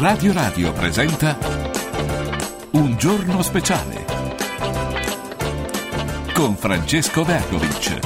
Radio 0.00 0.32
Radio 0.32 0.72
presenta 0.72 1.36
Un 2.74 2.96
giorno 2.96 3.42
speciale 3.42 4.04
con 6.32 6.56
Francesco 6.56 7.24
Vergovic. 7.24 7.98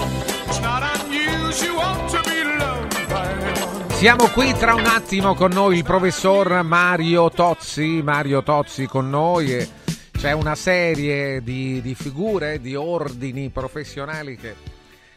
Siamo 3.92 4.26
qui 4.28 4.54
tra 4.54 4.72
un 4.72 4.86
attimo 4.86 5.34
con 5.34 5.50
noi 5.50 5.76
il 5.76 5.84
professor 5.84 6.62
Mario 6.62 7.28
Tozzi, 7.28 8.00
Mario 8.02 8.42
Tozzi 8.42 8.86
con 8.86 9.10
noi 9.10 9.52
e 9.54 9.68
c'è 10.12 10.32
una 10.32 10.54
serie 10.54 11.42
di, 11.42 11.82
di 11.82 11.94
figure, 11.94 12.58
di 12.58 12.74
ordini 12.74 13.50
professionali 13.50 14.38
che, 14.38 14.54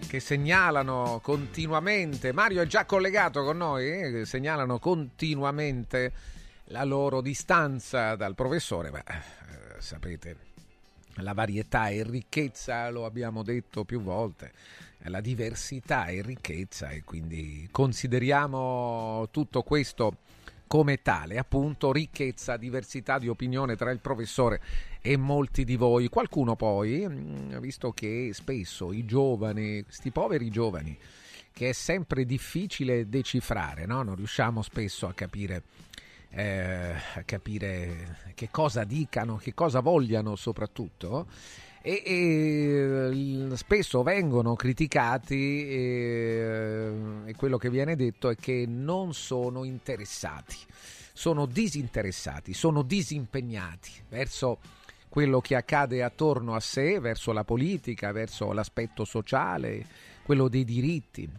che, 0.05 0.19
segnalano 0.19 1.21
continuamente, 1.23 2.33
Mario 2.33 2.61
è 2.61 2.67
già 2.67 2.83
collegato 2.83 3.45
con 3.45 3.55
noi, 3.55 3.87
eh, 3.87 4.25
segnalano 4.25 4.77
continuamente 4.77 6.33
la 6.69 6.83
loro 6.83 7.21
distanza 7.21 8.15
dal 8.15 8.35
professore, 8.35 8.91
ma 8.91 9.03
eh, 9.03 9.79
sapete, 9.79 10.37
la 11.15 11.33
varietà 11.33 11.89
e 11.89 12.03
ricchezza, 12.03 12.89
lo 12.89 13.05
abbiamo 13.05 13.43
detto 13.43 13.83
più 13.83 14.01
volte, 14.01 14.51
la 15.03 15.21
diversità 15.21 16.07
e 16.07 16.21
ricchezza 16.21 16.89
e 16.89 17.03
quindi 17.03 17.67
consideriamo 17.71 19.27
tutto 19.31 19.61
questo 19.61 20.17
come 20.67 21.01
tale, 21.03 21.37
appunto 21.37 21.91
ricchezza, 21.91 22.57
diversità 22.57 23.19
di 23.19 23.27
opinione 23.27 23.75
tra 23.75 23.91
il 23.91 23.99
professore 23.99 24.59
e 24.99 25.15
molti 25.15 25.63
di 25.63 25.75
voi. 25.75 26.09
Qualcuno 26.09 26.55
poi, 26.55 27.07
mm, 27.07 27.57
visto 27.59 27.91
che 27.91 28.31
spesso 28.33 28.91
i 28.91 29.05
giovani, 29.05 29.83
questi 29.83 30.09
poveri 30.09 30.49
giovani, 30.49 30.97
che 31.53 31.69
è 31.69 31.73
sempre 31.73 32.25
difficile 32.25 33.07
decifrare, 33.07 33.85
no? 33.85 34.01
non 34.01 34.15
riusciamo 34.15 34.63
spesso 34.63 35.07
a 35.07 35.13
capire 35.13 35.61
eh, 36.35 36.93
capire 37.23 38.17
che 38.35 38.49
cosa 38.51 38.83
dicano, 38.83 39.37
che 39.37 39.53
cosa 39.53 39.79
vogliano 39.79 40.35
soprattutto. 40.35 41.27
E, 41.81 42.01
e, 42.03 43.55
spesso 43.55 44.01
vengono 44.03 44.55
criticati 44.55 45.67
e, 45.67 46.91
e, 47.25 47.35
quello 47.35 47.57
che 47.57 47.69
viene 47.69 47.95
detto 47.95 48.29
è 48.29 48.35
che 48.35 48.65
non 48.67 49.13
sono 49.13 49.63
interessati, 49.63 50.55
sono 51.13 51.45
disinteressati, 51.45 52.53
sono 52.53 52.81
disimpegnati 52.81 53.91
verso 54.09 54.59
quello 55.07 55.39
che 55.39 55.55
accade 55.55 56.03
attorno 56.03 56.55
a 56.55 56.59
sé, 56.59 56.99
verso 56.99 57.31
la 57.31 57.43
politica, 57.45 58.11
verso 58.11 58.51
l'aspetto 58.51 59.05
sociale, 59.05 59.85
quello 60.23 60.49
dei 60.49 60.65
diritti. 60.65 61.29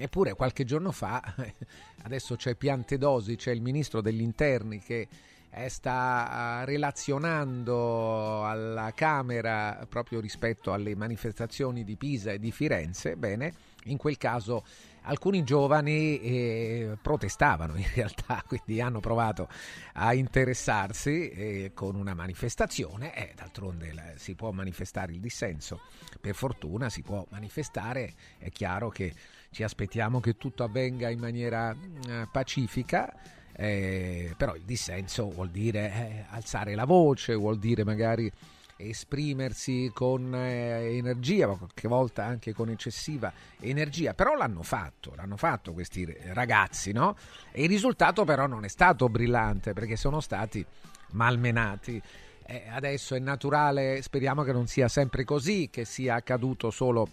Eppure 0.00 0.34
qualche 0.34 0.64
giorno 0.64 0.92
fa, 0.92 1.20
adesso 2.02 2.36
c'è 2.36 2.54
Piantedosi, 2.54 3.34
c'è 3.34 3.50
il 3.50 3.60
ministro 3.60 4.00
degli 4.00 4.20
interni 4.20 4.78
che 4.78 5.08
eh, 5.50 5.68
sta 5.68 6.62
relazionando 6.64 8.46
alla 8.46 8.92
Camera 8.94 9.84
proprio 9.88 10.20
rispetto 10.20 10.72
alle 10.72 10.94
manifestazioni 10.94 11.82
di 11.82 11.96
Pisa 11.96 12.30
e 12.30 12.38
di 12.38 12.52
Firenze, 12.52 13.16
bene, 13.16 13.52
in 13.84 13.96
quel 13.96 14.16
caso 14.18 14.64
alcuni 15.02 15.42
giovani 15.42 16.20
eh, 16.20 16.98
protestavano 17.00 17.74
in 17.76 17.86
realtà, 17.94 18.42
quindi 18.46 18.80
hanno 18.80 19.00
provato 19.00 19.48
a 19.94 20.14
interessarsi 20.14 21.28
eh, 21.30 21.70
con 21.74 21.96
una 21.96 22.14
manifestazione. 22.14 23.14
E 23.14 23.32
d'altronde 23.34 23.92
la, 23.92 24.12
si 24.16 24.34
può 24.34 24.52
manifestare 24.52 25.12
il 25.12 25.20
dissenso, 25.20 25.80
per 26.20 26.34
fortuna 26.34 26.88
si 26.88 27.02
può 27.02 27.26
manifestare, 27.30 28.12
è 28.38 28.50
chiaro 28.50 28.90
che 28.90 29.12
ci 29.50 29.62
aspettiamo 29.62 30.20
che 30.20 30.36
tutto 30.36 30.64
avvenga 30.64 31.08
in 31.08 31.18
maniera 31.18 31.70
eh, 31.72 32.28
pacifica. 32.30 33.12
Eh, 33.60 34.34
però 34.36 34.54
il 34.54 34.62
dissenso 34.62 35.28
vuol 35.30 35.50
dire 35.50 35.92
eh, 35.92 36.24
alzare 36.28 36.76
la 36.76 36.84
voce, 36.84 37.34
vuol 37.34 37.58
dire 37.58 37.82
magari 37.82 38.30
esprimersi 38.78 39.90
con 39.92 40.32
eh, 40.32 40.96
energia, 40.96 41.48
qualche 41.48 41.88
volta 41.88 42.24
anche 42.24 42.52
con 42.52 42.70
eccessiva 42.70 43.32
energia, 43.58 44.14
però 44.14 44.36
l'hanno 44.36 44.62
fatto, 44.62 45.12
l'hanno 45.16 45.36
fatto 45.36 45.72
questi 45.72 46.06
ragazzi, 46.32 46.92
no? 46.92 47.16
E 47.50 47.64
il 47.64 47.68
risultato 47.68 48.24
però 48.24 48.46
non 48.46 48.64
è 48.64 48.68
stato 48.68 49.08
brillante 49.08 49.72
perché 49.72 49.96
sono 49.96 50.20
stati 50.20 50.64
malmenati. 51.10 52.00
Eh, 52.46 52.64
adesso 52.70 53.14
è 53.14 53.18
naturale, 53.18 54.00
speriamo 54.00 54.42
che 54.42 54.52
non 54.52 54.68
sia 54.68 54.88
sempre 54.88 55.24
così, 55.24 55.68
che 55.70 55.84
sia 55.84 56.14
accaduto 56.14 56.70
solo 56.70 57.08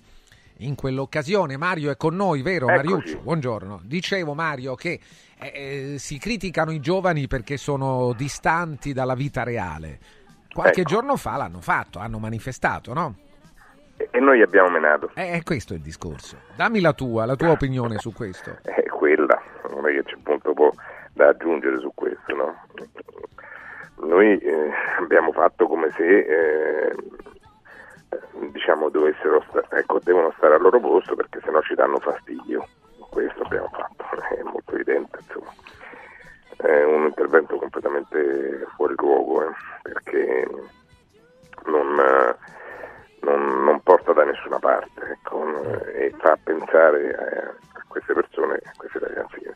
in 0.59 0.75
quell'occasione. 0.75 1.57
Mario 1.57 1.91
è 1.91 1.97
con 1.97 2.15
noi, 2.15 2.41
vero 2.41 2.67
Eccoci. 2.67 2.87
Mariuccio? 2.87 3.19
Buongiorno. 3.21 3.81
Dicevo 3.83 4.33
Mario 4.33 4.75
che 4.75 4.99
eh, 5.39 5.93
eh, 5.93 5.99
si 5.99 6.17
criticano 6.17 6.71
i 6.71 6.79
giovani 6.79 7.27
perché 7.27 7.57
sono 7.57 8.13
distanti 8.13 8.93
dalla 8.93 9.15
vita 9.15 9.43
reale. 9.43 9.99
Qualche 10.53 10.81
ecco. 10.81 10.89
giorno 10.89 11.17
fa 11.17 11.35
l'hanno 11.35 11.59
fatto, 11.59 11.99
hanno 11.99 12.19
manifestato, 12.19 12.93
no? 12.93 13.15
E 13.97 14.19
noi 14.19 14.41
abbiamo 14.41 14.69
menato. 14.69 15.11
Eh, 15.15 15.41
questo 15.43 15.73
è 15.73 15.75
il 15.77 15.81
discorso. 15.81 16.37
Dammi 16.55 16.79
la 16.79 16.93
tua, 16.93 17.25
la 17.25 17.35
tua 17.35 17.51
opinione 17.51 17.97
su 17.97 18.13
questo. 18.13 18.57
È 18.63 18.83
quella, 18.87 19.41
non 19.69 19.87
è 19.87 19.91
che 19.93 20.03
c'è 20.03 20.15
po' 20.53 20.73
da 21.13 21.29
aggiungere 21.29 21.79
su 21.79 21.91
questo, 21.93 22.35
no? 22.35 22.55
Noi 24.07 24.37
eh, 24.37 24.71
abbiamo 24.99 25.31
fatto 25.31 25.67
come 25.67 25.89
se 25.91 26.19
eh, 26.19 26.95
diciamo 28.51 28.89
dovessero 28.89 29.43
sta- 29.49 29.65
ecco, 29.77 29.99
devono 30.03 30.33
stare 30.37 30.55
al 30.55 30.61
loro 30.61 30.79
posto 30.79 31.15
perché 31.15 31.39
sennò 31.43 31.61
ci 31.61 31.75
danno 31.75 31.99
fastidio. 31.99 32.67
Questo 33.09 33.43
abbiamo 33.43 33.69
fatto, 33.71 34.03
è 34.35 34.41
molto 34.43 34.73
evidente, 34.73 35.19
insomma. 35.21 35.53
È 36.57 36.83
un 36.83 37.05
intervento 37.05 37.57
completamente 37.57 38.65
fuori 38.75 38.95
luogo 38.97 39.43
eh, 39.43 39.53
perché 39.81 40.47
non, 41.65 41.95
non, 43.21 43.63
non, 43.63 43.81
porta 43.83 44.13
da 44.13 44.23
nessuna 44.23 44.57
parte 44.59 45.01
ecco, 45.01 45.83
e 45.85 46.13
fa 46.17 46.37
pensare 46.41 47.13
a, 47.13 47.83
queste 47.87 48.13
persone, 48.13 48.55
a 48.63 48.71
questi 48.77 48.99
ragazzi 48.99 49.39
che 49.39 49.53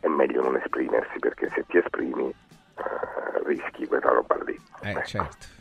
è 0.00 0.08
meglio 0.08 0.42
non 0.42 0.56
esprimersi 0.56 1.18
perché 1.18 1.48
se 1.54 1.64
ti 1.66 1.78
esprimi 1.78 2.24
uh, 2.24 3.44
rischi 3.44 3.86
quella 3.86 4.10
roba 4.10 4.36
lì. 4.44 4.60
Eh, 4.82 4.90
ecco. 4.90 5.02
certo 5.02 5.55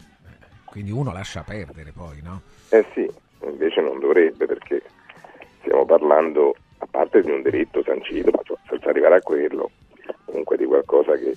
quindi 0.75 0.91
uno 0.91 1.13
lascia 1.13 1.41
perdere 1.41 1.93
poi, 1.93 2.19
no? 2.21 2.41
Eh 2.67 2.85
sì, 2.93 3.09
invece 3.45 3.79
non 3.79 3.97
dovrebbe 3.97 4.45
perché 4.45 4.81
stiamo 5.61 5.85
parlando, 5.85 6.53
a 6.79 6.87
parte 6.91 7.21
di 7.21 7.31
un 7.31 7.41
diritto 7.41 7.81
sancito, 7.81 8.29
ma 8.31 8.41
senza 8.67 8.89
arrivare 8.89 9.15
a 9.15 9.21
quello, 9.21 9.71
comunque 10.25 10.57
di 10.57 10.65
qualcosa 10.65 11.13
che 11.15 11.33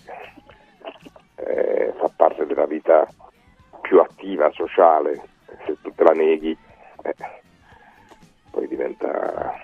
eh, 1.36 1.92
fa 1.96 2.10
parte 2.16 2.46
della 2.46 2.66
vita 2.66 3.06
più 3.80 4.00
attiva, 4.00 4.50
sociale, 4.50 5.22
se 5.64 5.76
tu 5.82 5.94
te 5.94 6.02
la 6.02 6.14
neghi 6.14 6.58
eh, 7.02 7.14
poi 8.50 8.66
diventa 8.66 9.54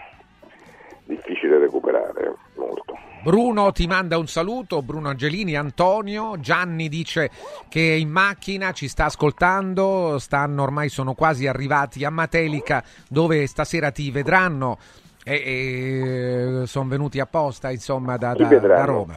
difficile 1.04 1.58
recuperare 1.58 2.34
molto. 2.54 2.94
Bruno 3.22 3.72
ti 3.72 3.86
manda 3.86 4.18
un 4.18 4.26
saluto, 4.26 4.82
Bruno 4.82 5.08
Angelini, 5.08 5.56
Antonio, 5.56 6.38
Gianni 6.40 6.90
dice 6.90 7.30
che 7.70 7.94
è 7.94 7.96
in 7.96 8.10
macchina, 8.10 8.72
ci 8.72 8.86
sta 8.86 9.06
ascoltando, 9.06 10.18
stanno 10.18 10.62
ormai 10.62 10.90
sono 10.90 11.14
quasi 11.14 11.46
arrivati 11.46 12.04
a 12.04 12.10
Matelica 12.10 12.84
dove 13.08 13.46
stasera 13.46 13.90
ti 13.90 14.10
vedranno 14.10 14.76
e, 15.24 16.60
e 16.62 16.66
sono 16.66 16.88
venuti 16.88 17.18
apposta 17.18 17.70
insomma 17.70 18.18
da, 18.18 18.34
da, 18.34 18.58
da, 18.58 18.84
Roma. 18.84 19.16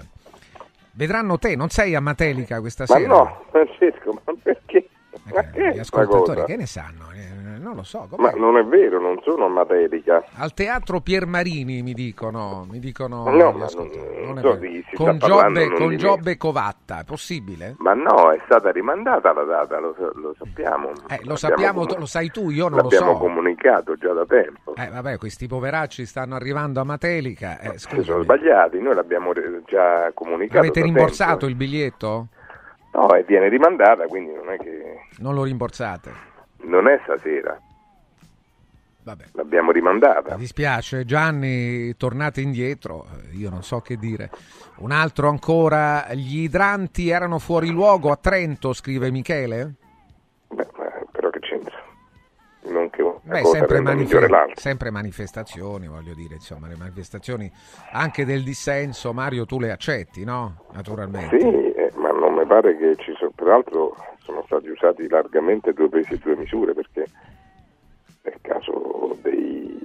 Vedranno 0.94 1.38
te, 1.38 1.58
non 1.58 1.68
sei 1.68 1.94
a 1.94 2.00
Matelica 2.00 2.62
questa 2.62 2.86
ma 2.88 2.96
sera? 2.96 3.08
No, 3.08 3.44
Francesco, 3.50 4.22
ma 4.26 4.34
perché? 4.42 4.88
Ma 5.34 5.52
eh, 5.52 5.74
gli 5.74 5.80
ascoltatori 5.80 6.46
che 6.46 6.56
ne 6.56 6.66
sanno? 6.66 7.12
Non 7.58 7.76
lo 7.76 7.84
so. 7.84 8.08
Com'è? 8.10 8.32
Ma 8.32 8.38
non 8.38 8.58
è 8.58 8.64
vero, 8.64 9.00
non 9.00 9.20
sono 9.24 9.46
a 9.46 9.50
Matelica. 9.50 10.24
Al 10.36 10.54
teatro 10.54 11.02
Piermarini 11.02 11.82
mi 11.82 11.94
dicono, 11.94 12.66
mi 12.70 12.80
dicono 12.80 13.24
no, 13.24 13.32
ma 13.32 13.32
non, 13.32 13.58
non 13.58 13.70
so, 13.70 13.90
con, 14.96 15.18
Giobbe, 15.18 15.74
con 15.74 15.96
Giobbe 15.96 16.38
Covatta, 16.38 17.00
è 17.00 17.04
possibile? 17.04 17.76
Ma 17.80 17.94
no, 17.94 18.32
è 18.32 18.40
stata 18.46 18.72
rimandata 18.72 19.34
la 19.34 19.44
data, 19.44 19.80
lo, 19.80 19.96
lo 20.16 20.36
sappiamo. 20.38 20.92
Eh, 21.10 21.20
lo 21.24 21.36
sappiamo, 21.36 21.86
comun- 21.86 22.00
lo 22.00 22.06
sai 22.06 22.30
tu, 22.30 22.50
io 22.50 22.68
non 22.70 22.82
lo 22.82 22.90
so. 22.90 23.00
L'abbiamo 23.00 23.20
comunicato 23.20 23.96
già 23.96 24.14
da 24.14 24.26
tempo. 24.26 24.76
Eh, 24.76 24.90
vabbè, 24.90 25.18
questi 25.18 25.48
poveracci 25.48 26.06
stanno 26.06 26.36
arrivando 26.36 26.80
a 26.80 26.84
Matelica. 26.84 27.60
Eh, 27.60 27.78
sono 27.78 28.22
sbagliati, 28.22 28.80
noi 28.80 28.96
l'abbiamo 28.96 29.32
già 29.66 30.12
comunicato. 30.14 30.60
Avete 30.60 30.82
rimborsato 30.82 31.46
il 31.46 31.56
biglietto? 31.56 32.28
No, 32.94 33.14
e 33.14 33.24
viene 33.28 33.48
rimandata, 33.50 34.06
quindi 34.08 34.34
non 34.34 34.50
è 34.50 34.58
che... 34.58 35.02
Non 35.20 35.36
lo 35.36 35.44
rimborsate? 35.44 36.27
Non 36.64 36.88
è 36.88 37.00
stasera. 37.04 37.60
Vabbè. 39.04 39.24
L'abbiamo 39.34 39.72
rimandata. 39.72 40.34
Mi 40.34 40.42
dispiace, 40.42 41.06
Gianni, 41.06 41.96
tornate 41.96 42.42
indietro, 42.42 43.06
io 43.32 43.50
non 43.50 43.64
so 43.64 43.80
che 43.80 43.96
dire. 43.96 44.30
Un 44.80 44.92
altro 44.92 45.30
ancora, 45.30 46.08
gli 46.14 46.42
idranti 46.42 47.10
erano 47.10 47.40
fuori 47.40 47.70
luogo 47.70 48.12
a 48.12 48.18
Trento, 48.18 48.74
scrive 48.74 49.10
Michele? 49.10 49.76
Beh, 50.50 50.68
però 51.12 51.30
che 51.30 51.40
c'entra? 51.40 51.76
Non 52.64 52.90
che 52.90 53.02
Beh, 53.24 53.46
sempre, 53.46 53.80
manif- 53.80 54.54
sempre, 54.56 54.90
manifestazioni, 54.90 55.88
voglio 55.88 56.14
dire, 56.14 56.36
insomma, 56.36 56.68
le 56.68 56.76
manifestazioni 56.78 57.50
anche 57.92 58.26
del 58.26 58.44
dissenso, 58.44 59.14
Mario, 59.14 59.46
tu 59.46 59.60
le 59.60 59.72
accetti, 59.72 60.26
no? 60.26 60.66
Naturalmente. 60.74 61.40
Sì, 61.40 61.46
eh, 61.46 61.92
ma 61.96 62.12
non 62.12 62.34
mi 62.34 62.46
pare 62.46 62.78
che 62.78 62.96
ci 62.98 63.14
sono, 63.18 63.32
peraltro 63.36 63.96
sono 64.28 64.44
stati 64.46 64.68
usati 64.68 65.08
largamente 65.08 65.72
due 65.72 65.88
pesi 65.88 66.14
e 66.14 66.18
due 66.18 66.36
misure, 66.36 66.74
perché 66.74 67.06
nel 68.24 68.38
caso 68.42 69.18
dei, 69.22 69.80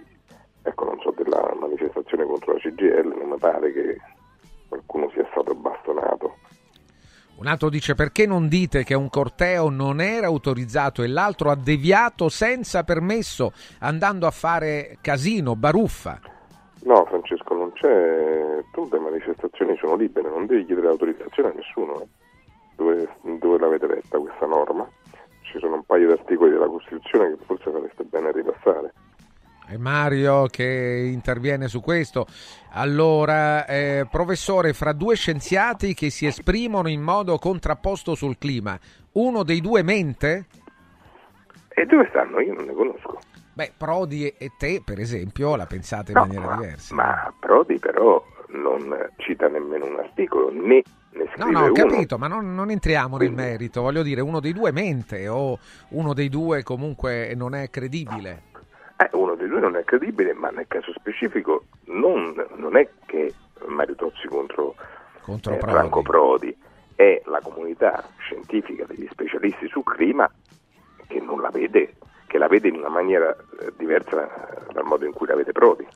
ecco, 0.63 0.85
non 0.85 0.99
so, 1.01 1.15
della 1.17 1.55
manifestazione 1.61 2.25
contro 2.25 2.55
la 2.55 2.59
CGL, 2.59 3.15
non 3.17 3.29
mi 3.29 3.39
pare 3.39 3.73
che 3.73 4.01
qualcuno 4.69 5.09
sia 5.11 5.27
stato 5.31 5.55
bastonato 5.55 6.37
un 7.35 7.49
altro 7.49 7.71
dice 7.71 7.95
perché 7.95 8.25
non 8.25 8.47
dite 8.47 8.85
che 8.85 8.95
un 8.95 9.09
corteo 9.09 9.69
non 9.69 10.01
era 10.01 10.29
autorizzato 10.29 11.03
e 11.03 11.09
l'altro 11.09 11.51
ha 11.51 11.57
deviato 11.57 12.29
senza 12.29 12.85
permesso 12.85 13.53
andando 13.81 14.29
a 14.29 14.31
fare 14.31 14.99
casino, 15.01 15.57
baruffa? 15.57 16.21
No 16.85 17.05
Francesco, 17.07 17.55
non 17.55 17.73
c'è, 17.73 18.63
tutte 18.71 18.97
le 18.97 19.03
manifestazioni 19.03 19.77
sono 19.77 19.97
libere, 19.97 20.29
non 20.29 20.47
devi 20.47 20.65
chiedere 20.67 20.87
autorizzazione 20.87 21.49
a 21.49 21.53
nessuno. 21.57 22.03
Eh. 22.03 22.22
Dove, 22.83 23.09
dove 23.39 23.59
l'avete 23.59 23.87
letta 23.87 24.19
questa 24.19 24.45
norma? 24.47 24.89
Ci 25.43 25.59
sono 25.61 25.77
un 25.77 25.85
paio 25.85 26.09
di 26.09 26.13
articoli 26.13 26.51
della 26.51 26.67
Costituzione 26.67 27.37
che 27.37 27.45
forse 27.45 27.71
fareste 27.71 28.03
bene 28.03 28.29
a 28.29 28.33
ripassare. 28.33 28.93
È 29.65 29.77
Mario 29.77 30.47
che 30.47 31.09
interviene 31.13 31.69
su 31.69 31.81
questo. 31.81 32.27
Allora, 32.73 33.65
eh, 33.67 34.09
professore, 34.11 34.73
fra 34.73 34.93
due 34.93 35.15
scienziati 35.15 35.95
che 35.95 36.11
si 36.11 36.27
esprimono 36.27 36.89
in 36.89 37.03
modo 37.03 37.39
contrapposto 37.39 38.17
sul 38.17 38.37
clima, 38.37 38.77
uno 39.13 39.45
dei 39.45 39.61
due 39.61 39.85
mente? 39.85 40.47
E 41.69 41.87
dove 41.87 42.09
stanno? 42.09 42.41
Io 42.41 42.53
non 42.55 42.65
ne 42.65 42.73
conosco. 42.73 43.19
Beh, 43.55 43.75
Prodi 43.79 44.27
e 44.27 44.51
te, 44.59 44.83
per 44.85 44.99
esempio, 44.99 45.55
la 45.55 45.67
pensate 45.67 46.11
in 46.11 46.19
no, 46.19 46.27
maniera 46.27 46.47
ma, 46.47 46.57
diversa. 46.57 46.95
Ma 46.97 47.33
Prodi 47.39 47.79
però 47.79 48.23
non 48.49 49.11
cita 49.19 49.47
nemmeno 49.47 49.87
un 49.87 49.99
articolo, 50.01 50.51
né 50.51 50.83
No, 51.37 51.51
no, 51.51 51.67
ho 51.67 51.73
capito, 51.73 52.17
ma 52.19 52.27
non, 52.27 52.55
non 52.55 52.71
entriamo 52.71 53.17
Quindi. 53.17 53.37
nel 53.37 53.51
merito. 53.51 53.83
Voglio 53.83 54.03
dire, 54.03 54.21
uno 54.21 54.41
dei 54.41 54.53
due 54.53 54.73
mente 54.73 55.29
o 55.29 55.59
uno 55.91 56.15
dei 56.15 56.29
due 56.29 56.63
comunque 56.63 57.35
non 57.35 57.55
è 57.55 57.69
credibile. 57.71 58.43
Eh, 58.97 59.09
uno 59.13 59.35
dei 59.35 59.49
due 59.49 59.61
non 59.61 59.77
è 59.77 59.85
credibile, 59.85 60.33
ma 60.33 60.49
nel 60.51 60.67
caso 60.69 60.93
specifico 60.93 61.65
non, 61.87 62.35
non 62.57 62.77
è 62.77 62.89
che 63.07 63.33
Mario 63.67 63.95
Tozzi 63.97 64.27
contro, 64.29 64.75
contro 65.21 65.55
eh, 65.55 65.57
Prodi. 65.59 65.73
Franco 65.73 66.03
Prodi, 66.03 66.57
è 66.95 67.21
la 67.27 67.41
comunità 67.43 68.09
scientifica 68.19 68.85
degli 68.85 69.09
specialisti 69.11 69.69
sul 69.69 69.85
clima 69.85 70.31
che 71.07 71.21
non 71.21 71.41
la 71.41 71.51
vede, 71.51 71.95
che 72.27 72.39
la 72.39 72.47
vede 72.47 72.69
in 72.69 72.77
una 72.77 72.89
maniera 72.89 73.35
eh, 73.61 73.73
diversa 73.77 74.29
dal 74.73 74.85
modo 74.85 75.05
in 75.05 75.13
cui 75.13 75.27
la 75.27 75.35
vede 75.35 75.53
Prodi. 75.53 75.87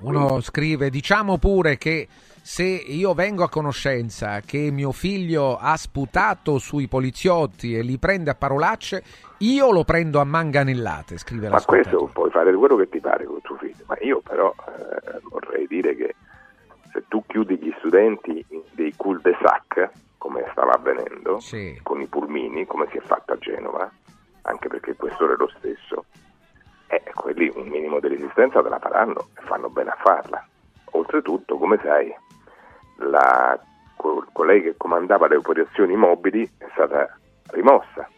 Uno 0.00 0.40
scrive, 0.40 0.90
diciamo 0.90 1.38
pure 1.38 1.78
che 1.78 2.08
se 2.46 2.62
io 2.62 3.14
vengo 3.14 3.42
a 3.42 3.48
conoscenza 3.48 4.40
che 4.40 4.70
mio 4.70 4.92
figlio 4.92 5.56
ha 5.56 5.78
sputato 5.78 6.58
sui 6.58 6.88
poliziotti 6.88 7.74
e 7.74 7.80
li 7.80 7.96
prende 7.96 8.28
a 8.28 8.34
parolacce, 8.34 9.02
io 9.38 9.72
lo 9.72 9.82
prendo 9.82 10.20
a 10.20 10.24
manganellate, 10.24 11.16
scrive 11.16 11.48
la 11.48 11.54
Ma 11.54 11.64
questo 11.64 12.10
puoi 12.12 12.30
fare 12.30 12.52
quello 12.52 12.76
che 12.76 12.90
ti 12.90 13.00
pare 13.00 13.24
con 13.24 13.40
tuo 13.40 13.56
figlio, 13.56 13.84
ma 13.86 13.96
io 14.00 14.20
però 14.20 14.54
eh, 14.58 15.20
vorrei 15.30 15.66
dire 15.66 15.96
che 15.96 16.14
se 16.92 17.04
tu 17.08 17.24
chiudi 17.26 17.56
gli 17.56 17.74
studenti 17.78 18.44
dei 18.72 18.92
cul-de-sac, 18.94 19.90
come 20.18 20.44
stava 20.50 20.72
avvenendo, 20.72 21.40
sì. 21.40 21.80
con 21.82 22.02
i 22.02 22.06
pulmini, 22.06 22.66
come 22.66 22.86
si 22.90 22.98
è 22.98 23.00
fatto 23.00 23.32
a 23.32 23.38
Genova, 23.38 23.90
anche 24.42 24.68
perché 24.68 24.94
questo 24.96 25.32
è 25.32 25.34
lo 25.34 25.50
stesso, 25.56 26.04
eh, 26.88 27.02
quelli 27.14 27.50
un 27.54 27.68
minimo 27.68 28.00
di 28.00 28.08
resistenza 28.08 28.60
te 28.60 28.68
la 28.68 28.78
faranno 28.78 29.28
e 29.34 29.40
fanno 29.46 29.70
bene 29.70 29.88
a 29.88 29.96
farla. 29.98 30.46
Oltretutto, 30.90 31.56
come 31.56 31.80
sai, 31.82 32.14
la, 32.96 33.58
colei 34.32 34.62
che 34.62 34.76
comandava 34.76 35.28
le 35.28 35.36
operazioni 35.36 35.96
mobili 35.96 36.48
è 36.58 36.66
stata 36.72 37.16
rimossa, 37.50 38.08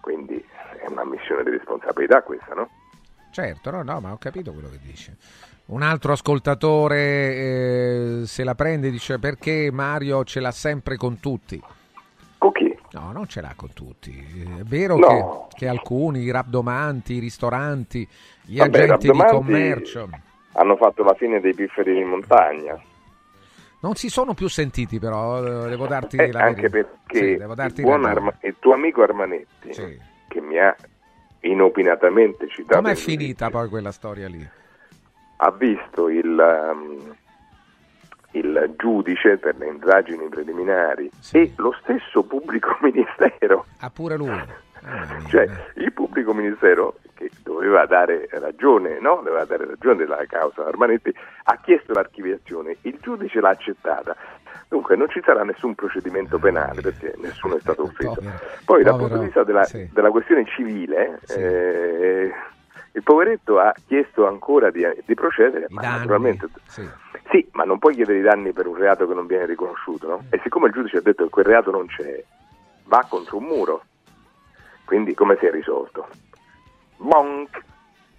quindi 0.00 0.42
è 0.78 0.88
una 0.88 1.04
missione 1.04 1.42
di 1.44 1.50
responsabilità 1.50 2.22
questa, 2.22 2.54
no? 2.54 2.68
Certo, 3.30 3.70
no, 3.70 3.82
no, 3.82 4.00
ma 4.00 4.12
ho 4.12 4.18
capito 4.18 4.52
quello 4.52 4.68
che 4.68 4.78
dice. 4.82 5.16
Un 5.66 5.82
altro 5.82 6.12
ascoltatore 6.12 6.96
eh, 7.34 8.22
se 8.24 8.42
la 8.42 8.54
prende 8.54 8.88
e 8.88 8.90
dice 8.90 9.18
perché 9.18 9.68
Mario 9.70 10.24
ce 10.24 10.40
l'ha 10.40 10.50
sempre 10.50 10.96
con 10.96 11.20
tutti. 11.20 11.62
Con 12.38 12.52
chi? 12.52 12.76
No, 12.92 13.12
non 13.12 13.26
ce 13.26 13.42
l'ha 13.42 13.52
con 13.54 13.72
tutti. 13.74 14.10
È 14.58 14.62
vero 14.62 14.96
no. 14.96 15.48
che, 15.50 15.56
che, 15.58 15.68
alcuni, 15.68 16.20
i 16.20 16.30
rabdomanti, 16.30 17.14
i 17.14 17.18
ristoranti, 17.18 18.08
gli 18.42 18.58
Vabbè, 18.58 18.82
agenti 18.82 19.10
di 19.10 19.24
commercio... 19.26 20.08
Hanno 20.52 20.76
fatto 20.76 21.04
la 21.04 21.14
fine 21.14 21.38
dei 21.38 21.54
pifferi 21.54 21.94
di 21.94 22.02
montagna. 22.02 22.80
Non 23.80 23.94
si 23.94 24.08
sono 24.08 24.34
più 24.34 24.48
sentiti 24.48 24.98
però, 24.98 25.40
devo 25.40 25.86
darti 25.86 26.16
eh, 26.16 26.32
la 26.32 26.42
Anche 26.42 26.68
verità. 26.68 26.96
perché 27.06 27.18
sì, 27.18 27.80
il, 27.80 28.04
Arma- 28.04 28.34
il, 28.40 28.56
tuo 28.58 28.74
amico 28.74 29.02
Armanetti, 29.02 29.72
sì. 29.72 29.98
che 30.26 30.40
mi 30.40 30.58
ha 30.58 30.74
inopinatamente 31.40 32.48
citato... 32.48 32.80
Com'è 32.80 32.96
finita 32.96 33.50
poi 33.50 33.68
quella 33.68 33.92
storia 33.92 34.28
lì? 34.28 34.46
Ha 35.36 35.50
visto 35.52 36.08
il, 36.08 36.72
um, 36.72 37.14
il 38.32 38.74
giudice 38.76 39.36
per 39.38 39.56
le 39.58 39.68
indagini 39.68 40.28
preliminari 40.28 41.08
sì. 41.20 41.36
e 41.36 41.52
lo 41.56 41.72
stesso 41.80 42.24
pubblico 42.24 42.76
ministero. 42.82 43.66
Ah, 43.78 43.90
pure 43.90 44.16
lui? 44.16 44.30
Ah, 44.30 44.46
cioè, 45.28 45.48
il 45.76 45.92
pubblico 45.92 46.34
ministero 46.34 46.98
che 47.18 47.30
doveva 47.42 47.84
dare 47.84 48.28
ragione, 48.30 49.00
no? 49.00 49.16
doveva 49.24 49.44
dare 49.44 49.66
ragione 49.66 49.96
della 49.96 50.24
causa 50.28 50.64
Armanetti, 50.64 51.12
ha 51.44 51.58
chiesto 51.60 51.92
l'archiviazione, 51.92 52.76
il 52.82 52.96
giudice 53.00 53.40
l'ha 53.40 53.48
accettata. 53.50 54.16
Dunque 54.68 54.94
non 54.94 55.08
ci 55.08 55.20
sarà 55.24 55.42
nessun 55.42 55.74
procedimento 55.74 56.38
penale 56.38 56.80
perché 56.80 57.14
nessuno 57.16 57.56
è 57.56 57.60
stato 57.60 57.82
offeso. 57.82 58.22
Poi 58.64 58.84
dal 58.84 58.96
punto 58.98 59.16
di 59.18 59.24
vista 59.24 59.42
della, 59.42 59.64
sì. 59.64 59.88
della 59.92 60.10
questione 60.10 60.44
civile, 60.46 61.18
Sì. 61.24 61.38
eh, 61.40 62.32
il 62.92 63.02
poveretto 63.02 63.58
ha 63.58 63.74
chiesto 63.86 64.26
ancora 64.26 64.70
di, 64.70 64.86
di 65.04 65.14
procedere, 65.14 65.66
I 65.68 65.74
ma 65.74 65.82
danni, 65.82 65.98
naturalmente... 65.98 66.48
sì. 66.66 66.88
Sì, 67.30 67.46
ma 67.52 67.64
non 67.64 67.78
puoi 67.78 67.94
chiedere 67.94 68.20
i 68.20 68.22
danni 68.22 68.52
per 68.52 68.66
un 68.66 68.74
reato 68.76 69.06
che 69.06 69.12
non 69.12 69.26
viene 69.26 69.44
riconosciuto, 69.44 70.08
no? 70.08 70.24
E 70.30 70.40
siccome 70.42 70.68
il 70.68 70.72
giudice 70.72 70.96
ha 70.96 71.02
detto 71.02 71.24
che 71.24 71.28
quel 71.30 71.44
reato 71.44 71.70
non 71.70 71.84
c'è, 71.86 72.24
va 72.84 73.04
contro 73.06 73.36
un 73.36 73.44
muro. 73.44 73.82
Quindi 74.86 75.12
come 75.12 75.36
si 75.38 75.44
è 75.44 75.50
risolto? 75.50 76.08
Bonk! 76.98 77.62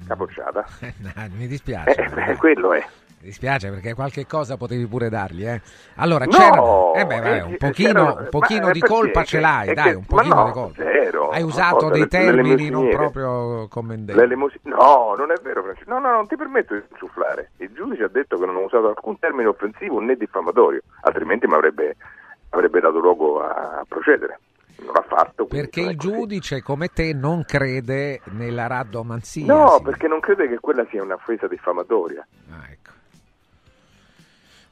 Capocciata. 0.07 0.65
No, 0.99 1.11
mi 1.35 1.47
dispiace. 1.47 1.91
Eh, 2.01 2.07
beh, 2.09 2.35
quello 2.37 2.73
è. 2.73 2.79
Mi 3.21 3.25
dispiace 3.27 3.69
perché 3.69 3.93
qualche 3.93 4.25
cosa 4.25 4.55
potevi 4.55 4.85
pure 4.87 5.09
dargli, 5.09 5.45
eh. 5.45 5.61
Allora, 5.95 6.23
No, 6.23 6.93
eh 6.95 7.05
beh, 7.05 7.19
vai, 7.19 7.37
eh, 7.39 7.41
un 7.41 7.57
pochino, 7.57 8.15
un 8.17 8.27
pochino 8.29 8.71
di 8.71 8.79
colpa 8.79 9.25
ce 9.25 9.41
l'hai, 9.41 9.73
dai, 9.73 9.93
un 9.93 10.05
pochino 10.05 10.35
no, 10.35 10.45
di 10.45 10.51
colpa. 10.51 10.81
zero. 10.83 11.29
Hai 11.29 11.43
usato 11.43 11.89
dei 11.89 12.01
le- 12.01 12.07
termini 12.07 12.69
non 12.69 12.87
proprio 12.89 13.67
commendevoli. 13.67 14.35
No, 14.63 15.15
non 15.17 15.31
è 15.31 15.35
vero, 15.43 15.63
Francesco. 15.63 15.89
No, 15.89 15.99
no, 15.99 16.11
non 16.11 16.27
ti 16.27 16.37
permetto 16.37 16.75
di 16.75 16.81
insufflare. 16.91 17.51
Il 17.57 17.71
giudice 17.73 18.03
ha 18.03 18.09
detto 18.09 18.37
che 18.37 18.45
non 18.45 18.55
ho 18.55 18.63
usato 18.63 18.87
alcun 18.87 19.19
termine 19.19 19.49
offensivo 19.49 19.99
né 19.99 20.15
diffamatorio, 20.15 20.81
altrimenti 21.01 21.45
mi 21.45 21.55
avrebbe, 21.55 21.97
avrebbe 22.51 22.79
dato 22.79 22.99
luogo 22.99 23.41
a 23.43 23.83
procedere. 23.85 24.39
Non 24.83 24.93
l'ha 24.93 25.05
fatto. 25.07 25.45
Perché 25.45 25.81
il 25.81 25.97
giudice, 25.97 26.61
come 26.61 26.87
te, 26.87 27.13
non 27.13 27.43
crede 27.45 28.21
nella 28.31 28.67
raddomanzia. 28.67 29.45
No, 29.45 29.75
sì. 29.77 29.83
perché 29.83 30.07
non 30.07 30.19
crede 30.19 30.47
che 30.47 30.59
quella 30.59 30.85
sia 30.89 31.03
un'offesa 31.03 31.47
diffamatoria. 31.47 32.25
Ah, 32.51 32.65
ecco. 32.69 32.91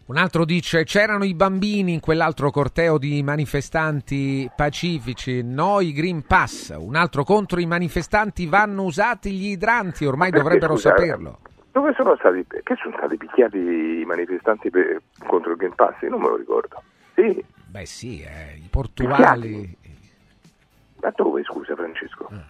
Un 0.05 0.15
altro 0.17 0.45
dice: 0.45 0.85
C'erano 0.85 1.25
i 1.25 1.33
bambini 1.33 1.93
in 1.93 1.99
quell'altro 1.99 2.49
corteo 2.49 2.97
di 2.97 3.21
manifestanti 3.23 4.49
pacifici, 4.55 5.43
no 5.43 5.81
i 5.81 5.91
Green 5.91 6.25
Pass. 6.25 6.73
Un 6.77 6.95
altro 6.95 7.23
contro 7.23 7.59
i 7.59 7.65
manifestanti 7.65 8.45
vanno 8.45 8.83
usati 8.83 9.31
gli 9.31 9.49
idranti, 9.49 10.05
ormai 10.05 10.29
Perché, 10.29 10.43
dovrebbero 10.43 10.75
scusa, 10.75 10.89
saperlo. 10.89 11.39
Dove 11.71 11.93
sono 11.95 12.15
stati, 12.17 12.45
che 12.47 12.75
sono 12.81 12.95
stati 12.97 13.17
picchiati 13.17 13.57
i 13.57 14.05
manifestanti 14.05 14.69
per- 14.69 15.01
contro 15.27 15.51
il 15.51 15.57
Green 15.57 15.75
Pass? 15.75 16.01
Io 16.01 16.09
non 16.09 16.21
me 16.21 16.29
lo 16.29 16.37
ricordo. 16.37 16.81
Sì, 17.13 17.43
Beh, 17.69 17.85
sì, 17.85 18.21
eh, 18.21 18.55
i 18.55 18.67
portuali. 18.71 19.77
Ma 21.01 21.11
dove, 21.15 21.43
scusa 21.43 21.75
Francesco? 21.75 22.27
Ah, 22.31 22.45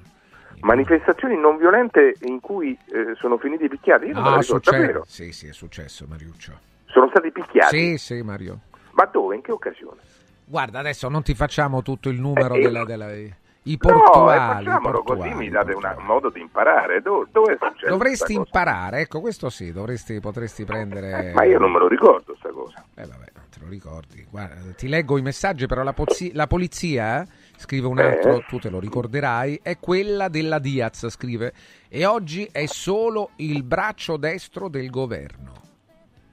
Manifestazioni 0.61 1.37
non 1.37 1.57
violente 1.57 2.15
in 2.21 2.39
cui 2.39 2.77
eh, 2.91 3.13
sono 3.19 3.37
finiti 3.37 3.67
picchiati? 3.67 4.05
Io 4.07 4.13
non 4.13 4.23
lo 4.23 4.39
ricordo, 4.39 4.69
succe-. 4.71 5.01
Sì, 5.05 5.31
sì, 5.31 5.47
è 5.47 5.53
successo, 5.53 6.05
Mariuccio. 6.09 6.59
Sono 6.85 7.07
stati 7.09 7.31
picchiati? 7.31 7.77
Sì, 7.77 7.97
sì, 7.97 8.21
Mario. 8.23 8.61
Ma 8.91 9.05
dove? 9.05 9.35
In 9.35 9.41
che 9.41 9.51
occasione? 9.51 10.01
Guarda, 10.45 10.79
adesso 10.79 11.09
non 11.09 11.21
ti 11.21 11.35
facciamo 11.35 11.83
tutto 11.83 12.09
il 12.09 12.19
numero 12.19 12.55
Eh, 12.55 12.61
della, 12.61 12.85
della- 12.85 13.11
I 13.13 13.27
no, 13.27 13.33
eh, 13.71 13.77
portuali. 13.77 14.35
i 14.61 14.65
facciamolo 14.65 15.03
portuali, 15.03 15.21
così 15.31 15.33
mi 15.35 15.45
i 15.45 15.49
date 15.49 15.73
una- 15.73 15.89
portuali. 15.89 15.97
un 15.99 16.05
modo 16.05 16.29
di 16.29 16.39
imparare. 16.39 17.01
Dove, 17.01 17.27
dove 17.31 17.53
è 17.53 17.57
successo 17.61 17.89
Dovresti 17.91 18.33
imparare, 18.33 19.01
ecco, 19.01 19.19
questo 19.19 19.49
sì, 19.49 19.71
dovresti, 19.71 20.19
potresti 20.19 20.63
prendere... 20.65 21.29
Eh, 21.29 21.33
Ma 21.33 21.43
io 21.43 21.59
non 21.59 21.71
me 21.71 21.79
lo 21.79 21.87
ricordo 21.87 22.33
sta 22.39 22.49
cosa. 22.49 22.83
Eh 22.95 23.05
vabbè, 23.05 23.25
non 23.35 23.43
te 23.51 23.59
lo 23.61 23.67
ricordi. 23.69 24.25
Guarda, 24.29 24.55
ti 24.75 24.87
leggo 24.87 25.17
i 25.17 25.21
messaggi, 25.21 25.67
però 25.67 25.83
la, 25.83 25.93
pozzi- 25.93 26.33
la 26.33 26.47
polizia 26.47 27.27
scrive 27.57 27.87
un 27.87 27.99
altro, 27.99 28.37
eh. 28.37 28.45
tu 28.47 28.59
te 28.59 28.69
lo 28.69 28.79
ricorderai, 28.79 29.59
è 29.61 29.77
quella 29.79 30.29
della 30.29 30.59
Diaz, 30.59 31.07
scrive, 31.09 31.53
e 31.89 32.05
oggi 32.05 32.47
è 32.51 32.65
solo 32.67 33.31
il 33.37 33.63
braccio 33.63 34.15
destro 34.17 34.69
del 34.69 34.89
governo. 34.89 35.53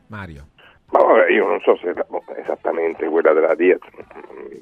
Mario. 0.08 0.48
Ma 0.90 1.02
vabbè, 1.02 1.30
io 1.30 1.46
non 1.46 1.60
so 1.60 1.76
se 1.76 1.90
è 1.90 2.40
esattamente 2.40 3.08
quella 3.08 3.32
della 3.32 3.54
Diaz, 3.54 3.80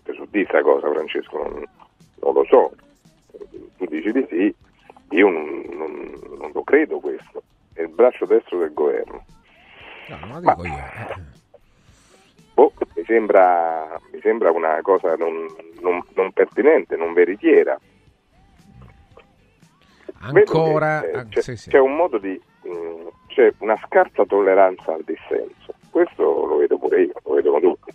ti 0.04 0.14
so 0.14 0.24
di 0.30 0.44
questa 0.44 0.62
cosa 0.62 0.90
Francesco, 0.90 1.36
non, 1.36 1.64
non, 2.20 2.32
lo 2.32 2.44
so, 2.44 2.72
tu 3.76 3.84
dici 3.86 4.12
di 4.12 4.26
sì, 4.30 4.54
io 5.10 5.28
non, 5.28 5.64
non, 5.72 6.12
non 6.38 6.50
lo 6.54 6.62
credo 6.62 7.00
questo, 7.00 7.42
è 7.74 7.82
il 7.82 7.88
braccio 7.88 8.24
destro 8.24 8.58
del 8.58 8.72
governo. 8.72 9.24
No, 10.08 10.18
non 10.20 10.30
lo 10.30 10.40
dico 10.40 10.62
Ma, 10.62 10.68
io. 10.68 11.14
Eh. 11.14 11.40
Boh, 12.54 12.72
mi, 12.94 13.04
sembra, 13.04 13.98
mi 14.12 14.20
sembra 14.20 14.50
una 14.50 14.80
cosa 14.82 15.16
non, 15.16 15.46
non 16.14 16.32
pertinente, 16.32 16.96
non 16.96 17.12
veritiera. 17.12 17.78
Ancora 20.20 21.02
eh, 21.02 21.26
c'è, 21.28 21.42
sì, 21.42 21.56
sì. 21.56 21.70
c'è, 21.70 21.80
un 21.80 21.96
modo 21.96 22.18
di 22.18 22.40
mh, 22.62 22.70
mm, 22.70 23.06
c'è 23.26 23.52
una 23.58 23.76
scarsa 23.86 24.24
tolleranza 24.24 24.94
al 24.94 25.02
dissenso. 25.04 25.74
Questo 25.90 26.46
lo 26.46 26.56
vedo 26.56 26.78
pure 26.78 27.02
io, 27.02 27.14
lo 27.24 27.34
vedono 27.34 27.60
tutti. 27.60 27.92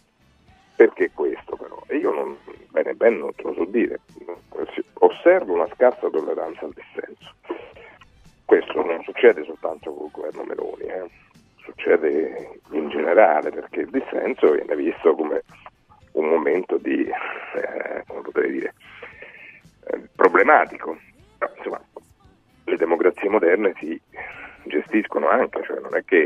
Perché 0.75 1.11
questo 1.13 1.55
però? 1.55 1.81
Io 1.97 2.11
non, 2.11 2.37
bene 2.69 2.93
bene 2.93 3.17
non 3.17 3.33
te 3.33 3.43
lo 3.43 3.53
so 3.53 3.65
dire. 3.65 3.99
Osservo 4.95 5.53
una 5.53 5.67
scarsa 5.73 6.09
tolleranza 6.09 6.65
al 6.65 6.73
dissenso. 6.73 7.33
Questo 8.45 8.83
non 8.83 9.01
succede 9.03 9.43
soltanto 9.43 9.91
con 9.91 10.05
il 10.05 10.11
governo 10.11 10.43
Meloni, 10.43 10.83
eh. 10.83 11.09
succede 11.57 12.59
in 12.71 12.89
generale 12.89 13.49
perché 13.49 13.81
il 13.81 13.89
dissenso 13.89 14.51
viene 14.51 14.75
visto 14.75 15.15
come 15.15 15.43
un 16.17 16.29
momento 16.29 16.77
di, 16.77 17.03
eh, 17.03 18.03
come 18.07 18.21
potrei 18.21 18.51
dire, 18.51 18.73
eh, 19.87 20.01
problematico. 20.15 20.97
No, 21.39 21.51
insomma, 21.55 21.81
le 22.65 22.75
democrazie 22.77 23.29
moderne 23.29 23.73
si 23.77 23.99
gestiscono 24.63 25.29
anche, 25.29 25.63
cioè 25.63 25.79
non 25.79 25.95
è 25.95 26.03
che 26.03 26.23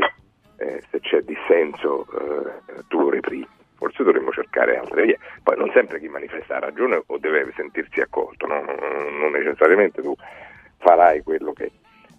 eh, 0.56 0.82
se 0.90 1.00
c'è 1.00 1.20
dissenso 1.20 2.06
eh, 2.06 2.82
tu 2.88 3.00
lo 3.00 3.10
reprimi, 3.10 3.46
forse 3.74 4.02
dovremmo 4.02 4.32
cercare 4.32 4.76
altre 4.76 5.04
vie. 5.04 5.18
Poi 5.42 5.56
non 5.56 5.70
sempre 5.72 6.00
chi 6.00 6.08
manifesta 6.08 6.56
ha 6.56 6.60
ragione 6.60 7.02
o 7.04 7.18
deve 7.18 7.52
sentirsi 7.54 8.00
accolto, 8.00 8.46
no? 8.46 8.60
non 8.62 9.32
necessariamente 9.32 10.02
tu 10.02 10.14
farai 10.78 11.22
quello 11.22 11.52
che... 11.52 11.70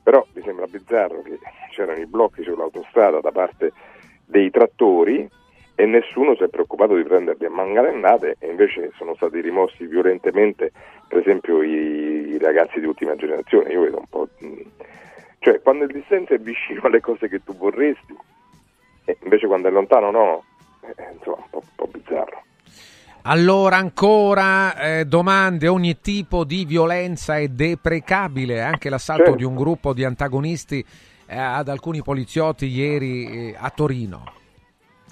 Però 0.04 0.26
mi 0.34 0.42
sembra 0.44 0.66
bizzarro 0.66 1.22
che 1.22 1.40
c'erano 1.72 2.00
i 2.00 2.06
blocchi 2.06 2.44
sull'autostrada 2.44 3.22
da 3.22 3.32
parte 3.32 3.72
dei 4.26 4.50
trattori 4.50 5.30
e 5.76 5.86
nessuno 5.86 6.36
si 6.36 6.44
è 6.44 6.48
preoccupato 6.50 6.96
di 6.96 7.04
prenderli 7.04 7.46
a 7.46 7.50
manganellate 7.50 8.36
e 8.40 8.50
invece 8.50 8.92
sono 8.96 9.16
stati 9.16 9.42
rimossi 9.42 9.86
violentemente 9.86 10.72
per 11.08 11.20
esempio 11.20 11.62
i, 11.62 12.34
i 12.34 12.38
ragazzi 12.40 12.80
di 12.80 12.86
ultima 12.86 13.16
generazione, 13.16 13.72
io 13.72 13.82
vedo 13.82 14.00
un 14.00 14.08
po'... 14.10 14.28
Cioè 15.40 15.62
quando 15.62 15.84
il 15.84 15.92
dissenso 15.92 16.34
è 16.34 16.38
vicino 16.38 16.82
alle 16.84 17.02
cose 17.02 17.28
che 17.28 17.44
tu 17.44 17.56
vorresti, 17.56 18.16
e 19.06 19.18
invece 19.24 19.46
quando 19.46 19.68
è 19.68 19.72
lontano 19.72 20.10
no, 20.10 20.44
eh, 20.82 20.96
insomma 21.14 21.38
un 21.38 21.50
po', 21.50 21.58
un 21.58 21.76
po' 21.76 21.88
bizzarro. 21.92 22.42
Allora 23.24 23.78
ancora 23.78 24.76
eh, 24.76 25.06
domande, 25.06 25.68
ogni 25.68 26.00
tipo 26.02 26.44
di 26.44 26.66
violenza 26.66 27.38
è 27.38 27.48
deprecabile, 27.48 28.62
anche 28.62 28.90
l'assalto 28.90 29.24
certo. 29.24 29.38
di 29.38 29.44
un 29.44 29.56
gruppo 29.56 29.94
di 29.94 30.04
antagonisti 30.04 30.84
eh, 31.26 31.38
ad 31.38 31.68
alcuni 31.68 32.02
poliziotti 32.02 32.66
ieri 32.66 33.50
eh, 33.50 33.56
a 33.58 33.70
Torino. 33.70 34.42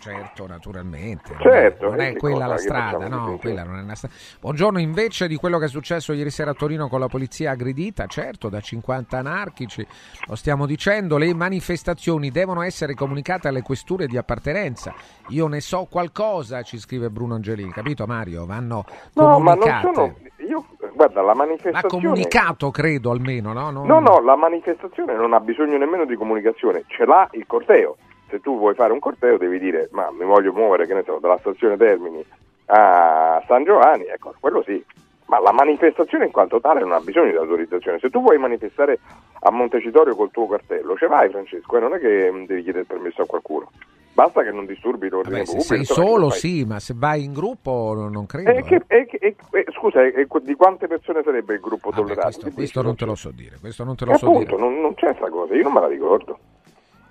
Certo, 0.01 0.47
naturalmente. 0.47 1.35
Certo, 1.39 1.89
non 1.89 1.99
è, 1.99 2.15
quella 2.15 2.47
la 2.47 2.57
strada, 2.57 3.07
no, 3.07 3.37
quella 3.39 3.63
non 3.63 3.77
è 3.77 3.83
una 3.83 3.93
strada. 3.93 4.15
Buongiorno, 4.39 4.79
invece 4.79 5.27
di 5.27 5.35
quello 5.35 5.59
che 5.59 5.65
è 5.65 5.67
successo 5.67 6.11
ieri 6.13 6.31
sera 6.31 6.51
a 6.51 6.53
Torino 6.55 6.87
con 6.87 6.99
la 6.99 7.05
polizia 7.05 7.51
aggredita, 7.51 8.07
certo, 8.07 8.49
da 8.49 8.59
50 8.59 9.19
anarchici, 9.19 9.85
lo 10.27 10.35
stiamo 10.35 10.65
dicendo, 10.65 11.19
le 11.19 11.31
manifestazioni 11.35 12.31
devono 12.31 12.63
essere 12.63 12.95
comunicate 12.95 13.47
alle 13.47 13.61
questure 13.61 14.07
di 14.07 14.17
appartenenza. 14.17 14.91
Io 15.27 15.45
ne 15.45 15.61
so 15.61 15.85
qualcosa, 15.87 16.63
ci 16.63 16.79
scrive 16.79 17.11
Bruno 17.11 17.35
Angelini, 17.35 17.69
capito 17.69 18.07
Mario? 18.07 18.47
Vanno 18.47 18.83
no, 19.13 19.33
comunicate. 19.33 19.69
Ma 19.69 19.81
non 19.83 19.93
sono... 19.93 20.15
Io, 20.47 20.65
guarda, 20.95 21.21
la 21.21 21.35
manifestazione... 21.35 21.85
Ha 21.85 21.87
comunicato, 21.87 22.71
credo, 22.71 23.11
almeno, 23.11 23.53
no? 23.53 23.69
Non... 23.69 23.85
No, 23.85 23.99
no, 23.99 24.19
la 24.19 24.35
manifestazione 24.35 25.13
non 25.13 25.33
ha 25.33 25.39
bisogno 25.39 25.77
nemmeno 25.77 26.05
di 26.05 26.15
comunicazione, 26.15 26.85
ce 26.87 27.05
l'ha 27.05 27.27
il 27.33 27.45
corteo 27.45 27.97
se 28.31 28.39
tu 28.39 28.57
vuoi 28.57 28.73
fare 28.73 28.93
un 28.93 28.99
corteo 28.99 29.37
devi 29.37 29.59
dire 29.59 29.89
ma 29.91 30.09
mi 30.11 30.25
voglio 30.25 30.53
muovere 30.53 30.87
che 30.87 30.93
ne 30.93 31.03
so, 31.03 31.19
dalla 31.19 31.37
stazione 31.37 31.77
Termini 31.77 32.25
a 32.73 33.43
San 33.47 33.63
Giovanni, 33.63 34.05
ecco, 34.05 34.33
quello 34.39 34.63
sì. 34.63 34.83
Ma 35.25 35.39
la 35.39 35.51
manifestazione 35.51 36.25
in 36.25 36.31
quanto 36.31 36.59
tale 36.59 36.81
non 36.81 36.91
ha 36.91 36.99
bisogno 36.99 37.31
di 37.31 37.37
autorizzazione. 37.37 37.99
Se 37.99 38.09
tu 38.09 38.21
vuoi 38.21 38.37
manifestare 38.37 38.99
a 39.39 39.51
Montecitorio 39.51 40.15
col 40.15 40.31
tuo 40.31 40.47
cartello, 40.47 40.95
ce 40.97 41.07
vai 41.07 41.29
Francesco, 41.29 41.77
e 41.77 41.79
non 41.79 41.93
è 41.93 41.99
che 41.99 42.31
devi 42.47 42.63
chiedere 42.63 42.83
permesso 42.83 43.21
a 43.21 43.25
qualcuno. 43.25 43.69
Basta 44.13 44.43
che 44.43 44.51
non 44.51 44.65
disturbi 44.65 45.07
l'ordine 45.07 45.37
Vabbè, 45.37 45.45
pubblico. 45.45 45.73
Se 45.73 45.75
sei 45.75 45.85
solo 45.85 46.29
sì, 46.31 46.65
ma 46.65 46.79
se 46.81 46.93
vai 46.97 47.23
in 47.23 47.31
gruppo 47.31 47.93
non 48.11 48.25
credo. 48.25 48.49
E 48.49 48.63
che, 48.63 48.81
eh. 48.87 49.07
e, 49.09 49.35
e, 49.51 49.65
scusa, 49.71 50.01
di 50.03 50.55
quante 50.55 50.87
persone 50.87 51.21
sarebbe 51.23 51.53
il 51.53 51.61
gruppo 51.61 51.91
tollerato? 51.91 52.27
Questo, 52.27 52.51
questo 52.51 52.81
non 52.81 52.95
te 52.97 53.05
lo 53.05 53.15
so 53.15 53.31
dire. 53.31 53.57
Questo 53.57 53.85
non 53.85 53.95
te 53.95 54.03
lo 54.03 54.17
so 54.17 54.25
appunto, 54.25 54.55
dire. 54.55 54.67
Non, 54.67 54.81
non 54.81 54.93
c'è 54.95 55.07
questa 55.07 55.29
cosa, 55.29 55.55
io 55.55 55.63
non 55.63 55.71
me 55.71 55.79
la 55.79 55.87
ricordo. 55.87 56.37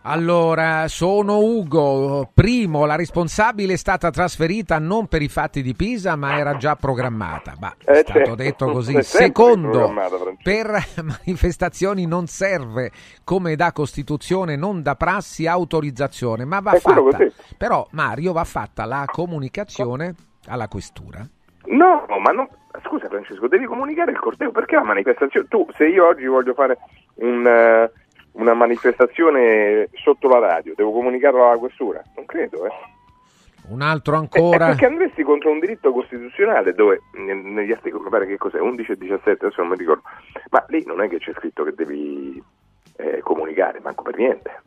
Allora, 0.03 0.89
sono 0.89 1.41
Ugo. 1.41 2.31
Primo, 2.33 2.87
la 2.87 2.97
responsabile 2.97 3.75
è 3.75 3.77
stata 3.77 4.11
trasferita 4.11 4.79
non 4.79 5.09
per 5.09 5.21
i 5.21 5.29
fatti 5.29 5.61
di 5.61 5.75
Pisa, 5.75 6.17
ma 6.17 6.39
era 6.39 6.57
già 6.57 6.75
programmata. 6.75 7.55
Bah, 7.59 7.75
è 7.85 7.91
eh, 7.91 7.95
stato 7.97 8.13
certo. 8.13 8.35
detto 8.35 8.67
così. 8.73 9.03
Secondo, 9.03 9.93
per 10.43 10.71
manifestazioni 11.05 12.07
non 12.07 12.27
serve, 12.29 12.91
come 13.25 13.57
da 13.57 13.73
Costituzione, 13.73 14.57
non 14.57 14.81
da 14.81 14.95
prassi, 14.95 15.47
autorizzazione, 15.47 16.47
ma 16.47 16.61
va 16.61 16.73
fatta. 16.77 17.31
Però, 17.59 17.87
Mario, 17.91 18.33
va 18.33 18.45
fatta 18.45 18.87
la 18.87 19.05
comunicazione 19.05 20.15
alla 20.47 20.69
questura. 20.69 21.29
No, 21.67 22.07
ma 22.19 22.31
non, 22.31 22.49
scusa 22.85 23.07
Francesco, 23.07 23.49
devi 23.49 23.67
comunicare 23.67 24.13
il 24.13 24.19
corteo 24.19 24.51
perché 24.51 24.77
la 24.77 24.85
manifestazione? 24.85 25.47
Tu, 25.47 25.69
se 25.77 25.87
io 25.87 26.07
oggi 26.07 26.25
voglio 26.25 26.55
fare 26.55 26.79
un, 27.17 27.45
uh, 27.45 27.99
una 28.41 28.55
manifestazione 28.55 29.89
sotto 29.95 30.29
la 30.29 30.39
radio, 30.39 30.75
devo 30.75 30.93
comunicarlo 30.93 31.47
alla 31.47 31.59
questura? 31.59 32.03
Non 32.17 32.27
credo, 32.27 32.67
eh. 32.67 32.73
Un 33.69 33.83
altro 33.83 34.17
ancora. 34.17 34.67
Eh, 34.67 34.69
perché 34.71 34.87
andresti 34.87 35.23
contro 35.23 35.51
un 35.51 35.61
diritto 35.61 35.93
costituzionale 35.93 36.73
dove 36.73 37.03
negli 37.13 37.71
articoli, 37.71 38.03
mi 38.03 38.11
pare 38.11 38.27
che 38.27 38.37
cos'è, 38.37 38.59
11 38.59 38.93
e 38.93 38.97
17, 38.97 39.45
adesso 39.45 39.61
non 39.61 39.71
mi 39.71 39.77
ricordo, 39.77 40.03
ma 40.51 40.65
lì 40.69 40.85
non 40.87 41.01
è 41.01 41.09
che 41.09 41.19
c'è 41.19 41.33
scritto 41.35 41.63
che 41.63 41.75
devi 41.75 42.43
eh, 42.97 43.21
comunicare, 43.21 43.81
manco 43.81 44.03
per 44.03 44.17
niente. 44.17 44.63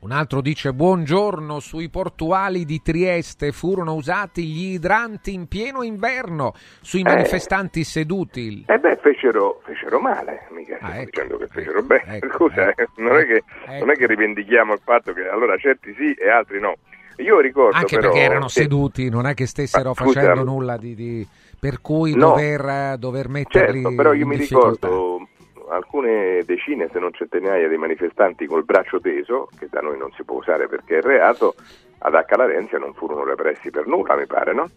Un 0.00 0.12
altro 0.12 0.40
dice 0.40 0.72
buongiorno, 0.72 1.58
sui 1.58 1.88
portuali 1.88 2.64
di 2.64 2.80
Trieste 2.80 3.50
furono 3.50 3.94
usati 3.94 4.44
gli 4.44 4.74
idranti 4.74 5.34
in 5.34 5.48
pieno 5.48 5.82
inverno 5.82 6.54
sui 6.80 7.00
eh, 7.00 7.02
manifestanti 7.02 7.82
seduti. 7.82 8.64
Eh 8.68 8.78
beh, 8.78 8.98
fecero, 9.02 9.60
fecero 9.64 9.98
male, 9.98 10.46
mica 10.50 10.78
ah, 10.80 10.98
ecco, 10.98 11.04
dicendo 11.04 11.36
che 11.38 11.46
fecero 11.48 11.78
ecco, 11.78 11.86
bene. 11.86 12.16
Ecco, 12.16 12.28
Scusa, 12.46 12.68
ecco, 12.68 12.92
non, 12.98 13.16
è 13.16 13.26
che, 13.26 13.42
non, 13.80 13.90
è 13.90 13.94
che, 13.94 14.06
rivendichiamo 14.06 14.72
il 14.72 14.80
fatto 14.84 15.12
che 15.12 15.26
allora 15.26 15.56
certi 15.56 15.92
sì 15.94 16.12
e 16.12 16.30
altri 16.30 16.60
no. 16.60 16.76
Io 17.16 17.40
ricordo 17.40 17.76
Anche 17.76 17.96
però, 17.96 18.12
perché 18.12 18.24
erano 18.24 18.46
che... 18.46 18.52
seduti, 18.52 19.08
non 19.08 19.26
è 19.26 19.34
che 19.34 19.46
stessero 19.46 19.94
facendo 19.94 20.44
nulla 20.44 20.76
di, 20.76 20.94
di... 20.94 21.26
per 21.58 21.80
cui 21.80 22.14
no, 22.14 22.28
dover, 22.28 22.96
dover 22.98 23.28
metterli 23.28 23.82
certo, 23.82 23.96
però 23.96 24.12
io 24.12 24.26
mi 24.28 24.36
difficoltà. 24.36 24.86
ricordo 24.86 25.28
alcune 25.70 26.42
decine, 26.44 26.88
se 26.92 26.98
non 26.98 27.12
centinaia, 27.12 27.68
di 27.68 27.76
manifestanti 27.76 28.46
col 28.46 28.64
braccio 28.64 29.00
teso, 29.00 29.48
che 29.58 29.68
da 29.70 29.80
noi 29.80 29.98
non 29.98 30.12
si 30.16 30.24
può 30.24 30.36
usare 30.36 30.68
perché 30.68 30.98
è 30.98 31.00
reato, 31.00 31.54
ad 31.98 32.14
Accalarenzia 32.14 32.78
non 32.78 32.94
furono 32.94 33.24
repressi 33.24 33.70
per 33.70 33.86
nulla, 33.86 34.16
mi 34.16 34.26
pare, 34.26 34.54
no? 34.54 34.68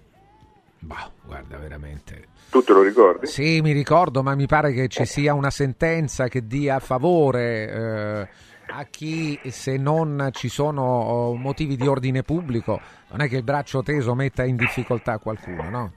Bah, 0.80 1.10
guarda, 1.24 1.58
veramente. 1.58 2.30
Tu 2.50 2.64
te 2.64 2.74
lo 2.74 2.82
ricordi? 2.82 3.28
Sì, 3.28 3.62
mi 3.62 3.72
ricordo, 3.72 4.24
ma 4.24 4.36
mi 4.36 4.48
pare 4.48 4.74
che 4.74 4.88
ci 4.88 5.06
sia 5.06 5.34
una 5.34 5.52
sentenza 5.52 6.28
che 6.28 6.46
dia 6.48 6.80
favore 6.80 7.70
eh, 7.70 8.28
a 8.68 8.84
chi, 8.90 9.40
se 9.50 9.78
non 9.78 10.30
ci 10.32 10.50
sono 10.50 10.82
oh, 10.82 11.36
motivi 11.36 11.76
di 11.76 11.88
ordine 11.88 12.24
pubblico, 12.24 12.80
non 13.12 13.22
è 13.22 13.28
che 13.28 13.38
il 13.38 13.44
braccio 13.44 13.84
teso 13.84 14.16
metta 14.16 14.44
in 14.44 14.56
difficoltà 14.56 15.18
qualcuno, 15.20 15.70
no? 15.70 15.94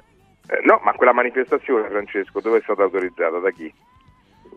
Eh, 0.47 0.61
no, 0.65 0.81
ma 0.85 0.93
quella 0.93 1.15
manifestazione, 1.15 1.89
Francesco, 1.89 2.41
dove 2.41 2.59
è 2.59 2.63
stata 2.63 2.83
autorizzata? 2.83 3.39
Da 3.39 3.51
chi? 3.51 3.73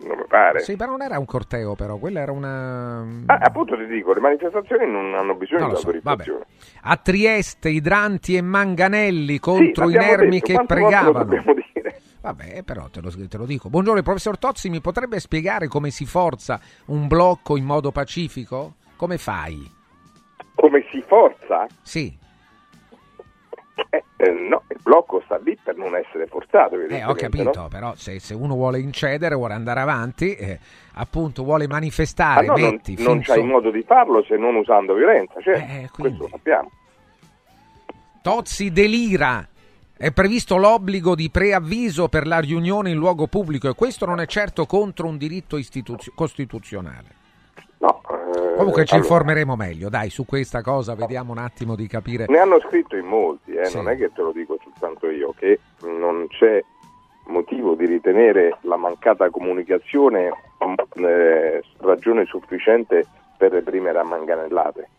Non 0.04 0.18
mi 0.18 0.26
pare. 0.28 0.60
Sì, 0.60 0.76
però 0.76 0.92
non 0.92 1.02
era 1.02 1.18
un 1.20 1.26
corteo, 1.26 1.76
però, 1.76 1.98
quella 1.98 2.20
era 2.20 2.32
una. 2.32 3.02
Ah, 3.26 3.40
appunto 3.42 3.76
ti 3.78 3.86
dico, 3.86 4.14
le 4.14 4.20
manifestazioni 4.20 4.90
non 4.90 5.14
hanno 5.14 5.36
bisogno 5.36 5.62
non 5.62 5.70
di 5.70 5.76
so, 5.76 5.88
autorizzazione. 5.88 6.40
Vabbè. 6.40 6.90
A 6.90 6.98
Trieste, 6.98 7.70
idranti 7.70 8.36
e 8.36 8.42
manganelli 8.42 9.40
contro 9.40 9.88
sì, 9.88 9.94
i 9.94 9.98
nermi 9.98 10.40
detto, 10.40 10.46
che 10.46 10.66
pregavano. 10.66 11.44
Vabbè, 12.20 12.64
però 12.64 12.90
te 12.90 13.00
lo, 13.00 13.10
te 13.10 13.38
lo, 13.38 13.46
dico. 13.46 13.70
Buongiorno, 13.70 14.00
il 14.00 14.04
professor 14.04 14.38
Tozzi 14.38 14.70
mi 14.70 14.82
potrebbe 14.82 15.20
spiegare 15.20 15.68
come 15.68 15.92
si 15.92 16.06
forza 16.06 16.60
un 16.88 17.08
blocco 17.08 17.56
in 17.56 17.64
modo 17.64 17.92
pacifico? 17.92 18.76
Come 18.98 19.18
fai? 19.18 19.72
Come 20.56 20.84
si 20.92 21.02
forza? 21.08 21.68
Sì. 21.82 22.26
Eh, 23.90 24.04
Eh, 24.20 24.32
no, 24.32 24.64
il 24.70 24.80
blocco 24.82 25.22
sta 25.26 25.38
lì 25.38 25.56
per 25.64 25.76
non 25.76 25.96
essere 25.96 26.26
forzato. 26.26 26.76
Eh, 26.80 27.06
ho 27.06 27.14
capito, 27.14 27.52
no? 27.54 27.68
però 27.68 27.94
se, 27.96 28.20
se, 28.20 28.34
uno 28.34 28.56
vuole 28.56 28.80
incedere, 28.80 29.36
vuole 29.36 29.54
andare 29.54 29.80
avanti, 29.80 30.34
eh, 30.34 30.58
appunto 30.96 31.44
vuole 31.44 31.68
manifestare, 31.68 32.48
ah, 32.48 32.54
no, 32.54 32.58
metti, 32.58 32.96
non, 32.96 33.06
non 33.06 33.22
c'hai 33.22 33.44
modo 33.44 33.70
di 33.70 33.84
farlo 33.84 34.24
se 34.24 34.36
non 34.36 34.56
usando 34.56 34.96
violenza, 34.96 35.40
cioè, 35.40 35.54
eh, 35.54 35.90
questo 35.94 36.24
lo 36.24 36.30
sappiamo. 36.30 36.72
Tozzi 38.24 38.72
delira. 38.72 39.48
È 40.00 40.12
previsto 40.12 40.58
l'obbligo 40.58 41.16
di 41.16 41.30
preavviso 41.32 42.08
per 42.08 42.28
la 42.28 42.40
riunione 42.40 42.92
in 42.92 42.98
luogo 42.98 43.26
pubblico 43.26 43.68
e 43.68 43.74
questo 43.74 44.06
non 44.06 44.20
è 44.20 44.28
certo 44.28 44.66
contro 44.68 45.08
un 45.08 45.18
diritto 45.18 45.58
istituzio- 45.58 46.12
costituzionale. 46.16 47.16
No, 47.80 48.02
eh, 48.10 48.47
Comunque 48.58 48.86
ci 48.86 48.94
allora, 48.94 49.08
informeremo 49.08 49.56
meglio, 49.56 49.90
dai, 49.90 50.10
su 50.10 50.26
questa 50.26 50.62
cosa 50.62 50.96
vediamo 50.96 51.32
un 51.32 51.38
attimo 51.38 51.76
di 51.76 51.88
capire. 51.88 52.26
Ne 52.28 52.40
hanno 52.40 52.60
scritto 52.60 52.96
in 52.96 53.06
molti, 53.06 53.54
eh, 53.54 53.66
Sì. 53.66 53.78
non 53.78 53.90
è 53.90 53.98
che 53.98 54.12
te 54.14 54.22
lo 54.22 54.32
dico 54.32 54.58
soltanto 54.64 55.10
io, 55.10 55.34
che 55.38 55.60
non 55.84 56.28
c'è 56.28 56.64
motivo 57.28 57.76
di 57.76 57.86
ritenere 57.86 58.58
la 58.62 58.78
mancata 58.78 59.30
comunicazione 59.30 60.32
eh, 60.96 61.62
ragione 61.80 62.26
sufficiente 62.26 63.06
per 63.38 63.52
reprimere 63.52 64.00
a 64.00 64.04
manganellate. 64.04 64.90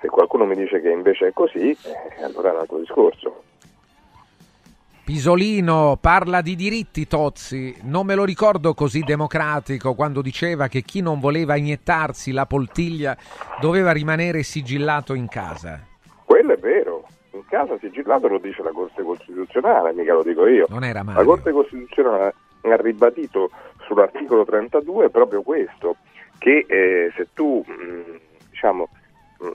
Se 0.00 0.08
qualcuno 0.08 0.44
mi 0.44 0.54
dice 0.54 0.80
che 0.80 0.90
invece 0.90 1.28
è 1.28 1.32
così, 1.32 1.70
eh, 1.70 2.24
allora 2.24 2.50
è 2.50 2.54
un 2.54 2.60
altro 2.60 2.78
discorso. 2.78 3.42
Pisolino 5.10 5.98
parla 6.00 6.40
di 6.40 6.54
diritti, 6.54 7.08
Tozzi. 7.08 7.76
Non 7.82 8.06
me 8.06 8.14
lo 8.14 8.24
ricordo 8.24 8.74
così 8.74 9.00
democratico 9.00 9.94
quando 9.94 10.22
diceva 10.22 10.68
che 10.68 10.82
chi 10.82 11.00
non 11.00 11.18
voleva 11.18 11.56
iniettarsi 11.56 12.30
la 12.30 12.46
poltiglia 12.46 13.16
doveva 13.60 13.90
rimanere 13.90 14.44
sigillato 14.44 15.14
in 15.14 15.26
casa. 15.26 15.84
Quello 16.24 16.52
è 16.52 16.58
vero, 16.58 17.08
in 17.32 17.44
casa 17.48 17.76
sigillato 17.80 18.28
lo 18.28 18.38
dice 18.38 18.62
la 18.62 18.70
Corte 18.70 19.02
Costituzionale, 19.02 19.92
mica 19.94 20.12
lo 20.12 20.22
dico 20.22 20.46
io. 20.46 20.66
Non 20.68 20.84
era 20.84 21.00
La 21.00 21.04
Mario. 21.06 21.24
Corte 21.24 21.50
Costituzionale 21.50 22.34
ha 22.62 22.76
ribadito 22.76 23.50
sull'articolo 23.88 24.44
32 24.44 25.10
proprio 25.10 25.42
questo, 25.42 25.96
che 26.38 26.64
eh, 26.68 27.10
se 27.16 27.26
tu 27.34 27.64
mh, 27.66 28.20
diciamo, 28.48 28.88
mh, 29.40 29.48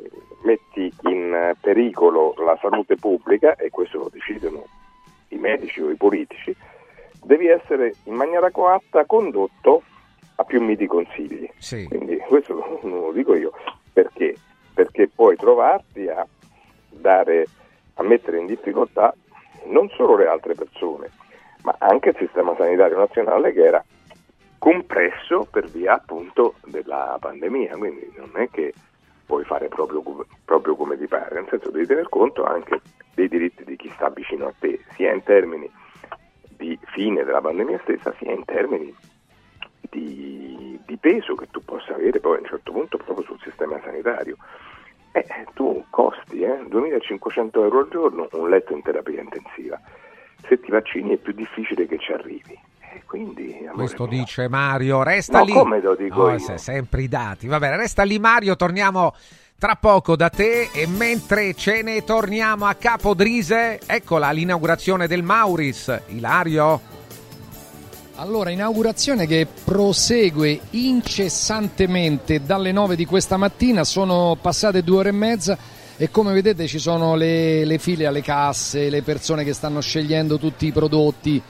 metti 0.43 0.93
in 1.03 1.53
pericolo 1.62 2.33
la 2.43 2.57
salute 2.59 2.97
pubblica, 2.97 3.55
e 3.55 3.69
questo 3.69 4.00
lo 4.00 4.09
decidono 4.12 4.65
i 5.36 5.39
medici 5.39 5.82
o 5.82 5.89
i 5.89 5.96
politici, 5.96 6.56
devi 7.24 7.48
essere 7.48 7.94
in 8.04 8.13
maniera 8.13 8.51
coatta 8.51 9.06
condotto 9.06 9.84
a 10.36 10.44
più 10.44 10.62
miti 10.62 10.88
consigli. 10.88 11.50
Sì. 11.58 11.86
Quindi 11.88 12.18
questo 12.18 12.80
non 12.84 13.00
lo 13.00 13.12
dico 13.12 13.36
io, 13.36 13.51
perché? 13.92 14.36
Perché 14.74 15.08
puoi 15.08 15.36
trovarti 15.36 16.08
a 16.08 16.25
dare, 16.89 17.46
a 17.96 18.04
mettere 18.04 18.39
in 18.39 18.46
difficoltà 18.46 19.13
non 19.65 19.89
solo 19.89 20.15
le 20.18 20.27
altre 20.27 20.54
persone, 20.54 21.10
ma 21.63 21.75
anche 21.80 22.10
il 22.10 22.18
sistema 22.18 22.56
sanitario 22.56 22.98
nazionale 22.98 23.54
che 23.54 23.63
era 23.63 23.84
compresso 24.58 25.48
per 25.50 25.68
via 25.68 25.94
appunto 25.94 26.56
della 26.65 27.18
pandemia, 27.20 27.77
quindi 27.77 28.12
non 28.15 28.32
è 28.36 28.50
che 28.50 28.74
puoi 29.25 29.44
fare 29.44 29.67
proprio, 29.67 30.03
proprio 30.46 30.75
come 30.75 30.98
ti 30.98 31.08
pare, 31.08 31.36
nel 31.36 31.48
senso 31.50 31.72
devi 31.72 31.86
tener 31.86 32.10
conto 32.10 32.44
anche 32.44 32.82
dei 33.13 33.27
diritti 33.27 33.63
di 33.63 33.75
chi 33.75 33.89
sta 33.96 34.10
vicino 34.10 34.48
a 34.48 34.53
te, 34.58 34.79
sia 34.96 35.13
in 35.13 35.24
termini 35.24 35.70
di 36.58 36.77
fine 36.94 37.24
della 37.24 37.41
pandemia 37.41 37.79
stessa, 37.84 38.13
sia 38.17 38.32
in 38.32 38.46
termini 38.46 38.94
di, 39.89 40.79
di 40.86 40.98
peso 40.98 41.36
che 41.36 41.48
tu 41.51 41.63
possa 41.63 41.94
avere 41.94 42.20
poi 42.20 42.38
a 42.38 42.39
un 42.39 42.46
certo 42.46 42.72
punto 42.72 42.98
proprio 42.98 43.25
sul 43.25 43.39
sistema 43.41 43.79
sanitario. 43.84 44.38
Eh, 45.12 45.25
tu 45.53 45.86
costi 45.89 46.41
eh, 46.41 46.62
2.500 46.70 47.50
euro 47.53 47.79
al 47.79 47.89
giorno 47.89 48.27
un 48.34 48.50
letto 48.50 48.74
in 48.74 48.82
terapia 48.82 49.22
intensiva. 49.22 49.79
Se 50.48 50.60
ti 50.60 50.70
vaccini 50.70 51.13
è 51.13 51.17
più 51.17 51.34
difficile 51.34 51.88
che 51.88 51.98
ci 51.98 52.12
arrivi. 52.12 52.60
Quindi, 53.05 53.55
Questo 53.73 54.05
mio, 54.07 54.19
dice 54.19 54.47
Mario. 54.47 55.03
Resta 55.03 55.39
No, 55.39 55.45
lì. 55.45 55.51
come 55.53 55.81
lo 55.81 55.95
dico 55.95 56.23
No, 56.27 56.31
io? 56.31 56.39
se- 56.39 56.57
sempre 56.57 57.01
i 57.03 57.07
dati. 57.07 57.47
Va 57.47 57.59
bene, 57.59 57.77
resta 57.77 58.03
lì 58.03 58.17
Mario, 58.19 58.55
torniamo 58.55 59.13
tra 59.57 59.75
poco 59.75 60.15
da 60.15 60.29
te 60.29 60.69
e 60.73 60.85
mentre 60.87 61.53
ce 61.53 61.81
ne 61.81 62.03
torniamo 62.03 62.65
a 62.65 62.73
Capodrise, 62.73 63.79
eccola 63.85 64.31
l'inaugurazione 64.31 65.07
del 65.07 65.23
Mauris. 65.23 66.01
Ilario? 66.08 66.93
Allora, 68.17 68.49
inaugurazione 68.49 69.27
che 69.27 69.45
prosegue 69.65 70.60
incessantemente 70.71 72.41
dalle 72.45 72.71
9 72.71 72.95
di 72.95 73.05
questa 73.05 73.36
mattina, 73.38 73.84
sono 73.84 74.38
passate 74.39 74.84
due 74.84 74.97
ore 74.99 75.10
e 75.10 75.13
mezza 75.13 75.58
e 75.97 76.10
come 76.12 76.31
vedete 76.34 76.65
ci 76.67 76.79
sono 76.79 77.15
le, 77.15 77.65
le 77.65 77.77
file 77.77 78.05
alle 78.05 78.21
casse, 78.21 78.89
le 78.89 79.01
persone 79.01 79.43
che 79.43 79.53
stanno 79.53 79.81
scegliendo 79.81 80.38
tutti 80.38 80.65
i 80.65 80.71
prodotti. 80.71 81.41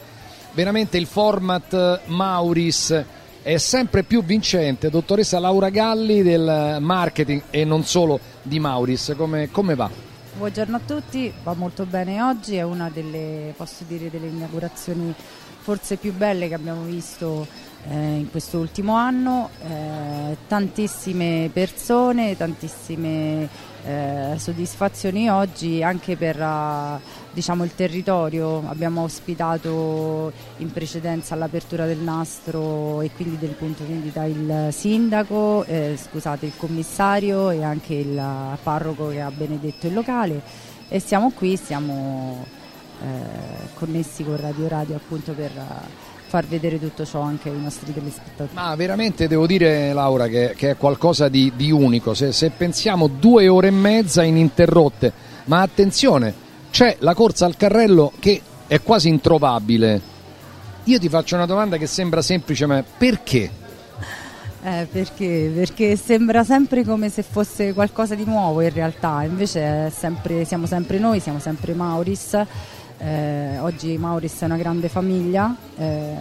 Veramente 0.55 0.97
il 0.97 1.05
format 1.05 2.05
Mauris 2.05 3.03
è 3.41 3.57
sempre 3.57 4.03
più 4.03 4.23
vincente. 4.23 4.89
Dottoressa 4.89 5.37
Laura 5.37 5.67
Galli 5.67 6.23
del 6.23 6.77
marketing 6.79 7.43
e 7.49 7.65
non 7.65 7.83
solo 7.83 8.21
di 8.41 8.57
Mauris, 8.57 9.15
come, 9.17 9.51
come 9.51 9.75
va? 9.75 9.89
Buongiorno 10.37 10.77
a 10.77 10.79
tutti, 10.79 11.29
va 11.43 11.53
molto 11.55 11.85
bene 11.85 12.21
oggi, 12.21 12.55
è 12.55 12.61
una 12.61 12.89
delle, 12.89 13.53
dire, 13.79 14.09
delle 14.09 14.27
inaugurazioni 14.27 15.13
forse 15.59 15.97
più 15.97 16.13
belle 16.13 16.47
che 16.47 16.53
abbiamo 16.53 16.83
visto 16.83 17.45
eh, 17.89 18.19
in 18.19 18.31
questo 18.31 18.57
ultimo 18.57 18.93
anno, 18.93 19.49
Eh, 19.67 20.37
tantissime 20.47 21.49
persone, 21.51 22.37
tantissime 22.37 23.49
eh, 23.85 24.35
soddisfazioni 24.37 25.29
oggi 25.29 25.83
anche 25.83 26.15
per 26.15 26.41
ah, 26.41 26.99
diciamo, 27.35 27.65
il 27.65 27.75
territorio, 27.75 28.63
abbiamo 28.67 29.03
ospitato 29.03 30.31
in 30.57 30.71
precedenza 30.71 31.33
all'apertura 31.33 31.85
del 31.85 31.97
nastro 31.97 33.01
e 33.01 33.11
quindi 33.11 33.37
del 33.37 33.51
punto 33.51 33.83
vendita 33.85 34.23
il 34.23 34.69
sindaco, 34.71 35.65
eh, 35.65 35.99
scusate 36.01 36.45
il 36.45 36.53
commissario 36.55 37.49
e 37.49 37.61
anche 37.61 37.93
il 37.93 38.57
parroco 38.63 39.09
che 39.09 39.19
ha 39.19 39.29
benedetto 39.31 39.85
il 39.87 39.93
locale 39.93 40.41
e 40.87 40.99
siamo 40.99 41.31
qui, 41.31 41.57
siamo 41.57 42.45
eh, 43.03 43.67
connessi 43.73 44.23
con 44.23 44.37
Radio 44.39 44.69
Radio 44.69 44.95
appunto 44.95 45.33
per 45.33 45.51
far 46.27 46.45
vedere 46.45 46.79
tutto 46.79 47.05
ciò 47.05 47.19
anche 47.19 47.49
ai 47.49 47.59
nostri 47.59 47.93
telespettatori. 47.93 48.51
Ma 48.53 48.73
veramente 48.75 49.27
devo 49.27 49.45
dire, 49.45 49.91
Laura, 49.91 50.27
che, 50.27 50.53
che 50.55 50.71
è 50.71 50.77
qualcosa 50.77 51.27
di, 51.27 51.51
di 51.53 51.69
unico. 51.69 52.13
Se, 52.13 52.31
se 52.31 52.49
pensiamo 52.51 53.07
due 53.07 53.49
ore 53.49 53.67
e 53.67 53.71
mezza 53.71 54.23
ininterrotte, 54.23 55.11
ma 55.45 55.61
attenzione, 55.61 56.44
c'è 56.75 56.97
la 56.99 57.13
corsa 57.13 57.45
al 57.45 57.55
carrello 57.55 58.11
che 58.19 58.41
è 58.67 58.81
quasi 58.81 59.07
introvabile. 59.07 60.01
Io 60.83 60.99
ti 60.99 61.07
faccio 61.07 61.35
una 61.35 61.45
domanda 61.45 61.77
che 61.77 61.87
sembra 61.87 62.21
semplice, 62.21 62.65
ma 62.65 62.83
perché? 62.97 63.49
Eh, 64.61 64.85
perché? 64.91 65.53
Perché 65.55 65.95
sembra 65.95 66.43
sempre 66.43 66.83
come 66.83 67.07
se 67.07 67.23
fosse 67.23 67.71
qualcosa 67.71 68.13
di 68.13 68.25
nuovo 68.25 68.59
in 68.59 68.73
realtà, 68.73 69.23
invece 69.23 69.89
sempre- 69.89 70.43
siamo 70.43 70.65
sempre 70.65 70.99
noi, 70.99 71.21
siamo 71.21 71.39
sempre 71.39 71.73
Mauris. 71.73 72.43
Eh, 72.97 73.57
oggi 73.59 73.97
Mauris 73.97 74.41
è 74.41 74.43
una 74.43 74.57
grande 74.57 74.89
famiglia, 74.89 75.55
eh, 75.77 76.13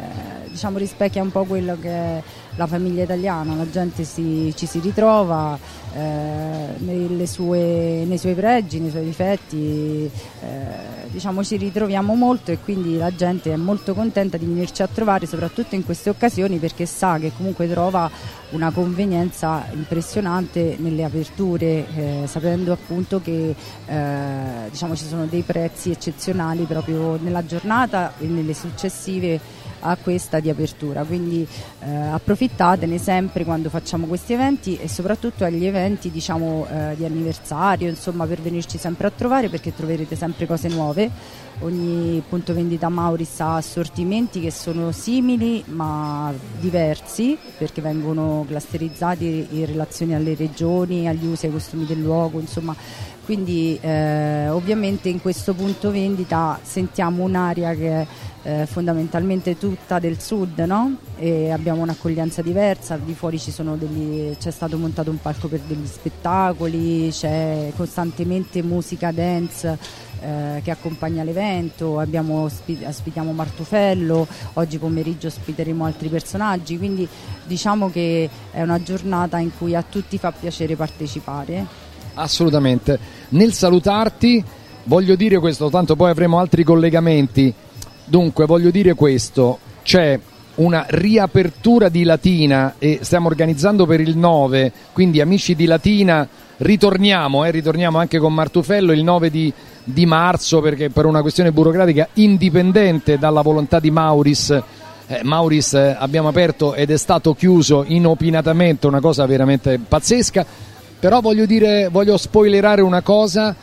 diciamo 0.50 0.78
rispecchia 0.78 1.20
un 1.20 1.32
po' 1.32 1.42
quello 1.46 1.76
che 1.80 2.22
la 2.56 2.66
famiglia 2.66 3.02
italiana, 3.02 3.54
la 3.54 3.68
gente 3.68 4.04
si- 4.04 4.52
ci 4.56 4.66
si 4.66 4.78
ritrova 4.80 5.58
eh, 5.96 7.26
sue- 7.26 8.04
nei 8.06 8.18
suoi 8.18 8.34
pregi, 8.34 8.80
nei 8.80 8.90
suoi 8.90 9.04
difetti, 9.04 10.10
eh, 10.40 11.08
diciamo 11.08 11.44
ci 11.44 11.56
ritroviamo 11.56 12.14
molto 12.14 12.50
e 12.50 12.58
quindi 12.58 12.96
la 12.96 13.14
gente 13.14 13.52
è 13.52 13.56
molto 13.56 13.94
contenta 13.94 14.36
di 14.36 14.46
venirci 14.46 14.82
a 14.82 14.88
trovare 14.92 15.26
soprattutto 15.26 15.74
in 15.74 15.84
queste 15.84 16.10
occasioni 16.10 16.58
perché 16.58 16.86
sa 16.86 17.18
che 17.18 17.32
comunque 17.36 17.68
trova 17.68 18.10
una 18.50 18.70
convenienza 18.70 19.64
impressionante 19.72 20.76
nelle 20.78 21.04
aperture, 21.04 21.86
eh, 21.96 22.22
sapendo 22.26 22.72
appunto 22.72 23.20
che 23.20 23.54
eh, 23.86 24.70
diciamo 24.70 24.94
ci 24.96 25.04
sono 25.06 25.26
dei 25.26 25.42
prezzi 25.42 25.90
eccezionali 25.90 26.64
proprio 26.64 27.18
nella 27.20 27.44
giornata 27.44 28.14
e 28.18 28.26
nelle 28.26 28.54
successive 28.54 29.40
a 29.86 29.96
questa 29.96 30.40
di 30.40 30.48
apertura, 30.48 31.04
quindi 31.04 31.46
eh, 31.80 31.94
approfittatene 31.94 32.96
sempre 32.98 33.44
quando 33.44 33.68
facciamo 33.68 34.06
questi 34.06 34.32
eventi 34.32 34.78
e 34.78 34.88
soprattutto 34.88 35.44
agli 35.44 35.66
eventi 35.66 36.10
diciamo 36.10 36.66
eh, 36.70 36.94
di 36.96 37.04
anniversario, 37.04 37.88
insomma 37.88 38.24
per 38.26 38.40
venirci 38.40 38.78
sempre 38.78 39.06
a 39.06 39.10
trovare 39.10 39.48
perché 39.48 39.74
troverete 39.74 40.16
sempre 40.16 40.46
cose 40.46 40.68
nuove. 40.68 41.42
Ogni 41.60 42.20
punto 42.28 42.52
vendita 42.52 42.88
Mauris 42.88 43.38
ha 43.38 43.56
assortimenti 43.56 44.40
che 44.40 44.50
sono 44.50 44.90
simili 44.90 45.62
ma 45.68 46.32
diversi 46.58 47.38
perché 47.56 47.80
vengono 47.80 48.44
clusterizzati 48.46 49.46
in 49.50 49.66
relazione 49.66 50.16
alle 50.16 50.34
regioni, 50.34 51.06
agli 51.06 51.26
usi 51.26 51.44
e 51.44 51.48
ai 51.48 51.54
costumi 51.54 51.86
del 51.86 52.00
luogo, 52.00 52.40
insomma 52.40 52.74
quindi 53.24 53.78
eh, 53.80 54.48
ovviamente 54.48 55.08
in 55.08 55.20
questo 55.20 55.54
punto 55.54 55.90
vendita 55.90 56.58
sentiamo 56.62 57.24
un'area 57.24 57.74
che 57.74 57.90
è 57.90 58.06
eh, 58.44 58.66
fondamentalmente 58.66 59.56
tutta 59.56 59.98
del 59.98 60.20
sud, 60.20 60.58
no? 60.60 60.96
E 61.16 61.50
abbiamo 61.50 61.82
un'accoglienza 61.82 62.42
diversa, 62.42 62.96
di 62.96 63.14
fuori 63.14 63.40
degli- 63.78 64.36
c'è 64.36 64.50
stato 64.50 64.76
montato 64.76 65.10
un 65.10 65.20
palco 65.20 65.48
per 65.48 65.60
degli 65.60 65.86
spettacoli, 65.86 67.08
c'è 67.10 67.72
costantemente 67.74 68.62
musica 68.62 69.10
dance, 69.10 69.78
eh, 70.20 70.60
che 70.62 70.70
accompagna 70.70 71.22
l'evento, 71.22 71.98
abbiamo 71.98 72.42
ospi- 72.42 72.84
ospitiamo 72.84 73.32
Martufello, 73.32 74.26
oggi 74.54 74.78
pomeriggio 74.78 75.28
ospiteremo 75.28 75.84
altri 75.84 76.08
personaggi, 76.08 76.76
quindi 76.76 77.08
diciamo 77.46 77.90
che 77.90 78.28
è 78.50 78.62
una 78.62 78.82
giornata 78.82 79.38
in 79.38 79.50
cui 79.56 79.74
a 79.74 79.82
tutti 79.82 80.18
fa 80.18 80.32
piacere 80.32 80.76
partecipare. 80.76 81.83
Assolutamente. 82.14 82.98
Nel 83.30 83.52
salutarti 83.52 84.42
voglio 84.84 85.14
dire 85.16 85.38
questo, 85.38 85.70
tanto 85.70 85.96
poi 85.96 86.10
avremo 86.10 86.38
altri 86.38 86.64
collegamenti. 86.64 87.52
Dunque, 88.04 88.46
voglio 88.46 88.70
dire 88.70 88.94
questo, 88.94 89.58
c'è 89.82 90.18
una 90.56 90.86
riapertura 90.88 91.88
di 91.88 92.04
Latina 92.04 92.74
e 92.78 93.00
stiamo 93.02 93.26
organizzando 93.28 93.86
per 93.86 94.00
il 94.00 94.16
9, 94.16 94.72
quindi 94.92 95.20
amici 95.20 95.54
di 95.54 95.64
Latina 95.64 96.28
ritorniamo, 96.58 97.44
eh, 97.44 97.50
ritorniamo 97.50 97.98
anche 97.98 98.18
con 98.18 98.32
Martufello 98.32 98.92
il 98.92 99.02
9 99.02 99.30
di, 99.30 99.52
di, 99.82 100.06
marzo 100.06 100.60
perché 100.60 100.90
per 100.90 101.06
una 101.06 101.22
questione 101.22 101.50
burocratica 101.50 102.08
indipendente 102.14 103.18
dalla 103.18 103.40
volontà 103.40 103.80
di 103.80 103.90
Mauris. 103.90 104.62
Eh, 105.06 105.20
Mauris 105.22 105.74
eh, 105.74 105.96
abbiamo 105.98 106.28
aperto 106.28 106.74
ed 106.74 106.90
è 106.90 106.96
stato 106.96 107.34
chiuso 107.34 107.84
inopinatamente, 107.86 108.86
una 108.86 109.00
cosa 109.00 109.26
veramente 109.26 109.80
pazzesca. 109.80 110.46
Però 111.04 111.20
voglio 111.20 111.44
dire, 111.44 111.88
voglio 111.90 112.16
spoilerare 112.16 112.80
una 112.80 113.02
cosa, 113.02 113.54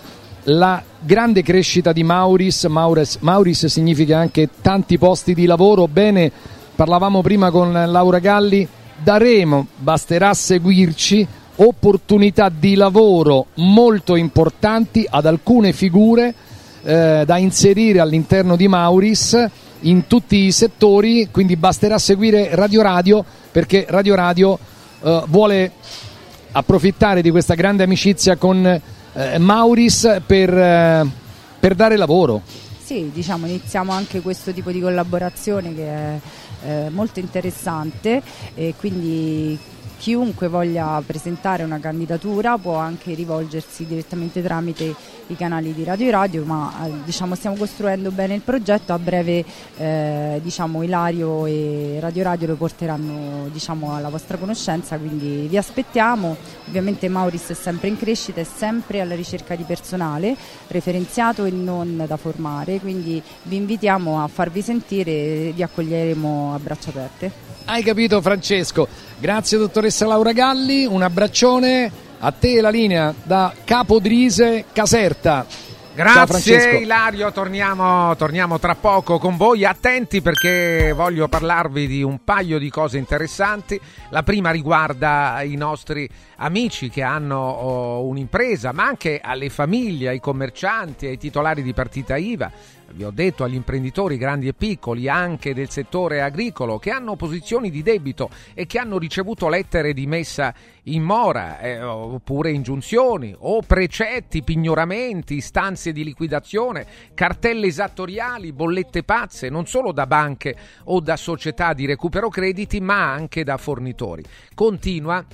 la 0.43 0.80
grande 0.99 1.41
crescita 1.41 1.91
di 1.91 2.04
Mauris, 2.04 2.65
Mauris, 2.65 3.17
Mauris 3.21 3.65
significa 3.65 4.19
anche 4.19 4.47
tanti 4.62 4.99
posti 4.99 5.34
di 5.34 5.47
lavoro, 5.47 5.88
bene, 5.88 6.32
parlavamo 6.75 7.23
prima 7.23 7.49
con 7.49 7.71
Laura 7.71 8.19
Galli, 8.19 8.67
daremo, 8.95 9.65
basterà 9.75 10.36
seguirci, 10.36 11.27
opportunità 11.56 12.51
di 12.56 12.75
lavoro 12.75 13.47
molto 13.56 14.15
importanti 14.15 15.08
ad 15.10 15.25
alcune 15.25 15.73
figure 15.73 16.36
eh, 16.84 17.23
da 17.25 17.38
inserire 17.38 18.01
all'interno 18.01 18.56
di 18.56 18.67
Mauris 18.67 19.47
in 19.80 20.06
tutti 20.06 20.43
i 20.43 20.51
settori, 20.51 21.30
quindi 21.32 21.56
basterà 21.56 21.97
seguire 21.97 22.49
Radio 22.54 22.84
Radio 22.84 23.25
perché 23.51 23.88
Radio 23.89 24.13
Radio 24.13 24.60
eh, 25.01 25.23
vuole 25.25 25.71
approfittare 26.52 27.22
di 27.22 27.30
questa 27.30 27.54
grande 27.54 27.84
amicizia 27.84 28.36
con 28.36 28.66
eh, 28.66 29.38
Mauris 29.38 30.22
per, 30.26 30.54
eh, 30.54 31.08
per, 31.60 31.76
dare 31.76 31.96
lavoro. 31.98 32.42
Sì, 32.84 33.10
diciamo, 33.14 33.46
iniziamo 33.46 33.92
anche 33.92 34.22
questo 34.22 34.52
tipo 34.52 34.72
di 34.72 34.80
collaborazione 34.80 35.74
che 35.74 35.88
è 35.88 36.20
eh, 36.64 36.90
molto 36.90 37.20
interessante 37.20 38.22
e 38.54 38.74
quindi 38.78 39.58
chiunque 40.02 40.48
voglia 40.48 41.00
presentare 41.06 41.62
una 41.62 41.80
candidatura 41.80 42.58
può 42.58 42.74
anche 42.74 43.14
rivolgersi 43.14 43.86
direttamente 43.86 44.42
tramite 44.42 44.96
i 45.28 45.36
canali 45.36 45.76
di 45.76 45.84
Radio 45.84 46.10
Radio, 46.10 46.44
ma 46.44 46.88
eh, 46.88 46.92
diciamo, 47.06 47.36
stiamo 47.36 47.56
costruendo 47.56 48.10
bene 48.10 48.34
il 48.34 48.42
progetto, 48.42 48.94
a 48.94 48.98
breve 48.98 49.46
eh, 49.78 50.40
diciamo, 50.42 50.82
Ilario 50.82 51.46
e 51.46 51.98
Radio 52.00 52.24
Radio 52.24 52.48
lo 52.48 52.56
porteranno 52.56 53.48
diciamo, 53.50 53.94
alla 53.94 54.10
vostra 54.10 54.38
conoscenza, 54.38 54.98
quindi 54.98 55.46
vi 55.48 55.58
aspettiamo, 55.58 56.36
ovviamente 56.68 57.08
Mauris 57.08 57.50
è 57.50 57.54
sempre 57.54 57.90
in 57.90 57.98
crescita, 58.00 58.42
è 58.42 58.44
sempre 58.44 59.02
alla 59.02 59.14
ricerca 59.14 59.54
di 59.54 59.64
personale 59.66 60.36
referenziato 60.70 61.46
e 61.46 61.52
non 61.52 62.06
da 62.08 62.18
formare, 62.18 62.80
quindi 62.80 63.22
vi 63.44 63.56
invitiamo 63.56 64.24
a 64.24 64.28
farvi 64.28 64.64
sentire 64.64 65.12
e 65.12 65.52
vi 65.54 65.62
accoglieremo 65.62 66.56
a 66.56 66.58
braccia 66.58 66.90
aperte. 66.90 67.51
Hai 67.65 67.84
capito 67.84 68.21
Francesco? 68.21 68.88
Grazie 69.17 69.58
dottoressa 69.58 70.06
Laura 70.06 70.34
Galli, 70.34 70.86
un 70.86 71.02
abbraccione 71.02 71.91
a 72.19 72.32
te 72.32 72.60
la 72.60 72.69
linea 72.69 73.13
da 73.24 73.54
Capodrise 73.63 74.65
Caserta. 74.74 75.45
Grazie 75.93 76.78
Ilario, 76.78 77.32
torniamo, 77.32 78.15
torniamo, 78.15 78.60
tra 78.60 78.76
poco 78.76 79.19
con 79.19 79.38
voi. 79.38 79.65
Attenti 79.65 80.21
perché 80.21 80.93
voglio 80.95 81.28
parlarvi 81.28 81.86
di 81.86 82.02
un 82.02 82.24
paio 82.24 82.58
di 82.58 82.69
cose 82.69 82.97
interessanti. 82.97 83.80
La 84.10 84.24
prima 84.24 84.52
riguarda 84.52 85.41
i 85.41 85.56
nostri 85.56 86.10
amici 86.38 86.89
che 86.89 87.04
hanno 87.04 87.39
oh, 87.39 88.06
un'impresa, 88.06 88.71
ma 88.71 88.86
anche 88.86 89.19
alle 89.21 89.50
famiglie, 89.50 90.10
ai 90.10 90.19
commercianti, 90.19 91.08
ai 91.08 91.17
titolari 91.17 91.62
di 91.62 91.74
partita 91.74 92.15
IVA 92.15 92.52
vi 92.93 93.04
ho 93.04 93.12
detto 93.12 93.43
agli 93.43 93.56
imprenditori 93.56 94.17
grandi 94.17 94.47
e 94.47 94.54
piccoli 94.54 95.10
anche 95.10 95.54
del 95.54 95.69
settore 95.69 96.21
agricolo 96.21 96.80
che 96.80 96.91
hanno 96.91 97.15
posizioni 97.15 97.69
di 97.69 97.82
debito 97.82 98.30
e 98.54 98.65
che 98.65 98.80
hanno 98.80 98.97
ricevuto 98.97 99.49
lettere 99.49 99.93
di 99.93 100.08
messa 100.08 100.54
in 100.84 101.04
mora 101.04 101.60
eh, 101.60 101.82
oppure 101.82 102.51
ingiunzioni 102.51 103.36
o 103.38 103.62
precetti, 103.62 104.43
pignoramenti, 104.43 105.36
istanze 105.36 105.91
di 105.91 106.04
liquidazione, 106.04 106.86
cartelle 107.13 107.67
esattoriali, 107.67 108.51
bollette 108.51 109.04
pazze, 109.04 109.49
non 109.49 109.67
solo 109.67 109.91
da 109.91 110.08
banche 110.08 110.56
o 110.86 110.99
da 110.99 111.17
società 111.17 111.73
di 111.73 111.86
recupero 111.86 112.30
crediti 112.30 112.80
ma 112.82 113.12
anche 113.12 113.43
da 113.43 113.58
fornitori. 113.58 114.23
Continua 114.54 115.25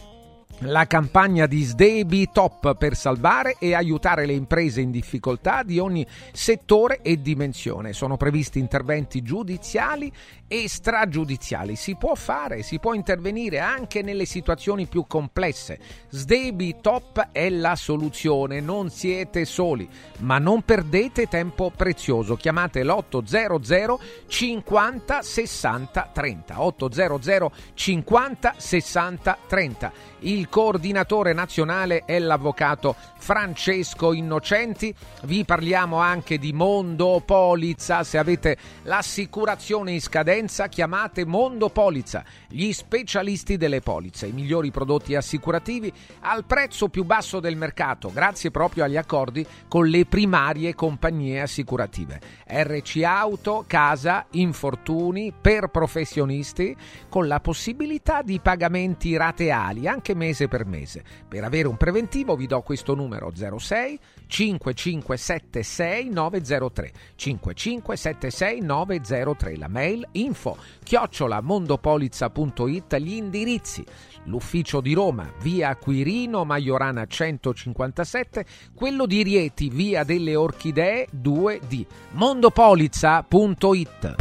la 0.62 0.88
campagna 0.88 1.46
di 1.46 1.62
Sdebi 1.62 2.30
Top 2.32 2.76
per 2.76 2.96
salvare 2.96 3.58
e 3.60 3.76
aiutare 3.76 4.26
le 4.26 4.34
imprese 4.34 4.82
in 4.82 4.90
difficoltà 4.90 5.62
di 5.62 5.78
ogni 5.78 6.06
settore 6.32 7.02
e 7.04 7.22
dimensione. 7.22 7.94
Sono 7.94 8.18
previsti 8.18 8.58
interventi 8.58 9.22
giudiziali 9.22 10.12
e 10.48 10.68
stragiudiziali. 10.68 11.76
Si 11.76 11.96
può 11.96 12.16
fare, 12.16 12.64
si 12.64 12.80
può 12.80 12.94
intervenire 12.94 13.60
anche 13.60 14.02
nelle 14.02 14.26
situazioni 14.26 14.88
più 14.88 15.06
complesse. 15.06 15.78
Sdebi 16.10 16.78
Top 16.82 17.30
è 17.32 17.50
la 17.50 17.76
soluzione, 17.76 18.60
non 18.60 18.90
siete 18.90 19.46
soli, 19.46 19.88
ma 20.20 20.40
non 20.40 20.64
perdete 20.64 21.28
tempo 21.28 21.72
prezioso. 21.76 22.36
Chiamate 22.36 22.84
l'800 22.84 23.98
50 24.28 25.22
60 25.22 26.10
30. 26.14 26.64
800 26.64 27.52
50 27.74 28.54
60 28.58 29.38
30. 29.48 29.92
Il 30.22 30.50
coordinatore 30.50 31.32
nazionale 31.34 32.04
è 32.06 32.18
l'avvocato 32.18 32.96
Francesco 33.20 34.14
Innocenti. 34.14 34.94
Vi 35.24 35.46
parliamo 35.46 35.98
anche 35.98 36.40
di 36.40 36.54
Mondo 36.54 37.22
Polizza. 37.24 38.04
Se 38.04 38.18
avete 38.18 38.58
l'assicurazione 38.84 39.92
in 39.92 40.02
scadenza, 40.02 40.70
chiamate 40.70 41.24
Mondo 41.24 41.70
Polizza, 41.70 42.24
gli 42.48 42.72
specialisti 42.72 43.58
delle 43.58 43.82
polizze, 43.82 44.26
i 44.26 44.32
migliori 44.32 44.72
prodotti 44.72 45.14
assicurativi 45.14 45.94
al 46.22 46.46
prezzo 46.46 46.88
più 46.90 47.04
basso 47.04 47.40
del 47.40 47.56
mercato, 47.56 48.12
grazie 48.12 48.50
proprio 48.50 48.86
agli 48.86 48.98
accordi 48.98 49.46
con 49.68 49.86
le 49.88 50.06
primarie 50.06 50.74
compagnie 50.74 51.42
assicurative. 51.42 52.20
RC 52.48 53.04
Auto, 53.04 53.66
casa, 53.68 54.26
infortuni 54.32 55.32
per 55.40 55.68
professionisti 55.68 56.76
con 57.08 57.28
la 57.28 57.40
possibilità 57.40 58.24
di 58.24 58.40
pagamenti 58.40 59.16
rateali 59.16 59.88
anche 59.88 60.07
mese 60.14 60.48
per 60.48 60.66
mese. 60.66 61.04
Per 61.28 61.44
avere 61.44 61.68
un 61.68 61.78
preventivo 61.78 62.36
vi 62.36 62.48
do 62.48 62.62
questo 62.62 62.96
numero 62.96 63.32
06 63.36 64.00
5576 64.28 66.10
903 66.10 66.92
5576 67.16 68.62
903 68.62 69.58
la 69.58 69.68
mail 69.68 70.08
info 70.14 70.58
chiocciolamondopolizza.it 70.84 72.96
gli 72.98 73.14
indirizzi 73.14 73.86
l'ufficio 74.26 74.82
di 74.82 74.94
Roma 74.94 75.32
via 75.42 75.76
Quirino 75.76 76.44
Maiorana 76.44 77.06
157 77.06 78.46
quello 78.74 79.06
di 79.06 79.22
Rieti 79.24 79.70
via 79.70 80.04
delle 80.04 80.36
Orchidee 80.36 81.08
2D 81.16 81.86
mondopolizza.it 82.12 84.16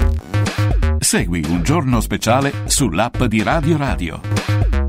Segui 0.98 1.44
un 1.48 1.62
giorno 1.62 2.00
speciale 2.00 2.52
sull'app 2.64 3.22
di 3.24 3.42
Radio 3.42 3.76
Radio. 3.76 4.85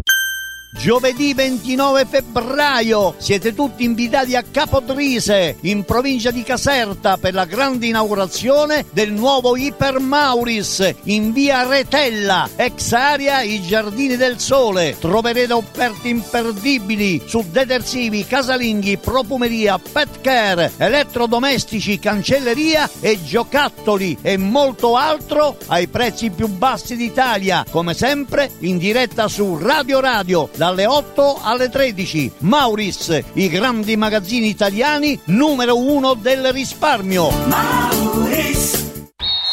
Giovedì 0.69 1.33
29 1.33 2.05
febbraio 2.05 3.15
siete 3.17 3.55
tutti 3.55 3.85
invitati 3.85 4.35
a 4.35 4.43
Capodrise, 4.43 5.55
in 5.61 5.85
provincia 5.85 6.29
di 6.29 6.43
Caserta, 6.43 7.17
per 7.17 7.33
la 7.33 7.45
grande 7.45 7.87
inaugurazione 7.87 8.85
del 8.91 9.13
nuovo 9.13 9.55
Iper 9.55 9.99
Mauris 9.99 10.93
in 11.03 11.31
via 11.31 11.65
Retella, 11.65 12.49
ex 12.57 12.91
area 12.91 13.41
I 13.41 13.61
Giardini 13.61 14.17
del 14.17 14.39
Sole. 14.39 14.97
Troverete 14.99 15.53
offerte 15.53 16.09
imperdibili 16.09 17.23
su 17.25 17.45
detersivi, 17.49 18.25
casalinghi, 18.25 18.97
profumeria, 18.97 19.79
pet 19.79 20.19
care, 20.19 20.73
elettrodomestici, 20.75 21.97
cancelleria 21.97 22.89
e 22.99 23.23
giocattoli 23.23 24.17
e 24.21 24.35
molto 24.35 24.97
altro 24.97 25.57
ai 25.67 25.87
prezzi 25.87 26.29
più 26.29 26.47
bassi 26.47 26.97
d'Italia. 26.97 27.65
Come 27.69 27.93
sempre 27.93 28.51
in 28.59 28.77
diretta 28.77 29.29
su 29.29 29.57
Radio 29.57 30.01
Radio 30.01 30.49
dalle 30.57 30.85
8 30.85 31.39
alle 31.41 31.69
13. 31.69 32.31
Mauris, 32.39 33.21
i 33.33 33.47
grandi 33.47 33.95
magazzini 33.95 34.49
italiani 34.49 35.17
numero 35.25 35.77
uno 35.77 36.13
del 36.15 36.51
risparmio. 36.51 37.29
Mauris. 37.45 38.85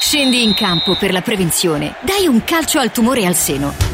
Scendi 0.01 0.43
in 0.43 0.55
campo 0.55 0.97
per 0.97 1.13
la 1.13 1.23
prevenzione. 1.23 1.95
Dai 2.01 2.27
un 2.27 2.43
calcio 2.45 2.79
al 2.79 2.91
tumore 2.91 3.27
al 3.27 3.35
seno. 3.35 3.94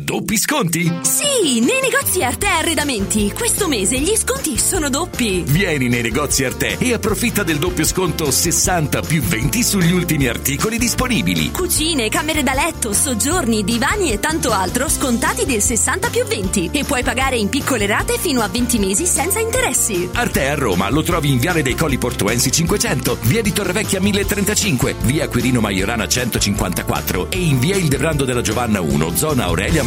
Doppi 0.00 0.38
sconti? 0.38 0.84
Sì, 1.02 1.58
nei 1.58 1.80
negozi 1.82 2.22
Arte 2.22 2.46
Arredamenti. 2.46 3.32
Questo 3.32 3.66
mese 3.66 3.98
gli 3.98 4.14
sconti 4.14 4.56
sono 4.56 4.88
doppi. 4.88 5.42
Vieni 5.44 5.88
nei 5.88 6.02
negozi 6.02 6.44
Arte 6.44 6.78
e 6.78 6.92
approfitta 6.92 7.42
del 7.42 7.58
doppio 7.58 7.84
sconto 7.84 8.30
60 8.30 9.02
più 9.02 9.20
20 9.20 9.60
sugli 9.64 9.90
ultimi 9.90 10.28
articoli 10.28 10.78
disponibili. 10.78 11.50
Cucine, 11.50 12.10
camere 12.10 12.44
da 12.44 12.54
letto, 12.54 12.92
soggiorni, 12.92 13.64
divani 13.64 14.12
e 14.12 14.20
tanto 14.20 14.52
altro 14.52 14.88
scontati 14.88 15.44
del 15.44 15.60
60 15.60 16.10
più 16.10 16.24
20. 16.24 16.70
E 16.72 16.84
puoi 16.84 17.02
pagare 17.02 17.36
in 17.36 17.48
piccole 17.48 17.84
rate 17.86 18.18
fino 18.20 18.40
a 18.40 18.46
20 18.46 18.78
mesi 18.78 19.04
senza 19.04 19.40
interessi. 19.40 20.08
Arte 20.12 20.48
a 20.48 20.54
Roma 20.54 20.88
lo 20.90 21.02
trovi 21.02 21.32
in 21.32 21.40
Viale 21.40 21.62
dei 21.62 21.74
Colli 21.74 21.98
Portuensi 21.98 22.52
500, 22.52 23.18
via 23.22 23.42
di 23.42 23.52
Torrevecchia 23.52 24.00
1035, 24.00 24.94
via 25.02 25.26
Quirino 25.26 25.58
Maiorana 25.60 26.06
154 26.06 27.32
e 27.32 27.38
in 27.38 27.58
via 27.58 27.74
Il 27.74 27.88
Debrando 27.88 28.24
della 28.24 28.42
Giovanna 28.42 28.80
1, 28.80 29.16
zona 29.16 29.46
Aurelia 29.46 29.86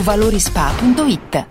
valorispa.it. 0.01 1.50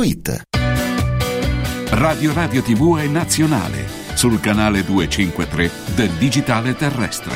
Radio 1.91 2.33
Radio 2.33 2.63
TV 2.63 2.97
è 2.97 3.05
nazionale 3.05 3.85
sul 4.15 4.39
canale 4.39 4.83
253 4.83 5.69
del 5.93 6.09
digitale 6.13 6.73
terrestre. 6.73 7.35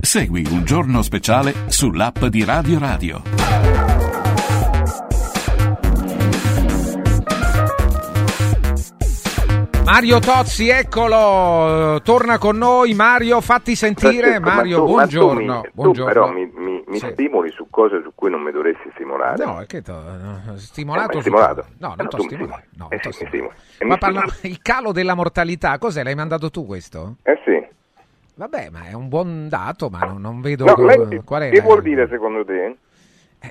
Segui 0.00 0.46
un 0.48 0.64
giorno 0.64 1.02
speciale 1.02 1.64
sull'app 1.66 2.24
di 2.24 2.42
Radio 2.42 2.78
Radio. 2.78 3.22
Mario 9.84 10.18
Tozzi, 10.20 10.70
eccolo, 10.70 12.00
torna 12.02 12.38
con 12.38 12.56
noi. 12.56 12.94
Mario, 12.94 13.42
fatti 13.42 13.76
sentire. 13.76 14.40
Francesco, 14.40 14.56
Mario, 14.56 14.76
tu, 14.78 14.86
buongiorno. 14.86 15.60
Tu, 15.60 15.70
buongiorno. 15.74 15.92
tu 15.92 16.04
però 16.04 16.32
mi, 16.32 16.50
mi, 16.94 17.00
Sì. 17.00 17.10
stimoli 17.12 17.50
su 17.50 17.66
cose 17.70 18.00
su 18.02 18.12
cui 18.14 18.30
non 18.30 18.40
mi 18.42 18.52
dovresti 18.52 18.88
stimolare. 18.94 19.44
No, 19.44 19.60
è 19.60 19.66
che 19.66 19.82
t'ho 19.82 20.00
stimolato. 20.56 21.12
Eh, 21.12 21.14
ma 21.16 21.20
su- 21.20 21.20
stimolato? 21.20 21.66
No, 21.78 21.92
Eh, 21.92 21.96
non 21.96 22.04
no, 22.04 22.08
t'ho 22.08 22.16
tu 22.16 22.22
mi 22.22 22.28
stimolato. 22.28 22.62
No, 22.76 22.90
Eh 22.90 22.98
t'ho 22.98 23.12
sì, 23.12 23.26
stimolato. 23.26 23.60
E 23.78 23.84
Ma 23.84 23.98
parla... 23.98 24.24
il 24.42 24.62
calo 24.62 24.92
della 24.92 25.14
mortalità, 25.14 25.76
cos'è? 25.78 26.02
L'hai 26.04 26.14
mandato 26.14 26.50
tu 26.50 26.64
questo? 26.66 27.16
Eh 27.22 27.40
sì. 27.44 27.66
Vabbè, 28.36 28.68
ma 28.70 28.84
è 28.86 28.92
un 28.94 29.08
buon 29.08 29.48
dato, 29.48 29.88
ma 29.90 29.98
non, 30.00 30.20
non 30.20 30.40
vedo 30.40 30.64
No, 30.64 30.74
co- 30.74 30.84
lei- 30.84 31.20
qual 31.24 31.42
è. 31.42 31.50
che 31.50 31.56
la- 31.58 31.62
vuol 31.62 31.82
dire 31.82 32.08
secondo 32.08 32.44
te? 32.44 32.76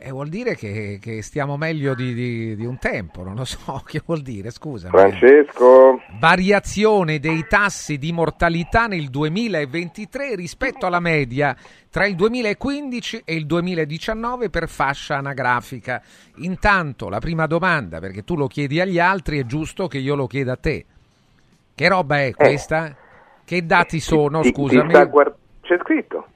Eh, 0.01 0.11
vuol 0.11 0.29
dire 0.29 0.55
che, 0.55 0.97
che 1.01 1.21
stiamo 1.21 1.57
meglio 1.57 1.93
di, 1.93 2.13
di- 2.13 2.55
di 2.55 2.65
un 2.65 2.77
tempo, 2.79 3.23
non 3.23 3.35
lo 3.35 3.45
so 3.45 3.81
che 3.85 4.01
vuol 4.05 4.21
dire, 4.21 4.49
scusa. 4.51 4.89
Francesco, 4.89 6.01
Variazione 6.19 7.19
dei 7.19 7.45
tassi 7.47 7.97
di 7.97 8.11
mortalità 8.11 8.87
nel 8.87 9.09
2023 9.09 10.35
rispetto 10.35 10.85
alla 10.85 10.99
media 10.99 11.55
tra 11.89 12.05
il 12.05 12.15
2015 12.15 13.21
e 13.25 13.35
il 13.35 13.45
2019 13.45 14.49
per 14.49 14.67
fascia 14.67 15.17
anagrafica. 15.17 16.01
Intanto 16.37 17.09
la 17.09 17.19
prima 17.19 17.45
domanda, 17.45 17.99
perché 17.99 18.23
tu 18.23 18.35
lo 18.35 18.47
chiedi 18.47 18.79
agli 18.79 18.99
altri, 18.99 19.39
è 19.39 19.45
giusto 19.45 19.87
che 19.87 19.99
io 19.99 20.15
lo 20.15 20.27
chieda 20.27 20.53
a 20.53 20.57
te. 20.57 20.85
Che 21.75 21.87
roba 21.87 22.21
è 22.21 22.33
questa? 22.33 22.95
Che 23.45 23.65
dati 23.65 23.99
sono, 23.99 24.41
ti- 24.41 24.49
ti 24.49 24.53
scusami? 24.53 24.89
sta 24.89 25.05
guard- 25.05 25.35
c'è 25.61 25.77
scritto. 25.81 26.27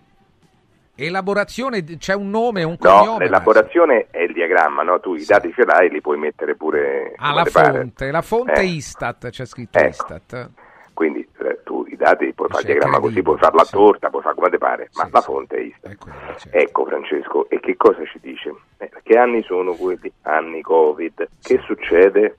Elaborazione, 1.00 1.84
c'è 1.84 2.16
un 2.16 2.32
nome, 2.32 2.64
un 2.64 2.76
No, 2.80 2.90
cognome? 2.98 3.26
l'elaborazione 3.26 4.08
è 4.10 4.22
il 4.24 4.34
diagramma, 4.34 4.82
no? 4.82 5.00
Tu 5.00 5.14
i 5.14 5.24
dati 5.26 5.54
ce 5.54 5.64
l'hai, 5.64 5.92
li 5.92 6.02
puoi 6.02 6.18
mettere 6.18 6.56
pure 6.56 7.14
Ah, 7.18 7.34
la 7.34 7.44
ti 7.44 7.52
pare. 7.52 7.72
fonte, 7.82 8.10
la 8.12 8.22
fonte 8.24 8.62
Eh, 8.62 8.66
Istat, 8.66 9.30
c'è 9.30 9.46
scritto 9.46 9.78
Ecco. 9.78 9.88
Istat. 9.90 10.50
Quindi 10.94 11.20
eh, 11.38 11.62
tu 11.64 11.86
i 11.88 11.96
dati 11.96 12.34
puoi 12.34 12.48
fare 12.48 12.62
il 12.62 12.66
Sì, 12.68 12.72
diagramma 12.74 13.00
così, 13.00 13.22
puoi 13.22 13.38
fare 13.38 13.56
la 13.56 13.66
torta, 13.66 14.10
puoi 14.10 14.24
fare 14.24 14.34
come 14.34 14.50
ti 14.50 14.58
pare, 14.58 14.90
ma 14.96 15.08
la 15.12 15.22
fonte 15.22 15.56
è 15.58 15.60
Istat. 15.60 15.98
certo. 16.40 16.58
Ecco 16.58 16.86
Francesco, 16.88 17.50
e 17.50 17.60
che 17.60 17.76
cosa 17.78 18.04
ci 18.06 18.18
dice? 18.20 18.56
Eh, 18.78 18.90
che 19.04 19.18
anni 19.20 19.44
sono 19.44 19.74
quelli? 19.76 20.12
Anni 20.24 20.62
Covid. 20.62 21.28
Che 21.44 21.60
succede? 21.64 22.38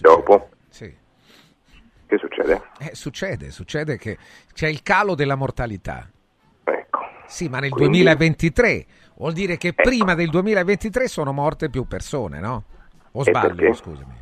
Dopo? 0.00 0.48
Sì. 0.70 0.92
Che 2.06 2.16
succede? 2.16 2.62
Eh, 2.78 2.94
succede, 2.94 3.50
succede 3.50 3.98
che 3.98 4.16
c'è 4.54 4.68
il 4.68 4.82
calo 4.82 5.14
della 5.14 5.34
mortalità. 5.36 6.08
Ecco. 7.28 7.36
Sì, 7.36 7.48
ma 7.48 7.58
nel 7.58 7.70
Quindi- 7.70 8.02
2023 8.02 8.86
vuol 9.16 9.32
dire 9.34 9.58
che 9.58 9.74
prima 9.74 10.14
del 10.14 10.30
2023 10.30 11.06
sono 11.08 11.32
morte 11.32 11.68
più 11.68 11.86
persone, 11.86 12.40
no? 12.40 12.64
O 13.12 13.22
sbaglio, 13.22 13.72
scusami. 13.74 14.14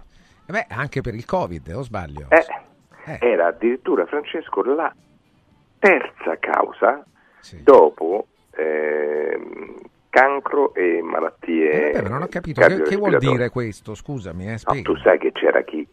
Eh 0.47 0.53
Beh, 0.53 0.67
anche 0.69 1.01
per 1.01 1.15
il 1.15 1.25
Covid, 1.25 1.69
o 1.75 1.83
sbaglio? 1.83 2.27
Eh, 2.31 3.19
Era 3.21 3.49
addirittura 3.49 4.05
Francesco 4.07 4.63
la 4.63 4.93
terza 5.79 6.37
causa 6.41 7.05
dopo 7.63 8.27
ehm, 8.57 9.81
cancro 10.11 10.75
e 10.75 11.01
malattie. 11.03 11.91
Eh, 11.91 11.93
vabbè, 11.93 12.09
non 12.09 12.23
ho 12.23 12.27
capito 12.27 12.61
che, 12.61 12.83
che 12.83 12.97
vuol 12.97 13.19
dire 13.19 13.51
questo, 13.51 13.95
scusami, 13.95 14.49
eh, 14.53 14.59
No, 14.67 14.83
tu 14.83 14.97
sai 14.97 15.19
che 15.19 15.31
c'era 15.33 15.63
chi 15.63 15.87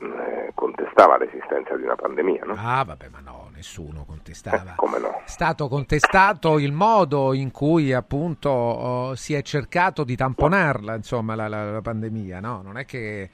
eh, 0.00 0.50
contestava 0.54 1.18
l'esistenza 1.18 1.76
di 1.76 1.82
una 1.84 1.94
pandemia, 1.94 2.44
no? 2.44 2.54
Ah, 2.56 2.82
vabbè, 2.84 3.08
ma 3.10 3.20
no, 3.20 3.25
nessuno 3.66 4.04
contestava. 4.06 4.74
come 4.76 4.98
no? 5.00 5.08
È 5.08 5.28
stato 5.28 5.66
contestato 5.66 6.58
il 6.60 6.70
modo 6.72 7.32
in 7.34 7.50
cui 7.50 7.92
appunto 7.92 8.48
oh, 8.48 9.14
si 9.16 9.34
è 9.34 9.42
cercato 9.42 10.04
di 10.04 10.14
tamponarla, 10.14 10.94
insomma, 10.94 11.34
la, 11.34 11.48
la- 11.48 11.72
la 11.72 11.80
pandemia, 11.82 12.38
no? 12.38 12.62
Non 12.62 12.78
è 12.78 12.84
che 12.84 13.30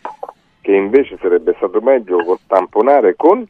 Che 0.63 0.73
invece 0.73 1.19
sarebbe 1.21 1.53
stato 1.59 1.81
meglio 1.83 2.39
tamponare 2.47 3.15
con 3.15 3.47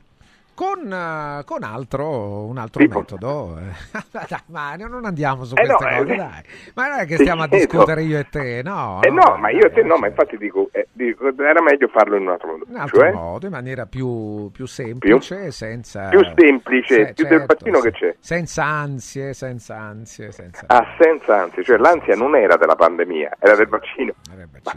con, 0.62 0.92
eh, 0.92 1.42
con 1.44 1.62
altro, 1.64 2.44
un 2.44 2.56
altro 2.56 2.80
Tipo? 2.82 2.98
metodo. 3.00 3.58
eh. 3.58 4.00
Dai, 4.28 4.38
Mario, 4.46 4.86
non 4.86 5.04
andiamo 5.04 5.44
su 5.44 5.54
Eh, 5.56 5.64
queste 5.66 5.84
no, 5.84 5.90
eh, 5.90 5.96
cose, 5.98 6.14
dai. 6.16 6.42
Ma 6.74 6.88
non 6.88 6.98
è 7.00 7.06
che 7.06 7.16
ti 7.16 7.22
stiamo 7.22 7.42
a 7.42 7.48
discutere 7.50 8.02
io 8.04 8.18
e 8.18 8.28
te, 8.28 8.62
no? 8.62 9.00
Eh 9.02 9.10
no, 9.10 9.36
ma 9.38 9.50
io 9.50 9.66
e 9.66 9.72
te 9.72 9.82
no, 9.82 9.96
ma 9.96 10.06
infatti 10.06 10.36
dico, 10.36 10.68
eh, 10.72 10.86
dico, 10.92 11.26
era 11.36 11.60
meglio 11.62 11.88
farlo 11.88 12.16
in 12.16 12.22
un 12.22 12.28
altro 12.28 12.48
modo. 12.52 12.64
In 12.68 12.76
altro 12.76 13.00
cioè, 13.00 13.12
modo, 13.12 13.46
in 13.46 13.52
maniera 13.52 13.86
più, 13.86 14.50
più 14.52 14.66
semplice, 14.66 15.50
senza... 15.50 16.08
più 16.10 16.22
semplice, 16.36 17.06
Se- 17.06 17.12
più 17.14 17.26
del 17.26 17.38
certo, 17.38 17.54
vaccino 17.58 17.76
sì. 17.80 17.82
che 17.82 17.90
c'è. 17.92 18.16
Senza 18.20 18.64
ansie, 18.64 19.34
senza 19.34 19.76
ansie, 19.78 20.30
senza... 20.30 20.64
Ah, 20.68 20.86
senza 20.98 21.42
ansia, 21.42 21.62
cioè 21.64 21.76
l'ansia 21.78 22.14
non 22.14 22.36
era 22.36 22.56
della 22.56 22.76
pandemia, 22.76 23.36
era 23.40 23.56
del 23.56 23.66
vaccino. 23.68 24.14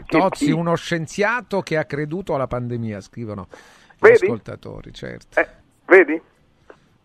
Tozzi, 0.06 0.50
uno 0.50 0.74
scienziato 0.74 1.60
che 1.60 1.76
ha 1.76 1.84
creduto 1.84 2.34
alla 2.34 2.46
pandemia, 2.48 3.00
scrivono 3.00 3.46
gli 3.50 4.08
Vedi? 4.08 4.24
ascoltatori, 4.24 4.92
certo. 4.92 5.40
Eh, 5.40 5.48
vedi? 5.86 6.20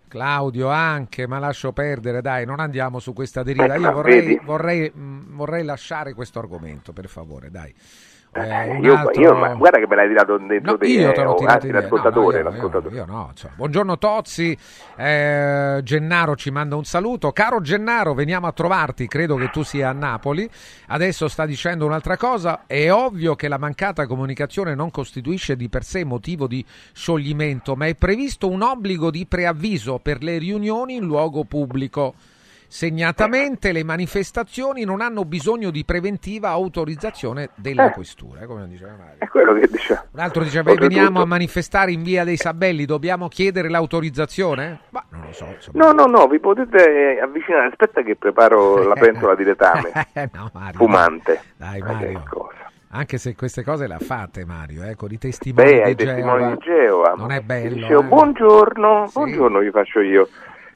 Claudio 0.07 0.67
anche, 0.67 1.25
ma 1.25 1.39
lascio 1.39 1.71
perdere, 1.71 2.21
dai, 2.21 2.45
non 2.45 2.59
andiamo 2.59 2.99
su 2.99 3.13
questa 3.13 3.43
deriva. 3.43 3.75
Eh, 3.75 3.79
Io 3.79 3.91
vorrei, 3.91 4.39
vorrei, 4.43 4.91
mh, 4.93 5.35
vorrei 5.35 5.63
lasciare 5.63 6.13
questo 6.13 6.39
argomento, 6.39 6.91
per 6.91 7.07
favore, 7.07 7.49
dai. 7.49 7.73
Eh, 8.33 8.69
un 8.69 8.81
Io, 8.81 8.95
altro- 8.95 9.21
io- 9.21 9.35
ma 9.35 9.53
guarda 9.55 9.77
che 9.77 9.87
me 9.87 9.95
l'hai 9.97 10.07
tirato 10.07 10.37
dentro 10.37 10.71
No, 10.71 10.77
te, 10.77 10.85
io 10.87 11.09
eh, 11.09 11.11
te 11.13 11.21
l'ho 11.21 11.35
tirato 11.35 11.53
anzi, 11.55 11.67
via. 11.67 11.75
No, 11.75 11.81
l'ascoltatore, 11.81 12.37
no, 12.41 12.43
io- 12.43 12.49
l'ascoltatore. 12.55 12.95
io 12.95 13.05
no, 13.05 13.27
insomma. 13.31 13.53
Buongiorno 13.57 13.97
Tozzi, 13.97 14.57
eh, 14.95 15.79
Gennaro 15.83 16.35
ci 16.37 16.49
manda 16.49 16.77
un 16.77 16.85
saluto. 16.85 17.33
Caro 17.33 17.59
Gennaro, 17.59 18.13
veniamo 18.13 18.47
a 18.47 18.53
trovarti, 18.53 19.07
credo 19.07 19.35
che 19.35 19.49
tu 19.49 19.63
sia 19.63 19.89
a 19.89 19.91
Napoli. 19.93 20.49
Adesso 20.87 21.27
sta 21.27 21.45
dicendo 21.45 21.85
un'altra 21.85 22.15
cosa, 22.15 22.63
è 22.67 22.89
ovvio 22.89 23.35
che 23.35 23.49
la 23.49 23.57
mancata 23.57 24.07
comunicazione 24.07 24.75
non 24.75 24.91
costituisce 24.91 25.57
di 25.57 25.67
per 25.67 25.83
sé 25.83 26.05
motivo 26.05 26.47
di 26.47 26.63
scioglimento, 26.93 27.75
ma 27.75 27.87
è 27.87 27.95
previsto 27.95 28.47
un 28.49 28.61
obbligo 28.61 29.11
di 29.11 29.25
preavviso 29.25 29.99
per 30.01 30.23
le 30.23 30.37
riunioni 30.37 30.95
in 30.95 31.03
luogo 31.03 31.43
pubblico. 31.43 32.13
Segnatamente 32.71 33.73
le 33.73 33.83
manifestazioni 33.83 34.85
non 34.85 35.01
hanno 35.01 35.25
bisogno 35.25 35.71
di 35.71 35.83
preventiva 35.83 36.49
autorizzazione 36.51 37.49
della 37.55 37.89
Eh. 37.89 37.91
questura, 37.91 38.39
eh, 38.39 38.45
come 38.45 38.65
diceva 38.69 38.93
Mario. 38.97 39.15
È 39.17 39.27
quello 39.27 39.53
che 39.55 39.67
diceva. 39.69 40.05
Un 40.09 40.19
altro 40.21 40.41
dice, 40.41 40.63
beh, 40.63 40.71
Oltretutto- 40.71 40.95
veniamo 40.95 41.21
a 41.21 41.25
manifestare 41.25 41.91
in 41.91 42.01
via 42.01 42.23
dei 42.23 42.37
Sabelli, 42.37 42.85
dobbiamo 42.85 43.27
chiedere 43.27 43.67
l'autorizzazione? 43.69 44.79
Ma 44.91 45.03
non 45.09 45.21
lo 45.25 45.33
so, 45.33 45.47
insomma. 45.53 45.83
No, 45.83 45.91
no, 45.91 46.05
no, 46.05 46.27
vi 46.27 46.39
potete 46.39 47.19
avvicinare. 47.21 47.67
Aspetta 47.67 48.03
che 48.03 48.15
preparo 48.15 48.83
la 48.87 48.95
pentola 48.99 49.35
di 49.35 49.43
letame. 49.43 49.91
no, 50.31 50.49
Mario, 50.53 50.77
Fumante. 50.77 51.41
Dai, 51.57 51.81
Mario. 51.81 52.23
cosa? 52.29 52.71
Anche 52.91 53.17
se 53.17 53.35
queste 53.35 53.63
cose 53.63 53.85
le 53.85 53.95
ha 53.95 53.99
fatte 53.99 54.45
Mario, 54.45 54.83
eh, 54.85 54.95
con 54.95 55.11
i 55.11 55.17
testimoni 55.17 55.69
Beh, 55.71 55.93
di 55.93 55.95
testimoni 56.05 56.39
Geova. 56.41 56.55
di 56.55 56.57
Geova. 56.61 57.13
Non 57.17 57.31
è 57.31 57.41
bello. 57.41 57.75
Dicevo, 57.75 57.99
eh. 58.01 58.05
buongiorno, 58.05 59.09
buongiorno 59.13 59.59
vi 59.59 59.71
faccio 59.71 59.99
io. 59.99 60.27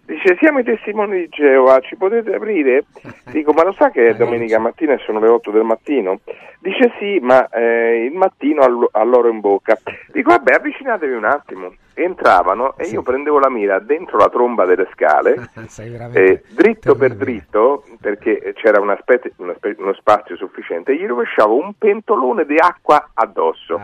Dice, 0.06 0.38
siamo 0.40 0.60
i 0.60 0.64
testimoni 0.64 1.18
di 1.18 1.30
Geova, 1.30 1.80
ci 1.80 1.96
potete 1.96 2.36
aprire? 2.36 2.86
Dico, 3.32 3.54
ma 3.54 3.64
lo 3.64 3.74
sa 3.74 3.90
che 3.90 4.08
è 4.10 4.16
domenica 4.16 4.60
mattina 4.60 4.94
e 4.94 5.00
sono 5.00 5.20
le 5.20 5.30
8 5.30 5.50
del 5.50 5.64
mattino? 5.64 6.20
Dice 6.60 6.94
sì, 7.00 7.18
ma 7.22 7.50
eh, 7.50 8.06
il 8.06 8.14
mattino 8.16 8.62
ha 8.92 9.04
l'oro 9.04 9.30
in 9.30 9.40
bocca. 9.40 9.78
Dico, 10.12 10.30
vabbè, 10.30 10.54
avvicinatevi 10.54 11.14
un 11.14 11.26
attimo. 11.26 11.74
Entravano 11.96 12.78
e 12.78 12.88
io 12.88 13.02
prendevo 13.02 13.40
la 13.40 13.50
mira 13.50 13.80
dentro 13.80 14.18
la 14.18 14.30
tromba 14.30 14.66
delle 14.66 14.88
scale, 14.92 15.50
veramente 15.90 16.24
eh, 16.24 16.44
dritto 16.54 16.96
per 16.96 17.16
dritto, 17.16 17.86
perché 18.00 18.54
c'era 18.56 18.82
una 18.82 18.98
specie- 19.00 19.32
una 19.38 19.54
spe- 19.56 19.76
uno 19.80 19.94
spazio 19.94 20.36
sufficiente, 20.36 20.92
e 20.92 20.98
gli 20.98 21.06
rovesciavo 21.06 21.56
un 21.56 21.74
pentolone 21.78 22.46
di 22.46 22.58
acqua 22.60 23.12
addosso. 23.14 23.78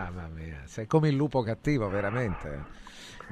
Sei 0.66 0.86
come 0.86 1.08
il 1.08 1.16
lupo 1.16 1.42
cattivo, 1.42 1.88
veramente. 1.88 2.80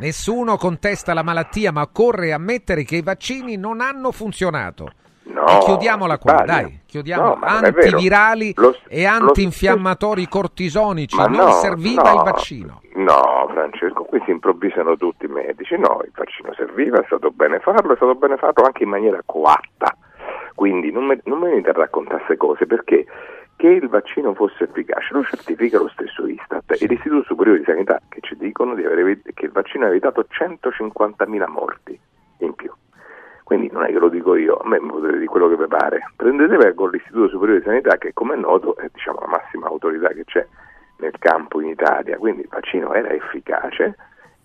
Nessuno 0.01 0.57
contesta 0.57 1.13
la 1.13 1.23
malattia, 1.23 1.73
ma 1.73 1.83
occorre 1.83 2.33
ammettere 2.33 2.85
che 2.85 2.97
i 2.97 3.03
vaccini 3.03 3.57
non 3.57 3.83
hanno 3.83 4.13
funzionato. 4.13 4.91
No, 5.25 5.47
e 5.47 5.59
chiudiamola 5.59 6.17
qua, 6.19 6.33
sbaglia. 6.33 6.63
dai, 6.63 6.81
chiudiamo 6.87 7.23
No, 7.35 7.39
antivirali 7.43 8.53
Lo- 8.57 8.75
e 8.89 9.05
antinfiammatori 9.05 10.27
cortisonici, 10.27 11.15
Ma 11.17 11.27
non 11.27 11.45
no, 11.47 11.51
serviva 11.53 12.03
no, 12.03 12.17
il 12.17 12.23
vaccino. 12.25 12.81
No, 12.95 13.47
Francesco, 13.53 14.05
qui 14.05 14.21
si 14.25 14.31
improvvisano 14.31 14.97
tutti 14.97 15.27
i 15.27 15.29
medici. 15.29 15.77
No, 15.77 16.01
il 16.03 16.11
vaccino 16.15 16.53
serviva, 16.57 16.99
è 17.01 17.05
stato 17.07 17.31
bene 17.31 17.61
farlo, 17.61 17.93
è 17.93 17.97
stato 17.97 18.15
bene 18.15 18.37
farlo 18.39 18.65
anche 18.65 18.83
in 18.83 18.89
maniera 18.89 19.21
coatta. 19.25 19.95
Quindi 20.55 20.91
non, 20.91 21.05
me- 21.05 21.21
non 21.25 21.39
mi 21.41 21.49
venite 21.51 21.71
a 21.71 21.75
raccontare 21.75 22.17
queste 22.25 22.37
cose 22.37 22.67
perché 22.67 23.05
che 23.61 23.69
il 23.69 23.89
vaccino 23.89 24.33
fosse 24.33 24.65
efficace 24.65 25.13
lo 25.13 25.23
certifica 25.23 25.77
lo 25.77 25.91
stesso 25.91 26.27
Istat 26.27 26.81
e 26.81 26.87
l'Istituto 26.87 27.25
Superiore 27.25 27.59
di 27.59 27.67
Sanità 27.67 28.01
che 28.09 28.21
ci 28.23 28.35
dicono 28.39 28.75
di 28.75 28.83
aver 28.87 29.01
evi- 29.01 29.23
che 29.35 29.45
il 29.45 29.53
vaccino 29.53 29.85
ha 29.85 29.89
evitato 29.91 30.25
150.000 30.27 31.47
morti 31.47 32.01
in 32.39 32.55
più. 32.55 32.73
Quindi 33.45 33.69
non 33.71 33.85
è 33.85 33.89
che 33.89 33.99
lo 33.99 34.09
dico 34.09 34.35
io, 34.35 34.57
a 34.57 34.67
me 34.67 34.79
potete 34.79 35.13
dire 35.13 35.27
quello 35.27 35.51
che 35.51 35.59
vi 35.59 35.67
pare. 35.67 36.11
Prendetevi 36.17 36.73
con 36.73 36.89
l'Istituto 36.89 37.29
Superiore 37.29 37.61
di 37.61 37.67
Sanità 37.67 37.99
che 37.99 38.15
come 38.15 38.33
è 38.33 38.39
noto 38.39 38.77
è 38.79 38.89
diciamo, 38.91 39.19
la 39.21 39.27
massima 39.27 39.67
autorità 39.67 40.09
che 40.09 40.25
c'è 40.25 40.47
nel 40.97 41.19
campo 41.19 41.61
in 41.61 41.69
Italia, 41.69 42.17
quindi 42.17 42.41
il 42.41 42.49
vaccino 42.49 42.95
era 42.95 43.11
efficace, 43.11 43.95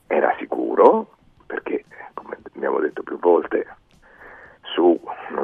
era 0.07 0.35
sicuro, 0.39 1.15
perché 1.47 1.85
come 2.13 2.37
abbiamo 2.53 2.79
detto 2.79 3.01
più 3.01 3.17
volte, 3.17 3.65
su, 4.63 4.99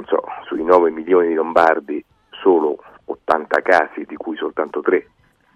so, 0.07 0.23
sui 0.43 0.61
9 0.61 0.89
milioni 0.89 1.29
di 1.29 1.35
lombardi 1.35 2.03
solo 2.31 2.77
80 3.05 3.61
casi, 3.61 4.05
di 4.05 4.15
cui 4.15 4.35
soltanto 4.35 4.81
3 4.81 5.07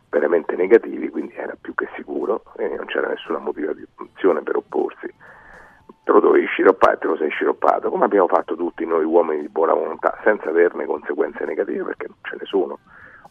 veramente 0.10 0.56
negativi, 0.56 1.10
quindi 1.10 1.34
era 1.36 1.56
più 1.60 1.74
che 1.74 1.88
sicuro 1.96 2.44
e 2.58 2.68
non 2.68 2.86
c'era 2.86 3.10
nessuna 3.10 3.40
motivazione 3.40 4.42
per 4.44 4.56
opporsi. 4.56 5.14
Te 6.04 6.12
lo 6.12 6.20
dovevi 6.20 6.46
sciroppare 6.46 6.96
e 6.96 6.98
te 7.00 7.08
lo 7.08 7.18
sei 7.18 7.30
sciroppato, 7.32 7.90
come 7.90 8.06
abbiamo 8.06 8.28
fatto 8.28 8.56
tutti 8.56 8.86
noi 8.86 9.04
uomini 9.04 9.42
di 9.42 9.50
buona 9.50 9.74
volontà, 9.74 10.18
senza 10.24 10.50
averne 10.50 10.86
conseguenze 10.86 11.44
negative 11.46 11.84
perché 11.84 12.08
non 12.08 12.18
ce 12.22 12.38
ne 12.40 12.46
sono, 12.46 12.80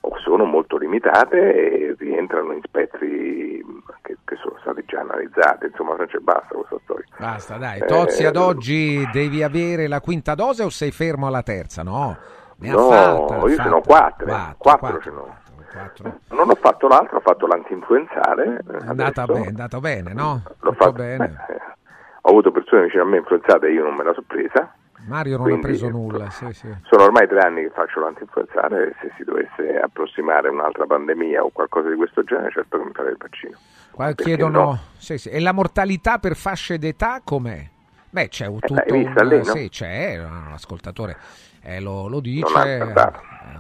o 0.01 0.19
sono 0.19 0.45
molto 0.45 0.77
limitate 0.77 1.55
e 1.55 1.95
rientrano 1.99 2.53
in 2.53 2.61
spettri 2.63 3.65
che, 4.03 4.19
che 4.25 4.37
sono 4.37 4.57
stati 4.61 4.83
già 4.87 5.01
analizzati, 5.01 5.67
insomma 5.67 5.95
non 5.95 6.07
c'è 6.07 6.19
basta 6.19 6.55
questa 6.55 6.79
storia. 6.83 7.07
Basta, 7.17 7.57
dai. 7.57 7.81
Eh, 7.81 7.87
Tozzi 7.87 8.27
ad 8.27 8.37
oggi 8.37 9.09
devi 9.11 9.43
avere 9.43 9.87
la 9.87 10.01
quinta 10.01 10.35
dose 10.35 10.63
o 10.63 10.69
sei 10.69 10.91
fermo 10.91 11.27
alla 11.27 11.43
terza? 11.43 11.83
No. 11.83 12.17
Ne 12.57 12.71
no, 12.71 12.89
ha 12.89 12.93
fatte, 13.27 13.51
io 13.51 13.69
n'ho 13.69 13.83
fatte. 13.83 13.87
quattro, 13.87 14.27
Quattro, 14.27 14.55
quattro, 14.59 14.79
quattro. 14.79 15.01
ce 15.01 15.11
n'ho. 15.11 15.37
Quattro. 15.73 16.19
Non 16.31 16.51
ho 16.51 16.55
fatto 16.55 16.87
l'altro, 16.87 17.17
ho 17.17 17.21
fatto 17.21 17.47
l'antinfluenzale. 17.49 18.59
È 18.59 18.87
andata, 18.87 19.25
bene, 19.27 19.45
è 19.45 19.49
andata 19.49 19.81
bene, 19.81 20.13
no? 20.13 20.43
L'ho 20.61 20.73
fatto 20.73 20.93
bene. 20.93 21.45
eh, 21.49 21.55
ho 22.23 22.31
avuto 22.31 22.53
persone 22.53 22.85
vicino 22.85 23.03
a 23.03 23.07
me 23.07 23.17
influenzate 23.19 23.67
e 23.67 23.73
io 23.73 23.83
non 23.83 23.95
me 23.97 24.05
la 24.05 24.13
so 24.13 24.23
presa. 24.27 24.73
Mario 25.07 25.37
non 25.37 25.53
ha 25.53 25.59
preso 25.59 25.89
nulla, 25.91 26.31
sì, 26.31 26.51
sì. 26.53 26.73
Sono 26.85 27.03
ormai 27.03 27.27
tre 27.29 27.41
anni 27.41 27.63
che 27.63 27.71
faccio 27.75 28.01
l'antinfluenzale 28.01 28.89
e 28.89 28.95
se 29.03 29.13
si 29.19 29.25
dovesse 29.25 29.79
approssimare 29.79 30.49
un'altra 30.49 30.87
pandemia 30.87 31.43
o 31.45 31.51
qualcosa 31.53 31.91
di 31.91 31.97
questo 31.97 32.23
genere, 32.25 32.51
certo 32.53 32.79
che 32.79 32.85
mi 32.85 32.93
farei 32.95 33.11
il 33.13 33.19
vaccino. 33.19 33.59
Qua 33.91 34.13
chiedono, 34.13 34.63
no? 34.65 34.79
sì, 34.97 35.21
e 35.29 35.41
la 35.41 35.53
mortalità 35.53 36.19
per 36.19 36.37
fasce 36.37 36.79
d'età 36.79 37.21
com'è? 37.23 37.69
Beh, 38.09 38.29
c'è 38.29 38.47
un- 38.47 38.61
tutto 38.61 38.83
vista 38.95 39.23
un... 39.23 39.29
lì, 39.29 39.37
no? 39.39 39.45
Sì, 39.45 39.69
c'è, 39.69 40.17
l'ascoltatore 40.51 41.17
eh, 41.65 41.81
lo, 41.81 42.07
lo 42.09 42.21
dice, 42.21 42.77
eh, 42.79 42.93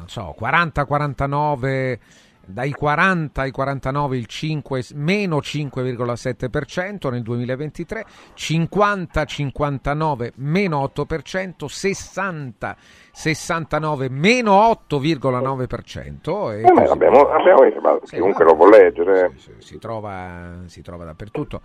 so, 0.07 0.34
40-49, 0.38 1.98
dai 2.46 2.72
40 2.72 3.40
ai 3.40 3.50
49 3.50 4.16
il 4.18 4.26
5, 4.26 4.84
meno 4.94 5.38
5,7% 5.38 7.11
nel 7.11 7.22
2023, 7.22 8.05
50-59 8.36 10.32
meno 10.36 10.82
8%, 10.82 12.74
60-69 13.14 14.11
meno 14.11 14.52
8,9%. 14.88 16.52
E 16.52 16.61
Eh, 16.61 16.66
abbiamo, 16.90 17.28
abbiamo 17.28 17.62
ma 17.80 17.98
Sì, 18.02 18.18
lo 18.18 18.57
può 18.57 18.68
leggere. 18.68 19.32
si 19.59 19.78
trova, 19.78 20.59
si 20.66 20.82
trova 20.82 21.05
dappertutto. 21.05 21.62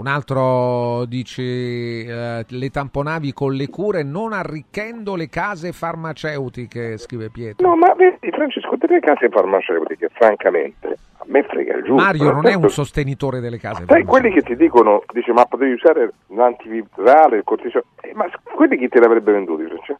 Un 0.00 0.06
altro 0.06 1.04
dice 1.04 1.42
eh, 1.42 2.44
le 2.48 2.70
tamponavi 2.70 3.34
con 3.34 3.52
le 3.52 3.68
cure 3.68 4.02
non 4.02 4.32
arricchendo 4.32 5.14
le 5.14 5.28
case 5.28 5.72
farmaceutiche, 5.72 6.96
scrive 6.96 7.28
Pietro. 7.28 7.68
No, 7.68 7.76
ma 7.76 7.92
vedi, 7.92 8.30
Francesco, 8.30 8.76
delle 8.78 9.00
case 9.00 9.28
farmaceutiche, 9.28 10.08
francamente, 10.14 10.96
a 11.18 11.24
me 11.26 11.42
frega 11.42 11.76
il 11.76 11.82
giusto. 11.82 12.02
Mario 12.02 12.32
non 12.32 12.46
è 12.46 12.54
un 12.54 12.70
sostenitore 12.70 13.40
delle 13.40 13.58
case 13.58 13.84
Sai, 13.84 14.04
farmaceutiche. 14.04 14.08
quelli 14.20 14.34
che 14.34 14.42
ti 14.42 14.56
dicono, 14.56 15.02
dice, 15.12 15.32
ma 15.34 15.44
potevi 15.44 15.72
usare 15.72 16.10
l'antivirale, 16.28 17.36
il 17.36 17.44
cortisone, 17.44 17.84
eh, 18.00 18.14
ma 18.14 18.24
quelli 18.54 18.78
chi 18.78 18.88
te 18.88 19.00
l'avrebbe 19.00 19.32
venduti, 19.32 19.64
Francesco? 19.66 19.98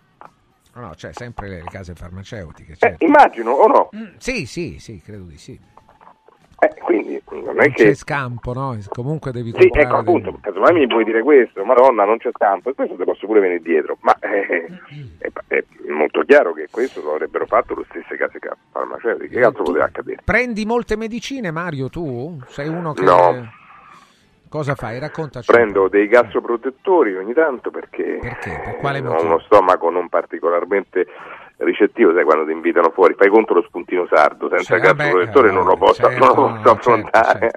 No, 0.76 0.80
no, 0.80 0.90
c'è 0.94 1.12
sempre 1.12 1.48
le 1.48 1.64
case 1.70 1.92
farmaceutiche. 1.94 2.72
Eh, 2.72 2.76
certo. 2.76 3.04
immagino, 3.04 3.50
o 3.50 3.66
no? 3.66 3.90
Mm, 3.94 4.14
Sì, 4.16 4.46
sì, 4.46 4.78
sì, 4.78 5.02
credo 5.04 5.24
di 5.24 5.36
sì. 5.36 5.60
Eh, 6.62 6.74
quindi 6.82 7.22
non 7.30 7.48
è 7.48 7.52
Non 7.66 7.72
che... 7.72 7.84
c'è 7.84 7.94
scampo, 7.94 8.52
no? 8.52 8.76
Comunque 8.88 9.32
devi 9.32 9.50
Sì, 9.56 9.64
ecco 9.66 9.70
dei- 9.78 9.84
appunto, 9.86 10.38
casomai 10.42 10.74
mi 10.74 10.86
puoi 10.86 11.04
dire 11.04 11.22
questo, 11.22 11.64
madonna 11.64 12.04
non 12.04 12.18
c'è 12.18 12.30
scampo, 12.32 12.68
e 12.70 12.74
questo 12.74 12.96
te 12.96 13.04
posso 13.04 13.26
pure 13.26 13.40
venire 13.40 13.60
dietro, 13.60 13.96
ma 14.00 14.14
eh, 14.20 14.66
è, 15.18 15.30
è 15.48 15.64
molto 15.88 16.20
chiaro 16.22 16.52
che 16.52 16.68
questo 16.70 17.00
lo 17.02 17.12
avrebbero 17.12 17.46
fatto 17.46 17.74
le 17.74 17.84
stesse 17.88 18.14
case 18.16 18.38
ca- 18.38 18.56
farmaceutiche, 18.72 19.38
che 19.38 19.42
altro 19.44 19.62
poteva 19.62 19.84
accadere? 19.86 20.20
Prendi 20.22 20.66
molte 20.66 20.96
medicine, 20.96 21.50
Mario, 21.50 21.88
tu? 21.88 22.38
Sei 22.48 22.68
uno 22.68 22.92
che... 22.92 23.04
No. 23.04 23.52
Cosa 24.50 24.74
fai? 24.74 24.98
Raccontaci. 24.98 25.50
Prendo 25.50 25.86
dei 25.88 26.08
gastroprotettori 26.08 27.14
ogni 27.16 27.32
tanto 27.32 27.70
perché, 27.70 28.18
Per 28.20 28.78
quale 28.80 28.98
ho 28.98 29.22
uno 29.22 29.38
stomaco 29.38 29.90
non 29.90 30.08
particolarmente 30.08 31.06
ricettivo, 31.60 32.12
sai 32.12 32.24
quando 32.24 32.46
ti 32.46 32.52
invitano 32.52 32.90
fuori, 32.90 33.14
fai 33.14 33.28
conto 33.28 33.54
lo 33.54 33.62
spuntino 33.62 34.06
sardo, 34.10 34.48
senza 34.48 34.76
Sì, 34.76 34.80
vabbè, 34.80 34.96
gastroprotettore 34.96 35.48
eh, 35.48 35.52
non 35.52 35.64
lo 35.64 35.76
posso, 35.76 36.02
certo, 36.02 36.18
non 36.24 36.28
lo 36.28 36.34
posso 36.34 36.62
no, 36.62 36.70
affrontare, 36.70 37.50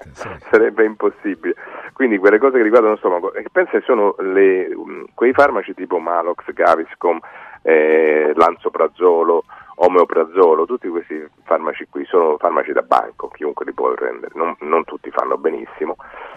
sarebbe 0.49 0.85
impossibile. 0.85 1.55
Quindi 1.93 2.17
quelle 2.17 2.39
cose 2.39 2.57
che 2.57 2.63
riguardano 2.63 2.93
lo 2.93 2.99
stomaco, 2.99 3.33
e 3.33 3.45
pensa 3.51 3.71
che 3.71 3.83
sono 3.85 4.15
le, 4.19 4.73
um, 4.73 5.05
quei 5.13 5.33
farmaci 5.33 5.73
tipo 5.73 5.99
Malox, 5.99 6.51
Gaviscom, 6.51 7.19
eh, 7.61 8.33
Lanzoprazolo, 8.35 9.43
Omeoprazolo, 9.75 10.65
tutti 10.65 10.87
questi 10.87 11.25
farmaci 11.43 11.87
qui 11.89 12.05
sono 12.05 12.37
farmaci 12.37 12.71
da 12.71 12.81
banco, 12.81 13.29
chiunque 13.29 13.65
li 13.65 13.73
può 13.73 13.91
prendere, 13.93 14.33
non, 14.35 14.55
non 14.59 14.83
tutti 14.85 15.09
fanno 15.11 15.37
benissimo. 15.37 15.95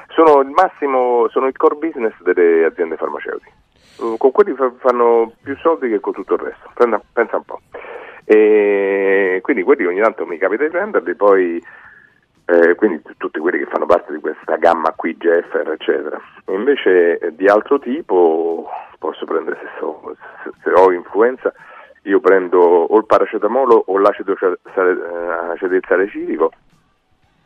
Sono 0.08 0.40
il 0.40 0.50
massimo, 0.50 1.28
sono 1.30 1.46
il 1.46 1.56
core 1.56 1.76
business 1.76 2.14
delle 2.22 2.64
aziende 2.64 2.96
farmaceutiche. 2.96 3.65
Uh, 3.99 4.16
Con 4.18 4.30
quelli 4.30 4.55
fa- 4.55 4.72
fanno 4.78 5.32
più 5.42 5.57
soldi 5.57 5.88
che 5.88 6.01
con 6.01 6.12
tutto 6.12 6.34
il 6.34 6.40
resto, 6.40 6.70
pensa 7.12 7.36
un 7.36 7.44
po'. 7.44 7.61
E 8.24 9.38
quindi 9.42 9.62
quelli 9.62 9.86
ogni 9.86 10.01
tanto 10.01 10.26
mi 10.26 10.36
capita 10.36 10.64
di 10.64 10.70
prenderli, 10.70 11.14
poi 11.14 11.64
eh, 12.49 12.74
quindi 12.74 13.03
tutti 13.16 13.38
quelli 13.38 13.59
che 13.59 13.66
fanno 13.70 13.86
parte 13.86 14.12
di 14.12 14.20
questa 14.20 14.57
gamma 14.57 14.92
qui, 14.94 15.16
Jeffer, 15.16 15.68
eccetera. 15.70 16.20
E 16.44 16.53
invece 16.55 17.18
eh, 17.18 17.34
di 17.34 17.47
altro 17.49 17.78
tipo 17.78 18.68
posso 18.99 19.24
prendere 19.24 19.59
se, 19.62 19.68
so- 19.78 20.14
se- 20.42 20.51
se 20.62 20.70
ho 20.70 20.92
influenza, 20.92 21.53
io 22.03 22.20
prendo 22.20 22.59
o 22.61 22.97
il 22.99 23.07
paracetamolo 23.07 23.84
o 23.86 23.99
l'acido 23.99 24.34
cia- 24.36 24.57
sale- 24.74 24.92
eh, 24.92 25.59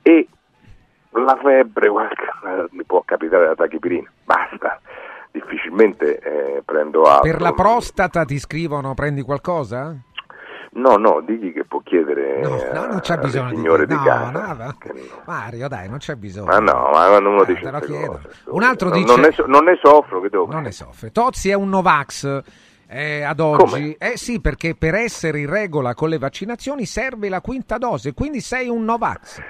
e 0.02 0.28
la 1.12 1.36
febbre 1.42 1.86
eh, 1.86 2.66
mi 2.72 2.84
può 2.84 3.02
capitare 3.04 3.46
la 3.46 3.54
tachipirina, 3.54 4.10
basta. 4.24 4.80
Difficilmente 5.32 6.18
eh, 6.18 6.62
prendo 6.64 7.02
altro. 7.04 7.30
Per 7.30 7.40
la 7.40 7.52
prostata 7.52 8.24
ti 8.24 8.38
scrivono 8.38 8.94
prendi 8.94 9.22
qualcosa? 9.22 9.94
No, 10.72 10.96
no, 10.96 11.20
digli 11.20 11.52
che 11.52 11.64
può 11.64 11.80
chiedere 11.84 12.40
No, 12.42 12.56
eh, 12.62 12.72
no, 12.72 12.86
non 12.86 13.00
c'è 13.00 13.14
alle 13.14 13.22
bisogno 13.24 13.50
di 13.50 13.56
signore 13.56 13.86
di 13.86 13.94
no, 13.94 14.02
casa. 14.04 14.30
no, 14.30 14.54
no. 14.54 14.74
Mario, 15.26 15.68
dai, 15.68 15.88
non 15.88 15.98
c'è 15.98 16.14
bisogno. 16.14 16.46
Ma 16.46 16.58
no, 16.58 16.90
ma 16.92 17.06
quando 17.08 17.28
uno 17.28 17.42
Eh, 17.42 17.46
dice 17.54 17.70
lo 17.70 17.78
cose, 17.80 18.28
Un 18.46 18.62
altro 18.62 18.88
non, 18.88 18.98
dice 19.00 19.12
non 19.12 19.20
ne, 19.20 19.32
so- 19.32 19.46
non 19.46 19.64
ne 19.64 19.78
soffro, 19.82 20.20
che 20.20 20.28
devo 20.30 20.46
Non 20.46 20.62
ne 20.62 20.70
soffre. 20.72 21.10
Tozzi 21.10 21.50
è 21.50 21.54
un 21.54 21.68
Novax. 21.70 22.42
eh, 22.92 23.22
ad 23.22 23.38
oggi, 23.40 23.94
eh 23.98 24.16
sì, 24.16 24.40
perché 24.40 24.74
per 24.76 24.94
essere 24.94 25.38
in 25.40 25.48
regola 25.50 25.94
con 25.94 26.08
le 26.08 26.18
vaccinazioni 26.18 26.86
serve 26.86 27.28
la 27.28 27.40
quinta 27.40 27.78
dose, 27.78 28.14
quindi 28.14 28.40
sei 28.40 28.68
un 28.68 28.84
Novax. 28.84 29.40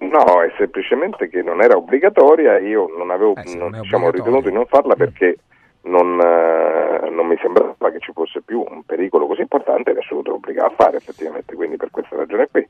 No, 0.00 0.40
è 0.42 0.52
semplicemente 0.56 1.28
che 1.28 1.42
non 1.42 1.60
era 1.62 1.76
obbligatoria, 1.76 2.58
io 2.58 2.88
non 2.96 3.10
avevo 3.10 3.34
Eh 3.36 3.54
non- 3.56 3.72
diciamo, 3.80 4.10
ritenuto 4.10 4.48
di 4.48 4.54
non 4.54 4.64
farla 4.66 4.94
perché 4.96 5.36
non, 5.82 6.18
eh, 6.20 7.10
non 7.10 7.26
mi 7.26 7.36
sembrava 7.40 7.90
che 7.90 8.00
ci 8.00 8.12
fosse 8.12 8.40
più 8.42 8.64
un 8.66 8.82
pericolo 8.84 9.26
così 9.26 9.42
importante 9.42 9.90
e 9.90 9.94
nessuno 9.94 10.22
te 10.22 10.30
lo 10.30 10.36
obbligava 10.36 10.68
a 10.68 10.74
fare 10.74 10.96
effettivamente, 10.96 11.54
quindi 11.54 11.76
per 11.76 11.90
questa 11.90 12.16
ragione 12.16 12.48
qui 12.50 12.66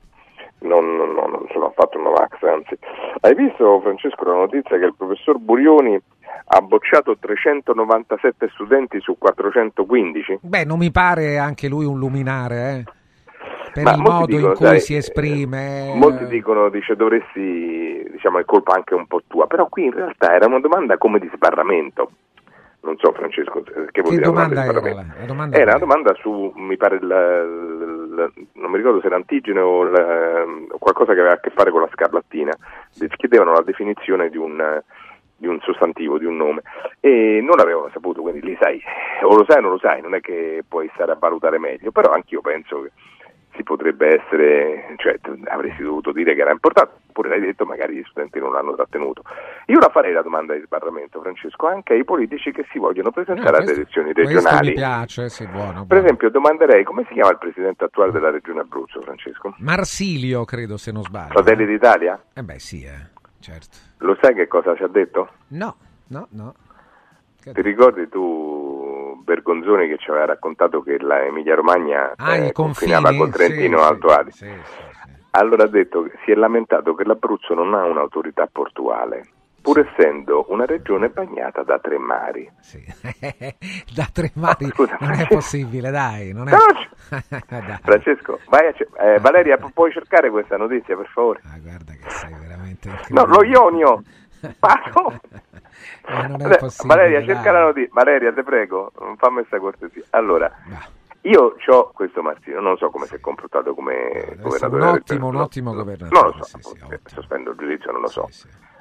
non- 0.60 0.96
non 0.96 1.46
sono 1.52 1.66
affatto 1.66 1.96
un 1.98 2.04
Novax, 2.04 2.42
anzi. 2.42 2.76
Hai 3.20 3.34
visto 3.34 3.80
Francesco 3.80 4.24
la 4.24 4.34
notizia 4.34 4.78
che 4.78 4.84
il 4.84 4.94
professor 4.96 5.38
Burioni 5.38 5.98
ha 6.52 6.60
bocciato 6.60 7.16
397 7.16 8.48
studenti 8.52 9.00
su 9.00 9.16
415? 9.16 10.38
Beh, 10.42 10.64
non 10.64 10.78
mi 10.78 10.90
pare 10.90 11.38
anche 11.38 11.68
lui 11.68 11.84
un 11.84 11.98
luminare, 11.98 12.56
eh. 12.74 12.84
Per 13.72 13.84
Ma 13.84 13.92
il 13.92 14.00
modo 14.00 14.26
dicono, 14.26 14.48
in 14.48 14.54
cui 14.54 14.66
sai, 14.66 14.80
si 14.80 14.96
esprime. 14.96 15.92
Molti 15.94 16.26
dicono, 16.26 16.68
dice, 16.70 16.96
dovresti, 16.96 18.08
diciamo, 18.12 18.38
è 18.38 18.44
colpa 18.44 18.74
anche 18.74 18.94
un 18.94 19.06
po' 19.06 19.22
tua, 19.26 19.46
però 19.46 19.66
qui 19.68 19.84
in 19.84 19.92
realtà 19.92 20.34
era 20.34 20.46
una 20.46 20.60
domanda 20.60 20.98
come 20.98 21.18
di 21.18 21.30
sbarramento. 21.34 22.10
Non 22.82 22.96
so, 22.96 23.12
Francesco, 23.12 23.58
eh, 23.58 23.88
che 23.90 24.00
vuol 24.00 24.14
Che 24.14 24.20
dire 24.20 24.22
domanda 24.22 24.64
era? 24.64 24.80
La, 24.80 25.04
la 25.18 25.26
domanda 25.26 25.56
Era 25.56 25.70
una 25.72 25.78
domanda 25.80 26.14
su, 26.14 26.50
mi 26.56 26.78
pare, 26.78 26.96
il- 26.96 28.32
non 28.54 28.70
mi 28.70 28.76
ricordo 28.78 29.00
se 29.00 29.06
era 29.06 29.16
antigene 29.16 29.60
o 29.60 29.80
o 29.82 30.78
qualcosa 30.78 31.12
che 31.12 31.20
aveva 31.20 31.34
a 31.34 31.40
che 31.40 31.50
fare 31.50 31.70
con 31.70 31.82
la 31.82 31.90
scarlattina. 31.92 32.52
Chiedevano 33.16 33.52
la 33.52 33.62
definizione 33.62 34.30
di 34.30 34.38
un, 34.38 34.80
di 35.36 35.46
un 35.46 35.60
sostantivo, 35.60 36.16
di 36.16 36.24
un 36.24 36.36
nome, 36.38 36.62
e 37.00 37.40
non 37.42 37.56
l'avevano 37.58 37.90
saputo, 37.92 38.22
quindi 38.22 38.40
lì 38.40 38.56
sai, 38.58 38.80
o 39.24 39.36
lo 39.36 39.44
sai 39.46 39.58
o 39.58 39.60
non 39.60 39.70
lo 39.72 39.78
sai, 39.78 40.00
non 40.00 40.14
è 40.14 40.20
che 40.20 40.64
puoi 40.66 40.90
stare 40.94 41.12
a 41.12 41.16
valutare 41.20 41.58
meglio, 41.58 41.90
però 41.92 42.12
anch'io 42.12 42.40
penso 42.40 42.80
che 42.82 42.90
si 43.60 43.62
potrebbe 43.62 44.20
essere, 44.20 44.94
cioè 44.96 45.18
avresti 45.44 45.82
dovuto 45.82 46.12
dire 46.12 46.34
che 46.34 46.40
era 46.40 46.50
importante, 46.50 46.94
oppure 47.08 47.28
l'hai 47.28 47.40
detto, 47.40 47.66
magari 47.66 47.96
gli 47.96 48.04
studenti 48.08 48.38
non 48.38 48.52
l'hanno 48.52 48.74
trattenuto. 48.74 49.22
Io 49.66 49.78
la 49.78 49.90
farei 49.90 50.12
la 50.12 50.22
domanda 50.22 50.54
di 50.54 50.62
sbarramento, 50.64 51.20
Francesco, 51.20 51.66
anche 51.66 51.92
ai 51.92 52.04
politici 52.04 52.50
che 52.52 52.64
si 52.72 52.78
vogliono 52.78 53.10
presentare 53.10 53.58
alle 53.58 53.72
elezioni 53.72 54.12
regionali. 54.12 54.68
mi 54.68 54.74
piace, 54.74 55.28
sì, 55.28 55.46
buono. 55.46 55.84
Per 55.84 55.98
esempio, 55.98 56.30
domanderei 56.30 56.84
come 56.84 57.04
si 57.06 57.12
chiama 57.12 57.30
il 57.30 57.38
presidente 57.38 57.84
attuale 57.84 58.12
della 58.12 58.30
regione 58.30 58.60
Abruzzo, 58.60 59.00
Francesco? 59.02 59.54
Marsilio, 59.58 60.44
credo, 60.44 60.76
se 60.76 60.90
non 60.90 61.02
sbaglio. 61.02 61.32
Fratelli 61.32 61.66
d'Italia? 61.66 62.20
Eh 62.32 62.42
beh, 62.42 62.58
sì, 62.58 62.82
eh, 62.84 63.10
certo. 63.40 63.76
Lo 63.98 64.16
sai 64.20 64.34
che 64.34 64.48
cosa 64.48 64.74
ci 64.74 64.82
ha 64.82 64.88
detto? 64.88 65.28
No, 65.48 65.76
no, 66.08 66.26
no. 66.30 66.54
Ti 67.42 67.62
ricordi 67.62 68.06
tu 68.08 68.49
Bergonzoni 69.22 69.88
che 69.88 69.98
ci 69.98 70.10
aveva 70.10 70.26
raccontato 70.26 70.82
che 70.82 70.98
la 70.98 71.24
Emilia 71.24 71.54
Romagna 71.54 72.12
Ah, 72.16 72.36
i 72.36 72.52
confinava 72.52 73.14
col 73.14 73.30
Trentino 73.30 73.78
sì, 73.78 73.84
Alto 73.84 74.08
sì, 74.08 74.14
Adige? 74.14 74.36
sì, 74.36 74.46
sì, 74.46 74.82
Allora 75.32 75.64
ha 75.64 75.68
detto 75.68 76.02
che 76.02 76.12
si 76.24 76.32
è 76.32 76.34
lamentato 76.34 76.94
che 76.94 77.04
l'Abruzzo 77.04 77.54
non 77.54 77.74
ha 77.74 77.84
un'autorità 77.84 78.48
portuale, 78.50 79.22
pur 79.62 79.78
essendo 79.78 80.46
una 80.48 80.64
regione 80.66 81.08
bagnata 81.08 81.62
da 81.62 81.78
tre 81.78 81.98
mari. 81.98 82.50
da 83.94 84.08
tre 84.12 84.30
mari 84.34 84.66
scusa, 84.68 84.96
non 85.00 85.12
è 85.12 85.26
possibile, 85.26 85.90
dai. 85.90 86.32
Non 86.32 86.48
è... 86.48 86.52
No, 86.52 86.58
Dai. 87.48 87.78
Francesco, 87.82 88.38
vai 88.48 88.68
a 88.68 88.72
cer- 88.72 88.90
eh, 89.00 89.18
Valeria, 89.20 89.56
pu- 89.56 89.72
puoi 89.72 89.92
cercare 89.92 90.30
questa 90.30 90.56
notizia 90.56 90.96
per 90.96 91.08
favore? 91.12 91.40
Ah, 91.44 91.58
guarda 91.60 91.92
che 91.92 92.08
sei 92.10 92.32
veramente 92.40 92.88
No, 93.10 93.24
lo 93.26 93.42
Ionio! 93.44 94.02
Passo! 94.58 95.20
Eh, 96.06 96.26
non 96.26 96.40
è 96.52 96.58
possibile, 96.58 96.94
Valeria, 96.94 97.24
cerca 97.24 97.52
la 97.52 97.60
notizia. 97.62 97.90
Valeria, 97.92 98.32
te 98.32 98.42
prego, 98.42 98.92
fammi 99.16 99.34
questa 99.38 99.58
cortesia. 99.58 100.02
Allora, 100.10 100.50
Io 101.22 101.54
ho 101.66 101.90
questo 101.92 102.22
Martino, 102.22 102.60
non 102.60 102.76
so 102.78 102.88
come 102.90 103.04
si 103.06 103.14
è 103.16 103.20
comportato 103.20 103.74
come 103.74 104.36
governatore. 104.40 104.82
un 104.82 104.88
ottimo, 104.88 105.26
un 105.26 105.36
ottimo 105.36 105.70
no, 105.72 105.76
governatore. 105.76 106.20
Non 106.28 106.36
lo 106.38 106.44
so, 106.44 106.58
eh, 106.90 107.00
sospendo 107.04 107.50
il 107.50 107.56
giudizio, 107.58 107.92
non 107.92 108.00
lo 108.00 108.08
so. 108.08 108.28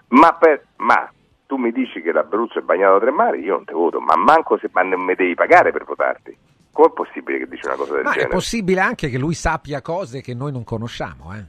Ma, 0.10 0.34
per- 0.34 0.66
ma 0.78 1.12
tu 1.48 1.58
mi 1.58 1.72
dici 1.72 2.02
che 2.02 2.12
l'Abruzzo 2.14 2.60
è 2.60 2.62
bagnato 2.62 2.94
da 2.94 3.00
tre 3.00 3.12
mari, 3.12 3.42
io 3.42 3.56
non 3.56 3.66
ti 3.66 3.74
voto, 3.74 4.00
ma 4.00 4.16
manco 4.16 4.58
se 4.58 4.70
ma 4.72 4.84
non 4.84 5.02
mi 5.02 5.16
devi 5.16 5.34
pagare 5.36 5.72
per 5.72 5.84
votarti. 5.84 6.38
Com'è 6.72 6.92
possibile 6.92 7.40
che 7.40 7.48
dici 7.48 7.66
una 7.66 7.76
cosa 7.76 7.96
del 7.96 8.04
Ma 8.04 8.12
è 8.12 8.14
genere? 8.14 8.32
possibile 8.34 8.80
anche 8.80 9.10
che 9.10 9.18
lui 9.18 9.34
sappia 9.34 9.82
cose 9.82 10.22
che 10.22 10.34
noi 10.34 10.52
non 10.54 10.64
conosciamo, 10.64 11.34
eh? 11.36 11.44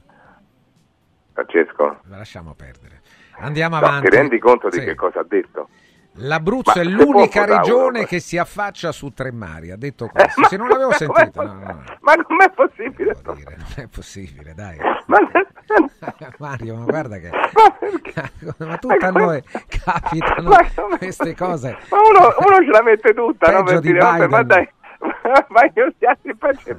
Francesco? 1.33 1.99
La 2.07 2.17
lasciamo 2.17 2.53
perdere. 2.53 3.00
Andiamo 3.41 3.79
No, 3.79 3.85
avanti. 3.85 4.09
ti 4.09 4.15
rendi 4.15 4.39
conto 4.39 4.69
di 4.69 4.79
Sì. 4.79 4.85
che 4.85 4.95
cosa 4.95 5.19
ha 5.19 5.25
detto? 5.27 5.69
L'Abruzzo 6.15 6.73
Ma 6.75 6.81
è 6.81 6.83
l'unica 6.83 7.45
regione 7.45 8.05
che 8.05 8.19
si 8.19 8.37
affaccia 8.37 8.91
su 8.91 9.11
tre 9.13 9.31
mari, 9.31 9.71
ha 9.71 9.77
detto 9.77 10.07
questo. 10.07 10.41
ma 10.41 10.47
Se 10.47 10.57
non 10.57 10.67
l'avevo 10.67 10.91
sentito, 10.93 11.41
no, 11.41 11.53
no, 11.53 11.83
Ma 12.01 12.21
com'è 12.21 12.49
possibile? 12.53 13.15
non 13.23 13.37
è 13.77 13.87
possibile, 13.87 14.53
dai. 14.53 14.77
Ma, 15.05 15.17
Mario, 16.37 16.75
ma 16.75 16.83
guarda 16.85 17.17
che... 17.17 17.29
Ma 18.57 18.65
Ma 18.67 18.77
tutte 18.77 19.05
a 19.05 19.11
noi 19.11 19.41
capitano 19.85 20.49
Ma 20.49 20.97
queste 20.97 21.33
cose. 21.35 21.77
Ma 21.89 21.97
uno, 21.97 22.35
uno 22.45 22.65
ce 22.65 22.71
la 22.71 22.81
mette 22.83 23.13
tutta, 23.13 23.49
no? 23.51 23.63
Peggio 23.63 23.71
Per 23.71 23.79
di 23.79 23.87
dire, 23.87 23.99
vabbè, 23.99 24.27
ma 24.27 24.43
Biden. 24.43 24.47
dai, 24.47 24.69
ma 25.49 25.61
io 25.73 25.93
gli 25.97 26.05
altri 26.05 26.35
faccio- 26.37 26.75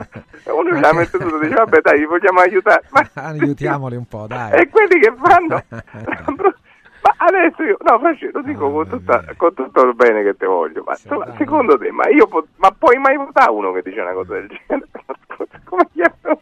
Uno 0.55 0.75
ce 0.75 0.81
la 0.81 0.93
mette 0.93 1.19
tutta, 1.19 1.39
dice, 1.39 1.55
vabbè, 1.55 1.81
dai, 1.81 2.05
vogliamo 2.05 2.41
aiutare. 2.41 2.83
Ma, 2.91 3.09
Aiutiamoli 3.15 3.97
un 3.97 4.07
po', 4.07 4.27
dai. 4.27 4.53
e 4.61 4.69
quelli 4.69 5.01
che 5.01 5.13
fanno... 5.21 5.63
Ma 7.03 7.15
adesso 7.27 7.63
io, 7.63 7.77
no, 7.81 7.99
Francesco, 7.99 8.39
lo 8.39 8.45
dico 8.45 8.71
con, 8.71 8.89
tutta- 8.89 9.25
con 9.37 9.55
tutto 9.55 9.83
il 9.83 9.95
bene 9.95 10.23
che 10.23 10.37
te 10.37 10.47
voglio, 10.47 10.83
ma 10.87 10.93
insomma, 10.93 11.35
secondo 11.37 11.77
te, 11.79 11.91
ma 11.91 12.09
io 12.09 12.29
ma 12.57 12.71
puoi 12.71 12.97
mai 12.99 13.17
votare 13.17 13.51
uno 13.51 13.73
che 13.73 13.83
dice 13.83 14.01
una 14.01 14.13
cosa 14.13 14.35
del 14.35 14.47
genere? 14.49 14.89
Come 15.65 15.89
gli 15.93 16.01
è 16.01 16.13
venuto? 16.21 16.41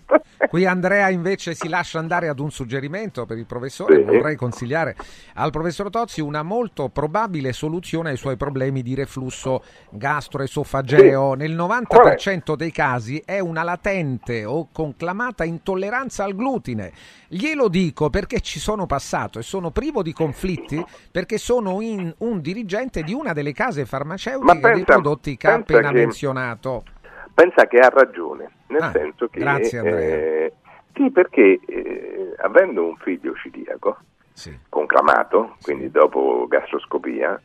Qui 0.48 0.66
Andrea 0.66 1.08
invece 1.10 1.54
si 1.54 1.68
lascia 1.68 1.98
andare 1.98 2.28
ad 2.28 2.40
un 2.40 2.50
suggerimento 2.50 3.24
per 3.26 3.38
il 3.38 3.46
professore, 3.46 3.96
Sì. 3.96 4.02
vorrei 4.02 4.36
consigliare 4.36 4.96
al 5.34 5.50
professor 5.50 5.90
Tozzi 5.90 6.20
una 6.20 6.42
molto 6.42 6.88
probabile 6.88 7.52
soluzione 7.52 8.10
ai 8.10 8.16
suoi 8.16 8.36
problemi 8.36 8.82
di 8.82 8.94
reflusso 8.94 9.62
gastroesofageo. 9.90 11.32
Sì. 11.32 11.38
Nel 11.38 11.54
90% 11.54 12.54
dei 12.56 12.72
casi 12.72 13.22
è 13.24 13.38
una 13.38 13.62
latente 13.62 14.44
o 14.44 14.68
conclamata 14.72 15.44
intolleranza 15.44 16.24
al 16.24 16.34
glutine. 16.34 16.92
Glielo 17.28 17.68
dico 17.68 18.10
perché 18.10 18.40
ci 18.40 18.58
sono 18.58 18.86
passato 18.86 19.38
e 19.38 19.42
sono 19.42 19.70
privo 19.70 20.02
di 20.02 20.12
conflitti 20.54 20.84
perché 21.10 21.38
sono 21.38 21.80
in- 21.80 22.12
un 22.18 22.40
dirigente 22.40 23.02
di 23.02 23.12
una 23.12 23.32
delle 23.32 23.52
case 23.52 23.84
farmaceutiche 23.86 24.44
Ma 24.44 24.52
dei 24.54 24.60
pensa- 24.84 24.84
prodotti 24.92 25.36
che 25.36 25.46
ha 25.46 25.50
pensa 25.54 25.72
appena 25.74 25.88
che- 25.92 25.98
menzionato. 25.98 26.82
Pensa 27.34 27.66
che 27.66 27.78
ha 27.78 27.88
ragione, 27.88 28.50
nel 28.66 28.82
Ah, 28.82 28.90
senso 28.90 29.28
che... 29.28 29.38
grazie, 29.40 29.78
Andrea. 29.78 29.98
eh, 29.98 30.52
sì, 30.94 31.10
perché 31.10 31.58
eh, 31.66 32.34
avendo 32.38 32.84
un 32.84 32.96
figlio 32.96 33.34
celiaco, 33.36 33.96
conclamato, 34.68 35.56
quindi 35.62 35.90
dopo 35.90 36.46
gastroscopia, 36.48 37.40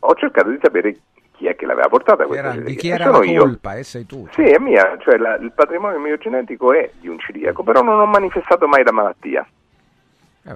ho 0.00 0.14
cercato 0.14 0.48
di 0.50 0.58
sapere 0.62 0.96
chi 1.32 1.46
è 1.46 1.56
che 1.56 1.66
l'aveva 1.66 1.88
portata 1.88 2.24
questa 2.26 2.52
Era- 2.52 2.60
di 2.60 2.74
chi 2.76 2.88
era 2.88 3.04
sono 3.04 3.20
la 3.22 3.38
colpa? 3.38 3.74
E 3.76 3.82
sei 3.82 4.06
tu. 4.06 4.26
Sì, 4.32 4.42
è 4.42 4.58
mia, 4.58 4.96
cioè 5.00 5.16
la- 5.18 5.36
il 5.36 5.52
patrimonio 5.52 5.98
mio 5.98 6.16
genetico 6.18 6.72
è 6.72 6.90
di 7.00 7.08
un 7.08 7.18
celiaco, 7.18 7.62
però 7.62 7.82
non 7.82 7.98
ho 7.98 8.06
manifestato 8.06 8.66
mai 8.68 8.84
la 8.84 8.92
malattia. 8.92 9.46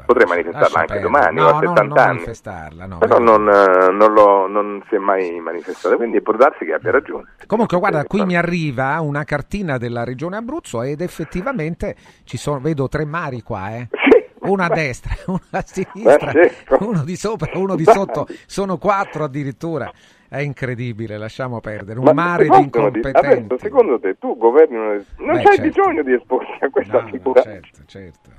Potrei 0.07 0.27
manifestarla 0.27 0.79
anche 0.81 0.95
perdere. 0.95 1.01
domani, 1.03 1.37
No, 1.37 1.45
ho 1.47 1.51
no, 1.53 1.59
70 1.61 1.83
non 1.83 1.99
anni. 1.99 2.13
manifestarla, 2.15 2.87
no, 2.87 2.99
però 2.99 3.19
non, 3.19 3.49
eh, 3.49 3.91
non 3.93 4.13
l'ho- 4.13 4.47
non 4.49 4.83
si 4.89 4.95
è 4.95 4.99
mai 4.99 5.39
manifestata, 5.41 5.95
quindi 5.97 6.23
può 6.23 6.33
darsi 6.35 6.65
che 6.65 6.73
abbia 6.73 6.91
ragione. 6.91 7.35
Comunque, 7.47 7.79
guarda, 7.79 8.05
qui 8.05 8.25
mi 8.25 8.35
arriva 8.37 8.99
una 9.01 9.25
cartina 9.25 9.77
della 9.77 10.03
regione 10.03 10.37
Abruzzo 10.39 10.83
ed 10.83 11.03
effettivamente 11.03 11.97
ci 12.25 12.37
sono, 12.39 12.61
vedo 12.61 12.89
tre 12.89 13.05
mari 13.05 13.43
qua, 13.43 13.77
eh. 13.77 13.89
Uno 14.45 14.63
a 14.63 14.69
destra, 14.69 15.15
uno 15.27 15.41
a 15.51 15.63
sinistra, 15.65 16.31
Eh, 16.33 16.49
sì. 16.51 16.75
uno 16.85 17.03
di 17.05 17.17
sopra, 17.17 17.51
uno 17.55 17.77
di 17.77 17.85
sotto, 17.85 18.27
sono 18.47 18.79
quattro 18.79 19.25
addirittura. 19.25 19.91
È 20.35 20.41
incredibile, 20.41 21.17
lasciamo 21.17 21.61
perdere. 21.61 22.01
Un 22.01 22.07
Ma 22.07 22.13
mare 22.13 22.49
di 22.49 22.57
incompetenti. 22.59 23.17
Adesso, 23.19 23.59
secondo 23.59 24.01
te, 24.01 24.19
tu 24.19 24.37
governi, 24.37 24.75
una- 24.77 24.95
non 25.19 25.37
Beh, 25.37 25.43
c'hai 25.43 25.57
certo. 25.57 25.63
bisogno 25.63 26.03
di 26.03 26.13
esporti 26.13 26.65
a 26.65 26.71
questa 26.71 27.05
figura. 27.07 27.41
certo, 27.41 27.79
certo. 27.87 28.31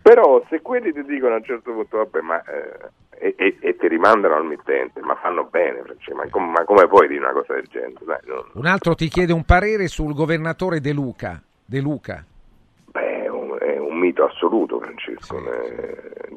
Però 0.00 0.42
se 0.48 0.62
quelli 0.62 0.90
ti 0.92 1.02
dicono 1.04 1.34
a 1.34 1.36
un 1.36 1.44
certo 1.44 1.72
punto, 1.72 1.98
vabbè, 1.98 2.20
ma 2.22 2.42
eh, 2.42 3.34
e, 3.36 3.56
e- 3.60 3.76
ti 3.76 3.88
rimandano 3.88 4.36
al 4.36 4.46
mittente, 4.46 5.00
ma 5.00 5.14
fanno 5.16 5.44
bene, 5.50 5.82
Francesco, 5.82 6.14
ma, 6.16 6.26
com- 6.30 6.50
ma 6.50 6.64
come 6.64 6.86
puoi 6.88 7.08
dire 7.08 7.20
una 7.20 7.32
cosa 7.32 7.54
del 7.54 7.66
genere? 7.70 7.92
Dai, 8.06 8.18
non- 8.24 8.44
Un 8.54 8.64
altro 8.66 8.94
ti 8.94 9.08
chiede 9.08 9.34
un 9.34 9.44
parere 9.44 9.88
sul 9.88 10.14
governatore 10.14 10.80
De 10.80 10.92
Luca. 10.92 11.42
De 11.64 11.80
Luca. 11.80 12.24
Beh, 12.86 13.24
è 13.24 13.28
un, 13.28 13.56
è 13.60 13.78
un 13.78 13.98
mito 13.98 14.24
assoluto, 14.24 14.80
Francesco. 14.80 15.36
È, 15.36 15.50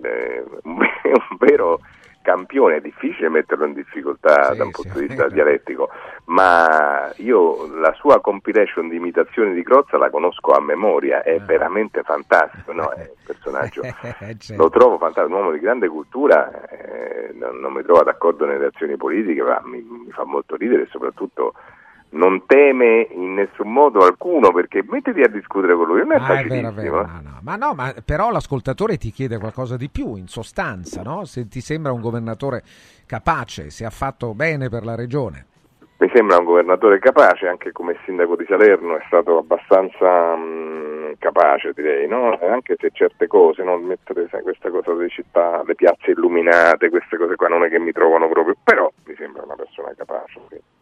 è 0.01 0.43
un, 0.63 0.81
è 1.01 1.07
un 1.11 1.37
vero 1.39 1.79
campione, 2.25 2.77
è 2.77 2.81
difficile 2.81 3.29
metterlo 3.29 3.65
in 3.65 3.73
difficoltà 3.73 4.55
da 4.55 4.63
un 4.63 4.71
punto 4.71 4.97
di 4.97 5.05
vista 5.05 5.29
dialettico, 5.29 5.89
ma 6.25 7.13
io 7.17 7.67
la 7.79 7.93
sua 7.93 8.19
compilation 8.19 8.89
di 8.89 8.95
imitazioni 8.95 9.53
di 9.53 9.63
Crozza 9.63 9.97
la 9.97 10.09
conosco 10.09 10.53
a 10.53 10.59
memoria, 10.59 11.21
è 11.21 11.39
veramente 11.39 12.01
fantastico, 12.01 12.73
no? 12.73 12.89
è 12.89 13.01
un 13.01 13.15
personaggio, 13.23 13.83
certo. 13.83 14.55
lo 14.57 14.69
trovo 14.71 14.97
fantastico, 14.97 15.35
un 15.35 15.43
uomo 15.43 15.51
di 15.51 15.59
grande 15.59 15.87
cultura, 15.87 16.67
eh, 16.67 17.31
non, 17.33 17.59
non 17.59 17.71
mi 17.73 17.83
trovo 17.83 18.01
d'accordo 18.01 18.45
nelle 18.45 18.65
azioni 18.65 18.97
politiche, 18.97 19.43
ma 19.43 19.61
mi, 19.63 19.81
mi 19.81 20.11
fa 20.11 20.25
molto 20.25 20.55
ridere 20.55 20.81
e 20.83 20.87
soprattutto 20.89 21.53
non 22.15 22.43
teme 22.45 23.07
in 23.11 23.33
nessun 23.33 23.71
modo 23.71 23.99
alcuno 23.99 24.51
perché 24.51 24.83
mettiti 24.87 25.21
a 25.21 25.27
discutere 25.27 25.75
con 25.75 25.87
lui, 25.87 25.99
non 25.99 26.13
è 26.13 26.15
Ah, 26.19 26.39
è 26.39 26.45
vero, 26.45 26.71
vero, 26.71 27.01
eh. 27.01 27.05
no, 27.05 27.21
no. 27.23 27.39
Ma 27.41 27.55
no, 27.55 27.73
ma 27.73 27.93
però 28.03 28.31
l'ascoltatore 28.31 28.97
ti 28.97 29.11
chiede 29.11 29.37
qualcosa 29.37 29.77
di 29.77 29.89
più, 29.89 30.15
in 30.15 30.27
sostanza, 30.27 31.01
no? 31.01 31.25
Se 31.25 31.47
ti 31.47 31.61
sembra 31.61 31.91
un 31.91 32.01
governatore 32.01 32.63
capace, 33.05 33.69
se 33.69 33.85
ha 33.85 33.89
fatto 33.89 34.33
bene 34.33 34.69
per 34.69 34.83
la 34.83 34.95
regione. 34.95 35.45
Mi 35.97 36.09
sembra 36.13 36.37
un 36.37 36.45
governatore 36.45 36.99
capace, 36.99 37.47
anche 37.47 37.71
come 37.71 37.97
sindaco 38.03 38.35
di 38.35 38.45
Salerno 38.47 38.97
è 38.97 39.03
stato 39.07 39.37
abbastanza 39.37 40.35
mh, 40.35 41.15
capace 41.19 41.71
direi, 41.73 42.07
no? 42.07 42.37
Anche 42.41 42.75
se 42.77 42.89
certe 42.91 43.27
cose, 43.27 43.63
no? 43.63 43.77
mettere 43.77 44.27
sai, 44.29 44.41
questa 44.41 44.69
cosa 44.69 44.93
delle 44.93 45.09
città, 45.09 45.63
le 45.65 45.75
piazze 45.75 46.11
illuminate, 46.11 46.89
queste 46.89 47.15
cose 47.17 47.35
qua 47.35 47.47
non 47.47 47.63
è 47.63 47.69
che 47.69 47.79
mi 47.79 47.93
trovano 47.93 48.27
proprio, 48.27 48.55
però 48.61 48.91
mi 49.05 49.15
sembra 49.15 49.43
una 49.43 49.55
persona 49.55 49.93
capace. 49.95 50.39
quindi. 50.47 50.74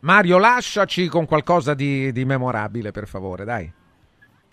Mario, 0.00 0.38
lasciaci 0.38 1.08
con 1.08 1.26
qualcosa 1.26 1.74
di, 1.74 2.12
di 2.12 2.24
memorabile, 2.24 2.92
per 2.92 3.06
favore, 3.08 3.44
dai. 3.44 3.70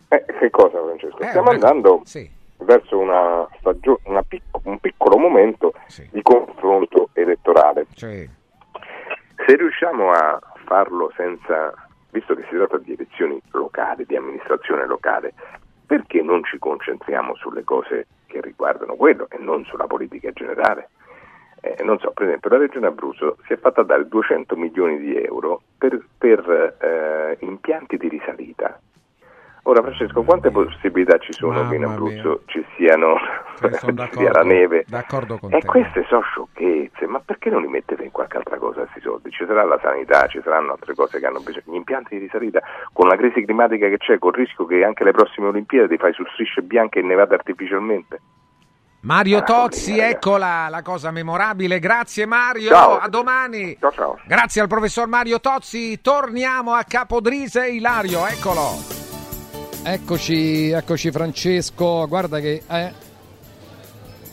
Eh, 0.08 0.26
che 0.40 0.50
cosa 0.50 0.80
Francesco? 0.82 1.20
Eh, 1.20 1.28
Stiamo 1.28 1.50
beh, 1.50 1.54
andando 1.54 2.02
sì. 2.04 2.30
verso 2.58 2.98
una 2.98 3.48
stagio- 3.60 4.00
una 4.06 4.24
pic- 4.24 4.44
un 4.64 4.80
piccolo 4.80 5.18
momento 5.18 5.74
di 6.12 6.22
confronto 6.24 7.10
elettorale. 7.14 7.86
Sì. 7.96 8.28
Se 9.46 9.56
riusciamo 9.56 10.12
a 10.12 10.40
farlo 10.66 11.12
senza, 11.16 11.74
visto 12.10 12.34
che 12.34 12.44
si 12.50 12.56
tratta 12.56 12.78
di 12.80 12.94
elezioni 12.94 13.40
locali, 13.52 14.06
di 14.08 14.16
amministrazione 14.16 14.88
locale, 14.88 15.34
perché 15.86 16.24
non 16.24 16.44
ci 16.44 16.58
concentriamo 16.58 17.36
sulle 17.36 17.64
cose 17.64 18.08
che 18.26 18.42
riguardano 18.42 18.96
quello 18.96 19.28
e 19.30 19.38
non 19.38 19.64
sulla 19.66 19.86
politica 19.86 20.32
generale? 20.32 20.90
Eh, 21.66 21.84
non 21.84 21.98
so, 21.98 22.12
per 22.12 22.28
esempio 22.28 22.52
la 22.52 22.58
Regione 22.58 22.86
Abruzzo 22.86 23.38
si 23.48 23.54
è 23.54 23.58
fatta 23.58 23.82
dare 23.82 24.08
200 24.08 24.56
milioni 24.56 25.00
di 25.00 25.16
euro 25.18 25.64
per, 25.80 26.00
per, 26.16 26.76
eh, 26.80 27.38
impianti 27.44 27.98
di 27.98 28.08
risalita. 28.08 28.80
Ora 29.64 29.82
Francesco, 29.82 30.22
quante 30.22 30.52
possibilità 30.52 31.18
ci 31.18 31.34
sono 31.34 31.68
che 31.68 31.74
in 31.74 31.86
Abruzzo 31.86 32.44
ci 32.46 32.64
siano 32.76 33.16
ci 33.58 33.96
sia 34.12 34.32
la 34.32 34.44
neve? 34.44 34.86
d'accordo 34.88 35.40
con 35.40 35.52
E 35.52 35.58
te. 35.58 35.66
queste 35.66 36.06
sono 36.08 36.22
sciocchezze, 36.22 37.08
ma 37.08 37.20
perché 37.20 37.50
non 37.50 37.64
li 37.64 37.68
mettete 37.68 38.04
in 38.04 38.12
qualche 38.12 38.38
altra 38.38 38.58
cosa 38.58 38.82
questi 38.82 39.02
soldi? 39.02 39.32
Ci 39.32 39.44
sarà 39.48 39.64
la 39.64 39.80
sanità, 39.82 40.28
ci 40.28 40.40
saranno 40.44 40.74
altre 40.74 40.94
cose 40.94 41.20
che 41.20 41.26
hanno 41.26 41.40
bisogno. 41.40 41.64
Gli 41.66 41.78
impianti 41.78 42.16
di 42.16 42.26
risalita, 42.26 42.62
con 42.94 43.08
la 43.08 43.16
crisi 43.16 43.44
climatica 43.44 43.88
che 43.90 43.98
c'è, 43.98 44.20
col 44.20 44.34
rischio 44.34 44.68
che 44.68 44.84
anche 44.84 45.04
le 45.04 45.14
prossime 45.14 45.48
Olimpiadi 45.48 45.98
fai 45.98 46.14
su 46.14 46.24
strisce 46.26 46.62
bianche 46.62 47.00
innevate 47.00 47.34
artificialmente. 47.34 48.20
Mario 49.06 49.44
Tozzi, 49.44 49.92
ragazzi. 49.92 50.14
ecco 50.16 50.38
la, 50.38 50.82
cosa 50.84 51.12
memorabile. 51.12 51.78
Grazie 51.78 52.26
Mario, 52.26 52.70
Ciao. 52.70 52.98
a 52.98 53.08
domani. 53.08 53.78
Ciao 53.80 53.92
ciao. 53.92 54.20
Grazie 54.26 54.62
al 54.62 54.68
professor 54.68 55.08
Mario 55.08 55.40
Tozzi. 55.40 56.02
Torniamo 56.02 56.74
a 56.74 56.84
Capodrise, 56.86 57.68
Ilario, 57.68 58.26
eccolo. 58.26 58.82
Eccoci, 59.84 60.72
eccoci 60.72 61.12
Francesco, 61.12 62.08
guarda 62.08 62.40
che... 62.40 62.64
Eh. 62.68 62.94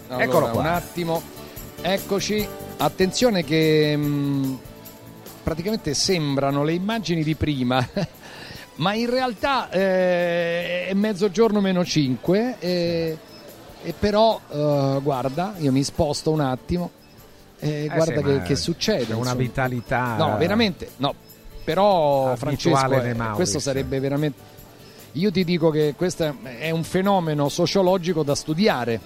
Allora, 0.08 0.24
Eccolo 0.24 0.48
qua. 0.48 0.60
Un 0.60 0.66
attimo, 0.66 1.22
eccoci. 1.82 2.48
Attenzione 2.78 3.44
che 3.44 3.94
mh, 3.94 4.58
praticamente 5.42 5.92
sembrano 5.92 6.64
le 6.64 6.72
immagini 6.72 7.22
di 7.22 7.34
prima, 7.34 7.86
ma 8.76 8.94
in 8.94 9.10
realtà 9.10 9.68
eh, 9.68 10.86
è 10.86 10.94
mezzogiorno 10.94 11.60
meno 11.60 11.84
5 11.84 12.56
e, 12.58 13.18
e 13.82 13.94
però 13.98 14.40
eh, 14.50 14.98
guarda, 15.02 15.54
io 15.58 15.72
mi 15.72 15.82
sposto 15.82 16.30
un 16.30 16.40
attimo 16.40 16.90
Eh 17.58 17.88
guarda 17.92 18.16
sì, 18.16 18.22
che, 18.22 18.42
che 18.42 18.56
succede. 18.56 19.06
c'è 19.06 19.14
una 19.14 19.34
vitalità. 19.34 20.16
No, 20.16 20.36
veramente, 20.36 20.90
no. 20.96 21.14
però 21.64 22.34
Francesco 22.36 22.92
eh, 22.92 23.16
questo 23.34 23.58
sarebbe 23.58 24.00
veramente 24.00 24.50
io 25.12 25.30
ti 25.30 25.44
dico 25.44 25.70
che 25.70 25.94
questo 25.96 26.36
è 26.42 26.70
un 26.70 26.84
fenomeno 26.84 27.48
sociologico 27.48 28.22
da 28.22 28.34
studiare 28.34 29.00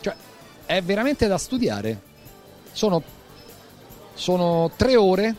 cioè 0.00 0.14
è 0.66 0.82
veramente 0.82 1.26
da 1.26 1.38
studiare 1.38 2.00
sono, 2.72 3.02
sono 4.14 4.70
tre 4.76 4.96
ore 4.96 5.34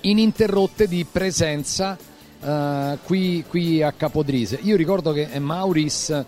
ininterrotte 0.00 0.88
di 0.88 1.06
presenza 1.10 1.96
eh, 2.40 2.98
qui, 3.04 3.44
qui 3.48 3.82
a 3.82 3.92
Capodrise 3.92 4.58
io 4.62 4.76
ricordo 4.76 5.12
che 5.12 5.38
Mauris 5.38 6.24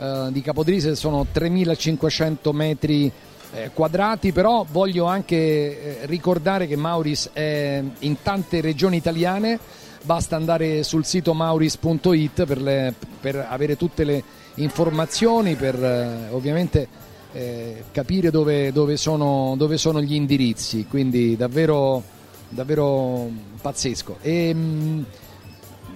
eh, 0.00 0.28
di 0.30 0.40
Capodrise 0.40 0.96
sono 0.96 1.26
3500 1.30 2.52
metri 2.54 3.12
eh, 3.52 3.70
quadrati, 3.74 4.32
però 4.32 4.64
voglio 4.70 5.04
anche 5.04 5.36
eh, 5.36 6.06
ricordare 6.06 6.66
che 6.66 6.76
Mauris 6.76 7.30
è 7.34 7.82
in 7.98 8.16
tante 8.22 8.62
regioni 8.62 8.96
italiane, 8.96 9.58
basta 10.02 10.36
andare 10.36 10.82
sul 10.84 11.04
sito 11.04 11.34
mauris.it 11.34 12.44
per, 12.46 12.62
le- 12.62 12.94
per 13.20 13.46
avere 13.46 13.76
tutte 13.76 14.04
le 14.04 14.22
informazioni, 14.54 15.54
per 15.54 15.74
eh, 15.82 16.28
ovviamente 16.30 16.88
eh, 17.32 17.84
capire 17.92 18.30
dove, 18.30 18.72
dove 18.72 18.96
sono, 18.96 19.54
dove 19.58 19.76
sono 19.76 20.00
gli 20.00 20.14
indirizzi, 20.14 20.86
quindi 20.88 21.36
davvero, 21.36 22.02
davvero 22.48 23.28
pazzesco. 23.60 24.16
E, 24.22 24.54
mh, 24.54 25.04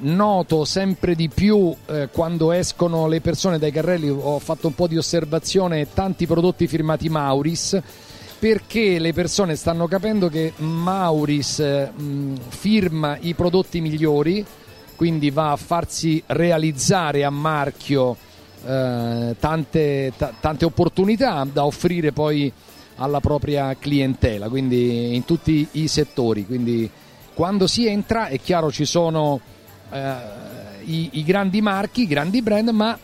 noto 0.01 0.65
sempre 0.65 1.15
di 1.15 1.29
più 1.29 1.75
eh, 1.87 2.09
quando 2.13 2.53
escono 2.53 3.07
le 3.07 3.21
persone 3.21 3.59
dai 3.59 3.71
carrelli, 3.71 4.09
ho 4.09 4.39
fatto 4.39 4.67
un 4.67 4.75
po' 4.75 4.87
di 4.87 4.97
osservazione, 4.97 5.93
tanti 5.93 6.27
prodotti 6.27 6.67
firmati 6.67 7.09
Mauris, 7.09 7.81
perché 8.39 8.99
le 8.99 9.13
persone 9.13 9.57
stanno 9.57 9.87
capendo 9.87 10.29
che 10.29 10.53
Mauris 10.57 11.61
eh, 11.61 11.91
mh, 11.91 12.35
firma 12.49 13.17
i 13.21 13.35
prodotti 13.35 13.81
migliori, 13.81 14.45
quindi 14.97 15.31
va 15.31 15.53
a 15.53 15.57
farsi 15.57 16.23
realizzare 16.27 17.25
a 17.25 17.31
marchio 17.31 18.17
eh, 18.65 19.37
tante, 19.39 20.13
ta- 20.17 20.33
tante 20.39 20.65
opportunità 20.65 21.47
da 21.51 21.65
offrire 21.65 22.13
poi 22.13 22.53
alla 22.97 23.21
propria 23.21 23.75
clientela, 23.77 24.49
quindi 24.49 25.15
in 25.15 25.25
tutti 25.25 25.67
i 25.73 25.89
settori. 25.89 26.47
Quindi 26.47 26.89
quando 27.35 27.67
si 27.67 27.87
entra 27.87 28.29
è 28.29 28.39
chiaro 28.39 28.71
ci 28.71 28.85
sono 28.85 29.41
i, 30.85 31.09
i 31.13 31.25
grandi 31.25 31.61
marchi, 31.61 32.03
i 32.03 32.07
grandi 32.07 32.43
brand, 32.43 32.69
ma 32.71 32.99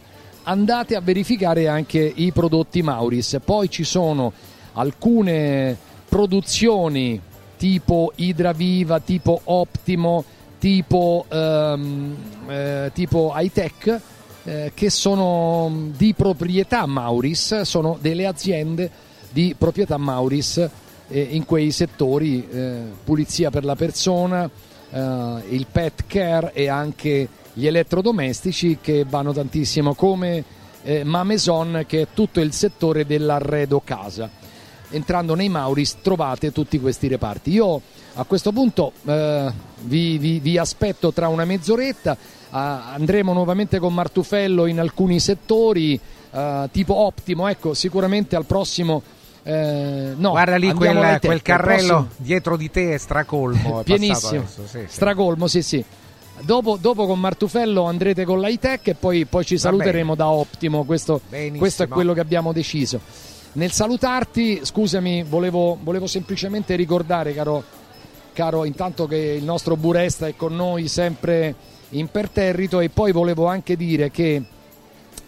andate 0.44 0.96
a 0.96 1.00
verificare 1.00 1.68
anche 1.68 2.00
i 2.00 2.32
prodotti 2.32 2.82
Mauris. 2.82 3.38
Poi 3.44 3.70
ci 3.70 3.84
sono 3.84 4.32
alcune 4.72 5.76
produzioni 6.08 7.20
tipo 7.56 8.12
Idraviva, 8.16 9.00
tipo 9.00 9.40
Optimo, 9.44 10.24
tipo, 10.58 11.26
ehm, 11.28 12.16
eh, 12.48 12.90
tipo 12.94 13.32
Hightech 13.34 14.00
eh, 14.44 14.72
che 14.74 14.90
sono 14.90 15.90
di 15.96 16.14
proprietà 16.14 16.86
Mauris, 16.86 17.60
sono 17.62 17.98
delle 18.00 18.26
aziende 18.26 18.90
di 19.30 19.54
proprietà 19.56 19.98
Mauris 19.98 20.68
eh, 21.08 21.20
in 21.20 21.44
quei 21.44 21.70
settori, 21.70 22.48
eh, 22.48 22.80
pulizia 23.04 23.50
per 23.50 23.64
la 23.64 23.76
persona, 23.76 24.48
eh, 24.90 25.42
il 25.48 25.66
pet 25.70 26.04
care 26.06 26.52
e 26.52 26.68
anche 26.68 27.28
gli 27.52 27.66
elettrodomestici 27.66 28.78
che 28.80 29.04
vanno 29.08 29.32
tantissimo 29.32 29.94
come 29.94 30.44
eh, 30.82 31.04
Mameson 31.04 31.84
che 31.86 32.02
è 32.02 32.06
tutto 32.14 32.40
il 32.40 32.52
settore 32.52 33.06
dell'arredo 33.06 33.80
casa. 33.84 34.28
Entrando 34.90 35.34
nei 35.34 35.48
Mauris 35.48 35.98
trovate 36.02 36.52
tutti 36.52 36.80
questi 36.80 37.06
reparti. 37.08 37.52
Io 37.52 37.80
a 38.14 38.24
questo 38.24 38.50
punto 38.52 38.92
eh, 39.04 39.52
vi, 39.82 40.18
vi- 40.18 40.40
vi 40.40 40.58
aspetto 40.58 41.12
tra 41.12 41.28
una 41.28 41.44
mezz'oretta, 41.44 42.16
Ah, 42.52 42.94
andremo 42.94 43.32
nuovamente 43.32 43.78
con 43.78 43.94
Martufello 43.94 44.66
in 44.66 44.80
alcuni 44.80 45.20
settori, 45.20 45.98
eh, 46.32 46.68
tipo 46.72 46.94
Optimo, 46.96 47.48
ecco 47.48 47.74
sicuramente 47.74 48.36
al 48.36 48.44
prossimo... 48.44 49.02
eh, 49.42 50.12
no, 50.16 50.30
Guarda 50.30 50.56
lì 50.56 50.72
quel, 50.72 51.18
quel 51.20 51.42
carrello 51.42 52.08
dietro 52.16 52.56
di 52.56 52.70
te 52.70 52.94
è 52.94 52.98
stracolmo. 52.98 53.80
È 53.80 53.84
pienissimo, 53.84 54.40
adesso, 54.40 54.66
sì, 54.66 54.78
sì. 54.78 54.84
stracolmo, 54.88 55.46
sì 55.46 55.62
sì. 55.62 55.84
Dopo, 56.42 56.78
dopo 56.80 57.06
con 57.06 57.20
Martufello 57.20 57.84
andrete 57.84 58.24
con 58.24 58.40
l'high-tech 58.40 58.88
e 58.88 58.94
poi, 58.94 59.26
poi 59.26 59.44
ci 59.44 59.58
saluteremo 59.58 60.14
da 60.14 60.28
Optimo, 60.28 60.84
questo, 60.84 61.20
questo 61.56 61.82
è 61.82 61.88
quello 61.88 62.14
che 62.14 62.20
abbiamo 62.20 62.52
deciso. 62.52 63.00
Nel 63.52 63.72
salutarti, 63.72 64.60
scusami, 64.62 65.22
volevo, 65.24 65.76
volevo 65.82 66.06
semplicemente 66.06 66.76
ricordare, 66.76 67.34
caro, 67.34 67.62
caro, 68.32 68.64
intanto 68.64 69.06
che 69.06 69.16
il 69.16 69.44
nostro 69.44 69.76
Buresta 69.76 70.28
è 70.28 70.36
con 70.36 70.54
noi 70.54 70.88
sempre 70.88 71.54
imperterrito 71.90 72.80
e 72.80 72.88
poi 72.88 73.12
volevo 73.12 73.46
anche 73.46 73.76
dire 73.76 74.10
che 74.10 74.42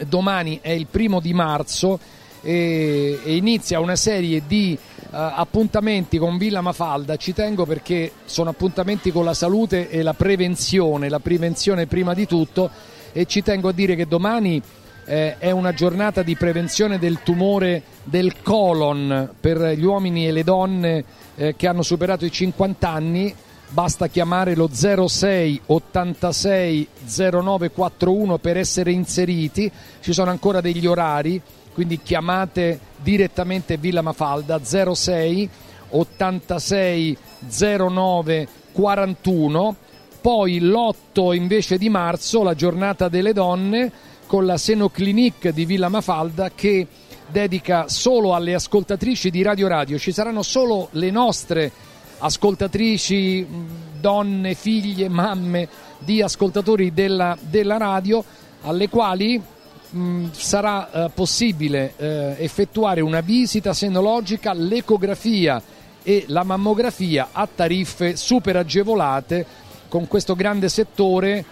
domani 0.07 0.61
è 0.63 0.71
il 0.71 0.87
primo 0.87 1.21
di 1.21 1.35
marzo 1.35 1.99
e, 2.43 3.21
e 3.25 3.37
inizia 3.37 3.81
una 3.81 3.97
serie 3.97 4.43
di 4.47 4.77
eh, 4.77 5.09
appuntamenti 5.11 6.19
con 6.19 6.37
Villa 6.37 6.61
Mafalda. 6.61 7.17
Ci 7.17 7.33
tengo 7.33 7.65
perché 7.65 8.13
sono 8.25 8.51
appuntamenti 8.51 9.11
con 9.11 9.25
la 9.25 9.35
salute 9.35 9.89
e 9.89 10.03
la 10.03 10.15
prevenzione, 10.15 11.09
la 11.09 11.21
prevenzione 11.21 11.87
prima 11.87 12.13
di 12.13 12.27
tutto. 12.27 12.71
E 13.13 13.27
ci 13.27 13.43
tengo 13.43 13.69
a 13.69 13.73
dire 13.73 13.95
che 13.95 14.07
domani 14.07 14.61
eh, 15.05 15.37
è 15.39 15.51
una 15.51 15.73
giornata 15.73 16.23
di 16.23 16.37
prevenzione 16.37 16.99
del 16.99 17.23
tumore 17.23 17.83
del 18.05 18.41
colon 18.43 19.31
per 19.39 19.59
gli 19.77 19.85
uomini 19.85 20.27
e 20.27 20.33
le 20.33 20.45
donne 20.45 21.05
eh, 21.35 21.55
che 21.57 21.67
hanno 21.67 21.83
superato 21.83 22.25
i 22.25 22.31
50 22.31 22.89
anni. 22.89 23.35
Basta 23.69 24.09
chiamare 24.09 24.55
lo 24.55 24.69
06 24.71 25.63
86 25.67 26.89
0941 27.07 28.37
per 28.37 28.59
essere 28.59 28.93
inseriti, 28.93 29.71
ci 30.01 30.13
sono 30.13 30.31
ancora 30.31 30.61
degli 30.61 30.87
orari, 30.87 31.41
quindi 31.73 32.01
chiamate 32.03 32.79
direttamente 32.97 33.77
Villa 33.77 34.03
Mafalda 34.03 34.61
06 34.63 35.49
86 35.91 37.17
09 37.49 38.49
41, 38.73 39.77
poi 40.21 40.61
l'8 40.61 41.35
invece 41.35 41.77
di 41.79 41.89
marzo 41.89 42.43
la 42.43 42.55
giornata 42.55 43.09
delle 43.09 43.33
donne 43.33 43.91
con 44.27 44.47
la 44.47 44.57
Senoclinic 44.57 45.51
di 45.51 45.67
Villa 45.67 45.89
Mafalda 45.89 46.51
che 46.55 46.87
dedica 47.29 47.89
solo 47.89 48.35
alle 48.35 48.55
ascoltatrici 48.55 49.31
di 49.31 49.43
Radio 49.43 49.69
Radio, 49.69 49.99
ci 49.99 50.13
saranno 50.13 50.43
solo 50.43 50.89
le 50.93 51.11
nostre 51.11 51.71
ascoltatrici, 52.19 53.47
donne, 54.01 54.55
figlie, 54.55 55.09
mamme 55.09 55.69
di 55.99 56.23
ascoltatori 56.23 56.93
della, 56.93 57.37
della 57.41 57.77
radio, 57.77 58.25
alle 58.63 58.89
quali 58.89 59.43
mh, 59.93 60.31
sarà 60.33 60.91
eh, 60.91 61.11
possibile 61.13 61.95
eh, 61.97 62.37
effettuare 62.39 63.01
una 63.01 63.21
visita 63.21 63.73
senologica, 63.73 64.53
l'ecografia 64.53 65.63
e 66.03 66.25
la 66.29 66.43
mammografia 66.43 67.29
a 67.33 67.49
tariffe 67.53 68.17
super 68.17 68.57
agevolate 68.57 69.47
con 69.89 70.09
questo 70.09 70.35
grande 70.35 70.69
settore 70.69 71.45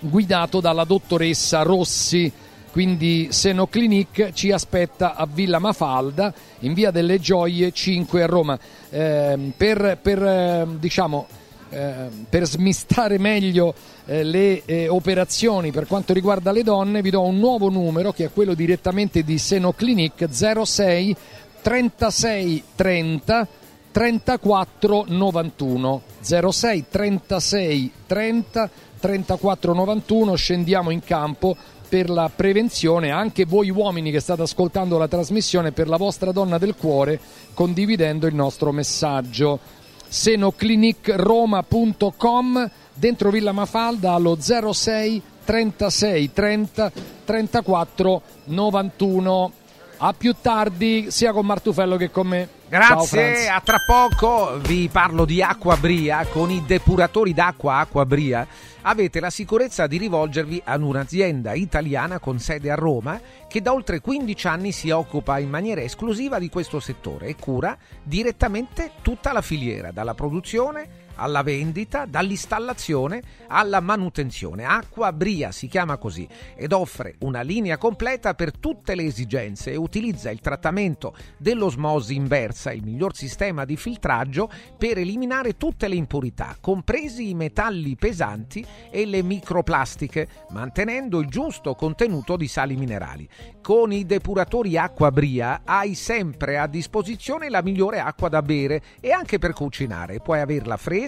guidato 0.00 0.60
dalla 0.60 0.84
dottoressa 0.84 1.62
Rossi. 1.62 2.30
Quindi 2.70 3.28
Senoclinic 3.30 4.32
ci 4.32 4.50
aspetta 4.50 5.14
a 5.14 5.28
Villa 5.32 5.60
Mafalda 5.60 6.34
in 6.60 6.74
via 6.74 6.90
delle 6.90 7.20
Gioie 7.20 7.70
5 7.70 8.22
a 8.22 8.26
Roma. 8.26 8.58
Ehm, 8.90 9.52
per, 9.56 9.98
per, 10.02 10.20
ehm, 10.20 10.78
diciamo, 10.80 11.28
ehm, 11.74 12.26
per 12.28 12.46
smistare 12.46 13.18
meglio 13.18 13.74
eh, 14.06 14.22
le 14.22 14.62
eh, 14.64 14.88
operazioni 14.88 15.72
per 15.72 15.86
quanto 15.86 16.12
riguarda 16.12 16.52
le 16.52 16.62
donne, 16.62 17.02
vi 17.02 17.10
do 17.10 17.22
un 17.22 17.38
nuovo 17.38 17.68
numero 17.68 18.12
che 18.12 18.26
è 18.26 18.32
quello 18.32 18.54
direttamente 18.54 19.22
di 19.22 19.38
Senoclinic 19.38 20.28
06 20.30 21.16
36 21.62 22.62
30 22.74 23.48
34 23.90 25.04
91 25.08 26.02
06 26.20 26.84
36 26.88 27.92
30 28.06 28.70
34 29.00 29.74
91 29.74 30.34
scendiamo 30.34 30.90
in 30.90 31.00
campo 31.00 31.56
per 31.88 32.10
la 32.10 32.30
prevenzione. 32.34 33.10
Anche 33.10 33.44
voi 33.44 33.70
uomini 33.70 34.10
che 34.10 34.18
state 34.18 34.42
ascoltando 34.42 34.98
la 34.98 35.06
trasmissione 35.06 35.72
per 35.72 35.88
la 35.88 35.96
vostra 35.96 36.32
donna 36.32 36.58
del 36.58 36.74
cuore 36.74 37.20
condividendo 37.54 38.26
il 38.26 38.34
nostro 38.34 38.72
messaggio 38.72 39.60
senoclinicroma.com 40.06 42.70
dentro 42.94 43.30
Villa 43.30 43.52
Mafalda 43.52 44.12
allo 44.12 44.36
06 44.40 45.22
36 45.44 46.32
30 46.32 46.92
34 47.24 48.22
91 48.44 49.52
a 49.98 50.12
più 50.12 50.34
tardi 50.40 51.10
sia 51.10 51.32
con 51.32 51.46
Martufello 51.46 51.96
che 51.96 52.10
con 52.10 52.26
me 52.26 52.48
Grazie, 52.74 53.48
a 53.48 53.60
tra 53.60 53.78
poco 53.86 54.58
vi 54.58 54.88
parlo 54.90 55.24
di 55.24 55.40
Acqua 55.40 55.76
Bria. 55.76 56.26
Con 56.26 56.50
i 56.50 56.64
depuratori 56.66 57.32
d'acqua 57.32 57.76
Acqua 57.76 58.04
Bria 58.04 58.44
avete 58.82 59.20
la 59.20 59.30
sicurezza 59.30 59.86
di 59.86 59.96
rivolgervi 59.96 60.60
ad 60.64 60.82
un'azienda 60.82 61.52
italiana 61.52 62.18
con 62.18 62.40
sede 62.40 62.72
a 62.72 62.74
Roma 62.74 63.20
che 63.46 63.62
da 63.62 63.72
oltre 63.72 64.00
15 64.00 64.46
anni 64.48 64.72
si 64.72 64.90
occupa 64.90 65.38
in 65.38 65.50
maniera 65.50 65.82
esclusiva 65.82 66.40
di 66.40 66.48
questo 66.48 66.80
settore 66.80 67.28
e 67.28 67.36
cura 67.36 67.78
direttamente 68.02 68.90
tutta 69.02 69.32
la 69.32 69.40
filiera, 69.40 69.92
dalla 69.92 70.14
produzione 70.14 71.03
alla 71.16 71.42
vendita, 71.42 72.06
dall'installazione 72.06 73.22
alla 73.48 73.80
manutenzione. 73.80 74.64
Acqua 74.64 75.12
Bria 75.12 75.52
si 75.52 75.68
chiama 75.68 75.96
così 75.96 76.26
ed 76.56 76.72
offre 76.72 77.16
una 77.20 77.42
linea 77.42 77.78
completa 77.78 78.34
per 78.34 78.56
tutte 78.56 78.94
le 78.94 79.04
esigenze 79.04 79.72
e 79.72 79.76
utilizza 79.76 80.30
il 80.30 80.40
trattamento 80.40 81.14
dell'osmosi 81.36 82.14
inversa, 82.14 82.72
il 82.72 82.82
miglior 82.82 83.14
sistema 83.14 83.64
di 83.64 83.76
filtraggio 83.76 84.50
per 84.76 84.98
eliminare 84.98 85.56
tutte 85.56 85.88
le 85.88 85.94
impurità, 85.94 86.56
compresi 86.60 87.30
i 87.30 87.34
metalli 87.34 87.96
pesanti 87.96 88.64
e 88.90 89.06
le 89.06 89.22
microplastiche, 89.22 90.28
mantenendo 90.50 91.20
il 91.20 91.28
giusto 91.28 91.74
contenuto 91.74 92.36
di 92.36 92.48
sali 92.48 92.76
minerali. 92.76 93.28
Con 93.62 93.92
i 93.92 94.04
depuratori 94.04 94.76
Acqua 94.76 95.10
Bria 95.10 95.62
hai 95.64 95.94
sempre 95.94 96.58
a 96.58 96.66
disposizione 96.66 97.48
la 97.48 97.62
migliore 97.62 98.00
acqua 98.00 98.28
da 98.28 98.42
bere 98.42 98.82
e 99.00 99.10
anche 99.10 99.38
per 99.38 99.52
cucinare. 99.52 100.20
Puoi 100.20 100.40
averla 100.40 100.76
fresca, 100.76 101.03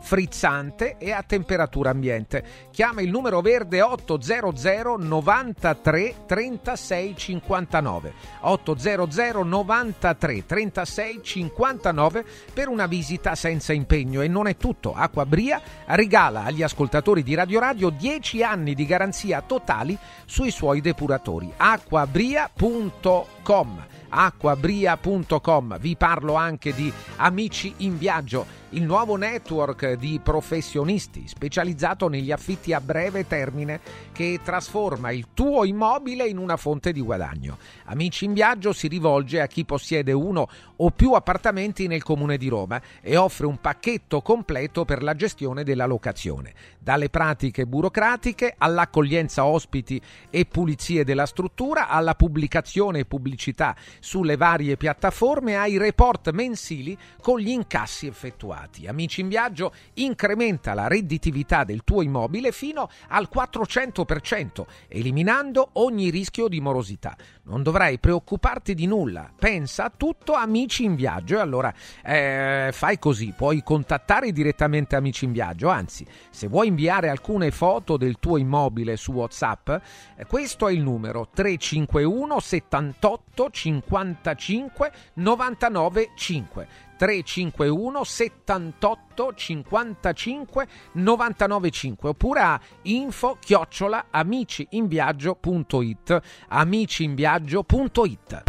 frizzante 0.00 0.96
e 0.98 1.12
a 1.12 1.22
temperatura 1.22 1.90
ambiente. 1.90 2.68
Chiama 2.70 3.00
il 3.00 3.10
numero 3.10 3.40
verde 3.40 3.80
800 3.80 4.96
93 4.98 6.14
36 6.26 7.16
59 7.16 8.12
800 8.40 9.42
93 9.42 10.46
36 10.46 11.20
59 11.22 12.24
per 12.52 12.68
una 12.68 12.86
visita 12.86 13.34
senza 13.34 13.72
impegno 13.72 14.20
e 14.20 14.28
non 14.28 14.46
è 14.46 14.56
tutto. 14.56 14.92
Acqua 14.94 15.24
Bria 15.26 15.60
regala 15.86 16.44
agli 16.44 16.62
ascoltatori 16.62 17.22
di 17.22 17.34
Radio 17.34 17.60
Radio 17.60 17.90
10 17.90 18.42
anni 18.42 18.74
di 18.74 18.86
garanzia 18.86 19.42
totali 19.42 19.96
sui 20.24 20.50
suoi 20.50 20.80
depuratori. 20.80 21.52
acquabria.com 21.56 23.88
acquabria.com. 24.10 25.78
Vi 25.78 25.96
parlo 25.96 26.34
anche 26.34 26.74
di 26.74 26.92
Amici 27.16 27.72
in 27.78 27.96
Viaggio, 27.96 28.44
il 28.70 28.84
nuovo 28.84 29.16
network 29.16 29.94
di 29.94 30.20
professionisti 30.22 31.26
specializzato 31.26 32.06
negli 32.06 32.30
affitti 32.30 32.72
a 32.72 32.80
breve 32.80 33.26
termine 33.26 33.80
che 34.12 34.38
trasforma 34.44 35.10
il 35.10 35.28
tuo 35.34 35.64
immobile 35.64 36.28
in 36.28 36.38
una 36.38 36.56
fonte 36.56 36.92
di 36.92 37.00
guadagno. 37.00 37.58
Amici 37.86 38.26
in 38.26 38.32
Viaggio 38.32 38.72
si 38.72 38.86
rivolge 38.86 39.40
a 39.40 39.48
chi 39.48 39.64
possiede 39.64 40.12
uno 40.12 40.48
o 40.76 40.90
più 40.90 41.12
appartamenti 41.14 41.88
nel 41.88 42.04
comune 42.04 42.36
di 42.36 42.46
Roma 42.46 42.80
e 43.00 43.16
offre 43.16 43.46
un 43.46 43.60
pacchetto 43.60 44.22
completo 44.22 44.84
per 44.84 45.02
la 45.02 45.14
gestione 45.14 45.64
della 45.64 45.86
locazione, 45.86 46.54
dalle 46.78 47.10
pratiche 47.10 47.66
burocratiche 47.66 48.54
all'accoglienza 48.56 49.44
ospiti 49.46 50.00
e 50.30 50.46
pulizie 50.46 51.02
della 51.02 51.26
struttura, 51.26 51.88
alla 51.88 52.14
pubblicazione 52.14 53.00
e 53.00 53.04
pubblicità 53.04 53.74
sulle 53.98 54.36
varie 54.36 54.76
piattaforme, 54.76 55.56
ai 55.56 55.76
report 55.76 56.30
mensili 56.30 56.96
con 57.20 57.40
gli 57.40 57.48
incassi 57.48 58.06
effettuati. 58.06 58.59
Amici 58.86 59.20
in 59.20 59.28
Viaggio 59.28 59.72
incrementa 59.94 60.74
la 60.74 60.88
redditività 60.88 61.64
del 61.64 61.82
tuo 61.84 62.02
immobile 62.02 62.52
fino 62.52 62.88
al 63.08 63.28
400%, 63.32 64.64
eliminando 64.88 65.70
ogni 65.74 66.10
rischio 66.10 66.48
di 66.48 66.60
morosità. 66.60 67.16
Non 67.44 67.62
dovrai 67.62 67.98
preoccuparti 67.98 68.74
di 68.74 68.86
nulla, 68.86 69.30
pensa 69.36 69.84
a 69.84 69.92
tutto 69.96 70.34
Amici 70.34 70.84
in 70.84 70.94
Viaggio. 70.94 71.36
E 71.36 71.40
allora 71.40 71.72
eh, 72.04 72.70
fai 72.72 72.98
così, 72.98 73.32
puoi 73.36 73.62
contattare 73.62 74.32
direttamente 74.32 74.96
Amici 74.96 75.24
in 75.24 75.32
Viaggio, 75.32 75.68
anzi 75.68 76.06
se 76.30 76.48
vuoi 76.48 76.68
inviare 76.68 77.08
alcune 77.08 77.50
foto 77.50 77.96
del 77.96 78.18
tuo 78.18 78.36
immobile 78.36 78.96
su 78.96 79.12
Whatsapp, 79.12 79.68
eh, 79.70 80.26
questo 80.26 80.68
è 80.68 80.72
il 80.72 80.82
numero 80.82 81.28
351 81.32 82.38
78 82.38 83.50
55 83.50 84.92
99 85.14 86.10
5. 86.14 86.68
351 87.00 88.04
78 88.04 89.32
55 89.34 90.66
99 90.92 91.70
5 91.70 92.08
oppure 92.10 92.40
a 92.40 92.60
info 92.82 93.38
chiocciola 93.40 94.08
amiciinviaggio.it 94.10 96.20
amiciinviaggio.it 96.48 98.42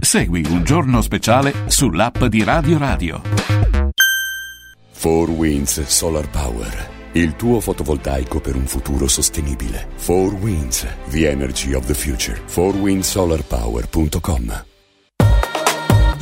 Segui 0.00 0.46
un 0.48 0.64
giorno 0.64 1.02
speciale 1.02 1.52
sull'app 1.66 2.24
di 2.24 2.42
Radio 2.42 2.78
Radio. 2.78 3.20
4 4.98 5.32
Winds 5.32 5.82
Solar 5.82 6.30
Power. 6.30 6.88
Il 7.12 7.36
tuo 7.36 7.60
fotovoltaico 7.60 8.40
per 8.40 8.56
un 8.56 8.66
futuro 8.66 9.06
sostenibile. 9.06 9.88
4 10.02 10.36
Winds, 10.36 10.86
the 11.10 11.28
energy 11.28 11.74
of 11.74 11.84
the 11.84 11.92
future. 11.92 12.40
4windsolarpower.com 12.46 14.70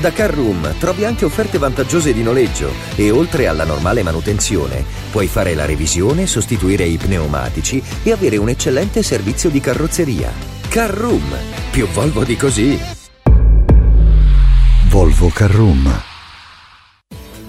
Da 0.00 0.12
Carroom 0.12 0.74
trovi 0.78 1.06
anche 1.06 1.24
offerte 1.24 1.56
vantaggiose 1.56 2.12
di 2.12 2.22
noleggio 2.22 2.70
e 2.96 3.10
oltre 3.10 3.46
alla 3.46 3.64
normale 3.64 4.02
manutenzione 4.02 4.84
puoi 5.10 5.26
fare 5.26 5.54
la 5.54 5.64
revisione, 5.64 6.26
sostituire 6.26 6.84
i 6.84 6.98
pneumatici 6.98 7.82
e 8.02 8.12
avere 8.12 8.36
un 8.36 8.50
eccellente 8.50 9.02
servizio 9.02 9.48
di 9.48 9.58
carrozzeria. 9.58 10.30
Carroom, 10.68 11.24
più 11.70 11.86
Volvo 11.86 12.24
di 12.24 12.36
così. 12.36 12.78
Volvo 14.88 15.28
Carroom. 15.28 16.02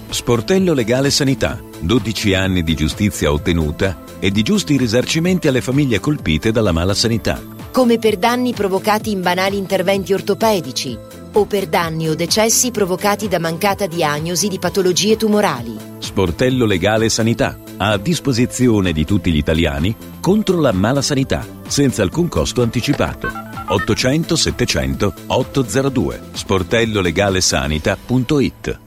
Sportello 0.08 0.72
Legale 0.72 1.10
Sanità. 1.10 1.60
12 1.80 2.32
anni 2.34 2.62
di 2.62 2.74
giustizia 2.74 3.30
ottenuta 3.30 4.04
e 4.18 4.30
di 4.30 4.42
giusti 4.42 4.78
risarcimenti 4.78 5.48
alle 5.48 5.60
famiglie 5.60 6.00
colpite 6.00 6.50
dalla 6.50 6.72
mala 6.72 6.94
sanità. 6.94 7.40
Come 7.70 7.98
per 7.98 8.16
danni 8.16 8.54
provocati 8.54 9.10
in 9.10 9.20
banali 9.20 9.58
interventi 9.58 10.14
ortopedici 10.14 11.17
o 11.32 11.44
per 11.44 11.66
danni 11.66 12.08
o 12.08 12.14
decessi 12.14 12.70
provocati 12.70 13.28
da 13.28 13.38
mancata 13.38 13.86
diagnosi 13.86 14.48
di 14.48 14.58
patologie 14.58 15.16
tumorali. 15.16 15.76
Sportello 15.98 16.64
Legale 16.64 17.08
Sanità. 17.08 17.58
A 17.76 17.96
disposizione 17.96 18.92
di 18.92 19.04
tutti 19.04 19.30
gli 19.30 19.36
italiani 19.36 19.94
contro 20.20 20.60
la 20.60 20.72
mala 20.72 21.02
sanità, 21.02 21.46
senza 21.66 22.02
alcun 22.02 22.28
costo 22.28 22.62
anticipato. 22.62 23.30
800 23.68 24.34
700 24.34 25.12
802 25.26 26.20
sportellolegalesanita.it 26.32 28.86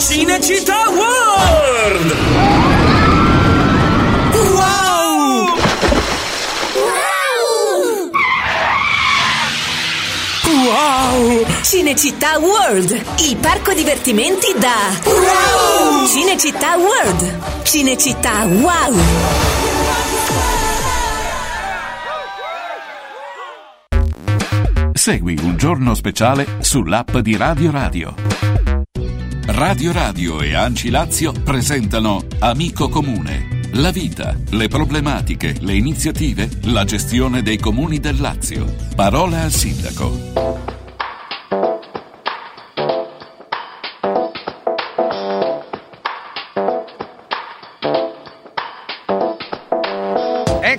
Cinecittà 0.00 0.88
World! 0.88 2.14
Wow! 4.32 5.46
Wow! 10.64 11.46
Cinecittà 11.62 12.38
World, 12.38 12.98
il 13.18 13.36
parco 13.36 13.74
divertimenti 13.74 14.54
da 14.56 14.72
Wow! 15.04 16.06
Cinecittà 16.06 16.76
World, 16.78 17.62
Cinecittà 17.64 18.46
Wow! 18.46 18.96
Segui 24.94 25.38
un 25.42 25.56
giorno 25.58 25.92
speciale 25.92 26.46
sull'app 26.60 27.18
di 27.18 27.36
Radio 27.36 27.70
Radio. 27.70 28.69
Radio 29.52 29.90
Radio 29.90 30.40
e 30.40 30.54
Anci 30.54 30.90
Lazio 30.90 31.32
presentano 31.32 32.22
Amico 32.38 32.88
Comune. 32.88 33.60
La 33.72 33.90
vita, 33.90 34.36
le 34.50 34.68
problematiche, 34.68 35.56
le 35.58 35.74
iniziative, 35.74 36.48
la 36.66 36.84
gestione 36.84 37.42
dei 37.42 37.58
comuni 37.58 37.98
del 37.98 38.20
Lazio. 38.20 38.72
Parola 38.94 39.42
al 39.42 39.52
sindaco. 39.52 40.79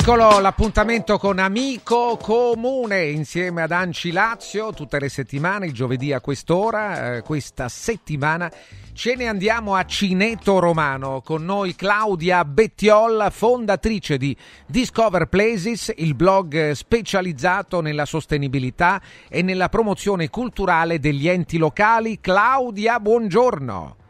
Eccolo 0.01 0.39
l'appuntamento 0.39 1.19
con 1.19 1.37
Amico 1.37 2.17
Comune 2.19 3.03
insieme 3.03 3.61
ad 3.61 3.71
Anci 3.71 4.11
Lazio 4.11 4.73
tutte 4.73 4.99
le 4.99 5.09
settimane, 5.09 5.67
il 5.67 5.73
giovedì 5.73 6.11
a 6.11 6.19
quest'ora. 6.19 7.17
Eh, 7.17 7.21
questa 7.21 7.69
settimana 7.69 8.51
ce 8.93 9.13
ne 9.15 9.27
andiamo 9.27 9.75
a 9.75 9.85
Cineto 9.85 10.57
Romano 10.57 11.21
con 11.21 11.45
noi 11.45 11.75
Claudia 11.75 12.43
Bettiol, 12.43 13.27
fondatrice 13.29 14.17
di 14.17 14.35
Discover 14.65 15.27
Places, 15.27 15.93
il 15.97 16.15
blog 16.15 16.71
specializzato 16.71 17.79
nella 17.79 18.05
sostenibilità 18.05 18.99
e 19.29 19.43
nella 19.43 19.69
promozione 19.69 20.29
culturale 20.29 20.97
degli 20.97 21.29
enti 21.29 21.59
locali. 21.59 22.19
Claudia, 22.19 22.99
buongiorno. 22.99 24.00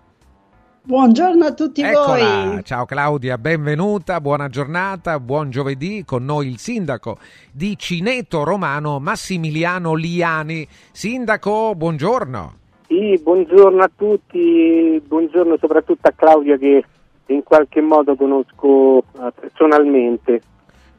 Buongiorno 0.84 1.46
a 1.46 1.54
tutti 1.54 1.84
Eccola. 1.84 2.06
voi. 2.06 2.64
Ciao 2.64 2.86
Claudia, 2.86 3.38
benvenuta, 3.38 4.20
buona 4.20 4.50
giornata, 4.50 5.20
buon 5.20 5.52
giovedì. 5.52 6.04
Con 6.04 6.26
noi 6.26 6.48
il 6.48 6.58
sindaco 6.58 7.20
di 7.52 7.78
Cineto 7.78 8.44
Romano, 8.44 9.00
Massimiliano 9.00 9.94
Liani. 9.94 10.68
Sindaco, 10.92 11.76
buongiorno. 11.76 12.54
Sì, 12.88 13.20
buongiorno 13.22 13.84
a 13.84 13.92
tutti, 13.96 15.00
buongiorno 15.06 15.56
soprattutto 15.58 16.08
a 16.08 16.14
Claudia 16.16 16.58
che 16.58 16.84
in 17.28 17.44
qualche 17.44 17.80
modo 17.80 18.16
conosco 18.16 19.04
eh, 19.20 19.32
personalmente. 19.40 20.42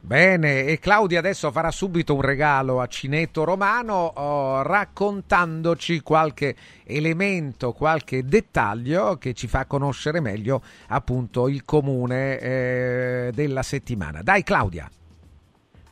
Bene, 0.05 0.65
e 0.65 0.79
Claudia 0.79 1.19
adesso 1.19 1.49
farà 1.49 1.71
subito 1.71 2.13
un 2.13 2.19
regalo 2.19 2.81
a 2.81 2.87
Cineto 2.87 3.45
Romano 3.45 4.11
oh, 4.13 4.61
raccontandoci 4.61 6.01
qualche 6.01 6.55
elemento, 6.83 7.71
qualche 7.71 8.25
dettaglio 8.25 9.15
che 9.15 9.33
ci 9.33 9.47
fa 9.47 9.65
conoscere 9.65 10.19
meglio 10.19 10.61
appunto 10.89 11.47
il 11.47 11.63
comune 11.63 12.37
eh, 12.37 13.31
della 13.33 13.63
settimana. 13.63 14.21
Dai 14.21 14.43
Claudia. 14.43 14.89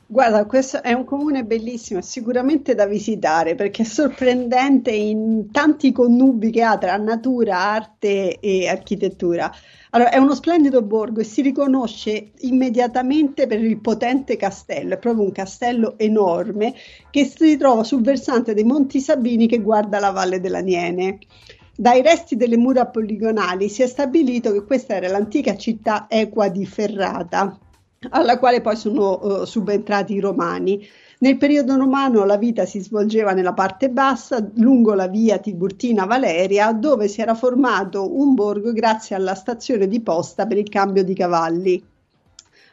Guarda, 0.07 0.43
questo 0.45 0.83
è 0.83 0.91
un 0.91 1.05
comune 1.05 1.45
bellissimo, 1.45 2.01
sicuramente 2.01 2.75
da 2.75 2.85
visitare 2.85 3.55
perché 3.55 3.83
è 3.83 3.85
sorprendente 3.85 4.91
in 4.91 5.51
tanti 5.51 5.93
connubi 5.93 6.51
che 6.51 6.63
ha 6.63 6.77
tra 6.77 6.97
natura, 6.97 7.59
arte 7.59 8.39
e 8.41 8.67
architettura. 8.67 9.49
Allora, 9.93 10.09
è 10.09 10.17
uno 10.17 10.35
splendido 10.35 10.81
borgo 10.81 11.19
e 11.19 11.25
si 11.25 11.41
riconosce 11.41 12.31
immediatamente 12.39 13.45
per 13.45 13.61
il 13.61 13.79
potente 13.81 14.37
castello, 14.37 14.93
è 14.93 14.97
proprio 14.97 15.25
un 15.25 15.33
castello 15.33 15.97
enorme 15.97 16.73
che 17.09 17.25
si 17.25 17.57
trova 17.57 17.83
sul 17.83 18.01
versante 18.01 18.53
dei 18.53 18.63
Monti 18.63 19.01
Sabini 19.01 19.47
che 19.47 19.59
guarda 19.59 19.99
la 19.99 20.11
Valle 20.11 20.39
dell'Aniene. 20.39 21.19
Dai 21.75 22.01
resti 22.01 22.37
delle 22.37 22.55
mura 22.55 22.85
poligonali 22.85 23.67
si 23.67 23.81
è 23.81 23.87
stabilito 23.87 24.53
che 24.53 24.63
questa 24.63 24.95
era 24.95 25.09
l'antica 25.09 25.57
città 25.57 26.05
equa 26.07 26.47
di 26.47 26.65
Ferrata, 26.65 27.59
alla 28.11 28.39
quale 28.39 28.61
poi 28.61 28.77
sono 28.77 29.19
uh, 29.21 29.45
subentrati 29.45 30.13
i 30.13 30.19
romani. 30.21 30.87
Nel 31.21 31.37
periodo 31.37 31.75
romano 31.77 32.25
la 32.25 32.37
vita 32.37 32.65
si 32.65 32.79
svolgeva 32.79 33.33
nella 33.33 33.53
parte 33.53 33.89
bassa, 33.89 34.43
lungo 34.55 34.93
la 34.95 35.07
via 35.07 35.37
Tiburtina 35.37 36.05
Valeria, 36.05 36.73
dove 36.73 37.07
si 37.07 37.21
era 37.21 37.35
formato 37.35 38.19
un 38.19 38.33
borgo 38.33 38.71
grazie 38.71 39.15
alla 39.15 39.35
stazione 39.35 39.87
di 39.87 40.01
posta 40.01 40.47
per 40.47 40.57
il 40.57 40.69
cambio 40.69 41.03
di 41.03 41.13
cavalli. 41.13 41.90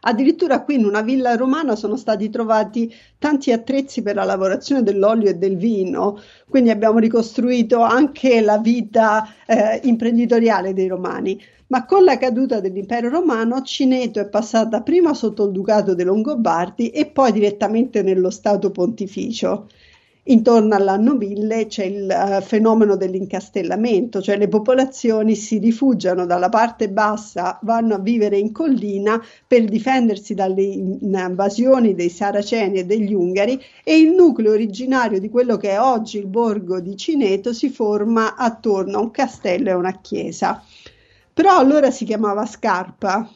Addirittura 0.09 0.62
qui 0.62 0.76
in 0.76 0.86
una 0.86 1.02
villa 1.02 1.36
romana 1.36 1.76
sono 1.76 1.96
stati 1.96 2.30
trovati 2.30 2.90
tanti 3.18 3.52
attrezzi 3.52 4.00
per 4.00 4.14
la 4.14 4.24
lavorazione 4.24 4.82
dell'olio 4.82 5.28
e 5.28 5.34
del 5.34 5.59
vino, 5.59 6.18
quindi 6.48 6.70
abbiamo 6.70 6.98
ricostruito 6.98 7.82
anche 7.82 8.40
la 8.40 8.56
vita 8.56 9.28
eh, 9.46 9.80
imprenditoriale 9.84 10.72
dei 10.72 10.88
romani. 10.88 11.38
Ma 11.66 11.84
con 11.84 12.04
la 12.04 12.16
caduta 12.16 12.59
dell'impero 12.59 13.11
romano, 13.11 13.61
Cineto 13.61 14.18
è 14.18 14.26
passata 14.26 14.80
prima 14.80 15.12
sotto 15.12 15.44
il 15.44 15.52
ducato 15.52 15.94
dei 15.94 16.06
Longobardi 16.06 16.88
e 16.88 17.04
poi 17.04 17.30
direttamente 17.30 18.00
nello 18.02 18.30
Stato 18.30 18.70
pontificio. 18.70 19.68
Intorno 20.29 20.74
all'anno 20.74 21.14
1000 21.14 21.66
c'è 21.66 21.85
il 21.85 22.09
uh, 22.09 22.43
fenomeno 22.43 22.97
dell'incastellamento, 22.97 24.20
cioè 24.20 24.37
le 24.37 24.49
popolazioni 24.49 25.35
si 25.35 25.59
rifugiano 25.59 26.26
dalla 26.26 26.49
parte 26.49 26.89
bassa, 26.89 27.59
vanno 27.62 27.95
a 27.95 27.99
vivere 27.99 28.39
in 28.39 28.53
collina 28.53 29.22
per 29.47 29.64
difendersi 29.64 30.35
dalle 30.35 30.62
invasioni 30.62 31.95
dei 31.95 32.11
saraceni 32.11 32.79
e 32.79 32.85
degli 32.85 33.12
ungari 33.12 33.61
e 33.85 33.99
il 33.99 34.11
nucleo 34.12 34.53
originario 34.53 35.18
di 35.20 35.29
quello 35.29 35.57
che 35.57 35.70
è 35.70 35.81
oggi 35.81 36.18
il 36.18 36.26
borgo 36.26 36.81
di 36.81 36.97
Cineto 36.97 37.53
si 37.53 37.70
forma 37.70 38.37
attorno 38.37 38.99
a 38.99 39.01
un 39.01 39.11
castello 39.11 39.70
e 39.70 39.74
una 39.74 40.01
chiesa. 40.01 40.62
Però 41.33 41.57
allora 41.57 41.91
si 41.91 42.05
chiamava 42.05 42.45
Scarpa 42.47 43.29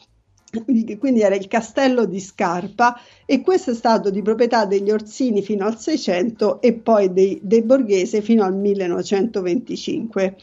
quindi 0.99 1.21
era 1.21 1.35
il 1.35 1.47
castello 1.47 2.05
di 2.05 2.19
Scarpa 2.19 2.99
e 3.25 3.41
questo 3.41 3.71
è 3.71 3.73
stato 3.73 4.11
di 4.11 4.21
proprietà 4.21 4.65
degli 4.65 4.91
Orsini 4.91 5.41
fino 5.41 5.65
al 5.65 5.79
600 5.79 6.61
e 6.61 6.73
poi 6.73 7.11
dei, 7.11 7.39
dei 7.41 7.63
Borghese 7.63 8.21
fino 8.21 8.43
al 8.43 8.55
1925. 8.55 10.35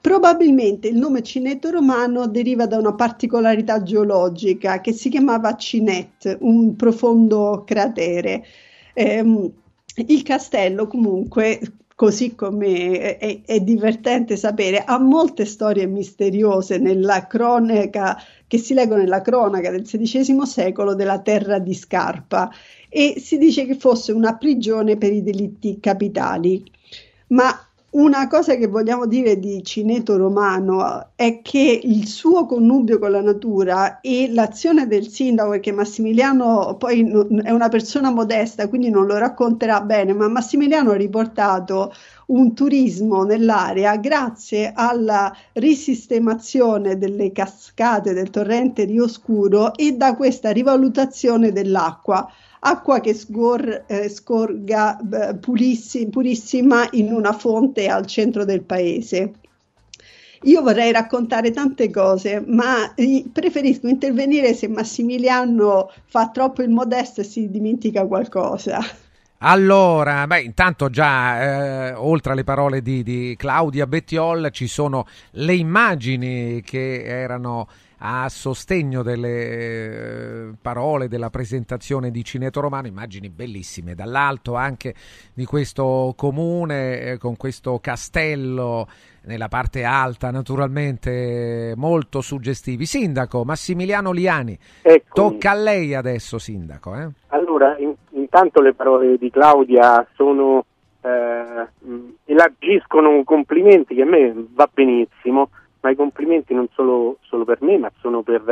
Probabilmente 0.00 0.88
il 0.88 0.96
nome 0.96 1.22
Cineto 1.22 1.70
romano 1.70 2.26
deriva 2.26 2.66
da 2.66 2.78
una 2.78 2.94
particolarità 2.94 3.82
geologica 3.82 4.80
che 4.80 4.92
si 4.92 5.10
chiamava 5.10 5.56
Cinet, 5.56 6.38
un 6.40 6.74
profondo 6.76 7.64
cratere. 7.66 8.44
Eh, 8.94 9.52
il 10.06 10.22
castello 10.22 10.86
comunque 10.86 11.60
così 12.00 12.34
come 12.34 13.18
è, 13.18 13.42
è, 13.44 13.60
divertente 13.60 14.38
sapere, 14.38 14.84
ha 14.84 14.98
molte 14.98 15.44
storie 15.44 15.84
misteriose 15.84 16.78
nella 16.78 17.26
cronaca 17.26 18.16
che 18.46 18.56
si 18.56 18.72
leggono 18.72 19.02
nella 19.02 19.20
cronaca 19.20 19.70
del 19.70 19.82
XVI 19.82 20.46
secolo 20.46 20.94
della 20.94 21.18
terra 21.18 21.58
di 21.58 21.74
Scarpa 21.74 22.50
e 22.88 23.16
si 23.18 23.36
dice 23.36 23.66
che 23.66 23.74
fosse 23.74 24.12
una 24.12 24.34
prigione 24.38 24.96
per 24.96 25.12
i 25.12 25.22
delitti 25.22 25.78
capitali. 25.78 26.64
Ma 27.26 27.69
una 27.92 28.28
cosa 28.28 28.54
che 28.54 28.68
vogliamo 28.68 29.06
dire 29.06 29.40
di 29.40 29.64
Cineto 29.64 30.16
Romano 30.16 31.08
è 31.16 31.40
che 31.42 31.80
il 31.82 32.06
suo 32.06 32.46
connubio 32.46 33.00
con 33.00 33.10
la 33.10 33.20
natura 33.20 34.00
e 34.00 34.28
l'azione 34.30 34.86
del 34.86 35.08
sindaco, 35.08 35.50
perché 35.50 35.72
Massimiliano 35.72 36.76
poi 36.78 37.00
è 37.42 37.50
una 37.50 37.68
persona 37.68 38.10
modesta, 38.10 38.68
quindi 38.68 38.90
non 38.90 39.06
lo 39.06 39.16
racconterà 39.16 39.80
bene, 39.80 40.12
ma 40.12 40.28
Massimiliano 40.28 40.92
ha 40.92 40.96
riportato 40.96 41.92
un 42.26 42.54
turismo 42.54 43.24
nell'area 43.24 43.96
grazie 43.96 44.70
alla 44.72 45.34
risistemazione 45.54 46.96
delle 46.96 47.32
cascate 47.32 48.12
del 48.12 48.30
torrente 48.30 48.84
Rio 48.84 49.08
Scuro 49.08 49.74
e 49.74 49.96
da 49.96 50.14
questa 50.14 50.50
rivalutazione 50.50 51.50
dell'acqua 51.50 52.30
acqua 52.60 53.00
che 53.00 53.14
scor- 53.14 53.84
eh, 53.86 54.08
scorga 54.08 54.98
eh, 54.98 55.34
pulissi- 55.36 56.08
purissima 56.08 56.88
in 56.92 57.12
una 57.12 57.32
fonte 57.32 57.88
al 57.88 58.06
centro 58.06 58.44
del 58.44 58.62
paese. 58.62 59.32
Io 60.44 60.62
vorrei 60.62 60.90
raccontare 60.90 61.50
tante 61.50 61.90
cose, 61.90 62.42
ma 62.46 62.94
eh, 62.94 63.24
preferisco 63.30 63.88
intervenire 63.88 64.54
se 64.54 64.68
Massimiliano 64.68 65.90
fa 66.06 66.30
troppo 66.30 66.62
il 66.62 66.70
modesto 66.70 67.20
e 67.20 67.24
si 67.24 67.50
dimentica 67.50 68.06
qualcosa. 68.06 68.78
Allora, 69.42 70.26
beh, 70.26 70.42
intanto 70.42 70.90
già 70.90 71.88
eh, 71.88 71.92
oltre 71.94 72.32
alle 72.32 72.44
parole 72.44 72.82
di, 72.82 73.02
di 73.02 73.34
Claudia 73.38 73.86
Bettiol 73.86 74.50
ci 74.52 74.66
sono 74.66 75.06
le 75.32 75.54
immagini 75.54 76.60
che 76.62 77.04
erano 77.04 77.66
a 78.02 78.28
sostegno 78.28 79.02
delle 79.02 79.28
eh, 79.28 80.52
parole 80.60 81.08
della 81.08 81.28
presentazione 81.28 82.10
di 82.10 82.24
Cineto 82.24 82.60
Romano, 82.60 82.86
immagini 82.86 83.28
bellissime 83.28 83.94
dall'alto 83.94 84.54
anche 84.54 84.94
di 85.34 85.44
questo 85.44 86.14
comune 86.16 87.00
eh, 87.00 87.18
con 87.18 87.36
questo 87.36 87.78
castello 87.78 88.86
nella 89.24 89.48
parte 89.48 89.84
alta, 89.84 90.30
naturalmente 90.30 91.74
molto 91.76 92.22
suggestivi. 92.22 92.86
Sindaco 92.86 93.44
Massimiliano 93.44 94.12
Liani, 94.12 94.58
Eccomi. 94.80 95.02
tocca 95.12 95.50
a 95.50 95.54
lei 95.54 95.94
adesso, 95.94 96.38
Sindaco. 96.38 96.94
Eh? 96.94 97.08
Allora, 97.28 97.76
in, 97.76 97.94
intanto 98.12 98.62
le 98.62 98.72
parole 98.72 99.18
di 99.18 99.30
Claudia 99.30 100.06
sono 100.14 100.64
eh, 101.02 101.66
elargiscono 102.24 103.22
complimenti 103.24 103.94
che 103.94 104.02
a 104.02 104.06
me 104.06 104.34
va 104.54 104.68
benissimo 104.72 105.50
ma 105.80 105.90
i 105.90 105.96
complimenti 105.96 106.54
non 106.54 106.68
solo, 106.72 107.18
solo 107.20 107.44
per 107.44 107.58
me, 107.62 107.78
ma 107.78 107.90
sono 108.00 108.22
per 108.22 108.42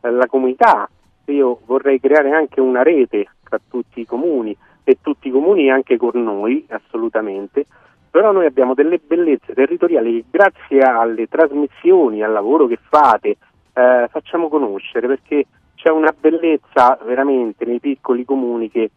eh, 0.00 0.10
la 0.10 0.26
comunità. 0.26 0.88
Io 1.26 1.60
vorrei 1.64 2.00
creare 2.00 2.30
anche 2.30 2.60
una 2.60 2.82
rete 2.82 3.28
tra 3.42 3.58
tutti 3.68 4.00
i 4.00 4.06
comuni 4.06 4.56
e 4.84 4.98
tutti 5.00 5.28
i 5.28 5.30
comuni 5.30 5.70
anche 5.70 5.96
con 5.96 6.22
noi, 6.22 6.66
assolutamente. 6.68 7.66
Però 8.10 8.30
noi 8.30 8.46
abbiamo 8.46 8.74
delle 8.74 8.98
bellezze 8.98 9.54
territoriali 9.54 10.20
che 10.20 10.24
grazie 10.30 10.80
alle 10.82 11.26
trasmissioni, 11.26 12.22
al 12.22 12.32
lavoro 12.32 12.66
che 12.66 12.78
fate, 12.88 13.36
eh, 13.72 14.06
facciamo 14.08 14.48
conoscere 14.48 15.08
perché 15.08 15.46
c'è 15.74 15.90
una 15.90 16.14
bellezza 16.18 16.98
veramente 17.04 17.64
nei 17.64 17.80
piccoli 17.80 18.24
comuni 18.24 18.70
che 18.70 18.90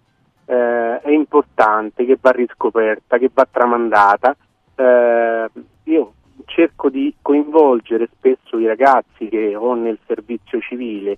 eh, 0.46 1.02
è 1.02 1.10
importante, 1.10 2.06
che 2.06 2.18
va 2.20 2.32
riscoperta, 2.32 3.18
che 3.18 3.30
va 3.34 3.48
tramandata. 3.50 4.36
Eh, 4.76 5.50
io 5.84 6.14
cerco 6.48 6.89
di 6.89 7.14
coinvolgere 7.22 8.10
spesso 8.12 8.58
i 8.58 8.66
ragazzi 8.66 9.28
che 9.28 9.56
ho 9.56 9.76
nel 9.76 10.00
servizio 10.06 10.60
civile, 10.60 11.18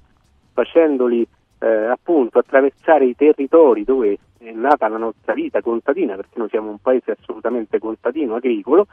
facendoli 0.51 1.25
eh, 1.59 1.67
appunto 1.67 2.39
attraversare 2.39 3.05
i 3.05 3.15
territori 3.15 3.83
dove 3.83 4.17
è 4.39 4.51
nata 4.51 4.87
la 4.87 4.97
nostra 4.97 5.33
vita 5.33 5.61
contadina, 5.61 6.15
perché 6.15 6.37
noi 6.39 6.49
siamo 6.49 6.69
un 6.69 6.79
paese 6.79 7.11
assolutamente 7.11 7.79
contadino, 7.79 8.35
agricolo, 8.35 8.87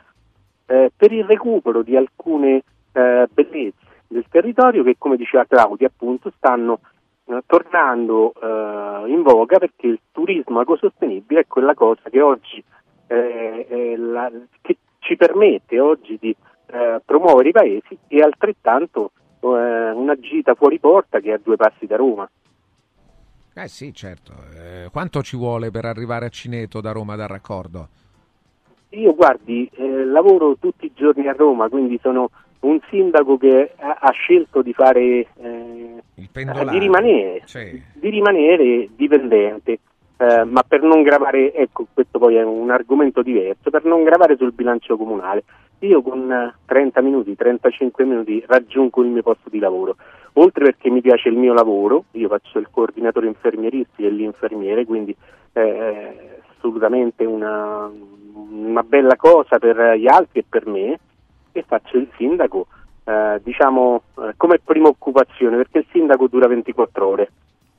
eh, 0.67 0.93
per 0.95 1.13
il 1.13 1.25
recupero 1.25 1.83
di 1.83 1.97
alcune 1.97 2.63
eh, 2.93 3.29
bellezze 3.33 3.85
del 4.09 4.25
territorio 4.29 4.83
che, 4.83 4.97
come 4.99 5.17
diceva 5.17 5.47
Claudia, 5.47 5.89
appunto 5.89 6.33
stanno 6.37 6.81
eh, 7.25 7.43
tornando 7.47 8.33
eh, 8.41 9.11
in 9.11 9.23
voga 9.23 9.59
perché 9.59 9.87
il 9.87 10.01
turismo 10.13 10.61
ecosostenibile 10.61 11.41
è 11.41 11.47
quella 11.47 11.75
cosa 11.75 12.09
che 12.11 12.21
oggi 12.21 12.63
eh, 13.09 13.95
la, 13.97 14.31
che 14.61 14.77
ci 15.07 15.17
permette 15.17 15.79
oggi 15.79 16.19
di 16.21 16.35
eh, 16.67 17.01
promuovere 17.05 17.49
i 17.49 17.53
paesi 17.53 17.97
e 18.09 18.21
altrettanto 18.21 19.13
eh, 19.41 19.47
una 19.47 20.19
gita 20.19 20.55
fuori 20.55 20.79
porta 20.81 21.21
che 21.21 21.31
è 21.31 21.35
a 21.35 21.41
due 21.43 21.57
passi 21.57 21.87
da 21.87 21.97
Roma. 21.97 22.29
Eh 23.55 23.69
sì, 23.69 23.95
certo. 23.95 24.33
Eh, 24.55 24.89
quanto 24.91 25.23
ci 25.23 25.37
vuole 25.37 25.71
per 25.71 25.87
arrivare 25.87 26.27
a 26.27 26.29
Cineto 26.29 26.81
da 26.81 26.93
Roma 26.93 27.17
dal 27.17 27.29
raccordo? 27.29 27.89
Io 28.91 29.15
guardi, 29.15 29.71
eh, 29.75 30.05
lavoro 30.05 30.57
tutti 30.59 30.87
i 30.87 30.93
giorni 30.95 31.27
a 31.27 31.33
Roma, 31.33 31.69
quindi 31.69 31.99
sono 32.03 32.31
un 32.61 32.79
sindaco 32.91 33.39
che 33.39 33.73
ha, 33.77 33.99
ha 34.01 34.11
scelto 34.11 34.61
di 34.61 34.73
fare 34.73 35.27
eh, 35.35 36.03
di 36.15 36.79
rimanere, 36.79 37.43
sì. 37.45 37.81
di 37.95 38.11
rimanere 38.11 38.89
dipendente 38.95 39.79
eh, 40.19 40.45
ma 40.45 40.63
per 40.63 40.83
non 40.83 41.03
gravare, 41.03 41.53
ecco 41.53 41.87
questo 41.93 42.19
poi 42.19 42.37
è 42.37 42.43
un 42.43 42.71
argomento 42.71 43.23
diverso, 43.23 43.71
per 43.71 43.85
non 43.85 44.03
gravare 44.03 44.37
sul 44.37 44.53
bilancio 44.53 44.97
comunale, 44.97 45.45
io 45.81 46.01
con 46.03 46.55
30 46.65 47.01
minuti, 47.03 47.37
35 47.37 48.05
minuti 48.05 48.43
raggiungo 48.47 49.03
il 49.03 49.09
mio 49.09 49.23
posto 49.23 49.51
di 49.51 49.59
lavoro, 49.59 49.97
oltre 50.35 50.65
perché 50.65 50.91
mi 50.91 51.01
piace 51.01 51.29
il 51.29 51.37
mio 51.37 51.53
lavoro, 51.53 52.05
io 52.13 52.29
faccio 52.29 52.59
il 52.59 52.69
coordinatore 52.71 53.27
infermieristico 53.27 54.09
e 54.09 54.11
l'infermiere, 54.11 54.85
quindi 54.85 55.15
eh, 55.53 56.41
assolutamente 56.57 57.25
una, 57.25 57.91
una 58.51 58.83
bella 58.83 59.17
cosa 59.17 59.59
per 59.59 59.97
gli 59.97 60.09
altri 60.09 60.41
e 60.41 60.45
per 60.49 60.67
me, 60.67 60.99
e 61.53 61.65
faccio 61.67 61.97
il 61.97 62.09
sindaco 62.17 62.67
eh, 63.05 63.41
diciamo 63.43 64.03
eh, 64.19 64.35
come 64.37 64.59
prima 64.59 64.89
occupazione 64.89 65.57
perché 65.57 65.79
il 65.79 65.87
sindaco 65.91 66.27
dura 66.27 66.49
24 66.49 67.07
ore 67.07 67.31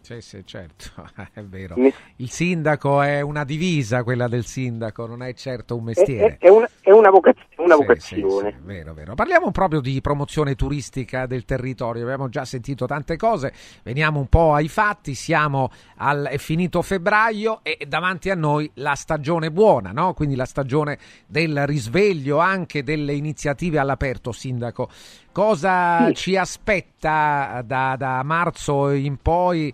sì, 0.08 0.22
sì, 0.22 0.42
certo, 0.46 1.06
è 1.34 1.42
vero. 1.42 1.76
Il 2.16 2.30
sindaco 2.30 3.02
è 3.02 3.20
una 3.20 3.44
divisa, 3.44 4.04
quella 4.04 4.30
del 4.30 4.46
sindaco, 4.46 5.06
non 5.06 5.22
è 5.22 5.34
certo 5.34 5.76
un 5.76 5.84
mestiere. 5.84 6.38
È, 6.40 6.46
è, 6.46 6.50
una, 6.50 6.70
è 6.80 6.92
una, 6.92 7.10
vocaz- 7.10 7.36
una 7.58 7.76
sì, 7.76 7.82
vocazione. 7.82 8.52
Sì, 8.52 8.58
vero, 8.64 8.94
vero. 8.94 9.16
Parliamo 9.16 9.52
proprio 9.52 9.82
di 9.82 10.00
promozione 10.00 10.56
turistica 10.56 11.26
del 11.26 11.44
territorio, 11.44 12.04
abbiamo 12.04 12.30
già 12.30 12.46
sentito 12.46 12.86
tante 12.86 13.18
cose, 13.18 13.52
veniamo 13.84 14.22
un 14.22 14.28
po' 14.28 14.54
ai 14.54 14.70
fatti, 14.70 15.14
siamo 15.14 15.72
al, 15.98 16.28
è 16.32 16.38
finito 16.38 16.82
febbraio 16.82 17.60
e 17.64 17.86
davanti 17.86 18.30
a 18.30 18.36
noi 18.36 18.72
la 18.76 18.96
stagione 18.96 19.52
buona, 19.52 19.92
no? 19.92 20.14
quindi 20.14 20.36
la 20.36 20.46
stagione 20.46 20.98
del 21.26 21.68
risveglio, 21.68 22.38
anche 22.38 22.82
delle 22.82 23.12
iniziative 23.12 23.78
all'aperto, 23.78 24.32
sindaco. 24.32 24.88
Cosa 25.34 26.14
ci 26.14 26.38
aspetta 26.38 27.62
da, 27.64 27.96
da 27.98 28.24
marzo 28.24 28.90
in 28.92 29.18
poi? 29.18 29.74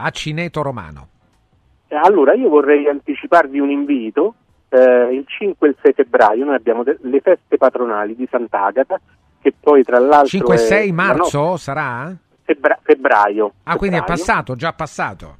A 0.00 0.10
Cineto 0.10 0.62
Romano? 0.62 1.08
Allora, 1.88 2.34
io 2.34 2.48
vorrei 2.48 2.86
anticiparvi 2.86 3.58
un 3.58 3.70
invito. 3.70 4.34
Eh, 4.68 5.14
il 5.14 5.24
5 5.26 5.66
e 5.66 5.70
il 5.70 5.76
6 5.82 5.92
febbraio 5.94 6.44
noi 6.44 6.54
abbiamo 6.54 6.82
de- 6.82 6.98
le 7.00 7.20
feste 7.20 7.56
patronali 7.56 8.14
di 8.14 8.26
Sant'Agata, 8.30 9.00
che 9.40 9.54
poi 9.58 9.82
tra 9.82 9.98
l'altro... 9.98 10.26
5 10.28 10.54
e 10.54 10.58
6 10.58 10.92
marzo 10.92 11.40
no, 11.42 11.56
sarà? 11.56 12.14
Febbra- 12.42 12.78
febbraio. 12.82 13.46
Ah, 13.46 13.50
febbraio. 13.72 13.78
quindi 13.78 13.96
è 13.96 14.04
passato, 14.04 14.54
già 14.56 14.72
passato? 14.74 15.36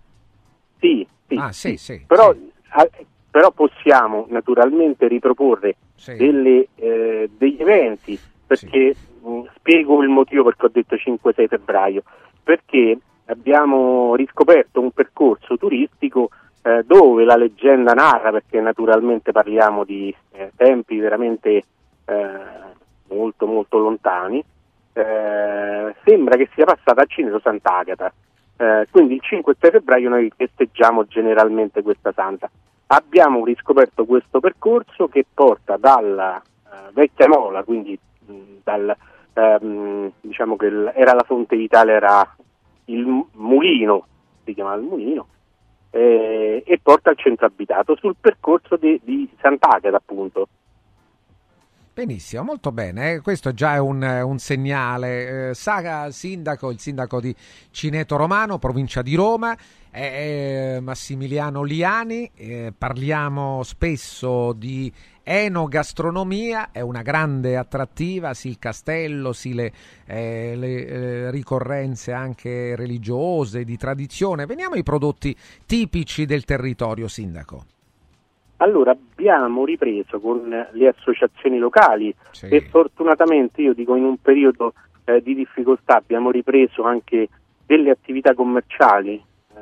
Sì, 0.81 1.07
sì. 1.27 1.35
Ah, 1.37 1.53
sì, 1.53 1.77
sì. 1.77 2.03
Però 2.07 2.33
sì. 2.33 2.51
A- 2.71 2.89
però 3.31 3.51
possiamo 3.51 4.27
naturalmente 4.31 5.07
riproporre 5.07 5.77
delle, 6.17 6.69
eh, 6.77 7.31
degli 7.37 7.61
eventi, 7.61 8.19
perché 8.47 8.95
mh, 9.23 9.41
spiego 9.57 10.03
il 10.03 10.09
motivo 10.09 10.45
perché 10.45 10.65
ho 10.67 10.71
detto 10.73 10.97
5-6 10.97 11.47
febbraio, 11.47 12.03
perché 12.43 12.99
abbiamo 13.29 14.15
riscoperto 14.15 14.81
un 14.81 14.91
percorso 14.91 15.57
turistico 15.57 16.31
eh, 16.63 16.83
dove 16.85 17.25
la 17.25 17.37
leggenda 17.37 17.93
narra, 17.93 18.31
perché 18.31 18.61
naturalmente 18.61 19.33
parliamo 19.33 19.85
di 19.85 20.15
eh, 20.33 20.53
tempi 20.57 20.99
veramente 20.99 21.63
eh, 22.05 22.29
molto 23.09 23.47
molto 23.47 23.79
lontani, 23.79 24.43
eh, 24.93 25.95
sembra 26.05 26.37
che 26.37 26.49
sia 26.55 26.65
passata 26.65 27.03
a 27.03 27.07
Cineto 27.07 27.41
Sant'Agata. 27.41 28.13
Eh, 28.57 28.87
quindi 28.91 29.15
il 29.15 29.23
5 29.23 29.53
e 29.53 29.57
6 29.61 29.71
febbraio 29.71 30.09
noi 30.09 30.33
festeggiamo 30.35 31.07
generalmente 31.07 31.83
questa 31.83 32.13
santa. 32.13 32.51
Abbiamo 32.89 33.45
riscoperto 33.45 34.05
questo 34.05 34.41
percorso 34.41 35.09
che 35.09 35.25
porta 35.33 35.77
dalla 35.77 36.43
vecchia 36.93 37.29
mola, 37.29 37.63
quindi 37.63 37.99
mh, 38.27 38.33
dal, 38.65 38.97
ehm, 39.35 40.13
diciamo 40.21 40.57
che 40.57 40.67
era 40.95 41.13
la 41.13 41.25
fonte 41.25 41.57
vitale, 41.57 41.93
era 41.93 42.37
il 42.89 43.27
mulino, 43.33 44.07
si 44.45 44.55
chiamava 44.55 44.77
il 44.77 44.83
mulino, 44.83 45.27
eh, 45.91 46.63
e 46.67 46.81
porta 46.83 47.11
al 47.11 47.19
centro 47.19 47.47
abitato 47.47 47.97
sul 47.97 48.17
percorso 48.19 48.77
di, 48.77 49.01
di 49.03 49.29
Sant'Agata 49.41 49.97
appunto. 49.97 50.49
Benissimo, 51.99 52.45
molto 52.45 52.71
bene, 52.71 53.15
eh, 53.15 53.21
questo 53.21 53.53
già 53.53 53.75
è 53.75 53.79
un, 53.79 54.03
un 54.03 54.39
segnale. 54.39 55.49
Eh, 55.49 55.55
Saga 55.55 56.11
Sindaco, 56.13 56.71
il 56.71 56.79
sindaco 56.79 57.21
di 57.21 57.35
Cineto 57.71 58.17
Romano, 58.17 58.59
provincia 58.59 59.03
di 59.03 59.17
Roma, 59.17 59.57
è 59.91 60.79
Massimiliano 60.81 61.65
Liani, 61.65 62.31
eh, 62.37 62.73
parliamo 62.77 63.65
spesso 63.65 64.53
di 64.53 64.93
enogastronomia, 65.29 66.71
è 66.73 66.81
una 66.81 67.03
grande 67.03 67.59
attrattiva, 67.59 68.33
sì 68.33 68.49
il 68.49 68.59
castello, 68.59 69.33
sì 69.33 69.53
le, 69.53 69.73
eh, 70.07 70.55
le, 70.57 70.87
eh, 70.87 71.31
ricorrenze 71.31 72.13
anche 72.13 72.75
religiose, 72.75 73.65
di 73.65 73.77
tradizione. 73.77 74.47
Veniamo 74.47 74.75
ai 74.75 74.83
prodotti 74.83 75.37
tipici 75.67 76.25
del 76.25 76.45
territorio, 76.45 77.09
Sindaco. 77.09 77.65
Allora 78.57 78.91
abbiamo 78.91 79.65
ripreso 79.65 80.19
con 80.19 80.49
le 80.73 80.89
associazioni 80.89 81.59
locali 81.59 82.13
Sì. 82.31 82.47
e 82.47 82.63
fortunatamente 82.63 83.61
io 83.61 83.75
dico 83.75 83.95
in 83.95 84.05
un 84.05 84.17
periodo 84.17 84.73
eh, 85.05 85.21
di 85.23 85.35
difficoltà 85.35 85.97
abbiamo 85.97 86.31
ripreso 86.31 86.83
anche 86.83 87.29
delle 87.67 87.91
attività 87.91 88.35
commerciali, 88.35 89.15
eh, 89.15 89.61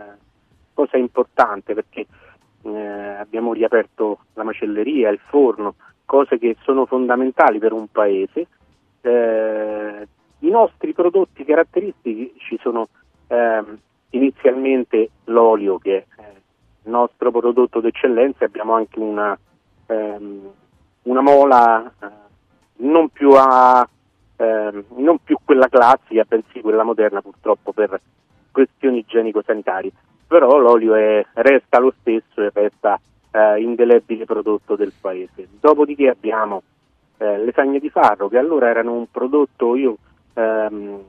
cosa 0.73 0.97
importante 0.97 1.75
perché 1.75 2.07
eh, 2.75 3.17
abbiamo 3.19 3.53
riaperto 3.53 4.19
la 4.35 4.43
macelleria, 4.43 5.11
il 5.11 5.21
forno, 5.29 5.75
cose 6.05 6.39
che 6.39 6.57
sono 6.63 6.87
fondamentali 6.87 7.59
per 7.59 7.73
un 7.73 7.89
paese. 7.89 8.47
Eh, 9.01 10.09
I 10.41 10.51
nostri 10.51 10.93
prodotti 10.93 11.45
caratteristici 11.45 12.59
sono 12.61 12.89
ehm, 13.29 13.79
inizialmente 14.11 15.11
l'olio 15.25 15.79
che 15.79 15.97
è 15.97 16.23
eh, 16.23 16.35
il 16.85 16.91
nostro 16.91 17.31
prodotto 17.31 17.81
d'eccellenza 17.81 18.45
abbiamo 18.45 18.75
anche 18.75 18.99
una, 19.01 19.37
ehm, 19.87 20.51
una 21.03 21.21
mola 21.21 21.85
eh, 21.85 22.07
non, 22.77 23.09
più 23.09 23.33
a, 23.33 23.87
ehm, 24.37 24.85
non 24.97 25.19
più 25.23 25.37
quella 25.45 25.69
classica, 25.69 26.25
bensì 26.27 26.61
quella 26.61 26.85
moderna 26.85 27.21
purtroppo 27.21 27.73
per 27.73 28.01
questioni 28.53 28.99
igienico-sanitarie. 28.99 29.93
Però 30.27 30.59
l'olio 30.59 30.95
è- 30.95 31.25
resta 31.35 31.79
lo 31.79 31.95
stesso 32.01 32.43
e 32.43 32.51
resta 32.53 32.99
eh, 33.31 33.61
indelebile 33.61 34.25
prodotto 34.25 34.77
del 34.77 34.93
paese. 34.99 35.47
Dopodiché 35.61 36.09
abbiamo 36.09 36.63
eh, 37.19 37.39
le 37.39 37.53
sagne 37.53 37.79
di 37.79 37.91
farro 37.91 38.29
che 38.29 38.39
allora 38.39 38.69
erano 38.69 38.93
un 38.93 39.11
prodotto, 39.11 39.77
io 39.77 39.97
ehm, 40.35 41.01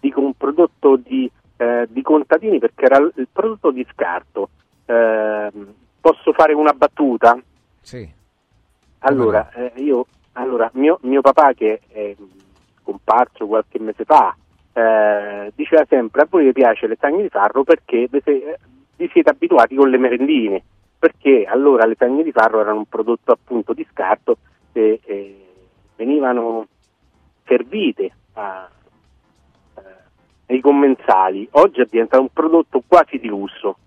dico 0.00 0.20
un 0.20 0.34
prodotto 0.34 0.96
di, 0.96 1.30
eh, 1.56 1.86
di 1.88 2.02
contadini 2.02 2.58
perché 2.58 2.84
era 2.84 2.98
il 2.98 3.28
prodotto 3.30 3.70
di 3.70 3.86
scarto. 3.92 4.50
Ehm, 4.86 5.74
posso 6.00 6.32
fare 6.32 6.52
una 6.52 6.72
battuta? 6.72 7.38
Sì. 7.80 8.16
Allora, 9.00 9.50
eh, 9.52 9.72
io, 9.76 10.06
allora 10.32 10.68
mio, 10.74 10.98
mio 11.02 11.20
papà 11.20 11.52
che 11.52 11.80
è 11.88 12.14
scomparso 12.82 13.46
qualche 13.46 13.78
mese 13.78 14.04
fa, 14.04 14.36
eh, 14.78 15.52
diceva 15.56 15.84
sempre 15.88 16.22
a 16.22 16.26
voi 16.30 16.44
vi 16.44 16.52
piace 16.52 16.86
le 16.86 16.96
sagne 17.00 17.22
di 17.22 17.28
farro 17.28 17.64
perché 17.64 18.08
vi, 18.08 18.22
eh, 18.24 18.58
siete 19.10 19.30
abituati 19.30 19.74
con 19.74 19.90
le 19.90 19.98
merendine, 19.98 20.62
perché 20.98 21.44
allora 21.44 21.84
le 21.84 21.96
sagne 21.98 22.22
di 22.22 22.30
farro 22.30 22.60
erano 22.60 22.78
un 22.78 22.86
prodotto 22.86 23.32
appunto 23.32 23.72
di 23.72 23.86
scarto 23.90 24.38
e, 24.72 25.00
e 25.04 25.46
venivano 25.96 26.66
servite 27.44 28.10
a- 28.34 28.68
eh, 29.74 30.52
ai 30.52 30.60
commensali. 30.60 31.48
Oggi 31.52 31.80
è 31.80 31.86
diventato 31.90 32.22
un 32.22 32.30
prodotto 32.32 32.82
quasi 32.86 33.18
di 33.18 33.26
lusso. 33.26 33.78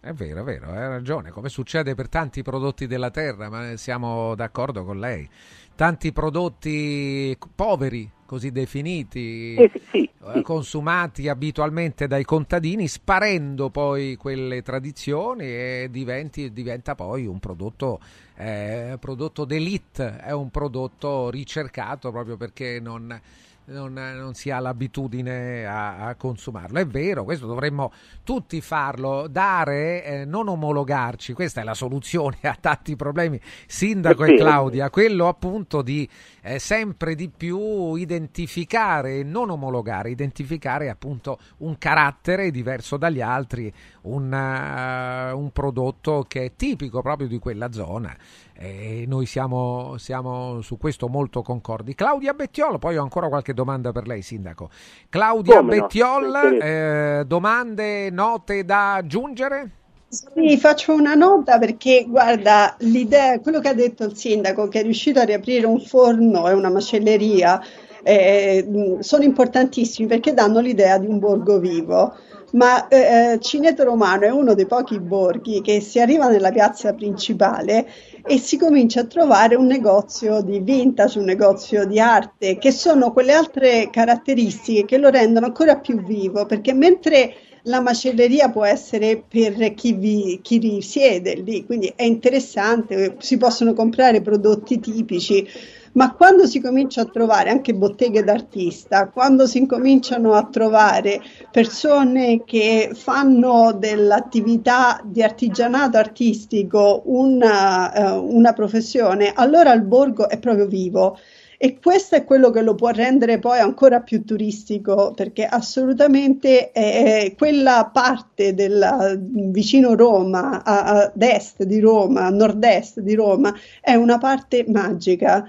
È 0.00 0.12
vero, 0.12 0.40
è 0.40 0.44
vero, 0.44 0.66
hai 0.68 0.86
ragione, 0.86 1.30
come 1.30 1.48
succede 1.48 1.94
per 1.94 2.10
tanti 2.10 2.42
prodotti 2.42 2.86
della 2.86 3.10
terra, 3.10 3.48
ma 3.48 3.74
siamo 3.76 4.34
d'accordo 4.34 4.84
con 4.84 4.98
lei. 4.98 5.26
Tanti 5.74 6.12
prodotti 6.12 7.36
poveri, 7.54 8.08
così 8.26 8.50
definiti, 8.50 9.54
Eh, 9.54 9.70
sì, 9.72 9.82
sì, 9.90 10.10
eh, 10.34 10.42
consumati 10.42 11.28
abitualmente 11.28 12.06
dai 12.06 12.24
contadini, 12.24 12.88
sparendo 12.88 13.70
poi 13.70 14.16
quelle 14.16 14.62
tradizioni 14.62 15.44
e 15.44 15.88
diventi- 15.90 16.52
diventa 16.52 16.94
poi 16.94 17.26
un 17.26 17.38
prodotto, 17.38 18.00
eh, 18.36 18.96
prodotto 18.98 19.44
d'élite, 19.44 20.16
è 20.18 20.32
un 20.32 20.50
prodotto 20.50 21.30
ricercato 21.30 22.10
proprio 22.10 22.36
perché 22.36 22.80
non, 22.80 23.20
non- 23.66 23.92
non 23.92 24.34
si 24.34 24.50
ha 24.50 24.58
l'abitudine 24.58 25.64
a, 25.66 26.06
a 26.06 26.14
consumarlo. 26.16 26.78
È 26.78 26.86
vero, 26.86 27.24
questo 27.24 27.46
dovremmo 27.46 27.92
tutti 28.22 28.60
farlo, 28.60 29.26
dare, 29.28 30.04
eh, 30.04 30.24
non 30.24 30.48
omologarci, 30.48 31.32
questa 31.32 31.60
è 31.60 31.64
la 31.64 31.74
soluzione 31.74 32.38
a 32.42 32.56
tanti 32.60 32.96
problemi, 32.96 33.40
Sindaco 33.66 34.24
e. 34.24 34.34
Claudia, 34.36 34.90
quello 34.90 35.28
appunto 35.28 35.80
di 35.82 36.06
eh, 36.46 36.58
sempre 36.58 37.14
di 37.14 37.30
più 37.34 37.94
identificare 37.94 39.20
e 39.20 39.22
non 39.22 39.48
omologare, 39.48 40.10
identificare 40.10 40.90
appunto 40.90 41.38
un 41.58 41.78
carattere 41.78 42.50
diverso 42.50 42.98
dagli 42.98 43.22
altri, 43.22 43.72
un, 44.02 44.30
eh, 44.32 45.32
un 45.32 45.50
prodotto 45.52 46.26
che 46.28 46.44
è 46.44 46.52
tipico 46.54 47.00
proprio 47.00 47.28
di 47.28 47.38
quella 47.38 47.72
zona. 47.72 48.14
E 48.56 49.04
noi 49.08 49.24
siamo, 49.24 49.96
siamo 49.96 50.60
su 50.60 50.76
questo 50.76 51.08
molto 51.08 51.40
concordi. 51.40 51.94
Claudia 51.94 52.34
Bettiol, 52.34 52.78
poi 52.78 52.98
ho 52.98 53.02
ancora 53.02 53.28
qualche 53.28 53.54
domanda 53.54 53.90
per 53.90 54.06
lei, 54.06 54.20
Sindaco. 54.20 54.68
Claudia 55.08 55.56
Come 55.56 55.76
no, 55.76 55.82
Bettiol, 55.82 56.24
interessa. 56.24 57.20
eh, 57.20 57.24
domande, 57.24 58.10
note 58.10 58.64
da 58.64 58.94
aggiungere? 58.94 59.70
Sì, 60.14 60.56
faccio 60.58 60.92
una 60.92 61.14
nota 61.14 61.58
perché 61.58 62.06
guarda, 62.08 62.76
l'idea, 62.80 63.40
quello 63.40 63.58
che 63.58 63.68
ha 63.68 63.74
detto 63.74 64.04
il 64.04 64.16
sindaco, 64.16 64.68
che 64.68 64.78
è 64.78 64.82
riuscito 64.84 65.18
a 65.18 65.24
riaprire 65.24 65.66
un 65.66 65.80
forno 65.80 66.48
e 66.48 66.52
una 66.52 66.70
macelleria, 66.70 67.60
eh, 68.04 68.96
sono 69.00 69.24
importantissimi 69.24 70.06
perché 70.06 70.32
danno 70.32 70.60
l'idea 70.60 70.98
di 70.98 71.06
un 71.06 71.18
borgo 71.18 71.58
vivo. 71.58 72.14
Ma 72.52 72.86
eh, 72.86 73.38
Cineto 73.40 73.82
Romano 73.82 74.22
è 74.24 74.30
uno 74.30 74.54
dei 74.54 74.66
pochi 74.66 75.00
borghi 75.00 75.60
che 75.60 75.80
si 75.80 75.98
arriva 75.98 76.28
nella 76.28 76.52
piazza 76.52 76.94
principale 76.94 77.84
e 78.24 78.38
si 78.38 78.56
comincia 78.56 79.00
a 79.00 79.06
trovare 79.06 79.56
un 79.56 79.66
negozio 79.66 80.40
di 80.42 80.60
vintage, 80.60 81.18
un 81.18 81.24
negozio 81.24 81.84
di 81.86 81.98
arte, 81.98 82.58
che 82.58 82.70
sono 82.70 83.12
quelle 83.12 83.32
altre 83.32 83.90
caratteristiche 83.90 84.84
che 84.84 84.98
lo 84.98 85.08
rendono 85.08 85.46
ancora 85.46 85.78
più 85.78 86.00
vivo, 86.04 86.46
perché 86.46 86.72
mentre 86.72 87.34
la 87.64 87.80
macelleria 87.80 88.50
può 88.50 88.64
essere 88.64 89.22
per 89.26 89.74
chi, 89.74 89.92
vi, 89.92 90.40
chi 90.42 90.58
risiede 90.58 91.34
lì, 91.34 91.64
quindi 91.64 91.92
è 91.94 92.02
interessante, 92.04 93.16
si 93.18 93.36
possono 93.36 93.72
comprare 93.72 94.20
prodotti 94.20 94.80
tipici, 94.80 95.46
ma 95.92 96.12
quando 96.12 96.46
si 96.46 96.60
comincia 96.60 97.02
a 97.02 97.06
trovare 97.06 97.50
anche 97.50 97.72
botteghe 97.72 98.24
d'artista, 98.24 99.08
quando 99.08 99.46
si 99.46 99.58
incominciano 99.58 100.32
a 100.32 100.48
trovare 100.50 101.22
persone 101.50 102.42
che 102.44 102.90
fanno 102.92 103.72
dell'attività 103.72 105.00
di 105.04 105.22
artigianato 105.22 105.96
artistico 105.96 107.02
una, 107.06 107.92
eh, 107.92 108.10
una 108.18 108.52
professione, 108.52 109.32
allora 109.34 109.72
il 109.72 109.82
borgo 109.82 110.28
è 110.28 110.38
proprio 110.38 110.66
vivo. 110.66 111.16
E 111.58 111.78
questo 111.80 112.16
è 112.16 112.24
quello 112.24 112.50
che 112.50 112.60
lo 112.62 112.74
può 112.74 112.90
rendere 112.90 113.38
poi 113.38 113.58
ancora 113.58 114.00
più 114.00 114.24
turistico, 114.24 115.12
perché 115.14 115.44
assolutamente 115.46 116.70
è 116.72 117.34
quella 117.36 117.90
parte 117.92 118.54
del 118.54 119.18
vicino 119.50 119.94
Roma, 119.94 120.62
a- 120.64 121.10
ad 121.12 121.22
est 121.22 121.62
di 121.64 121.80
Roma, 121.80 122.26
a 122.26 122.30
nord-est 122.30 123.00
di 123.00 123.14
Roma, 123.14 123.54
è 123.80 123.94
una 123.94 124.18
parte 124.18 124.64
magica. 124.68 125.48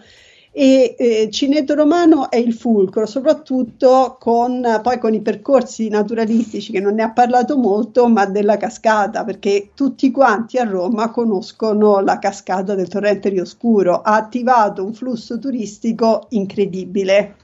E 0.57 0.95
eh, 0.97 1.29
Cineto 1.31 1.75
Romano 1.75 2.31
è 2.31 2.37
il 2.37 2.53
fulcro, 2.53 3.05
soprattutto 3.05 4.15
con, 4.17 4.79
poi 4.81 4.99
con 4.99 5.13
i 5.13 5.19
percorsi 5.19 5.89
naturalistici 5.89 6.71
che 6.71 6.79
non 6.79 6.93
ne 6.93 7.03
ha 7.03 7.11
parlato 7.11 7.57
molto, 7.57 8.07
ma 8.07 8.25
della 8.25 8.55
cascata, 8.55 9.25
perché 9.25 9.71
tutti 9.75 10.11
quanti 10.11 10.57
a 10.57 10.63
Roma 10.63 11.11
conoscono 11.11 11.99
la 11.99 12.19
cascata 12.19 12.73
del 12.73 12.87
torrente 12.87 13.27
Rio 13.27 13.43
Scuro, 13.43 14.01
ha 14.01 14.15
attivato 14.15 14.85
un 14.85 14.93
flusso 14.93 15.37
turistico 15.39 16.27
incredibile. 16.29 17.35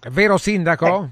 È 0.00 0.08
vero 0.08 0.38
sindaco? 0.38 1.10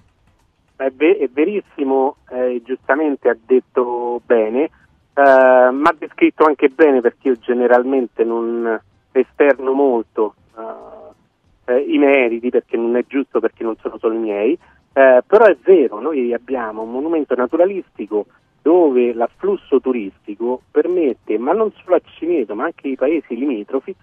Eh, 0.79 0.87
è, 0.87 0.91
ve- 0.91 1.19
è, 1.19 1.29
verissimo, 1.29 2.17
eh, 2.31 2.63
giustamente 2.65 3.29
ha 3.29 3.37
detto 3.45 4.23
bene, 4.25 4.63
eh, 4.63 4.71
ma 5.71 5.91
ha 5.91 5.97
descritto 5.99 6.45
anche 6.47 6.71
bene 6.71 7.03
perché 7.03 7.29
io 7.29 7.37
generalmente 7.37 8.25
non 8.25 8.81
esterno 9.13 9.73
molto 9.73 10.35
eh, 11.67 11.81
i 11.81 11.99
meriti 11.99 12.51
perché 12.51 12.77
non 12.77 12.97
è 12.97 13.05
giusto 13.07 13.41
perché 13.41 13.63
non 13.63 13.77
sono 13.81 13.99
solo 13.99 14.15
i 14.15 14.19
miei, 14.19 14.59
eh, 14.93 15.23
però 15.27 15.45
è 15.45 15.57
vero, 15.63 16.01
noi 16.01 16.33
abbiamo 16.33 16.83
un 16.83 16.91
monumento 16.91 17.35
naturalistico 17.35 18.27
dove 18.63 19.13
l'afflusso 19.13 19.81
turistico 19.81 20.63
permette, 20.71 21.39
ma 21.39 21.53
non 21.53 21.71
solo 21.83 21.97
a 21.97 22.01
Cineto, 22.05 22.55
ma 22.55 22.65
anche 22.65 22.89
ai 22.89 22.97
paesi 22.97 23.37
limitrofi, 23.37 23.95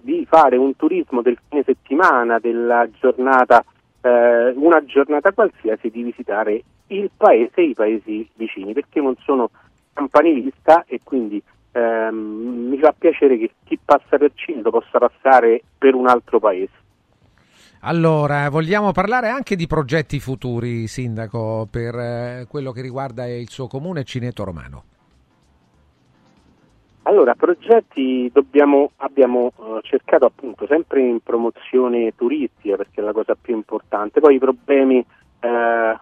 di 0.00 0.26
fare 0.28 0.56
un 0.56 0.76
turismo 0.76 1.22
del 1.22 1.38
fine 1.48 1.62
settimana, 1.62 2.38
della 2.38 2.86
giornata, 2.98 3.64
eh, 4.02 4.50
una 4.50 4.84
giornata 4.84 5.32
qualsiasi, 5.32 5.88
di 5.88 6.02
visitare 6.02 6.62
il 6.88 7.10
paese 7.16 7.54
e 7.54 7.68
i 7.68 7.74
paesi 7.74 8.28
vicini, 8.34 8.74
perché 8.74 9.00
non 9.00 9.14
sono 9.24 9.48
campanilista 9.94 10.84
e 10.86 11.00
quindi 11.02 11.42
ehm, 11.72 12.68
mi 12.68 12.78
fa 12.78 12.94
piacere 12.96 13.36
che 13.38 13.50
chi 13.64 13.78
passa 13.82 14.18
per 14.18 14.32
Cineto 14.34 14.70
possa 14.70 14.98
passare 14.98 15.62
per 15.76 15.94
un 15.94 16.06
altro 16.06 16.38
paese. 16.38 16.80
Allora, 17.84 18.48
vogliamo 18.48 18.92
parlare 18.92 19.28
anche 19.28 19.56
di 19.56 19.66
progetti 19.66 20.20
futuri, 20.20 20.86
Sindaco, 20.86 21.66
per 21.68 21.94
eh, 21.96 22.46
quello 22.48 22.70
che 22.70 22.80
riguarda 22.80 23.26
il 23.26 23.48
suo 23.48 23.66
comune 23.66 24.04
Cineto 24.04 24.44
Romano. 24.44 24.84
Allora, 27.04 27.34
progetti 27.34 28.30
dobbiamo, 28.32 28.92
abbiamo 28.98 29.50
uh, 29.56 29.80
cercato 29.80 30.24
appunto 30.24 30.66
sempre 30.68 31.02
in 31.02 31.18
promozione 31.20 32.14
turistica 32.14 32.76
perché 32.76 33.00
è 33.00 33.04
la 33.04 33.12
cosa 33.12 33.34
più 33.34 33.56
importante, 33.56 34.20
poi 34.20 34.36
i 34.36 34.38
problemi 34.38 35.04
eh, 35.42 35.98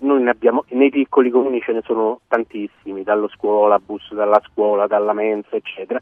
noi 0.00 0.22
ne 0.22 0.30
abbiamo, 0.30 0.64
nei 0.68 0.90
piccoli 0.90 1.30
comuni 1.30 1.60
ce 1.60 1.72
ne 1.72 1.82
sono 1.84 2.20
tantissimi, 2.28 3.02
dallo 3.02 3.28
scuolabus, 3.28 4.12
dalla 4.14 4.40
scuola, 4.44 4.86
dalla 4.86 5.12
mensa, 5.12 5.56
eccetera 5.56 6.00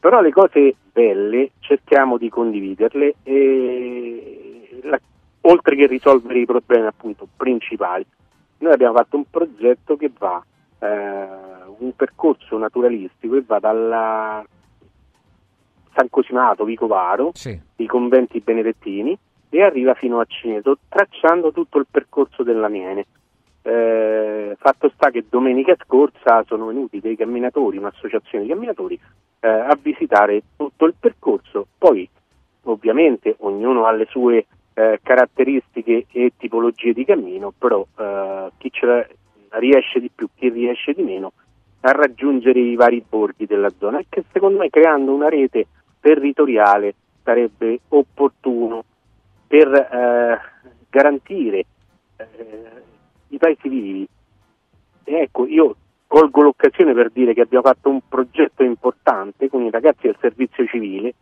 però 0.00 0.22
le 0.22 0.32
cose 0.32 0.74
belle 0.92 1.50
cerchiamo 1.60 2.16
di 2.16 2.30
condividerle 2.30 3.16
e 3.22 4.80
la, 4.82 4.98
oltre 5.42 5.76
che 5.76 5.86
risolvere 5.86 6.40
i 6.40 6.46
problemi 6.46 6.86
appunto 6.86 7.28
principali. 7.36 8.04
Noi 8.58 8.72
abbiamo 8.72 8.96
fatto 8.96 9.16
un 9.16 9.24
progetto 9.30 9.96
che 9.96 10.10
va, 10.16 10.42
eh, 10.78 11.28
un 11.78 11.94
percorso 11.94 12.56
naturalistico 12.56 13.34
che 13.34 13.44
va 13.46 13.58
dalla 13.58 14.44
San 15.94 16.08
Cosimato, 16.08 16.64
Vicovaro, 16.64 17.32
sì. 17.34 17.60
i 17.76 17.86
conventi 17.86 18.40
benedettini 18.40 19.16
e 19.50 19.62
arriva 19.62 19.94
fino 19.94 20.20
a 20.20 20.24
Cineto 20.24 20.78
tracciando 20.88 21.52
tutto 21.52 21.78
il 21.78 21.86
percorso 21.90 22.42
dell'Amiene. 22.42 23.06
Eh, 23.62 24.56
fatto 24.58 24.90
sta 24.94 25.10
che 25.10 25.26
domenica 25.28 25.76
scorsa 25.84 26.42
sono 26.46 26.66
venuti 26.66 27.00
dei 27.00 27.16
camminatori, 27.16 27.76
un'associazione 27.76 28.44
di 28.44 28.50
camminatori, 28.50 28.98
eh, 29.40 29.48
a 29.48 29.76
visitare 29.80 30.42
tutto 30.56 30.86
il 30.86 30.94
percorso. 30.98 31.66
Poi, 31.76 32.08
ovviamente, 32.62 33.34
ognuno 33.40 33.84
ha 33.84 33.92
le 33.92 34.06
sue 34.08 34.46
eh, 34.74 35.00
caratteristiche 35.02 36.06
e 36.10 36.32
tipologie 36.38 36.92
di 36.92 37.04
cammino, 37.04 37.52
però 37.56 37.84
eh, 37.98 38.50
chi 38.56 38.70
ce 38.70 39.16
riesce 39.50 40.00
di 40.00 40.10
più, 40.14 40.28
chi 40.34 40.48
riesce 40.48 40.92
di 40.92 41.02
meno 41.02 41.32
a 41.80 41.92
raggiungere 41.92 42.60
i 42.60 42.76
vari 42.76 43.02
borghi 43.06 43.46
della 43.46 43.70
zona 43.78 43.98
e 43.98 44.06
che 44.08 44.24
secondo 44.32 44.58
me 44.58 44.68
creando 44.68 45.12
una 45.12 45.28
rete 45.28 45.66
territoriale 46.00 46.94
sarebbe 47.22 47.80
opportuno 47.88 48.84
per 49.50 49.66
eh, 49.74 50.40
garantire 50.88 51.64
eh, 52.16 52.82
i 53.30 53.36
paesi 53.36 53.68
vivi. 53.68 54.08
E 55.02 55.14
ecco, 55.22 55.44
io 55.44 55.74
colgo 56.06 56.42
l'occasione 56.42 56.94
per 56.94 57.10
dire 57.10 57.34
che 57.34 57.40
abbiamo 57.40 57.64
fatto 57.64 57.90
un 57.90 57.98
progetto 58.08 58.62
importante 58.62 59.48
con 59.48 59.62
i 59.62 59.70
ragazzi 59.70 60.02
del 60.06 60.16
servizio 60.20 60.64
civile 60.66 61.14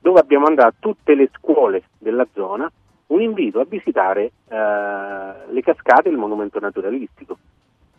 dove 0.00 0.18
abbiamo 0.18 0.46
mandato 0.46 0.68
a 0.68 0.74
tutte 0.80 1.14
le 1.14 1.30
scuole 1.36 1.84
della 1.98 2.26
zona 2.34 2.68
un 3.06 3.20
invito 3.20 3.60
a 3.60 3.66
visitare 3.68 4.32
eh, 4.48 5.32
le 5.48 5.60
cascate 5.62 6.08
e 6.08 6.10
il 6.10 6.18
monumento 6.18 6.58
naturalistico 6.58 7.38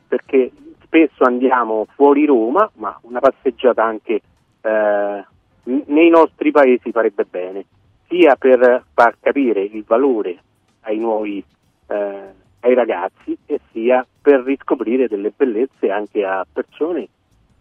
perché 0.05 0.51
spesso 0.83 1.23
andiamo 1.23 1.85
fuori 1.95 2.25
Roma 2.25 2.69
ma 2.75 2.97
una 3.03 3.21
passeggiata 3.21 3.85
anche 3.85 4.21
eh, 4.61 5.25
nei 5.63 6.09
nostri 6.09 6.51
paesi 6.51 6.91
farebbe 6.91 7.25
bene 7.25 7.65
sia 8.07 8.35
per 8.35 8.83
far 8.93 9.17
capire 9.19 9.61
il 9.61 9.83
valore 9.85 10.37
ai 10.81 10.97
nuovi 10.97 11.43
eh, 11.87 12.35
ai 12.61 12.73
ragazzi 12.73 13.37
e 13.45 13.59
sia 13.71 14.05
per 14.21 14.41
riscoprire 14.41 15.07
delle 15.07 15.31
bellezze 15.35 15.89
anche 15.89 16.25
a 16.25 16.45
persone 16.51 17.07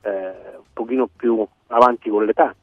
eh, 0.02 0.10
un 0.56 0.72
pochino 0.72 1.08
più 1.14 1.46
avanti 1.68 2.08
con 2.10 2.24
l'età. 2.24 2.54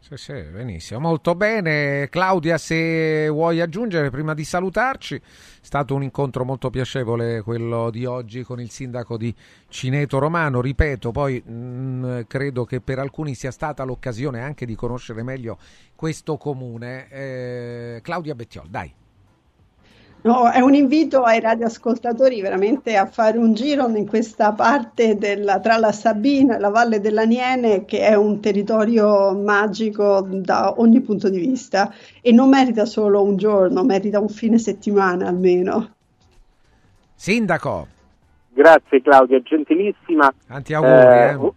Sì, 0.00 0.16
sì, 0.16 0.32
benissimo, 0.32 1.00
molto 1.00 1.34
bene. 1.34 2.08
Claudia, 2.08 2.56
se 2.56 3.28
vuoi 3.28 3.60
aggiungere 3.60 4.08
prima 4.10 4.32
di 4.32 4.44
salutarci, 4.44 5.16
è 5.16 5.20
stato 5.60 5.94
un 5.94 6.02
incontro 6.02 6.44
molto 6.44 6.70
piacevole 6.70 7.42
quello 7.42 7.90
di 7.90 8.06
oggi 8.06 8.42
con 8.42 8.60
il 8.60 8.70
sindaco 8.70 9.18
di 9.18 9.34
Cineto 9.68 10.18
Romano. 10.18 10.62
Ripeto, 10.62 11.10
poi 11.10 11.42
mh, 11.44 11.52
mm, 11.52 12.20
credo 12.26 12.64
che 12.64 12.80
per 12.80 13.00
alcuni 13.00 13.34
sia 13.34 13.50
stata 13.50 13.84
l'occasione 13.84 14.40
anche 14.40 14.64
di 14.64 14.74
conoscere 14.74 15.22
meglio 15.22 15.58
questo 15.94 16.38
comune. 16.38 17.08
Eh, 17.10 18.00
Claudia 18.02 18.34
Bettiol, 18.34 18.68
dai. 18.68 18.94
No, 20.20 20.50
è 20.50 20.58
un 20.60 20.74
invito 20.74 21.22
ai 21.22 21.38
radioascoltatori 21.38 22.40
veramente 22.40 22.96
a 22.96 23.06
fare 23.06 23.38
un 23.38 23.54
giro 23.54 23.86
in 23.88 24.06
questa 24.06 24.52
parte 24.52 25.16
della, 25.16 25.60
tra 25.60 25.76
la 25.76 25.92
Sabina 25.92 26.56
e 26.56 26.58
la 26.58 26.70
Valle 26.70 27.00
dell'Aniene, 27.00 27.84
che 27.84 28.00
è 28.00 28.14
un 28.14 28.40
territorio 28.40 29.32
magico 29.32 30.26
da 30.28 30.74
ogni 30.78 31.00
punto 31.02 31.28
di 31.28 31.38
vista 31.38 31.92
e 32.20 32.32
non 32.32 32.48
merita 32.48 32.84
solo 32.84 33.22
un 33.22 33.36
giorno, 33.36 33.84
merita 33.84 34.18
un 34.18 34.28
fine 34.28 34.58
settimana 34.58 35.28
almeno. 35.28 35.94
Sindaco. 37.14 37.86
Grazie 38.50 39.00
Claudia, 39.00 39.40
gentilissima. 39.40 40.34
Tanti 40.48 40.74
auguri. 40.74 40.92
Eh, 40.92 41.34
oh, 41.34 41.54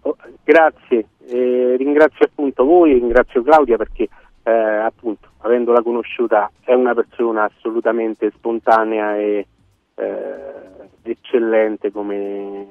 oh, 0.00 0.16
grazie, 0.42 1.06
eh, 1.28 1.76
ringrazio 1.78 2.26
appunto 2.26 2.64
voi, 2.64 2.94
ringrazio 2.94 3.42
Claudia 3.44 3.76
perché 3.76 4.08
eh, 4.48 4.76
appunto, 4.78 5.28
avendola 5.40 5.82
conosciuta, 5.82 6.50
è 6.64 6.72
una 6.72 6.94
persona 6.94 7.44
assolutamente 7.44 8.30
spontanea 8.30 9.16
e 9.16 9.46
eh, 9.94 10.88
eccellente 11.02 11.92
come 11.92 12.66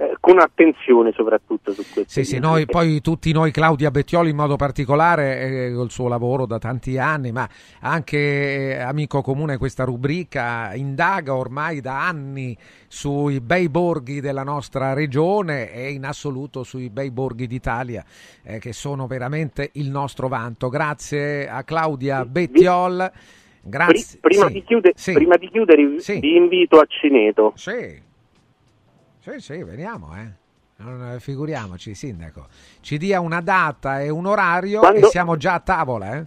eh, 0.00 0.16
con 0.20 0.38
attenzione 0.38 1.10
soprattutto 1.12 1.72
su 1.72 1.82
questo. 1.82 2.04
Sì, 2.06 2.22
sì, 2.22 2.38
noi, 2.38 2.66
poi 2.66 3.00
tutti 3.00 3.32
noi, 3.32 3.50
Claudia 3.50 3.90
Bettioli 3.90 4.30
in 4.30 4.36
modo 4.36 4.54
particolare, 4.54 5.40
eh, 5.66 5.72
col 5.74 5.90
suo 5.90 6.06
lavoro 6.06 6.46
da 6.46 6.60
tanti 6.60 6.98
anni, 6.98 7.32
ma 7.32 7.48
anche 7.80 8.76
eh, 8.76 8.78
amico 8.78 9.22
comune 9.22 9.56
questa 9.56 9.82
rubrica, 9.82 10.72
indaga 10.74 11.34
ormai 11.34 11.80
da 11.80 12.06
anni 12.06 12.56
sui 12.86 13.40
bei 13.40 13.68
borghi 13.68 14.20
della 14.20 14.44
nostra 14.44 14.92
regione 14.92 15.72
e 15.72 15.90
in 15.90 16.04
assoluto 16.04 16.62
sui 16.62 16.90
bei 16.90 17.10
borghi 17.10 17.48
d'Italia, 17.48 18.04
eh, 18.44 18.60
che 18.60 18.72
sono 18.72 19.08
veramente 19.08 19.70
il 19.72 19.90
nostro 19.90 20.28
vanto. 20.28 20.68
Grazie 20.68 21.48
a 21.48 21.64
Claudia 21.64 22.24
Bettiol. 22.24 23.10
Grazie. 23.60 24.20
Prima, 24.20 24.46
sì. 24.46 24.52
di, 24.52 24.62
chiudere, 24.62 24.94
sì. 24.96 25.12
prima 25.12 25.36
di 25.36 25.50
chiudere, 25.50 25.98
sì. 25.98 26.20
vi 26.20 26.36
invito 26.36 26.78
a 26.78 26.86
Cineto. 26.86 27.52
Sì. 27.56 28.06
Sì, 29.20 29.32
sì, 29.38 29.62
veniamo, 29.62 30.14
eh. 30.16 30.46
Non, 30.76 31.14
eh, 31.14 31.20
figuriamoci, 31.20 31.94
sindaco. 31.94 32.46
Ci 32.80 32.98
dia 32.98 33.20
una 33.20 33.40
data 33.40 34.00
e 34.00 34.08
un 34.10 34.26
orario 34.26 34.80
Quando... 34.80 35.06
e 35.06 35.10
siamo 35.10 35.36
già 35.36 35.54
a 35.54 35.60
tavola, 35.60 36.16
eh. 36.16 36.26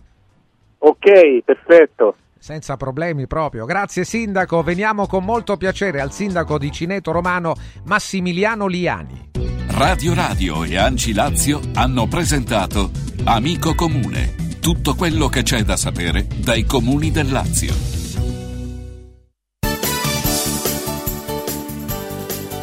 Ok, 0.79 1.43
perfetto. 1.45 2.15
Senza 2.37 2.75
problemi 2.75 3.27
proprio. 3.27 3.65
Grazie 3.65 4.03
sindaco, 4.03 4.61
veniamo 4.63 5.07
con 5.07 5.23
molto 5.23 5.57
piacere 5.57 6.01
al 6.01 6.11
sindaco 6.11 6.57
di 6.57 6.71
Cineto 6.71 7.11
Romano 7.11 7.53
Massimiliano 7.85 8.65
Liani. 8.67 9.29
Radio 9.67 10.13
Radio 10.13 10.63
e 10.63 10.75
Anci 10.75 11.13
Lazio 11.13 11.61
hanno 11.75 12.07
presentato 12.07 12.89
Amico 13.23 13.73
Comune, 13.73 14.57
tutto 14.59 14.95
quello 14.95 15.27
che 15.27 15.43
c'è 15.43 15.61
da 15.61 15.77
sapere 15.77 16.27
dai 16.43 16.65
comuni 16.65 17.11
del 17.11 17.31
Lazio. 17.31 18.00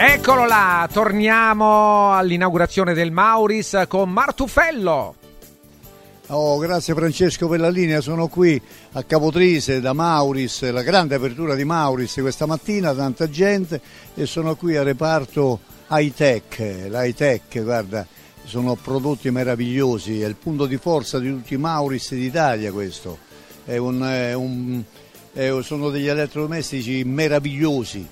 Eccolo 0.01 0.47
là, 0.47 0.89
torniamo 0.93 2.13
all'inaugurazione 2.13 2.95
del 2.95 3.11
Mauris 3.11 3.87
con 3.89 4.09
Martufello. 4.09 5.17
Oh, 6.29 6.59
grazie 6.59 6.95
Francesco 6.95 7.49
per 7.49 7.59
la 7.59 7.69
linea, 7.69 8.01
sono 8.01 8.29
qui 8.29 8.63
a 8.93 9.03
Capotrise 9.03 9.81
da 9.81 9.93
Mauris, 9.93 10.71
la 10.71 10.83
grande 10.83 11.17
apertura 11.17 11.57
di 11.57 11.65
Mauris 11.65 12.15
questa 12.21 12.47
mattina, 12.47 12.95
tanta 12.95 13.29
gente 13.29 13.81
e 14.15 14.25
sono 14.27 14.55
qui 14.55 14.77
a 14.77 14.85
reparto 14.85 15.59
high 15.91 16.15
tech, 16.15 16.59
l'high 16.59 17.15
tech, 17.15 17.61
guarda, 17.61 18.07
sono 18.45 18.77
prodotti 18.77 19.33
meravigliosi, 19.33 20.21
è 20.21 20.27
il 20.29 20.37
punto 20.37 20.67
di 20.67 20.77
forza 20.77 21.19
di 21.19 21.29
tutti 21.29 21.55
i 21.55 21.59
Mauris 21.59 22.15
d'Italia 22.15 22.71
questo, 22.71 23.19
è 23.65 23.77
un, 23.79 24.01
è 24.03 24.33
un, 24.33 24.81
è, 25.33 25.53
sono 25.63 25.91
degli 25.91 26.07
elettrodomestici 26.07 27.03
meravigliosi, 27.03 28.07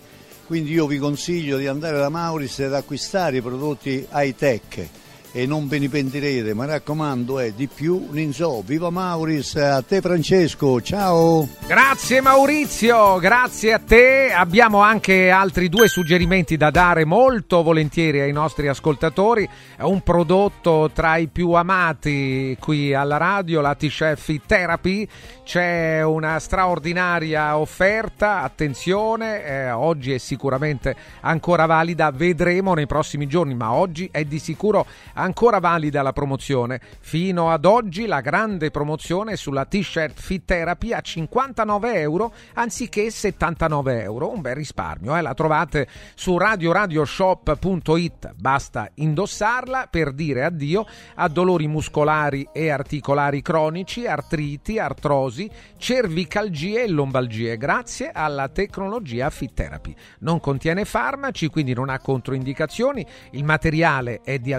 quindi 0.47 0.73
io 0.73 0.87
vi 0.87 0.99
consiglio 0.99 1.59
di 1.59 1.67
andare 1.67 1.99
da 1.99 2.09
Mauris 2.09 2.61
ed 2.61 2.73
acquistare 2.73 3.39
i 3.39 3.43
prodotti 3.43 4.07
high 4.13 4.35
tech 4.35 4.89
e 5.37 5.45
non 5.45 5.69
ve 5.69 5.79
ne 5.79 5.91
pentirete, 5.91 6.55
mi 6.55 6.65
raccomando, 6.65 7.39
è 7.39 7.53
di 7.53 7.67
più 7.67 8.09
so. 8.31 8.63
Viva 8.65 8.89
Mauris, 8.89 9.57
a 9.57 9.83
te 9.83 10.01
Francesco, 10.01 10.81
ciao! 10.81 11.47
Grazie 11.67 12.23
Maurizio, 12.23 13.19
grazie 13.19 13.75
a 13.75 13.79
te. 13.79 14.33
Abbiamo 14.33 14.81
anche 14.81 15.29
altri 15.29 15.69
due 15.69 15.89
suggerimenti 15.89 16.57
da 16.57 16.71
dare 16.71 17.05
molto 17.05 17.63
volentieri 17.63 18.21
ai 18.21 18.33
nostri 18.33 18.69
ascoltatori. 18.69 19.47
È 19.77 19.83
un 19.83 20.01
prodotto 20.01 20.91
tra 20.95 21.19
i 21.19 21.27
più 21.27 21.53
amati 21.53 22.57
qui 22.59 22.95
alla 22.95 23.19
radio, 23.19 23.61
la 23.61 23.75
T-Chef 23.75 24.41
Therapy. 24.47 25.07
C'è 25.45 26.03
una 26.03 26.39
straordinaria 26.39 27.59
offerta, 27.59 28.41
attenzione, 28.43 29.45
eh, 29.45 29.71
oggi 29.71 30.13
è 30.13 30.19
sicuramente 30.19 30.97
ancora 31.21 31.67
valida, 31.67 32.11
vedremo 32.11 32.73
nei 32.73 32.87
prossimi 32.87 33.27
giorni, 33.27 33.55
ma 33.55 33.73
oggi 33.73 34.09
è 34.11 34.25
di 34.25 34.39
sicuro 34.39 34.87
ancora 35.27 35.59
valida 35.59 36.01
la 36.03 36.13
promozione. 36.13 36.81
Fino 37.01 37.51
ad 37.51 37.65
oggi 37.67 38.07
la 38.07 38.21
grande 38.21 38.71
promozione 38.71 39.37
sulla 39.37 39.67
T-shirt 39.67 40.19
Fit 40.19 40.45
Therapy 40.47 40.93
a 40.93 41.01
59 41.01 41.95
euro 42.01 42.33
anziché 42.55 43.11
79 43.11 44.03
euro, 44.03 44.33
un 44.33 44.41
bel 44.41 44.55
risparmio, 44.55 45.15
eh? 45.17 45.21
la 45.21 45.35
trovate 45.35 45.89
su 46.15 46.39
radioradioshop.it, 46.39 48.35
basta 48.37 48.89
indossarla 48.95 49.89
per 49.91 50.13
dire 50.13 50.45
addio 50.45 50.87
a 51.17 51.29
dolori 51.29 51.67
muscolari 51.67 52.49
e 52.53 52.71
articolari 52.71 53.43
cronici, 53.43 54.07
artriti, 54.07 54.79
artrosi, 54.79 55.51
cervicalgie 55.77 56.85
e 56.85 56.89
lombalgie 56.89 57.57
grazie 57.57 58.11
alla 58.13 58.49
tecnologia 58.49 59.29
Fit 59.31 59.53
Therapy. 59.55 59.95
Non 60.21 60.39
contiene 60.41 60.85
farmaci, 60.85 61.49
quindi 61.49 61.75
non 61.75 61.89
ha 61.89 61.99
controindicazioni, 61.99 63.05
il 63.33 63.45
materiale 63.45 64.21
è 64.23 64.39
di 64.39 64.53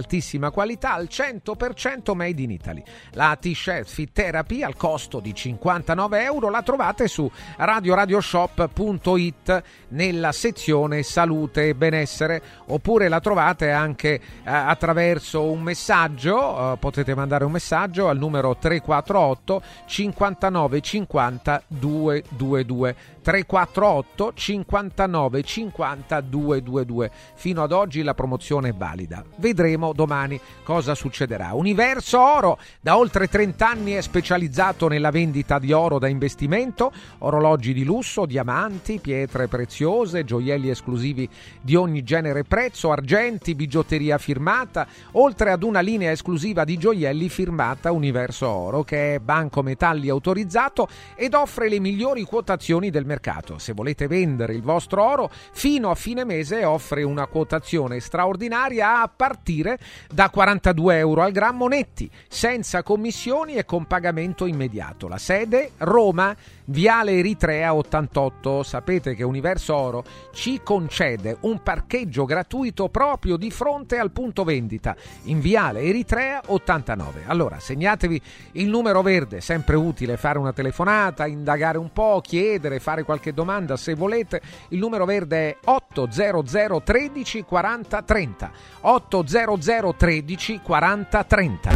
altissima 0.47 0.51
qualità 0.51 0.93
al 0.93 1.07
100% 1.09 2.15
made 2.15 2.41
in 2.41 2.51
Italy. 2.51 2.83
La 3.11 3.37
T-shirt 3.39 3.87
Fit 3.87 4.11
Therapy 4.11 4.63
al 4.63 4.75
costo 4.75 5.19
di 5.19 5.33
59 5.33 6.23
euro 6.23 6.49
la 6.49 6.61
trovate 6.61 7.07
su 7.07 7.31
radioradioshop.it 7.57 9.63
nella 9.89 10.31
sezione 10.31 11.03
salute 11.03 11.67
e 11.69 11.75
benessere 11.75 12.41
oppure 12.67 13.09
la 13.09 13.19
trovate 13.19 13.71
anche 13.71 14.13
eh, 14.13 14.21
attraverso 14.43 15.43
un 15.43 15.61
messaggio, 15.61 16.73
eh, 16.73 16.77
potete 16.77 17.13
mandare 17.15 17.45
un 17.45 17.51
messaggio 17.51 18.09
al 18.09 18.17
numero 18.17 18.57
348 18.57 19.61
59 19.85 20.81
50 20.81 21.63
222 21.67 22.95
348 23.27 24.31
59 24.33 25.43
50 25.43 26.21
222 26.21 27.11
fino 27.33 27.61
ad 27.61 27.73
oggi 27.73 28.01
la 28.01 28.13
promozione 28.13 28.69
è 28.69 28.73
valida. 28.73 29.21
Vedremo 29.35 29.91
domani 29.91 30.39
cosa 30.63 30.95
succederà. 30.95 31.53
Universo 31.53 32.21
Oro 32.21 32.57
da 32.79 32.97
oltre 32.97 33.27
30 33.27 33.67
anni 33.67 33.91
è 33.91 34.01
specializzato 34.01 34.87
nella 34.87 35.11
vendita 35.11 35.59
di 35.59 35.73
oro 35.73 35.99
da 35.99 36.07
investimento 36.07 36.89
orologi 37.17 37.73
di 37.73 37.83
lusso 37.83 38.25
diamanti 38.25 38.99
pietre 38.99 39.49
preziose 39.49 40.23
gioielli 40.23 40.69
esclusivi 40.69 41.27
di 41.59 41.75
ogni 41.75 42.03
genere 42.03 42.39
e 42.39 42.43
prezzo 42.45 42.93
argenti 42.93 43.55
bigiotteria 43.55 44.17
firmata 44.17 44.87
oltre 45.13 45.51
ad 45.51 45.63
una 45.63 45.81
linea 45.81 46.11
esclusiva 46.11 46.63
di 46.63 46.77
gioielli 46.77 47.27
firmata 47.27 47.91
Universo 47.91 48.47
Oro 48.47 48.83
che 48.85 49.15
è 49.15 49.19
banco 49.19 49.61
metalli 49.61 50.07
autorizzato 50.07 50.87
ed 51.13 51.33
offre 51.33 51.67
le 51.67 51.81
migliori 51.81 52.23
quotazioni 52.23 52.89
del 52.89 53.01
mercato 53.01 53.15
mercato. 53.17 53.57
Se 53.57 53.73
volete 53.73 54.07
vendere 54.07 54.53
il 54.53 54.61
vostro 54.61 55.03
oro, 55.03 55.29
fino 55.51 55.89
a 55.89 55.95
fine 55.95 56.23
mese 56.23 56.63
offre 56.63 57.03
una 57.03 57.25
quotazione 57.25 57.99
straordinaria 57.99 59.01
a 59.01 59.09
partire 59.13 59.79
da 60.11 60.29
42 60.29 60.97
euro 60.97 61.23
al 61.23 61.31
grammo 61.31 61.67
netti, 61.67 62.09
senza 62.27 62.83
commissioni 62.83 63.55
e 63.55 63.65
con 63.65 63.85
pagamento 63.85 64.45
immediato. 64.45 65.07
La 65.07 65.17
sede 65.17 65.71
Roma, 65.77 66.35
Viale 66.69 67.13
Eritrea 67.13 67.73
88. 67.73 68.63
Sapete 68.63 69.15
che 69.15 69.23
Universo 69.23 69.75
Oro 69.75 70.03
ci 70.33 70.61
concede 70.63 71.37
un 71.41 71.61
parcheggio 71.63 72.25
gratuito 72.25 72.89
proprio 72.89 73.37
di 73.37 73.51
fronte 73.51 73.97
al 73.97 74.11
punto 74.11 74.43
vendita 74.43 74.95
in 75.23 75.39
Viale 75.39 75.81
Eritrea 75.81 76.41
89. 76.47 77.23
Allora, 77.27 77.59
segnatevi 77.59 78.21
il 78.53 78.67
numero 78.67 79.01
verde, 79.01 79.39
sempre 79.39 79.75
utile 79.75 80.17
fare 80.17 80.39
una 80.39 80.53
telefonata, 80.53 81.25
indagare 81.25 81.77
un 81.77 81.91
po', 81.93 82.21
chiedere, 82.21 82.79
fare 82.79 83.03
qualche 83.03 83.33
domanda 83.33 83.77
se 83.77 83.93
volete. 83.93 84.41
Il 84.69 84.79
numero 84.79 85.05
verde 85.05 85.49
è 85.49 85.57
800 85.63 86.81
13 86.83 87.43
40 87.43 88.01
30. 88.01 88.51
800 88.81 89.95
13 89.97 90.59
40 90.61 91.23
30. 91.23 91.69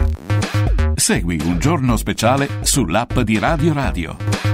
Segui 0.96 1.40
un 1.44 1.58
giorno 1.60 1.96
speciale 1.96 2.48
sull'app 2.62 3.20
di 3.20 3.40
Radio 3.40 3.74
Radio. 3.74 4.51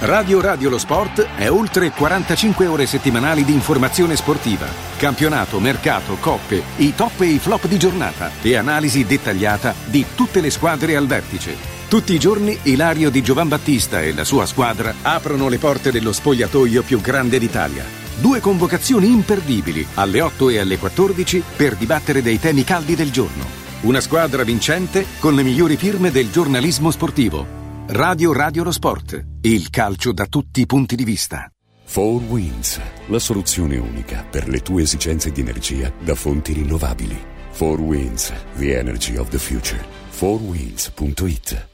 Radio 0.00 0.40
Radio 0.40 0.70
Lo 0.70 0.78
Sport 0.78 1.26
è 1.36 1.50
oltre 1.50 1.90
45 1.90 2.66
ore 2.66 2.86
settimanali 2.86 3.44
di 3.44 3.52
informazione 3.52 4.14
sportiva, 4.14 4.66
campionato, 4.96 5.58
mercato, 5.58 6.16
coppe, 6.20 6.62
i 6.76 6.94
top 6.94 7.20
e 7.22 7.26
i 7.26 7.38
flop 7.38 7.66
di 7.66 7.78
giornata 7.78 8.30
e 8.40 8.56
analisi 8.56 9.04
dettagliata 9.04 9.74
di 9.86 10.04
tutte 10.14 10.40
le 10.40 10.50
squadre 10.50 10.94
al 10.94 11.06
vertice. 11.08 11.56
Tutti 11.88 12.12
i 12.12 12.18
giorni 12.18 12.56
Ilario 12.64 13.10
di 13.10 13.22
Giovan 13.22 13.48
Battista 13.48 14.00
e 14.00 14.14
la 14.14 14.24
sua 14.24 14.46
squadra 14.46 14.94
aprono 15.02 15.48
le 15.48 15.58
porte 15.58 15.90
dello 15.90 16.12
spogliatoio 16.12 16.82
più 16.82 17.00
grande 17.00 17.38
d'Italia. 17.38 17.84
Due 18.20 18.40
convocazioni 18.40 19.10
imperdibili 19.10 19.86
alle 19.94 20.20
8 20.20 20.50
e 20.50 20.58
alle 20.58 20.78
14 20.78 21.42
per 21.56 21.76
dibattere 21.76 22.22
dei 22.22 22.38
temi 22.38 22.62
caldi 22.62 22.94
del 22.94 23.10
giorno. 23.10 23.44
Una 23.80 24.00
squadra 24.00 24.42
vincente 24.42 25.06
con 25.18 25.34
le 25.34 25.42
migliori 25.42 25.76
firme 25.76 26.10
del 26.10 26.30
giornalismo 26.30 26.90
sportivo. 26.90 27.46
Radio 27.86 28.32
Radio 28.32 28.64
Lo 28.64 28.72
Sport, 28.72 29.24
il 29.50 29.70
calcio 29.70 30.12
da 30.12 30.26
tutti 30.26 30.60
i 30.60 30.66
punti 30.66 30.94
di 30.94 31.04
vista. 31.04 31.50
4 31.90 32.26
Winds, 32.28 32.80
la 33.06 33.18
soluzione 33.18 33.78
unica 33.78 34.26
per 34.28 34.46
le 34.46 34.60
tue 34.60 34.82
esigenze 34.82 35.32
di 35.32 35.40
energia 35.40 35.90
da 35.98 36.14
fonti 36.14 36.52
rinnovabili. 36.52 37.18
4 37.56 37.82
Winds, 37.82 38.32
the 38.56 38.78
energy 38.78 39.16
of 39.16 39.28
the 39.28 39.38
future. 39.38 39.82
4winds.it 40.12 41.66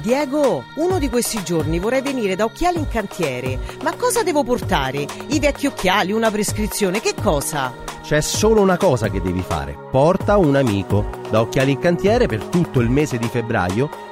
Diego, 0.00 0.64
uno 0.76 0.98
di 0.98 1.08
questi 1.08 1.44
giorni 1.44 1.78
vorrei 1.78 2.02
venire 2.02 2.34
da 2.34 2.44
Occhiali 2.44 2.78
in 2.78 2.88
Cantiere. 2.88 3.58
Ma 3.82 3.94
cosa 3.94 4.22
devo 4.22 4.42
portare? 4.42 5.06
I 5.28 5.38
vecchi 5.38 5.66
occhiali, 5.66 6.12
una 6.12 6.30
prescrizione, 6.30 7.00
che 7.00 7.14
cosa? 7.14 7.72
C'è 8.02 8.20
solo 8.20 8.60
una 8.62 8.76
cosa 8.76 9.10
che 9.10 9.20
devi 9.20 9.42
fare. 9.42 9.76
Porta 9.90 10.38
un 10.38 10.56
amico. 10.56 11.08
Da 11.30 11.40
Occhiali 11.40 11.72
in 11.72 11.78
Cantiere 11.78 12.26
per 12.26 12.42
tutto 12.44 12.80
il 12.80 12.90
mese 12.90 13.16
di 13.16 13.28
febbraio 13.28 14.10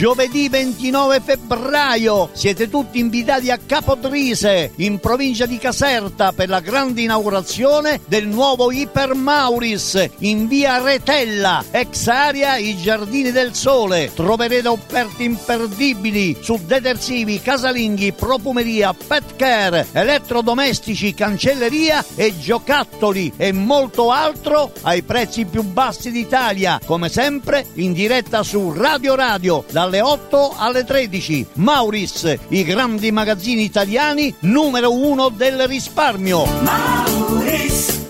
Giovedì 0.00 0.48
29 0.48 1.20
febbraio 1.20 2.30
siete 2.32 2.70
tutti 2.70 2.98
invitati 2.98 3.50
a 3.50 3.58
Capodrise, 3.58 4.72
in 4.76 4.98
provincia 4.98 5.44
di 5.44 5.58
Caserta, 5.58 6.32
per 6.32 6.48
la 6.48 6.60
grande 6.60 7.02
inaugurazione 7.02 8.00
del 8.06 8.26
nuovo 8.26 8.72
Iper 8.72 9.12
Mauris 9.12 10.08
in 10.20 10.48
via 10.48 10.80
Retella, 10.82 11.62
ex 11.70 12.06
area 12.06 12.56
I 12.56 12.78
Giardini 12.78 13.30
del 13.30 13.54
Sole. 13.54 14.10
Troverete 14.14 14.68
offerte 14.68 15.22
imperdibili 15.22 16.38
su 16.40 16.58
detersivi, 16.64 17.38
casalinghi, 17.42 18.14
profumeria, 18.14 18.94
pet 18.94 19.36
care, 19.36 19.86
elettrodomestici, 19.92 21.12
cancelleria 21.12 22.02
e 22.14 22.38
giocattoli 22.38 23.34
e 23.36 23.52
molto 23.52 24.10
altro 24.10 24.72
ai 24.80 25.02
prezzi 25.02 25.44
più 25.44 25.62
bassi 25.62 26.10
d'Italia. 26.10 26.80
Come 26.86 27.10
sempre 27.10 27.66
in 27.74 27.92
diretta 27.92 28.42
su 28.42 28.72
Radio 28.72 29.14
Radio 29.14 29.62
dal 29.70 29.88
dalle 29.90 30.00
8 30.00 30.54
alle 30.56 30.84
13. 30.84 31.46
Mauris, 31.54 32.38
i 32.48 32.62
grandi 32.62 33.10
magazzini 33.10 33.64
italiani 33.64 34.32
numero 34.40 34.92
uno 34.92 35.28
del 35.28 35.66
risparmio. 35.66 36.46
Mauris. 36.62 38.09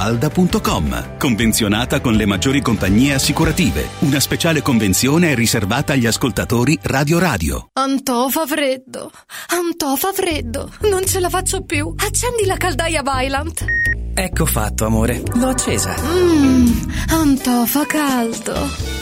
villamafalda.com. 0.00 1.16
Convenzionata 1.18 2.00
con 2.00 2.14
le 2.14 2.26
maggiori 2.26 2.60
compagnie 2.62 3.14
assicurative. 3.14 3.88
Una 4.00 4.20
speciale 4.20 4.62
convenzione 4.62 5.32
è 5.32 5.34
riservata 5.34 5.92
agli 5.92 6.06
ascoltatori 6.06 6.78
Radio 6.82 7.18
Radio. 7.18 7.68
Antò 7.74 8.28
fa 8.28 8.46
freddo. 8.46 9.10
Antò 9.48 9.96
fa 9.96 10.12
freddo. 10.12 10.70
Non 10.82 11.04
ce 11.04 11.20
la 11.20 11.28
faccio 11.28 11.62
più. 11.62 11.92
Accendi 11.96 12.46
la 12.46 12.56
caldaia 12.56 13.02
Vylant. 13.02 13.64
Ecco 14.14 14.46
fatto, 14.46 14.86
amore. 14.86 15.22
L'ho 15.34 15.48
accesa. 15.48 15.94
Mmm, 16.00 16.92
Antò 17.10 17.64
fa 17.64 17.86
caldo. 17.86 18.99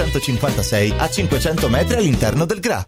956 0.00 0.94
a 0.96 1.10
500 1.10 1.68
metri 1.68 1.96
all'interno 1.96 2.46
del 2.46 2.60
GRA. 2.60 2.82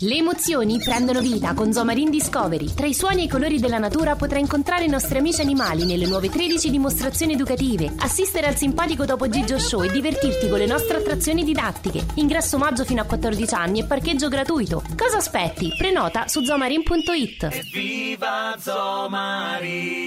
Le 0.00 0.16
emozioni 0.16 0.78
prendono 0.78 1.20
vita 1.20 1.54
con 1.54 1.72
Zomarin 1.72 2.10
Discovery. 2.10 2.74
Tra 2.74 2.86
i 2.86 2.92
suoni 2.92 3.22
e 3.22 3.24
i 3.24 3.28
colori 3.28 3.58
della 3.58 3.78
natura 3.78 4.14
potrai 4.14 4.40
incontrare 4.40 4.84
i 4.84 4.88
nostri 4.88 5.16
amici 5.18 5.40
animali 5.40 5.86
nelle 5.86 6.06
nuove 6.06 6.28
13 6.28 6.70
dimostrazioni 6.70 7.32
educative, 7.32 7.92
assistere 7.98 8.46
al 8.46 8.56
simpatico 8.56 9.06
Topo 9.06 9.28
Gigio 9.28 9.58
Show 9.58 9.84
e 9.84 9.90
divertirti 9.90 10.48
con 10.48 10.58
le 10.58 10.66
nostre 10.66 10.98
attrazioni 10.98 11.44
didattiche. 11.44 12.04
Ingresso 12.16 12.58
maggio 12.58 12.84
fino 12.84 13.00
a 13.00 13.04
14 13.04 13.54
anni 13.54 13.80
e 13.80 13.84
parcheggio 13.84 14.28
gratuito. 14.28 14.82
Cosa 14.96 15.16
aspetti? 15.18 15.72
Prenota 15.78 16.28
su 16.28 16.42
zomarin.it. 16.44 17.70
Viva 17.72 18.56
Zomarin! 18.58 20.06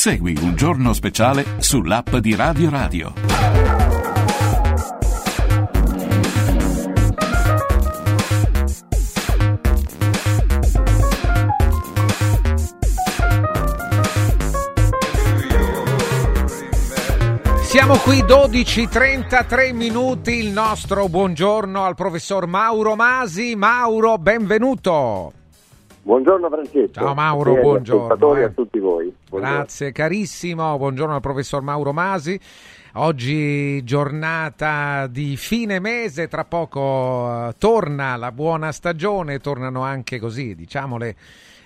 Segui 0.00 0.34
un 0.40 0.54
giorno 0.56 0.94
speciale 0.94 1.44
sull'app 1.58 2.16
di 2.16 2.34
Radio 2.34 2.70
Radio. 2.70 3.12
Siamo 17.64 17.96
qui 17.98 18.22
12.33 18.22 19.74
minuti, 19.74 20.36
il 20.36 20.48
nostro 20.48 21.10
buongiorno 21.10 21.84
al 21.84 21.94
professor 21.94 22.46
Mauro 22.46 22.96
Masi. 22.96 23.54
Mauro, 23.54 24.16
benvenuto. 24.16 25.34
Buongiorno 26.10 26.48
Francesco. 26.50 26.92
Ciao 26.94 27.14
Mauro, 27.14 27.56
E 27.56 27.60
buongiorno. 27.60 28.40
eh. 28.40 28.42
a 28.42 28.48
tutti 28.48 28.80
voi. 28.80 29.14
Buongiorno. 29.28 29.56
Grazie 29.58 29.92
carissimo, 29.92 30.76
buongiorno 30.76 31.14
al 31.14 31.20
professor 31.20 31.62
Mauro 31.62 31.92
Masi. 31.92 32.36
Oggi 32.94 33.84
giornata 33.84 35.06
di 35.06 35.36
fine 35.36 35.78
mese, 35.78 36.26
tra 36.26 36.44
poco 36.44 37.46
eh, 37.50 37.54
torna 37.58 38.16
la 38.16 38.32
buona 38.32 38.72
stagione, 38.72 39.38
tornano 39.38 39.82
anche 39.82 40.18
così, 40.18 40.56
diciamo 40.56 40.98
le, 40.98 41.14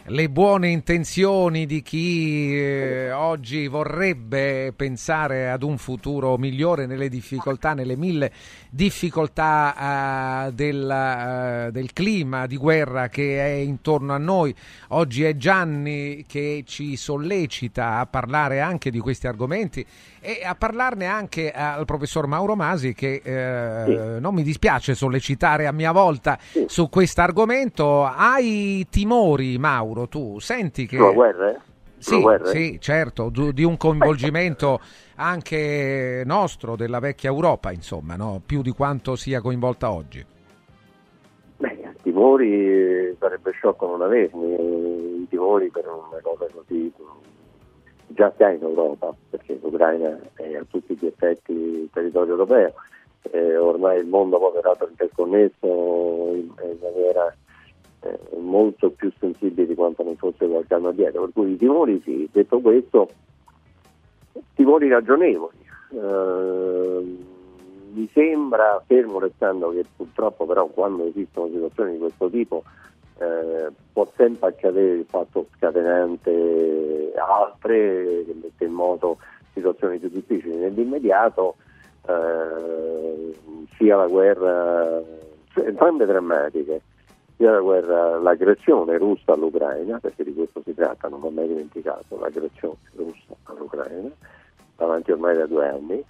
le 0.08 0.28
buone 0.28 0.68
intenzioni 0.68 1.64
di 1.64 1.80
chi 1.80 2.54
eh, 2.54 3.10
oggi 3.10 3.68
vorrebbe 3.68 4.74
pensare 4.76 5.48
ad 5.50 5.62
un 5.62 5.78
futuro 5.78 6.36
migliore 6.36 6.84
nelle 6.84 7.08
difficoltà, 7.08 7.72
nelle 7.72 7.96
mille 7.96 8.30
difficoltà 8.68 10.46
eh, 10.46 10.52
del, 10.52 10.90
eh, 10.90 11.70
del 11.72 11.92
clima 11.94 12.46
di 12.46 12.58
guerra 12.58 13.08
che 13.08 13.38
è 13.40 13.54
intorno 13.54 14.12
a 14.12 14.18
noi. 14.18 14.54
Oggi 14.88 15.24
è 15.24 15.36
Gianni 15.38 16.26
che 16.28 16.64
ci 16.66 16.96
sollecita 16.96 17.96
a 17.98 18.06
parlare 18.06 18.60
anche 18.60 18.90
di 18.90 18.98
questi 18.98 19.26
argomenti 19.26 19.86
e 20.24 20.42
a 20.42 20.54
parlarne 20.54 21.04
anche 21.04 21.50
al 21.50 21.84
professor 21.84 22.26
Mauro 22.26 22.56
Masi 22.56 22.94
che 22.94 23.20
eh, 23.22 24.18
non 24.18 24.32
mi 24.32 24.42
dispiace 24.42 24.94
sollecitare 24.94 25.66
a 25.66 25.72
mia 25.72 25.92
volta 25.92 26.38
su 26.64 26.88
questo 26.88 27.20
argomento. 27.20 28.04
Hai 28.04 28.86
timori, 28.88 29.58
Mauro, 29.58 30.08
tu? 30.08 30.38
Senti 30.38 30.86
che... 30.86 30.96
Sulla 30.96 31.12
guerra, 31.12 31.50
eh? 31.50 31.58
Sì, 31.98 32.22
eh? 32.22 32.40
sì, 32.44 32.80
certo, 32.80 33.30
di 33.30 33.64
un 33.64 33.76
coinvolgimento 33.76 34.80
anche 35.16 36.22
nostro, 36.24 36.74
della 36.74 37.00
vecchia 37.00 37.30
Europa, 37.30 37.70
insomma, 37.70 38.16
no? 38.16 38.40
più 38.44 38.62
di 38.62 38.72
quanto 38.72 39.16
sia 39.16 39.40
coinvolta 39.40 39.90
oggi. 39.90 40.24
Beh, 41.58 41.94
timori 42.02 42.52
eh, 42.52 43.16
sarebbe 43.18 43.52
sciocco 43.52 43.86
non 43.86 44.02
averli, 44.02 44.54
eh, 44.54 45.22
i 45.22 45.26
timori 45.28 45.70
per 45.70 45.86
una 45.86 46.20
cosa 46.22 46.46
così 46.52 46.92
già 48.14 48.32
sta 48.34 48.50
in 48.50 48.62
Europa, 48.62 49.14
perché 49.30 49.58
l'Ucraina 49.60 50.18
è 50.34 50.56
a 50.56 50.64
tutti 50.68 50.96
gli 50.98 51.06
effetti 51.06 51.88
territorio 51.92 52.32
europeo, 52.32 52.72
eh, 53.30 53.56
ormai 53.56 54.00
il 54.00 54.06
mondo 54.06 54.38
è 54.38 54.84
interconnesso 54.88 55.66
in, 56.34 56.52
in 56.62 56.78
maniera 56.80 57.34
eh, 58.00 58.18
molto 58.38 58.90
più 58.90 59.12
sensibile 59.18 59.66
di 59.66 59.74
quanto 59.74 60.02
non 60.02 60.16
fosse 60.16 60.46
qualche 60.46 60.74
anno 60.74 60.88
addietro, 60.88 61.22
per 61.22 61.30
cui 61.32 61.52
i 61.52 61.56
timori 61.56 62.00
sì, 62.02 62.28
detto 62.30 62.60
questo, 62.60 63.08
timori 64.54 64.88
ragionevoli. 64.88 65.56
Eh, 65.90 67.32
mi 67.94 68.10
sembra, 68.12 68.82
fermo 68.86 69.20
restando 69.20 69.70
che 69.70 69.84
purtroppo 69.96 70.46
però 70.46 70.66
quando 70.66 71.06
esistono 71.06 71.46
situazioni 71.46 71.92
di 71.92 71.98
questo 71.98 72.28
tipo 72.28 72.64
eh, 73.18 73.70
può 73.92 74.10
sempre 74.16 74.48
accadere 74.48 74.94
il 74.94 75.06
fatto 75.08 75.46
scatenante 75.56 77.12
altre 77.16 78.24
che 78.24 78.34
mette 78.40 78.64
in 78.64 78.72
moto 78.72 79.18
situazioni 79.52 79.98
più 79.98 80.08
difficili. 80.08 80.56
Nell'immediato 80.56 81.56
eh, 82.06 83.34
sia 83.76 83.96
la 83.96 84.06
guerra, 84.06 85.00
cioè, 85.52 85.66
entrambe 85.66 86.06
drammatiche, 86.06 86.80
sia 87.36 87.52
la 87.52 87.60
guerra, 87.60 88.18
l'aggressione 88.18 88.98
russa 88.98 89.32
all'Ucraina, 89.32 89.98
perché 89.98 90.24
di 90.24 90.34
questo 90.34 90.62
si 90.64 90.74
tratta, 90.74 91.08
non 91.08 91.22
ho 91.22 91.30
mai 91.30 91.48
dimenticato, 91.48 92.18
l'aggressione 92.18 92.76
russa 92.96 93.34
all'Ucraina, 93.44 94.10
davanti 94.76 95.12
ormai 95.12 95.36
da 95.36 95.46
due 95.46 95.68
anni, 95.68 96.04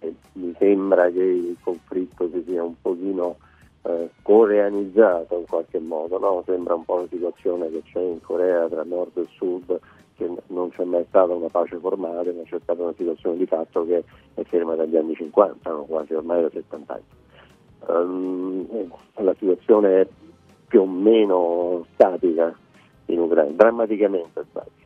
e 0.00 0.14
mi 0.34 0.54
sembra 0.58 1.10
che 1.10 1.22
il 1.22 1.56
conflitto 1.62 2.28
si 2.30 2.44
sia 2.46 2.62
un 2.62 2.74
pochino 2.80 3.36
eh, 3.86 4.10
coreanizzato 4.22 5.38
in 5.38 5.46
qualche 5.46 5.78
modo, 5.78 6.18
no? 6.18 6.42
sembra 6.46 6.74
un 6.74 6.84
po' 6.84 7.00
la 7.00 7.06
situazione 7.10 7.70
che 7.70 7.82
c'è 7.84 8.00
in 8.00 8.20
Corea 8.20 8.66
tra 8.68 8.82
nord 8.82 9.16
e 9.18 9.26
sud, 9.36 9.78
che 10.16 10.30
non 10.48 10.70
c'è 10.70 10.84
mai 10.84 11.04
stata 11.08 11.34
una 11.34 11.48
pace 11.48 11.76
formale, 11.76 12.32
ma 12.32 12.42
c'è 12.44 12.58
stata 12.62 12.82
una 12.82 12.94
situazione 12.96 13.36
di 13.36 13.46
fatto 13.46 13.84
che 13.84 14.04
è 14.34 14.42
ferma 14.44 14.74
dagli 14.74 14.96
anni 14.96 15.14
50, 15.14 15.70
no? 15.70 15.84
quasi 15.84 16.14
ormai 16.14 16.42
da 16.42 16.50
70 16.50 16.92
anni. 16.92 17.02
Um, 17.86 18.90
la 19.16 19.34
situazione 19.38 20.00
è 20.00 20.08
più 20.66 20.80
o 20.80 20.86
meno 20.86 21.84
statica 21.92 22.56
in 23.06 23.18
Ucraina, 23.18 23.52
drammaticamente 23.52 24.44
statica. 24.48 24.82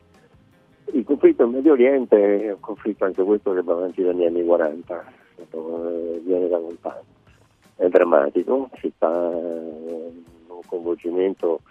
Il 0.91 1.05
conflitto 1.05 1.43
in 1.43 1.51
Medio 1.51 1.73
Oriente 1.73 2.41
è 2.41 2.51
un 2.51 2.59
conflitto 2.59 3.05
anche 3.05 3.23
questo 3.23 3.53
che 3.53 3.61
va 3.61 3.73
avanti 3.73 4.03
dagli 4.03 4.25
anni 4.25 4.43
40, 4.43 5.05
eh, 5.37 6.21
viene 6.25 6.47
da 6.49 6.57
lontano. 6.57 7.17
È 7.79 7.87
drammatico, 7.87 8.69
ci 8.73 8.91
sta 8.93 9.07
un 9.07 10.59
coinvolgimento 10.67 11.61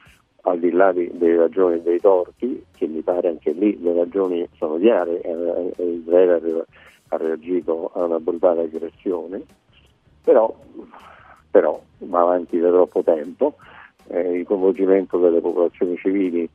al 0.45 0.59
di 0.59 0.71
là 0.71 0.91
di, 0.91 1.11
delle 1.13 1.37
ragioni 1.37 1.75
e 1.75 1.83
dei 1.83 2.01
torti, 2.01 2.65
che 2.75 2.87
mi 2.87 3.03
pare 3.03 3.29
anche 3.29 3.53
lì 3.53 3.79
le 3.83 3.93
ragioni 3.93 4.49
sono 4.57 4.79
chiare, 4.79 5.21
eh, 5.21 5.73
eh 5.77 5.85
Israele 5.85 6.65
ha 7.09 7.17
reagito 7.19 7.91
a 7.93 8.05
una 8.05 8.19
brutale 8.21 8.63
aggressione, 8.63 9.43
però, 10.23 10.55
però 11.51 11.79
va 11.99 12.21
avanti 12.21 12.59
da 12.59 12.71
troppo 12.71 13.03
tempo, 13.03 13.57
eh, 14.07 14.39
il 14.39 14.47
coinvolgimento 14.47 15.19
delle 15.19 15.43
popolazioni 15.43 15.95
civili 15.99 16.49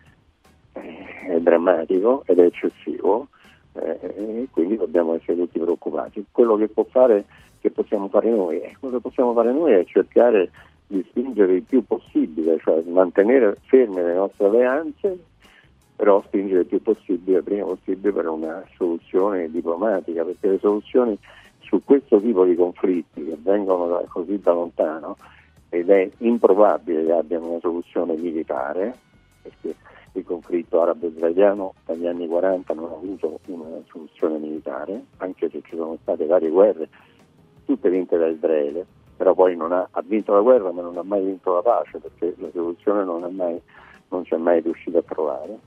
eh, 0.74 1.28
è 1.28 1.40
drammatico 1.40 2.24
ed 2.26 2.40
è 2.40 2.46
eccessivo 2.46 3.28
eh, 3.74 4.00
e 4.02 4.48
quindi 4.50 4.78
dobbiamo 4.78 5.14
essere 5.14 5.38
tutti 5.38 5.60
preoccupati. 5.60 6.26
Quello 6.32 6.56
che, 6.56 6.72
fare, 6.90 7.26
che 7.64 7.72
possiamo 7.72 8.10
fare 8.10 8.30
noi, 8.30 8.60
quello 8.78 8.98
che 8.98 9.02
possiamo 9.02 9.32
fare 9.32 9.54
noi 9.54 9.72
è 9.72 9.86
cercare 9.86 10.52
di 10.86 11.02
spingere 11.08 11.54
il 11.54 11.64
più 11.64 11.82
possibile, 11.86 12.60
cioè 12.60 12.82
mantenere 12.82 13.56
ferme 13.68 14.04
le 14.04 14.16
nostre 14.16 14.48
alleanze, 14.48 15.18
però 15.96 16.22
spingere 16.24 16.60
il 16.60 16.66
più 16.66 16.82
possibile, 16.82 17.38
il 17.38 17.44
prima 17.46 17.64
possibile 17.64 18.12
per 18.12 18.28
una 18.28 18.66
soluzione 18.76 19.50
diplomatica, 19.50 20.26
perché 20.26 20.50
le 20.50 20.60
soluzioni 20.60 21.18
su 21.62 21.82
questo 21.86 22.20
tipo 22.20 22.44
di 22.44 22.54
conflitti 22.56 23.24
che 23.24 23.38
vengono 23.42 23.88
da, 23.88 24.04
così 24.10 24.38
da 24.40 24.52
lontano 24.52 25.16
ed 25.70 25.90
è 25.90 26.10
improbabile 26.18 27.06
che 27.06 27.14
abbiano 27.14 27.48
una 27.48 27.60
soluzione 27.62 28.16
militare, 28.16 28.94
perché 29.42 29.74
il 30.12 30.26
conflitto 30.26 30.82
arabo-israeliano 30.82 31.76
dagli 31.86 32.08
anni 32.08 32.28
40 32.28 32.74
non 32.74 32.92
ha 32.92 32.96
avuto 32.96 33.40
una 33.46 33.82
soluzione 33.88 34.38
militare, 34.38 35.02
anche 35.20 35.50
se 35.50 35.62
ci 35.64 35.78
sono 35.78 35.98
state 36.02 36.26
varie 36.26 36.50
guerre, 36.50 36.90
tutte 37.66 37.90
vinte 37.90 38.18
da 38.18 38.28
Israele, 38.28 38.86
però 39.16 39.34
poi 39.34 39.58
ha, 39.60 39.88
ha, 39.92 40.04
vinto 40.06 40.34
la 40.34 40.42
guerra 40.42 40.72
ma 40.72 40.82
non 40.82 40.98
ha 40.98 41.04
mai 41.04 41.24
vinto 41.24 41.54
la 41.54 41.62
pace 41.62 42.00
perché 42.00 42.34
la 42.38 42.50
soluzione 42.52 43.04
non, 43.04 43.22
mai, 43.36 43.60
non 44.10 44.24
c'è 44.24 44.38
mai 44.38 44.62
riuscita 44.62 45.00
a 45.00 45.04
trovare. 45.04 45.60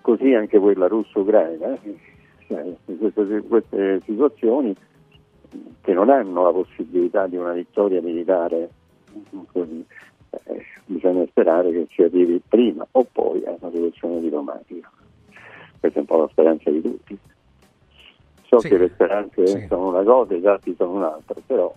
Così 0.00 0.32
anche 0.34 0.58
quella 0.58 0.88
russo-ucraina, 0.88 1.78
eh, 1.82 2.76
queste, 2.98 3.42
queste 3.46 4.00
situazioni 4.04 4.74
che 5.80 5.92
non 5.92 6.10
hanno 6.10 6.44
la 6.44 6.52
possibilità 6.52 7.26
di 7.26 7.36
una 7.36 7.52
vittoria 7.52 8.00
militare 8.00 8.70
così, 9.52 9.84
eh, 10.30 10.64
bisogna 10.86 11.26
sperare 11.26 11.72
che 11.72 11.86
si 11.90 12.02
arrivi 12.02 12.40
prima 12.46 12.86
o 12.92 13.06
poi 13.10 13.44
a 13.44 13.56
una 13.60 13.70
soluzione 13.70 14.20
diplomatica. 14.20 14.90
Questa 15.78 15.98
è 15.98 16.00
un 16.00 16.06
po' 16.06 16.18
la 16.18 16.28
speranza 16.28 16.70
di 16.70 16.82
tutti. 16.82 17.18
So 18.50 18.58
sì. 18.58 18.68
che 18.68 18.78
le 18.78 18.90
speranze 18.92 19.46
sì. 19.46 19.66
sono 19.68 19.90
una 19.90 20.02
cosa 20.02 20.34
e 20.34 20.38
i 20.38 20.40
fatti 20.40 20.74
sono 20.76 20.90
un'altra, 20.90 21.36
però 21.46 21.72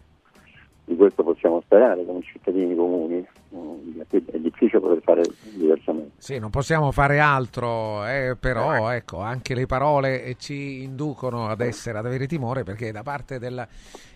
di 0.86 0.96
questo 0.96 1.22
possiamo 1.22 1.62
sperare 1.62 2.04
come 2.04 2.22
cittadini 2.24 2.76
comuni, 2.76 3.24
mm, 3.56 4.02
è 4.10 4.38
difficile 4.40 4.80
poter 4.80 5.02
fare 5.04 5.22
diversamente. 5.54 6.14
Sì, 6.18 6.40
non 6.40 6.50
possiamo 6.50 6.92
fare 6.92 7.20
altro, 7.20 8.04
eh, 8.08 8.36
però 8.40 8.90
ecco, 8.90 9.20
anche 9.20 9.54
le 9.54 9.68
parole 9.68 10.34
ci 10.40 10.82
inducono 10.82 11.48
ad 11.48 11.62
essere, 11.62 12.00
ad 12.00 12.08
avere 12.08 12.26
timore 12.26 12.64
perché 12.64 12.92
da 12.92 13.04
parte 13.04 13.38
della 13.38 13.68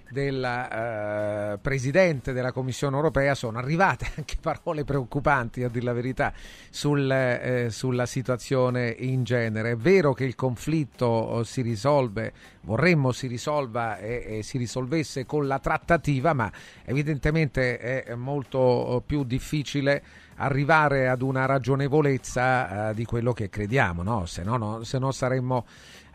del 0.10 0.44
eh, 0.44 1.58
Presidente 1.60 2.34
della 2.34 2.52
Commissione 2.52 2.96
europea 2.96 3.36
sono 3.36 3.58
arrivate 3.58 4.12
anche 4.18 4.36
parole 4.42 4.84
preoccupanti, 4.84 5.64
a 5.64 5.70
dire 5.70 5.86
la 5.86 5.94
verità, 5.94 6.34
sul, 6.70 7.10
eh, 7.12 7.68
sulla 7.70 8.06
situazione 8.06 8.96
in 9.00 9.24
genere. 9.24 9.72
È 9.72 9.76
vero 9.76 10.14
che 10.14 10.26
il 10.26 10.36
conflitto 10.36 11.40
eh, 11.40 11.46
si 11.46 11.62
risolve, 11.62 12.34
vorremmo 12.62 13.12
si 13.12 13.28
risolva 13.28 13.98
e, 13.98 14.38
e 14.38 14.44
si 14.44 14.58
risolvesse 14.58 15.26
con 15.26 15.48
la 15.48 15.60
trattativa, 15.60 16.34
ma 16.34 16.52
evidentemente 16.86 18.04
è 18.04 18.16
molto 18.16 19.02
più 19.06 19.24
difficile 19.24 20.26
arrivare 20.38 21.08
ad 21.08 21.22
una 21.22 21.46
ragionevolezza 21.46 22.90
eh, 22.90 22.94
di 22.94 23.06
quello 23.06 23.34
che 23.34 23.50
crediamo, 23.50 24.04
no? 24.04 24.26
Se 24.26 24.44
no, 24.44 24.58
no, 24.58 24.84
se 24.84 25.00
no 25.00 25.12
saremmo 25.12 25.66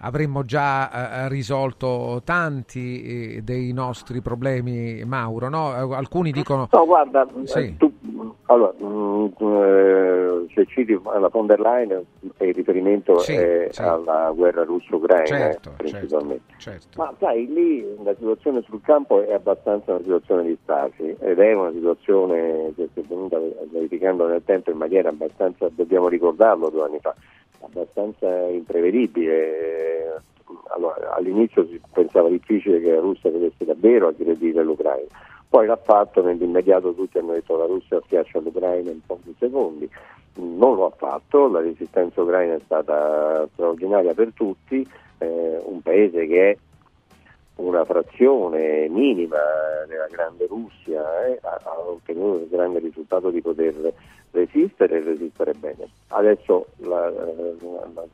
avremmo 0.03 0.45
già 0.45 1.25
eh, 1.25 1.29
risolto 1.29 2.23
tanti 2.25 3.37
eh, 3.37 3.43
dei 3.43 3.73
nostri 3.73 4.21
problemi, 4.21 5.03
Mauro. 5.05 5.49
No? 5.49 5.75
Eh, 5.75 5.95
alcuni 5.97 6.31
dicono... 6.31 6.69
No, 6.71 6.87
guarda, 6.87 7.27
sì. 7.45 7.59
Eh, 7.59 7.77
tu, 7.77 7.93
allora, 8.47 8.73
mh, 8.79 8.85
mm, 8.85 9.27
eh, 9.41 10.47
se 10.55 10.67
citi 10.67 10.93
la 10.93 11.29
von 11.29 11.47
der 11.47 11.61
Leyen, 11.61 12.05
il 12.39 12.55
riferimento 12.55 13.19
sì, 13.19 13.35
è 13.35 13.69
sì. 13.71 13.83
alla 13.83 14.33
guerra 14.35 14.65
russo-ucraina 14.65 15.25
certo, 15.27 15.73
principalmente. 15.77 16.55
Certo, 16.59 16.81
certo. 16.91 17.03
Ma 17.03 17.15
sai, 17.19 17.47
lì 17.47 17.85
la 18.03 18.15
situazione 18.15 18.63
sul 18.63 18.81
campo 18.83 19.23
è 19.23 19.33
abbastanza 19.33 19.93
una 19.93 20.03
situazione 20.03 20.43
di 20.45 20.59
stasi 20.63 21.17
ed 21.19 21.39
è 21.39 21.53
una 21.53 21.73
situazione 21.73 22.73
che 22.75 22.89
si 22.93 23.01
è 23.01 23.03
venuta 23.03 23.39
verificando 23.71 24.27
nel 24.27 24.43
tempo 24.45 24.71
in 24.71 24.79
maniera 24.79 25.09
abbastanza, 25.11 25.69
dobbiamo 25.71 26.09
ricordarlo 26.09 26.69
due 26.71 26.85
anni 26.85 26.99
fa, 27.01 27.15
abbastanza 27.61 28.49
imprevedibile. 28.49 29.92
Allora, 30.75 31.15
all'inizio 31.15 31.67
si 31.67 31.81
pensava 31.93 32.29
difficile 32.29 32.81
che 32.81 32.93
la 32.93 33.01
Russia 33.01 33.31
potesse 33.31 33.65
davvero 33.65 34.09
aggredire 34.09 34.63
l'Ucraina, 34.63 35.09
poi 35.49 35.67
l'ha 35.67 35.77
fatto, 35.77 36.23
nell'immediato 36.23 36.95
tutti 36.95 37.19
hanno 37.19 37.33
detto 37.33 37.57
la 37.57 37.67
Russia 37.67 38.01
schiaccia 38.05 38.41
l'Ucraina 38.41 38.91
in 38.91 39.05
pochi 39.05 39.35
secondi, 39.39 39.89
non 40.35 40.77
lo 40.77 40.87
ha 40.87 40.91
fatto, 40.91 41.49
la 41.49 41.61
resistenza 41.61 42.23
ucraina 42.23 42.55
è 42.55 42.61
stata 42.65 43.47
straordinaria 43.53 44.15
per 44.15 44.33
tutti, 44.35 44.87
eh, 45.19 45.61
un 45.65 45.83
paese 45.83 46.27
che 46.27 46.51
è 46.51 46.57
una 47.57 47.85
frazione 47.85 48.89
minima 48.89 49.37
della 49.87 50.07
grande 50.07 50.47
Russia 50.47 51.27
eh, 51.27 51.39
ha, 51.43 51.61
ottenuto 51.79 52.45
il 52.45 52.49
grande 52.49 52.79
risultato 52.79 53.31
di 53.31 53.43
poter 53.43 53.93
resistere 54.31 54.97
e 54.97 55.01
resistere 55.01 55.53
bene. 55.53 55.89
Adesso 56.09 56.67
la, 56.79 57.11
la, 57.11 57.29
la, 57.95 58.05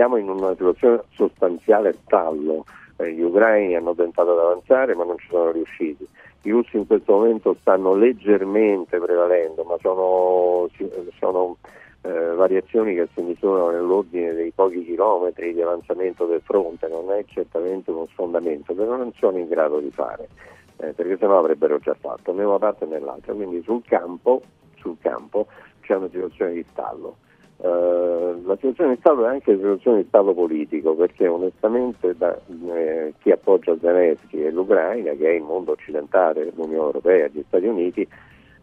siamo 0.00 0.16
in 0.16 0.30
una 0.30 0.52
situazione 0.52 1.02
sostanziale 1.12 1.94
stallo, 2.04 2.64
eh, 2.96 3.12
gli 3.12 3.20
ucraini 3.20 3.76
hanno 3.76 3.94
tentato 3.94 4.32
di 4.32 4.40
avanzare 4.40 4.94
ma 4.94 5.04
non 5.04 5.18
ci 5.18 5.28
sono 5.28 5.50
riusciti. 5.50 6.08
I 6.44 6.50
russi 6.52 6.78
in 6.78 6.86
questo 6.86 7.12
momento 7.12 7.54
stanno 7.60 7.94
leggermente 7.94 8.98
prevalendo, 8.98 9.62
ma 9.64 9.76
sono, 9.82 10.70
sono 11.18 11.58
eh, 12.00 12.34
variazioni 12.34 12.94
che 12.94 13.08
si 13.12 13.20
misurano 13.20 13.72
nell'ordine 13.72 14.32
dei 14.32 14.50
pochi 14.52 14.82
chilometri 14.86 15.52
di 15.52 15.60
avanzamento 15.60 16.24
del 16.24 16.40
fronte, 16.40 16.88
non 16.88 17.12
è 17.12 17.22
certamente 17.26 17.90
uno 17.90 18.08
sfondamento, 18.12 18.72
però 18.72 18.96
non 18.96 19.12
sono 19.18 19.36
in 19.36 19.48
grado 19.48 19.80
di 19.80 19.90
fare, 19.90 20.30
eh, 20.78 20.94
perché 20.94 21.18
sennò 21.18 21.38
avrebbero 21.38 21.78
già 21.78 21.92
fatto, 21.92 22.32
né 22.32 22.42
una 22.42 22.58
parte 22.58 22.86
né 22.86 22.98
l'altra, 23.00 23.34
quindi 23.34 23.60
sul 23.64 23.82
campo, 23.84 24.40
sul 24.78 24.96
campo 24.98 25.46
c'è 25.82 25.94
una 25.94 26.08
situazione 26.08 26.54
di 26.54 26.64
stallo. 26.70 27.16
Uh, 27.62 28.40
la 28.46 28.54
situazione 28.54 28.94
di 28.94 29.00
Stato 29.00 29.26
è 29.26 29.28
anche 29.28 29.50
una 29.50 29.58
situazione 29.58 30.00
di 30.00 30.08
Stato 30.08 30.32
politico 30.32 30.94
perché 30.94 31.28
onestamente 31.28 32.16
da, 32.16 32.34
eh, 32.74 33.12
chi 33.18 33.30
appoggia 33.30 33.76
Zelensky 33.78 34.42
e 34.42 34.50
l'Ucraina, 34.50 35.12
che 35.12 35.26
è 35.28 35.32
il 35.32 35.42
mondo 35.42 35.72
occidentale, 35.72 36.50
l'Unione 36.54 36.86
Europea, 36.86 37.26
gli 37.26 37.44
Stati 37.46 37.66
Uniti, 37.66 38.08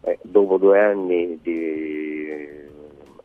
eh, 0.00 0.18
dopo 0.22 0.56
due 0.56 0.80
anni 0.80 1.38
di 1.40 2.66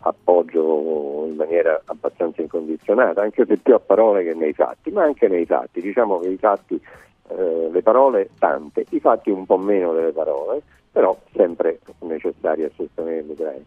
appoggio 0.02 1.26
in 1.28 1.36
maniera 1.36 1.82
abbastanza 1.86 2.42
incondizionata, 2.42 3.24
anche 3.24 3.44
se 3.46 3.58
più 3.58 3.74
a 3.74 3.80
parole 3.80 4.24
che 4.24 4.36
nei 4.36 4.54
fatti, 4.54 4.92
ma 4.92 5.04
anche 5.04 5.28
nei 5.28 5.48
fatti. 5.48 5.82
Diciamo 5.82 6.20
che 6.20 6.30
i 6.30 6.38
fatti 6.38 6.80
eh, 7.30 7.70
le 7.72 7.82
parole 7.82 8.30
tante, 8.38 8.86
i 8.90 9.00
fatti 9.00 9.32
un 9.32 9.46
po' 9.48 9.58
meno 9.58 9.94
delle 9.94 10.12
parole, 10.12 10.62
però 10.92 11.18
sempre 11.34 11.80
necessari 12.02 12.64
a 12.64 12.70
sostenere 12.76 13.24
l'Ucraina. 13.24 13.64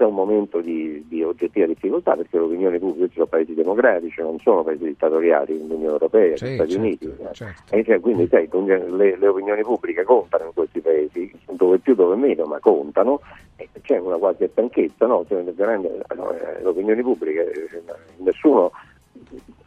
C'è 0.00 0.06
un 0.06 0.14
momento 0.14 0.62
di, 0.62 1.04
di 1.08 1.22
oggettiva 1.22 1.66
difficoltà 1.66 2.16
perché 2.16 2.38
l'opinione 2.38 2.78
pubblica 2.78 3.12
sono 3.12 3.26
paesi 3.26 3.52
democratici, 3.52 4.22
non 4.22 4.38
sono 4.38 4.62
paesi 4.62 4.84
dittatoriali, 4.84 5.58
l'Unione 5.58 5.92
Europea, 5.92 6.38
Sì, 6.38 6.46
gli 6.46 6.54
Stati 6.54 6.70
certo, 6.70 6.86
Uniti. 6.86 7.04
eh. 7.04 7.34
certo. 7.34 7.74
E 7.74 7.84
cioè, 7.84 8.00
quindi 8.00 8.26
sai, 8.28 8.48
le, 8.50 9.18
le 9.18 9.26
opinioni 9.26 9.60
pubbliche 9.60 10.02
contano 10.04 10.46
in 10.46 10.52
questi 10.54 10.80
paesi, 10.80 11.30
dove 11.50 11.80
più 11.80 11.94
dove 11.94 12.16
meno, 12.16 12.46
ma 12.46 12.58
contano, 12.60 13.20
e 13.56 13.68
c'è 13.82 13.98
una 13.98 14.16
qualche 14.16 14.48
stanchezza, 14.48 15.04
no? 15.04 15.26
Cioè, 15.28 15.40
eh, 15.40 15.52
le 15.52 16.66
opinioni 16.66 17.02
pubbliche, 17.02 17.52
eh, 17.52 17.82
nessuno 18.20 18.70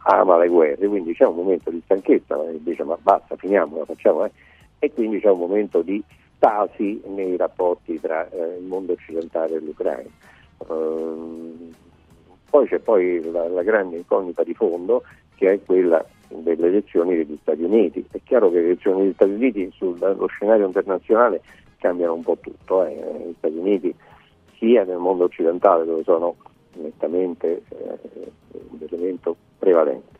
ama 0.06 0.36
le 0.36 0.48
guerre, 0.48 0.88
quindi 0.88 1.14
c'è 1.14 1.26
un 1.26 1.36
momento 1.36 1.70
di 1.70 1.80
stanchezza, 1.84 2.42
eh, 2.48 2.58
dice 2.60 2.82
ma 2.82 2.98
basta, 3.00 3.36
finiamola, 3.36 3.84
facciamo, 3.84 4.24
eh. 4.24 4.32
e 4.80 4.92
quindi 4.92 5.20
c'è 5.20 5.30
un 5.30 5.38
momento 5.38 5.80
di 5.82 6.02
stasi 6.44 7.00
nei 7.06 7.38
rapporti 7.38 7.98
tra 7.98 8.28
eh, 8.28 8.58
il 8.58 8.64
mondo 8.64 8.92
occidentale 8.92 9.54
e 9.54 9.60
l'Ucraina. 9.60 10.10
Ehm, 10.68 11.74
poi 12.50 12.66
c'è 12.68 12.78
poi 12.80 13.22
la, 13.30 13.48
la 13.48 13.62
grande 13.62 13.96
incognita 13.96 14.44
di 14.44 14.52
fondo 14.52 15.02
che 15.36 15.52
è 15.52 15.62
quella 15.64 16.04
delle 16.28 16.66
elezioni 16.66 17.16
degli 17.16 17.38
Stati 17.40 17.62
Uniti. 17.62 18.04
È 18.10 18.20
chiaro 18.22 18.50
che 18.50 18.58
le 18.58 18.64
elezioni 18.66 19.02
degli 19.02 19.14
Stati 19.14 19.30
Uniti 19.30 19.72
sullo 19.74 20.26
scenario 20.26 20.66
internazionale 20.66 21.40
cambiano 21.78 22.14
un 22.14 22.22
po' 22.22 22.36
tutto. 22.38 22.84
eh. 22.84 22.94
Gli 23.26 23.34
Stati 23.38 23.56
Uniti 23.56 23.94
sia 24.58 24.84
nel 24.84 24.98
mondo 24.98 25.24
occidentale 25.24 25.86
dove 25.86 26.02
sono 26.02 26.36
nettamente 26.74 27.62
eh, 27.68 28.32
un 28.52 28.78
elemento 28.80 29.34
prevalente, 29.58 30.13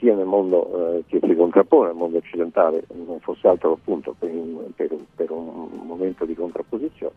sia 0.00 0.14
nel 0.14 0.26
mondo 0.26 0.96
eh, 0.96 1.04
che 1.06 1.20
si 1.22 1.36
contrappone 1.36 1.90
al 1.90 1.94
mondo 1.94 2.16
occidentale, 2.16 2.82
non 2.92 3.20
fosse 3.20 3.46
altro 3.46 3.72
appunto 3.72 4.16
per, 4.18 4.30
per- 4.74 4.96
per 5.14 5.30
un 5.30 5.68
momento 5.84 6.24
di 6.24 6.34
contrapposizione, 6.34 7.12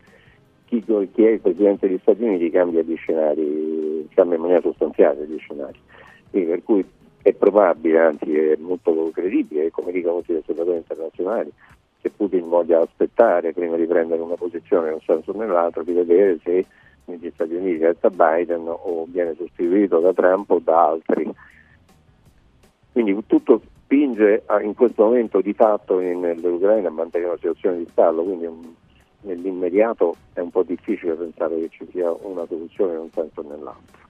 chi, 0.66 0.84
chi 0.84 1.26
è 1.26 1.30
il 1.30 1.40
Presidente 1.40 1.88
degli 1.88 2.00
Stati 2.02 2.24
Uniti 2.24 2.50
cambia 2.50 2.82
gli 2.82 2.96
scenari, 2.98 4.08
cambia 4.14 4.36
in 4.36 4.42
maniera 4.42 4.62
sostanziale 4.62 5.26
gli 5.26 5.40
scenari. 5.40 5.80
Quindi 6.30 6.50
per 6.50 6.64
cui 6.64 6.86
è 7.22 7.34
probabile, 7.34 8.00
anzi 8.00 8.36
è 8.36 8.56
molto 8.58 9.10
credibile, 9.14 9.72
come 9.72 9.92
dicono 9.92 10.16
molti 10.16 10.34
osservatori 10.34 10.78
internazionali, 10.78 11.52
che 12.02 12.10
Putin 12.10 12.50
voglia 12.50 12.82
aspettare 12.82 13.54
prima 13.54 13.78
di 13.78 13.86
prendere 13.86 14.22
una 14.22 14.36
posizione 14.36 14.90
in 14.90 14.94
un 14.96 15.02
senso 15.02 15.32
o 15.32 15.38
nell'altro, 15.38 15.84
di 15.84 15.94
vedere 15.94 16.38
se 16.44 16.66
negli 17.06 17.32
Stati 17.34 17.54
Uniti 17.54 17.84
resta 17.84 18.10
Biden 18.10 18.66
o 18.68 19.06
viene 19.08 19.36
sostituito 19.38 20.00
da 20.00 20.12
Trump 20.14 20.50
o 20.50 20.60
da 20.62 20.88
altri. 20.88 21.32
Quindi 22.94 23.26
tutto 23.26 23.62
spinge 23.84 24.44
a- 24.46 24.62
in 24.62 24.76
questo 24.76 25.04
momento 25.04 25.42
di 25.42 25.54
fatto 25.54 26.00
in- 26.00 26.40
l'Ucraina 26.42 26.88
a 26.88 26.92
mantenere 26.92 27.30
una 27.32 27.40
situazione 27.40 27.78
di 27.80 27.88
stallo, 27.90 28.24
quindi 28.24 28.46
un- 28.46 28.74
nell'immediato 29.22 30.16
è 30.34 30.40
un 30.40 30.52
po' 30.52 30.64
difficile 30.64 31.16
pensare 31.16 31.60
che 31.60 31.70
ci 31.70 31.88
sia 31.92 32.12
una 32.22 32.46
soluzione 32.46 32.94
in 32.94 33.00
un 33.00 33.10
senso 33.12 33.42
o 33.42 33.50
nell'altro. 33.50 34.02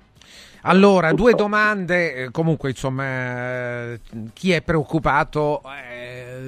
Allora, 0.65 1.11
due 1.11 1.33
domande, 1.33 2.13
eh, 2.15 2.31
comunque 2.31 2.69
insomma, 2.69 3.03
eh, 3.03 3.99
chi 4.31 4.51
è 4.53 4.61
preoccupato 4.61 5.61
eh, 5.91 6.39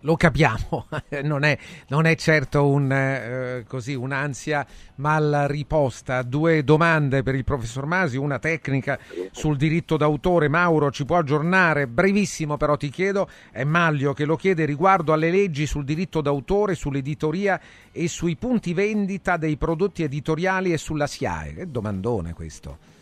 lo 0.00 0.16
capiamo, 0.16 0.88
non, 1.22 1.44
è, 1.44 1.56
non 1.86 2.04
è 2.04 2.16
certo 2.16 2.66
un, 2.66 2.90
eh, 2.90 3.64
così, 3.68 3.94
un'ansia 3.94 4.66
mal 4.96 5.44
riposta. 5.46 6.22
Due 6.22 6.64
domande 6.64 7.22
per 7.22 7.36
il 7.36 7.44
professor 7.44 7.86
Masi, 7.86 8.16
una 8.16 8.40
tecnica 8.40 8.98
sul 9.30 9.56
diritto 9.56 9.96
d'autore. 9.96 10.48
Mauro 10.48 10.90
ci 10.90 11.04
può 11.04 11.18
aggiornare, 11.18 11.86
brevissimo 11.86 12.56
però 12.56 12.76
ti 12.76 12.90
chiedo, 12.90 13.28
è 13.52 13.62
Maglio 13.62 14.14
che 14.14 14.24
lo 14.24 14.34
chiede 14.34 14.64
riguardo 14.64 15.12
alle 15.12 15.30
leggi 15.30 15.64
sul 15.66 15.84
diritto 15.84 16.20
d'autore, 16.20 16.74
sull'editoria 16.74 17.60
e 17.92 18.08
sui 18.08 18.34
punti 18.34 18.74
vendita 18.74 19.36
dei 19.36 19.56
prodotti 19.56 20.02
editoriali 20.02 20.72
e 20.72 20.76
sulla 20.76 21.06
SIAE. 21.06 21.54
Che 21.54 21.70
domandone 21.70 22.32
questo. 22.32 22.93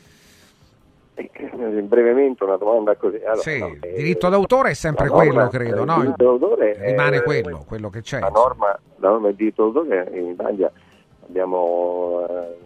Eh, 1.15 1.31
Brevemente 1.83 2.43
una 2.45 2.57
domanda 2.57 2.95
così. 2.97 3.17
Allora, 3.17 3.41
Sì, 3.41 3.59
no, 3.59 3.69
il 3.69 3.79
eh, 3.83 3.93
diritto 3.95 4.29
d'autore 4.29 4.71
è 4.71 4.75
sempre 4.75 5.07
norma, 5.07 5.25
quello, 5.25 5.49
credo, 5.49 5.83
eh, 5.83 5.85
no? 5.85 5.95
Il 5.97 6.01
diritto 6.01 6.25
d'autore 6.25 6.73
è- 6.75 6.91
Rimane 6.91 7.23
quello, 7.23 7.65
quello 7.67 7.91
che 7.91 8.01
c'è. 8.01 8.19
La 8.21 8.29
norma, 8.29 8.79
la 8.97 9.09
norma 9.11 9.27
del 9.27 9.37
diritto 9.37 9.69
d'autore 9.71 10.09
in 10.15 10.27
Italia 10.29 10.73
abbiamo 11.27 12.27
eh, 12.29 12.57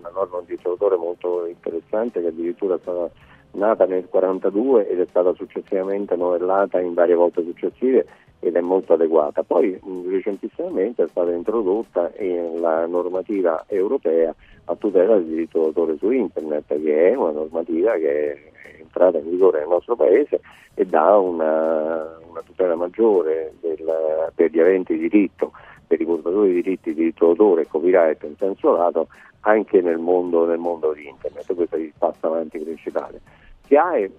una 0.00 0.10
norma 0.12 0.38
di 0.40 0.46
diritto 0.46 0.68
d'autore 0.70 0.96
molto 0.96 1.46
interessante 1.46 2.20
che 2.20 2.26
addirittura 2.28 2.74
è 2.74 2.78
stata 2.80 3.10
nata 3.52 3.84
nel 3.86 4.06
1942 4.10 4.88
ed 4.88 5.00
è 5.00 5.06
stata 5.08 5.32
successivamente 5.34 6.16
novellata 6.16 6.80
in 6.80 6.94
varie 6.94 7.14
volte 7.14 7.42
successive 7.42 8.06
ed 8.40 8.54
è 8.56 8.60
molto 8.60 8.92
adeguata. 8.94 9.42
Poi 9.42 9.80
recentissimamente 10.08 11.04
è 11.04 11.08
stata 11.08 11.30
introdotta 11.30 12.10
in 12.18 12.60
la 12.60 12.86
normativa 12.86 13.64
europea 13.68 14.34
a 14.70 14.76
tutela 14.76 15.14
del 15.14 15.24
diritto 15.24 15.60
d'autore 15.60 15.96
su 15.96 16.10
internet, 16.10 16.66
che 16.82 17.10
è 17.10 17.14
una 17.14 17.30
normativa 17.30 17.92
che 17.94 18.32
è 18.32 18.80
entrata 18.80 19.18
in 19.18 19.30
vigore 19.30 19.60
nel 19.60 19.68
nostro 19.68 19.96
paese 19.96 20.40
e 20.74 20.84
dà 20.84 21.16
una, 21.16 22.18
una 22.28 22.42
tutela 22.44 22.74
maggiore 22.74 23.54
del- 23.60 24.30
per 24.34 24.50
gli 24.50 24.60
aventi 24.60 24.96
diritto, 24.96 25.52
per 25.86 26.00
i 26.00 26.04
portatori 26.04 26.48
di 26.48 26.62
diritti 26.62 26.90
di 26.90 26.96
diritto 26.96 27.26
d'autore 27.26 27.66
copyright 27.66 28.22
in 28.24 28.36
senso 28.36 28.76
lato, 28.76 29.08
anche 29.40 29.80
nel 29.80 29.98
mondo, 29.98 30.44
nel 30.44 30.58
mondo 30.58 30.92
di 30.92 31.08
internet. 31.08 31.54
Questo 31.54 31.76
è 31.76 31.78
il 31.78 31.92
passo 31.96 32.26
avanti 32.26 32.58
principale. 32.58 33.20
SIAE 33.66 34.10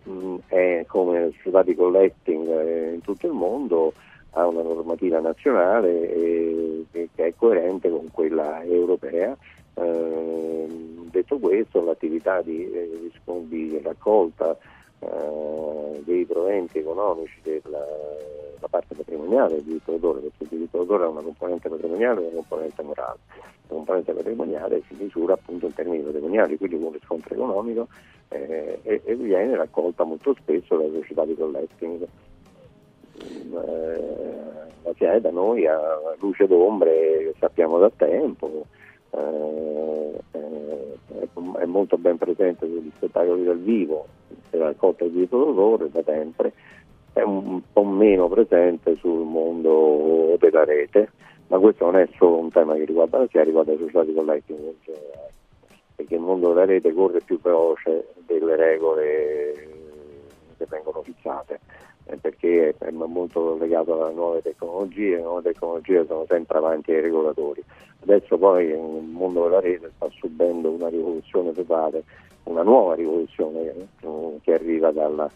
è 0.48 0.86
come 0.88 1.32
società 1.38 1.64
di 1.64 1.76
collecting 1.76 2.48
eh, 2.48 2.94
in 2.94 3.02
tutto 3.02 3.28
il 3.28 3.34
mondo, 3.34 3.94
ha 4.32 4.48
una 4.48 4.62
normativa 4.62 5.20
nazionale 5.20 6.86
che 6.92 7.08
è 7.16 7.34
coerente 7.36 7.90
con 7.90 8.08
quella 8.12 8.64
europea. 8.64 9.36
Ehm, 9.80 11.10
detto 11.10 11.40
questo, 11.40 11.84
l'attività 11.84 12.42
di, 12.42 12.72
eh, 12.72 13.12
di- 13.48 13.80
raccolta 13.82 14.58
eh, 15.00 16.02
dei 16.04 16.26
proventi 16.26 16.80
economici 16.80 17.40
della 17.42 17.86
la 18.60 18.68
parte 18.68 18.96
patrimoniale 18.96 19.56
del 19.56 19.64
diritto 19.64 19.92
d'autore, 19.92 20.20
perché 20.20 20.44
il 20.44 20.50
diritto 20.50 20.78
d'autore 20.78 21.06
ha 21.06 21.10
una 21.10 21.22
componente 21.22 21.70
patrimoniale 21.70 22.20
e 22.20 22.24
una 22.26 22.36
componente 22.36 22.84
morale. 22.84 23.20
La 23.68 23.76
componente 23.76 24.14
patrimoniale 24.14 24.82
si 24.88 24.96
misura 25.00 25.34
appunto 25.34 25.66
in 25.66 25.74
termini 25.74 26.04
patrimoniali, 26.04 26.58
quindi 26.58 26.80
con 26.80 26.92
riscontro 26.92 27.34
economico 27.34 27.88
eh, 28.30 28.80
e, 28.84 29.02
e 29.04 29.16
viene 29.16 29.56
raccolta 29.56 30.04
molto 30.04 30.36
spesso 30.40 30.76
dalle 30.76 31.00
società 31.02 31.26
di 31.26 31.36
collecting. 31.36 32.08
Eh, 33.22 34.28
la 34.84 34.94
SIAE 34.96 35.22
da 35.22 35.32
noi 35.32 35.66
ha 35.66 35.80
luce 36.20 36.48
d'ombre 36.48 37.34
sappiamo 37.40 37.80
da 37.80 37.90
tempo, 37.90 38.66
eh, 39.12 40.20
eh, 40.32 40.98
è, 41.60 41.66
molto 41.66 41.98
ben 41.98 42.18
presente 42.18 42.68
sugli 42.68 42.92
spettacoli 42.96 43.44
dal 43.44 43.60
vivo, 43.60 44.08
raccolta 44.52 45.06
il 45.06 45.12
diritto 45.12 45.38
d'autore 45.38 45.90
da 45.90 46.04
sempre, 46.04 46.54
è 47.14 47.22
un 47.22 47.62
po' 47.72 47.84
meno 47.84 48.28
presente 48.28 48.96
sul 48.96 49.26
mondo 49.26 50.36
della 50.40 50.64
rete, 50.64 51.12
ma 51.48 51.58
questo 51.58 51.86
non 51.86 51.98
è 51.98 52.08
solo 52.18 52.38
un 52.38 52.50
tema 52.50 52.76
che 52.76 52.86
riguarda 52.86 53.20
la 53.20 53.28
SIA, 53.28 53.44
riguarda 53.44 53.74
i 53.74 53.78
società 53.78 54.04
di 54.04 54.14
collecting 54.14 54.60
in 54.60 54.74
generale, 54.84 55.34
perché 55.96 56.16
il 56.16 56.22
mondo 56.22 56.50
della 56.50 56.66
rete 56.66 56.94
corre 56.94 57.20
più 57.22 57.40
veloce 57.42 58.14
delle 58.26 58.56
regole 58.56 59.54
che 60.58 60.66
vengono 60.70 61.02
fissate, 61.02 61.60
perché 62.18 62.76
è 62.78 62.92
molto 62.92 63.58
legato 63.58 64.02
alle 64.04 64.14
nuove 64.14 64.42
tecnologie, 64.42 65.16
le 65.18 65.22
nuove 65.22 65.42
tecnologie 65.44 66.06
sono 66.08 66.26
sempre 66.28 66.58
avanti 66.58 66.92
ai 66.92 67.02
regolatori. 67.02 67.64
Adesso 68.02 68.38
poi 68.38 68.68
il 68.68 68.78
mondo 68.78 69.44
della 69.44 69.60
rete 69.60 69.92
sta 69.96 70.08
subendo 70.18 70.70
una 70.72 70.88
rivoluzione 70.88 71.54
totale, 71.54 72.04
una 72.44 72.64
nuova 72.64 72.96
rivoluzione 72.96 73.62
eh, 73.62 74.40
che 74.42 74.54
arriva 74.54 74.92
dalla, 74.92 75.30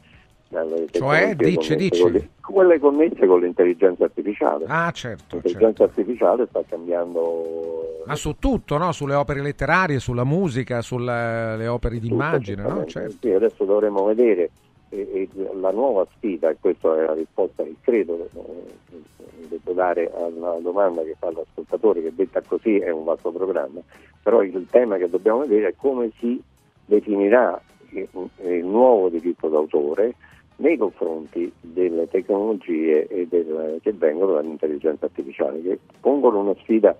dalle 0.48 0.88
Cioè, 0.91 1.36
dice, 1.36 1.76
dice. 1.76 2.02
con 2.02 2.12
le- 2.12 2.30
quelle 2.41 2.80
connesse 2.80 3.26
con 3.28 3.40
l'intelligenza 3.41 4.06
artificiale. 4.06 4.66
Ah, 4.68 4.91
certo, 4.91 5.36
L'intelligenza 5.36 5.84
artificiale 5.84 6.48
sta 6.48 6.64
cambiando 6.68 8.04
Ma 8.06 8.16
su 8.16 8.36
tutto, 8.40 8.78
no? 8.78 8.91
Sulle 8.91 9.16
opere 9.16 9.41
letterarie, 9.41 10.00
sulla 10.00 10.24
musica, 10.24 10.82
sulle 10.82 11.68
opere 11.68 12.00
d'immagine, 12.00 12.62
no? 12.64 12.86
Certo. 12.86 13.16
Sì, 13.22 13.32
adesso 13.32 13.64
dovremo 13.66 14.06
vedere 14.06 14.50
e- 14.94 15.30
e 15.34 15.53
la 15.60 15.72
nuova 15.72 16.06
sfida, 16.15 16.49
e 16.49 16.57
questa 16.60 16.98
è 16.98 17.06
la 17.06 17.14
risposta 17.14 17.64
che 17.64 17.76
credo 17.82 18.30
eh, 18.34 19.48
devo 19.48 19.74
dare 19.74 20.11
alla 20.14 20.57
domanda 20.61 21.03
che 21.03 21.15
fa 21.18 21.32
l'ascoltatore, 21.32 22.02
che 22.02 22.14
detta 22.15 22.41
così 22.41 22.78
è 22.78 22.90
un 22.90 23.03
vasto 23.03 23.32
programma, 23.32 23.82
però 24.22 24.41
il 24.44 24.68
tema 24.70 24.98
che 24.98 25.10
dobbiamo 25.10 25.40
vedere 25.40 25.70
è 25.70 25.74
come 25.76 26.11
si 26.20 26.41
definirà 26.86 27.60
il, 27.90 28.07
il 28.44 28.65
nuovo 28.65 29.10
diritto 29.10 29.48
d'autore 29.48 30.15
nei 30.57 30.78
confronti 30.78 31.52
delle 31.60 32.07
tecnologie 32.07 33.07
del- 33.28 33.80
che 33.82 33.91
vengono 33.94 34.34
dall'intelligenza 34.34 35.06
artificiale, 35.06 35.61
che 35.61 35.80
pongono 35.99 36.40
una 36.40 36.56
sfida 36.60 36.95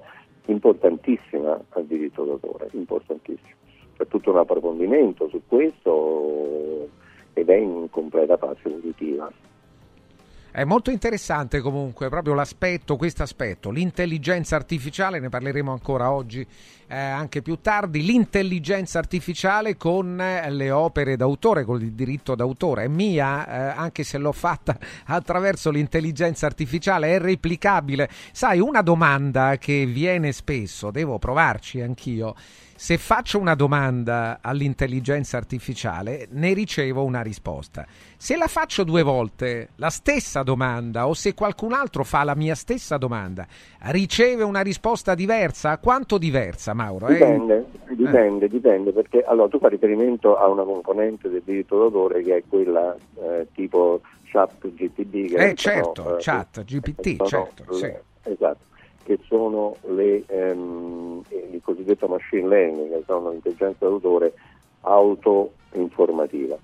importantissima 0.48 1.60
al 1.70 1.86
diritto 1.86 2.24
d'autore, 2.24 2.68
importantissimo. 2.72 3.62
C'è 3.96 4.08
tutto 4.08 4.32
un 4.32 4.38
approfondimento 4.38 5.30
su 5.30 5.42
questo 5.48 6.90
ed 7.34 7.50
è 7.50 7.56
in 7.56 7.88
completa 7.90 8.38
fase 8.38 8.60
evolutiva. 8.66 9.32
È 10.56 10.66
molto 10.66 10.92
interessante 10.92 11.62
comunque 11.62 12.10
proprio 12.10 12.36
l'aspetto, 12.36 12.96
questo 12.96 13.24
aspetto, 13.24 13.72
l'intelligenza 13.72 14.56
artificiale, 14.56 15.20
ne 15.20 15.28
parleremo 15.28 15.72
ancora 15.72 16.12
oggi, 16.12 16.46
eh, 16.88 16.96
anche 16.96 17.42
più 17.42 17.58
tardi, 17.60 18.04
l'intelligenza 18.04 19.00
artificiale 19.00 19.78
con 19.78 20.22
eh, 20.22 20.48
le 20.52 20.70
opere 20.70 21.16
d'autore, 21.16 21.64
con 21.64 21.82
il 21.82 21.94
diritto 21.94 22.36
d'autore. 22.36 22.84
È 22.84 22.88
mia, 22.88 23.48
eh, 23.48 23.76
anche 23.76 24.04
se 24.04 24.20
l'ho 24.20 24.32
fatta 24.32 24.78
attraverso 25.08 25.72
l'intelligenza 25.72 26.46
artificiale, 26.46 27.16
è 27.16 27.20
replicabile. 27.20 28.08
Sai, 28.32 28.60
una 28.60 28.84
domanda 28.84 29.58
che 29.58 29.88
viene 29.88 30.32
spesso, 30.32 30.92
devo 30.92 31.18
provarci 31.18 31.82
anch'io 31.82 32.36
se 32.76 32.98
faccio 32.98 33.40
una 33.40 33.56
domanda 33.56 34.40
all'intelligenza 34.42 35.38
artificiale, 35.38 36.28
ne 36.32 36.54
ricevo 36.54 37.04
una 37.04 37.22
risposta. 37.22 37.86
Se 38.18 38.36
la 38.36 38.48
faccio 38.48 38.84
due 38.84 39.04
volte, 39.04 39.70
la 39.76 39.90
stessa 39.90 40.44
domanda, 40.44 41.08
o 41.08 41.14
se 41.14 41.34
qualcun 41.34 41.74
altro 41.74 42.04
fa 42.04 42.24
la 42.24 42.36
mia 42.36 42.56
stessa 42.56 42.98
domanda, 42.98 43.46
riceve 43.92 44.44
una 44.44 44.62
risposta 44.62 45.16
diversa? 45.16 45.78
Quanto 45.78 46.18
diversa, 46.18 46.74
Mauro? 46.74 47.08
Eh? 47.08 47.14
Dipende, 47.14 47.66
dipende, 47.90 48.48
dipende, 48.48 48.92
perché 48.92 49.24
allora 49.24 49.48
tu 49.50 49.60
fai 49.60 49.72
riferimento 49.72 50.38
a 50.38 50.48
una 50.48 50.64
componente 50.64 51.30
del 51.30 51.42
diritto 51.44 51.78
d'autore 51.78 52.22
che 52.22 52.38
è 52.38 52.44
quella 52.48 52.96
eh, 53.22 53.48
tipo 53.54 54.02
chat 54.26 54.68
GTD. 54.68 55.36
Che 55.36 55.50
eh 55.50 55.56
certo, 55.56 56.04
sono, 56.04 56.16
chat 56.20 56.64
GPT, 56.64 57.24
certo. 57.24 57.74
sì. 57.74 57.92
Esatto 58.26 58.72
che 59.04 59.20
sono 59.28 59.76
le, 59.88 60.24
ehm, 60.26 61.22
il 61.52 61.62
cosiddetto 61.62 62.08
machine 62.08 62.48
learning, 62.48 62.90
che 62.90 63.04
sono 63.06 63.30
l'intelligenza 63.30 63.88
d'autore 63.88 64.34
auto-informativa. 64.82 66.58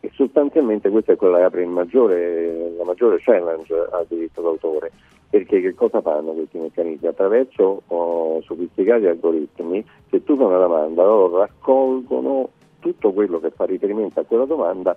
E 0.00 0.10
sostanzialmente 0.12 0.90
questa 0.90 1.12
è 1.12 1.16
quella 1.16 1.38
che 1.38 1.44
apre 1.44 1.64
maggiore, 1.64 2.74
la 2.76 2.84
maggiore 2.84 3.18
challenge 3.20 3.74
al 3.90 4.06
diritto 4.08 4.42
d'autore, 4.42 4.92
perché 5.30 5.60
che 5.60 5.74
cosa 5.74 6.00
fanno 6.00 6.32
questi 6.32 6.58
meccanismi? 6.58 7.08
Attraverso 7.08 7.82
oh, 7.88 8.40
sofisticati 8.42 9.06
algoritmi, 9.06 9.84
se 10.10 10.22
tu 10.22 10.36
fai 10.36 10.46
una 10.46 10.58
domanda, 10.58 11.04
loro 11.04 11.38
raccolgono 11.38 12.50
tutto 12.80 13.12
quello 13.12 13.40
che 13.40 13.50
fa 13.50 13.64
riferimento 13.64 14.20
a 14.20 14.24
quella 14.24 14.44
domanda 14.44 14.94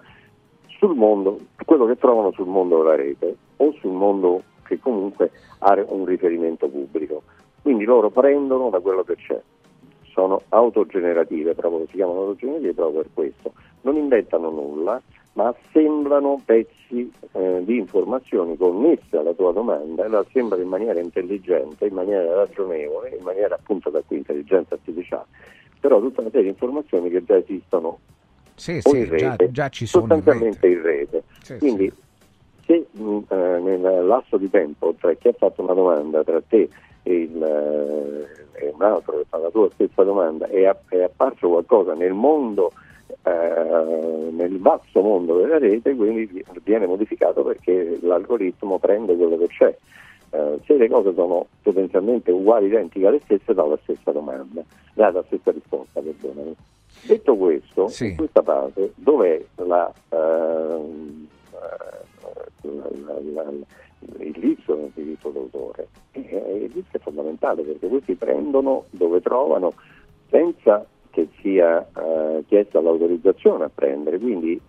sul 0.78 0.94
mondo, 0.96 1.40
quello 1.66 1.86
che 1.86 1.98
trovano 1.98 2.32
sul 2.34 2.48
mondo 2.48 2.78
della 2.78 2.96
rete 2.96 3.36
o 3.58 3.74
sul 3.80 3.94
mondo 3.94 4.44
che 4.68 4.80
comunque 4.80 5.32
ha 5.60 5.84
un 5.88 6.06
riferimento 6.06 6.68
pubblico. 6.68 7.24
Quindi 7.62 7.86
loro 7.86 8.10
prendono 8.10 8.70
da 8.70 8.80
quello 8.80 9.04
che 9.04 9.16
c'è, 9.16 9.40
sono 10.12 10.42
autogenerative, 10.50 11.54
proprio, 11.54 11.86
si 11.88 11.96
chiamano 11.96 12.20
autogenerative 12.20 12.74
proprio 12.74 13.02
per 13.02 13.10
questo, 13.14 13.54
non 13.82 13.96
inventano 13.96 14.50
nulla, 14.50 15.02
ma 15.34 15.54
assemblano 15.56 16.42
pezzi 16.44 17.12
eh, 17.34 17.62
di 17.64 17.78
informazioni 17.78 18.58
connesse 18.58 19.18
alla 19.18 19.34
tua 19.34 19.52
domanda 19.52 20.06
e 20.06 20.08
lo 20.08 20.20
assemblano 20.20 20.64
in 20.64 20.70
maniera 20.70 21.00
intelligente, 21.00 21.86
in 21.86 21.94
maniera 21.94 22.34
ragionevole, 22.34 23.16
in 23.16 23.24
maniera 23.24 23.56
appunto 23.56 23.90
da 23.90 24.02
qui 24.06 24.18
intelligenza 24.18 24.74
artificiale, 24.74 25.26
però 25.80 26.00
tutta 26.00 26.22
una 26.22 26.30
serie 26.32 26.46
di 26.46 26.52
informazioni 26.52 27.10
che 27.10 27.24
già 27.24 27.38
esistono 27.38 28.00
sì, 28.56 28.82
sì, 28.82 28.98
in 28.98 29.16
già, 29.18 29.30
rete, 29.30 29.52
già 29.52 29.70
ci 29.70 29.86
sono 29.86 30.06
in 30.06 30.10
sostanzialmente 30.10 30.68
in 30.68 30.82
rete. 30.82 31.24
Sì, 31.44 31.58
Quindi 31.60 31.94
se 32.68 32.86
mh, 32.92 33.20
eh, 33.30 33.60
nel 33.60 34.06
lasso 34.06 34.38
di 34.38 34.50
tempo 34.50 34.94
tra 35.00 35.14
chi 35.14 35.30
ha 35.30 35.34
fatto 35.34 35.64
una 35.64 35.74
domanda, 35.74 36.24
tra 36.24 36.42
te 36.48 36.70
e, 37.04 37.14
il, 37.14 37.42
eh, 37.42 38.66
e 38.66 38.74
un 38.74 38.82
altro 38.82 39.18
che 39.18 39.26
fa 39.30 39.38
la 39.38 39.50
tua 39.50 39.70
stessa 39.74 40.04
domanda, 40.04 40.46
è, 40.48 40.70
è 40.90 41.02
apparso 41.02 41.48
qualcosa 41.48 41.94
nel 41.94 42.14
mondo, 42.14 42.74
eh, 43.24 44.30
nel 44.32 44.60
vasto 44.60 45.02
mondo 45.02 45.38
della 45.38 45.58
rete, 45.58 45.96
quindi 45.96 46.44
viene 46.64 46.86
modificato 46.86 47.44
perché 47.44 47.98
l'algoritmo 48.02 48.78
prende 48.78 49.16
quello 49.16 49.38
che 49.38 49.48
c'è. 49.48 49.76
Eh, 50.32 50.60
se 50.66 50.76
le 50.76 50.90
cose 50.90 51.14
sono 51.14 51.48
potenzialmente 51.62 52.32
uguali, 52.32 52.66
identiche 52.66 53.08
alle 53.08 53.22
stesse, 53.24 53.54
dà 53.54 53.66
la 53.66 53.80
stessa 53.84 54.12
domanda, 54.12 54.62
dà 54.94 55.10
la 55.10 55.24
stessa 55.28 55.52
risposta, 55.52 56.02
perdonami. 56.02 56.54
Detto 57.06 57.36
questo, 57.38 57.88
Sì. 57.88 58.08
in 58.10 58.18
questa 58.18 58.42
fase, 58.42 58.92
dov'è 58.96 59.42
la, 59.56 59.90
eh, 60.10 60.80
la- 62.62 63.52
il 64.20 64.40
vizio 64.40 64.76
del 64.76 64.92
diritto 64.94 65.30
d'autore? 65.30 65.88
Eh, 66.12 66.60
il 66.64 66.72
vizio 66.72 66.92
è 66.92 67.00
fondamentale 67.00 67.64
perché 67.64 67.88
questi 67.88 68.16
prendono 68.16 68.86
dove 68.92 69.22
trovano 69.22 69.74
senza 70.30 70.86
che 71.10 71.30
sia 71.42 71.88
eh, 71.96 72.44
chiesta 72.48 72.80
l'autorizzazione 72.82 73.64
a 73.66 73.72
prendere, 73.74 74.20
quindi 74.20 74.60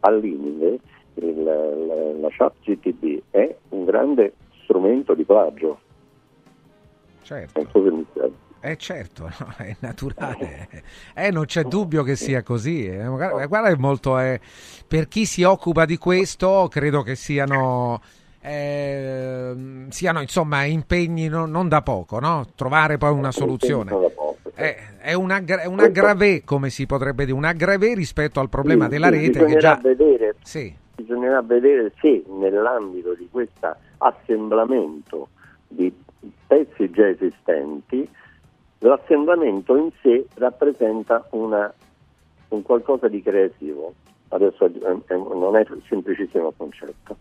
al 0.00 0.18
limite 0.20 0.78
il- 1.14 1.42
la, 1.42 2.12
la 2.20 2.28
chat 2.30 2.54
GTB 2.62 3.22
è 3.30 3.54
un 3.70 3.84
grande 3.84 4.34
strumento 4.62 5.14
di 5.14 5.24
plagio. 5.24 5.80
Certo. 7.22 7.60
Eh 8.64 8.76
certo, 8.76 9.24
no, 9.40 9.54
è 9.56 9.74
naturale. 9.80 10.68
Eh, 11.14 11.30
non 11.32 11.46
c'è 11.46 11.64
dubbio 11.64 12.04
che 12.04 12.14
sia 12.14 12.42
così. 12.44 12.86
eh. 12.86 13.04
Guarda, 13.06 13.46
guarda, 13.46 13.68
è 13.70 13.74
molto... 13.76 14.18
eh, 14.20 14.40
per 14.86 15.08
chi 15.08 15.24
si 15.26 15.42
occupa 15.42 15.84
di 15.84 15.96
questo, 15.98 16.68
credo 16.70 17.02
che 17.02 17.16
siano... 17.16 18.00
ehm, 18.40 19.88
siano 19.88 20.20
insomma 20.20 20.64
impegni 20.64 21.26
non, 21.28 21.50
non 21.50 21.68
da 21.68 21.82
poco, 21.82 22.20
no? 22.20 22.46
Trovare 22.54 22.98
poi 22.98 23.10
una 23.12 23.32
soluzione. 23.32 23.90
Sì. 23.90 24.50
È, 24.54 24.76
è 24.98 25.12
un, 25.14 25.30
aggra- 25.32 25.62
è 25.62 25.66
un 25.66 25.80
aggravé, 25.80 26.44
come 26.44 26.70
si 26.70 26.86
potrebbe 26.86 27.24
dire, 27.24 27.36
un 27.36 27.44
aggravé 27.44 27.94
rispetto 27.94 28.38
al 28.38 28.48
problema 28.48 28.84
Sì, 28.84 28.90
della 28.90 29.06
sì, 29.08 29.12
rete 29.12 29.26
che 29.44 29.44
bisognerà 29.44 29.58
già... 29.60 29.80
vedere, 29.82 30.34
Sì. 30.44 30.76
bisognerà 30.94 31.42
vedere 31.42 31.92
se 32.00 32.22
nell'ambito 32.28 33.14
di 33.14 33.26
questo 33.28 33.74
assemblamento 33.98 35.28
di 35.66 35.92
pezzi 36.46 36.90
già 36.90 37.08
esistenti 37.08 38.08
l'assemblamento 38.82 39.76
in 39.76 39.90
sé 40.02 40.26
rappresenta 40.34 41.26
una- 41.30 41.72
un 42.48 42.62
qualcosa 42.62 43.08
di 43.08 43.22
creativo 43.22 43.94
adesso 44.28 44.64
è- 44.66 45.14
non 45.16 45.56
è 45.56 45.66
semplicissimo 45.88 46.48
il 46.48 46.54
concetto 46.56 47.16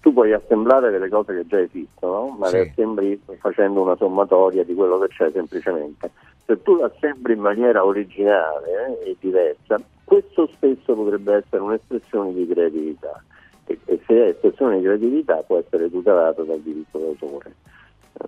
tu 0.00 0.12
puoi 0.12 0.32
assemblare 0.32 0.90
delle 0.90 1.08
cose 1.08 1.34
che 1.34 1.46
già 1.46 1.60
esistono 1.60 2.28
ma 2.38 2.50
le 2.50 2.62
Sì. 2.64 2.68
assembli 2.70 3.22
facendo 3.38 3.80
una 3.82 3.96
sommatoria 3.96 4.64
di 4.64 4.74
quello 4.74 4.98
che 4.98 5.08
c'è 5.08 5.30
semplicemente 5.30 6.10
se 6.46 6.60
tu 6.62 6.76
l'assembli 6.76 7.32
in 7.32 7.40
maniera 7.40 7.84
originale 7.84 8.98
eh, 9.02 9.10
e 9.10 9.16
diversa, 9.18 9.80
questo 10.04 10.46
stesso 10.56 10.94
potrebbe 10.94 11.36
essere 11.36 11.62
un'espressione 11.62 12.34
di 12.34 12.46
creatività 12.46 13.22
e, 13.66 13.78
e 13.86 14.00
se 14.06 14.14
è 14.14 14.28
espressione 14.28 14.76
di 14.76 14.82
creatività 14.84 15.36
può 15.36 15.56
essere 15.56 15.90
tutelato 15.90 16.42
dal 16.42 16.60
diritto 16.60 16.98
d'autore. 16.98 17.54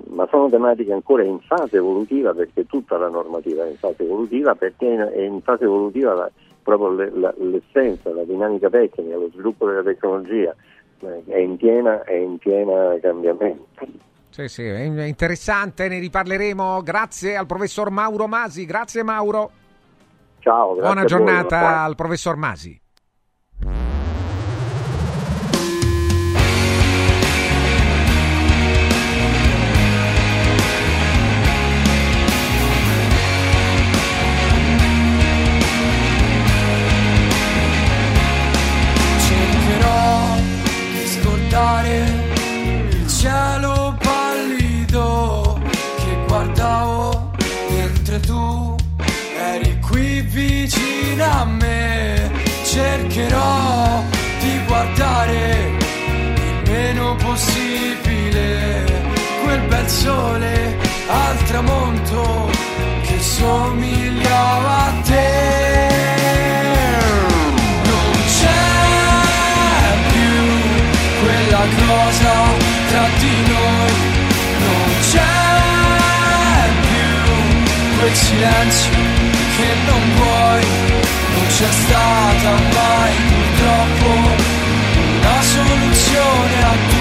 Ma 0.09 0.27
sono 0.31 0.49
tematiche 0.49 0.93
ancora 0.93 1.23
in 1.23 1.39
fase 1.41 1.77
evolutiva 1.77 2.35
perché 2.35 2.67
tutta 2.67 2.97
la 2.99 3.09
normativa 3.09 3.65
è 3.65 3.71
in 3.71 3.77
fase 3.77 4.03
evolutiva 4.03 4.55
perché 4.55 5.13
è 5.13 5.21
in 5.23 5.41
fase 5.43 5.65
evolutiva 5.65 6.15
la- 6.15 6.31
proprio 6.63 6.91
l'essenza, 7.37 8.13
la 8.13 8.25
dinamica 8.25 8.69
tecnica, 8.69 9.17
lo 9.17 9.29
sviluppo 9.33 9.67
della 9.67 9.85
tecnologia 9.85 10.55
eh, 11.01 11.23
è 11.27 11.39
in 11.39 11.57
piena, 11.57 12.03
è 12.03 12.15
in 12.15 12.39
piena 12.39 12.99
cambiamento. 13.01 13.65
Sì, 14.31 14.49
sì, 14.49 14.65
è 14.65 14.81
interessante, 14.81 15.89
ne 15.89 15.99
riparleremo. 15.99 16.83
Grazie 16.83 17.37
al 17.37 17.47
professor 17.47 17.91
Mauro 17.91 18.27
Masi. 18.27 18.67
Grazie 18.67 19.03
Mauro. 19.03 19.51
Ciao, 20.41 20.75
grazie 20.75 20.83
Buona 20.83 21.01
voi, 21.01 21.09
giornata 21.09 21.59
buona- 21.59 21.83
al 21.85 21.95
professor 21.95 22.37
Masi. 22.37 22.81
Di 41.57 41.63
scordare 41.63 42.05
il 42.91 43.09
cielo 43.09 43.97
pallido 43.99 45.59
che 45.97 46.25
guardavo 46.27 47.31
mentre 47.71 48.21
tu 48.21 48.77
eri 49.39 49.81
qui 49.81 50.21
vicino 50.21 51.25
a 51.25 51.45
me. 51.47 52.31
Cercherò 52.63 54.03
di 54.41 54.61
guardare 54.67 55.71
il 56.35 56.71
meno 56.71 57.17
possibile 57.17 58.85
quel 59.43 59.61
bel 59.69 59.89
sole 59.89 60.77
al 61.09 61.43
tramonto 61.45 62.51
che 63.03 63.19
somigliava 63.19 64.87
a 64.87 64.93
te. 65.05 66.16
Cosa 71.97 72.35
tra 72.91 73.07
di 73.19 73.37
noi, 73.53 73.95
non 74.65 74.89
c'è 75.11 75.35
più. 76.89 77.09
Quel 77.99 78.15
silenzio 78.15 78.93
che 79.57 79.69
non 79.89 80.03
vuoi, 80.17 80.65
non 81.35 81.47
c'è 81.57 81.71
stata 81.83 82.51
mai 82.77 83.15
purtroppo 83.31 84.09
una 85.19 85.43
soluzione 85.55 86.57
a 86.63 86.75
tutto, 86.89 86.96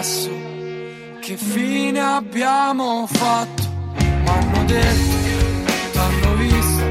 adesso 0.00 0.30
che 1.20 1.36
fine 1.36 2.00
abbiamo 2.00 3.06
fatto? 3.06 3.62
M'hanno 4.24 4.64
detto, 4.64 5.92
t'hanno 5.92 6.34
visto 6.36 6.84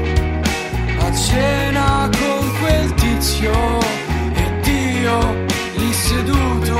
a 1.04 1.12
cena 1.12 2.08
con 2.16 2.58
quel 2.60 2.94
tizio 2.94 3.52
ed 4.32 4.66
io 4.66 5.44
lì 5.74 5.92
seduto 5.92 6.78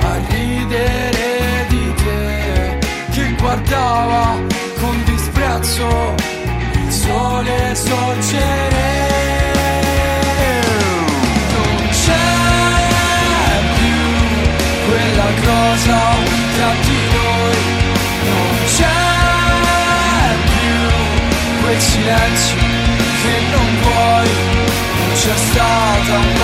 a 0.00 0.16
ridere 0.28 1.66
di 1.68 1.94
te 1.94 2.78
che 3.12 3.34
guardava 3.38 4.36
con 4.80 5.04
disprezzo 5.04 6.14
il 6.72 6.90
sole 6.90 7.74
sorgere. 7.76 9.37
Quella 14.98 15.30
cosa 15.44 15.98
tra 16.54 16.72
di 16.82 17.00
noi, 17.14 17.56
non 18.24 18.56
c'è 18.66 18.96
più 20.50 21.60
quel 21.62 21.80
silenzio 21.80 22.56
che 23.22 23.34
non 23.52 23.68
vuoi, 23.82 24.28
non 24.98 25.12
c'è 25.14 25.36
stata 25.36 26.37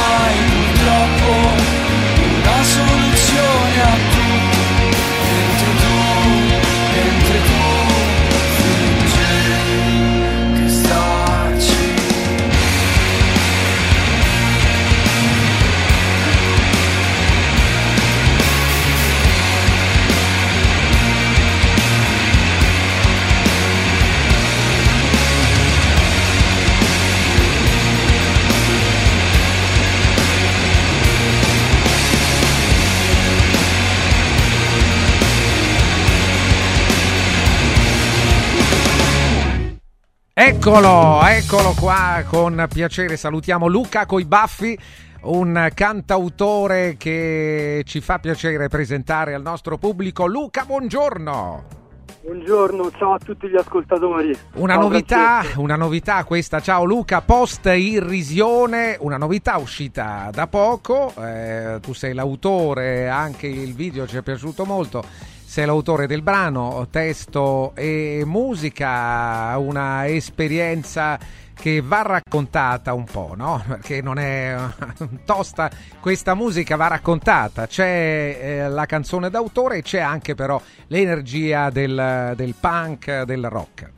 Eccolo, 40.46 41.22
eccolo 41.24 41.72
qua, 41.80 42.22
con 42.28 42.66
piacere 42.70 43.16
salutiamo 43.16 43.66
Luca 43.66 44.04
coi 44.04 44.26
baffi, 44.26 44.78
un 45.22 45.70
cantautore 45.72 46.96
che 46.98 47.80
ci 47.86 48.02
fa 48.02 48.18
piacere 48.18 48.68
presentare 48.68 49.32
al 49.32 49.40
nostro 49.40 49.78
pubblico. 49.78 50.26
Luca, 50.26 50.66
buongiorno! 50.66 51.64
Buongiorno, 52.24 52.90
ciao 52.90 53.14
a 53.14 53.18
tutti 53.18 53.48
gli 53.48 53.56
ascoltatori. 53.56 54.36
Una 54.56 54.74
Ciao, 54.74 54.82
novità, 54.82 55.16
Francesco. 55.16 55.60
una 55.62 55.76
novità 55.76 56.24
questa, 56.24 56.60
ciao 56.60 56.84
Luca, 56.84 57.22
post 57.22 57.64
irrisione, 57.66 58.98
una 59.00 59.16
novità 59.16 59.56
uscita 59.56 60.28
da 60.30 60.46
poco, 60.46 61.12
eh, 61.22 61.78
tu 61.80 61.94
sei 61.94 62.12
l'autore, 62.12 63.08
anche 63.08 63.46
il 63.46 63.74
video 63.74 64.06
ci 64.06 64.16
è 64.16 64.22
piaciuto 64.22 64.64
molto, 64.66 65.04
sei 65.54 65.66
l'autore 65.66 66.08
del 66.08 66.20
brano, 66.20 66.84
testo 66.90 67.74
e 67.76 68.24
musica, 68.26 69.56
una 69.56 70.04
esperienza 70.08 71.16
che 71.54 71.80
va 71.80 72.02
raccontata 72.02 72.92
un 72.92 73.04
po', 73.04 73.34
no? 73.36 73.62
Perché 73.68 74.02
non 74.02 74.18
è 74.18 74.56
tosta, 75.24 75.70
questa 76.00 76.34
musica 76.34 76.74
va 76.74 76.88
raccontata, 76.88 77.68
c'è 77.68 78.36
eh, 78.40 78.68
la 78.68 78.84
canzone 78.86 79.30
d'autore 79.30 79.76
e 79.76 79.82
c'è 79.82 80.00
anche 80.00 80.34
però 80.34 80.60
l'energia 80.88 81.70
del, 81.70 82.32
del 82.34 82.56
punk, 82.60 83.22
del 83.22 83.48
rock. 83.48 83.92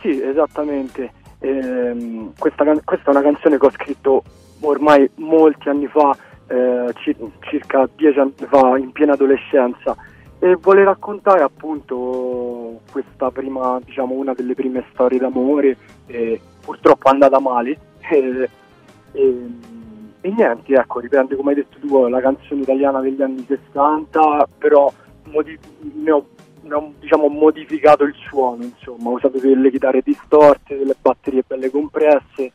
Sì, 0.00 0.20
esattamente. 0.20 1.12
Ehm, 1.38 2.32
questa, 2.36 2.64
questa 2.82 3.06
è 3.06 3.10
una 3.10 3.22
canzone 3.22 3.58
che 3.58 3.66
ho 3.66 3.70
scritto 3.70 4.24
ormai 4.62 5.08
molti 5.18 5.68
anni 5.68 5.86
fa, 5.86 6.16
eh, 6.48 6.92
ci- 6.96 7.16
circa 7.42 7.88
dieci 7.94 8.18
anni 8.18 8.34
fa, 8.48 8.76
in 8.76 8.90
piena 8.90 9.12
adolescenza, 9.12 9.96
e 10.40 10.56
vuole 10.56 10.84
raccontare 10.84 11.42
appunto 11.42 12.80
questa 12.90 13.30
prima, 13.30 13.80
diciamo, 13.84 14.14
una 14.14 14.34
delle 14.34 14.54
prime 14.54 14.84
storie 14.92 15.18
d'amore, 15.18 15.76
eh, 16.06 16.40
purtroppo 16.64 17.08
è 17.08 17.12
andata 17.12 17.38
male. 17.40 17.78
E, 18.10 18.48
e- 19.12 19.46
e 20.20 20.30
niente, 20.30 20.74
ecco, 20.74 20.98
riprende 20.98 21.36
come 21.36 21.50
hai 21.50 21.56
detto 21.56 21.78
tu 21.78 22.06
la 22.08 22.20
canzone 22.20 22.62
italiana 22.62 23.00
degli 23.00 23.22
anni 23.22 23.44
60, 23.46 24.48
però 24.58 24.92
modi- 25.24 25.58
ne 25.80 26.10
ho, 26.10 26.26
ne 26.62 26.74
ho, 26.74 26.92
diciamo, 26.98 27.28
modificato 27.28 28.04
il 28.04 28.14
suono, 28.28 28.64
insomma, 28.64 29.10
ho 29.10 29.12
usato 29.12 29.38
delle 29.38 29.70
chitarre 29.70 30.02
distorte, 30.02 30.76
delle 30.76 30.96
batterie 31.00 31.44
belle 31.46 31.70
compresse. 31.70 32.52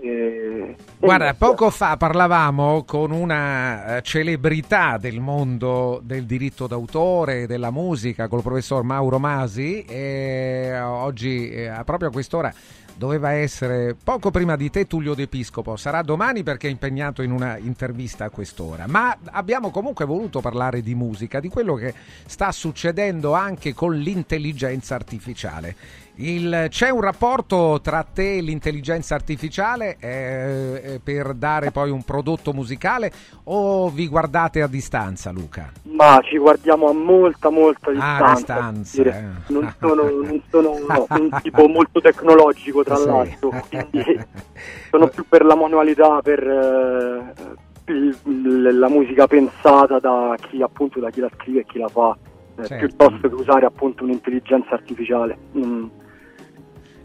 E, 0.00 0.08
e 0.08 0.76
Guarda, 0.98 1.24
niente, 1.24 1.44
poco 1.44 1.70
fa 1.70 1.96
parlavamo 1.96 2.84
con 2.84 3.10
una 3.10 3.96
eh, 3.96 4.02
celebrità 4.02 4.96
del 4.96 5.20
mondo 5.20 6.00
del 6.02 6.24
diritto 6.24 6.66
d'autore, 6.66 7.46
della 7.46 7.70
musica, 7.70 8.28
col 8.28 8.42
professor 8.42 8.82
Mauro 8.82 9.18
Masi, 9.18 9.84
e 9.84 10.78
oggi, 10.80 11.50
eh, 11.50 11.72
proprio 11.84 12.08
a 12.08 12.12
quest'ora, 12.12 12.52
doveva 12.98 13.30
essere 13.30 13.94
poco 13.94 14.32
prima 14.32 14.56
di 14.56 14.70
te 14.70 14.88
Tullio 14.88 15.14
D'Episcopo, 15.14 15.76
sarà 15.76 16.02
domani 16.02 16.42
perché 16.42 16.66
è 16.66 16.70
impegnato 16.70 17.22
in 17.22 17.30
una 17.30 17.56
intervista 17.56 18.24
a 18.24 18.30
quest'ora, 18.30 18.86
ma 18.88 19.16
abbiamo 19.30 19.70
comunque 19.70 20.04
voluto 20.04 20.40
parlare 20.40 20.82
di 20.82 20.96
musica, 20.96 21.38
di 21.38 21.48
quello 21.48 21.74
che 21.74 21.94
sta 22.26 22.50
succedendo 22.50 23.34
anche 23.34 23.72
con 23.72 23.94
l'intelligenza 23.94 24.96
artificiale. 24.96 25.76
Il- 26.20 26.66
c'è 26.68 26.90
un 26.90 27.00
rapporto 27.00 27.78
tra 27.80 28.02
te 28.02 28.38
e 28.38 28.40
l'intelligenza 28.40 29.14
artificiale 29.14 29.96
eh, 30.00 30.82
eh, 30.94 31.00
per 31.02 31.32
dare 31.34 31.70
poi 31.70 31.90
un 31.90 32.02
prodotto 32.02 32.52
musicale 32.52 33.12
o 33.44 33.88
vi 33.88 34.08
guardate 34.08 34.60
a 34.60 34.66
distanza, 34.66 35.30
Luca? 35.30 35.70
Ma 35.92 36.20
ci 36.24 36.36
guardiamo 36.38 36.88
a 36.88 36.92
molta, 36.92 37.50
molta 37.50 37.92
distanza. 37.92 38.24
a 38.24 38.34
distanza, 38.72 39.02
eh. 39.04 39.24
Non 39.52 39.72
sono, 39.78 40.02
non 40.02 40.42
sono 40.50 40.76
no, 40.88 41.06
un 41.10 41.38
tipo 41.40 41.68
molto 41.68 42.00
tecnologico, 42.00 42.82
tra 42.82 42.96
Sì. 42.96 43.06
l'altro, 43.06 43.52
quindi 43.68 44.02
sono 44.90 45.06
più 45.06 45.24
per 45.28 45.44
la 45.44 45.54
manualità, 45.54 46.20
per 46.20 46.42
eh, 46.42 47.34
la 48.72 48.88
musica 48.88 49.28
pensata 49.28 50.00
da 50.00 50.34
chi 50.48 50.62
appunto 50.62 50.98
da 50.98 51.10
chi 51.10 51.20
la 51.20 51.30
scrive 51.36 51.60
e 51.60 51.64
chi 51.64 51.78
la 51.78 51.86
fa, 51.88 52.16
eh, 52.56 52.66
Certo. 52.66 52.86
piuttosto 52.86 53.28
che 53.28 53.34
usare 53.34 53.66
appunto 53.66 54.02
un'intelligenza 54.02 54.74
artificiale. 54.74 55.38
Mm. 55.56 55.86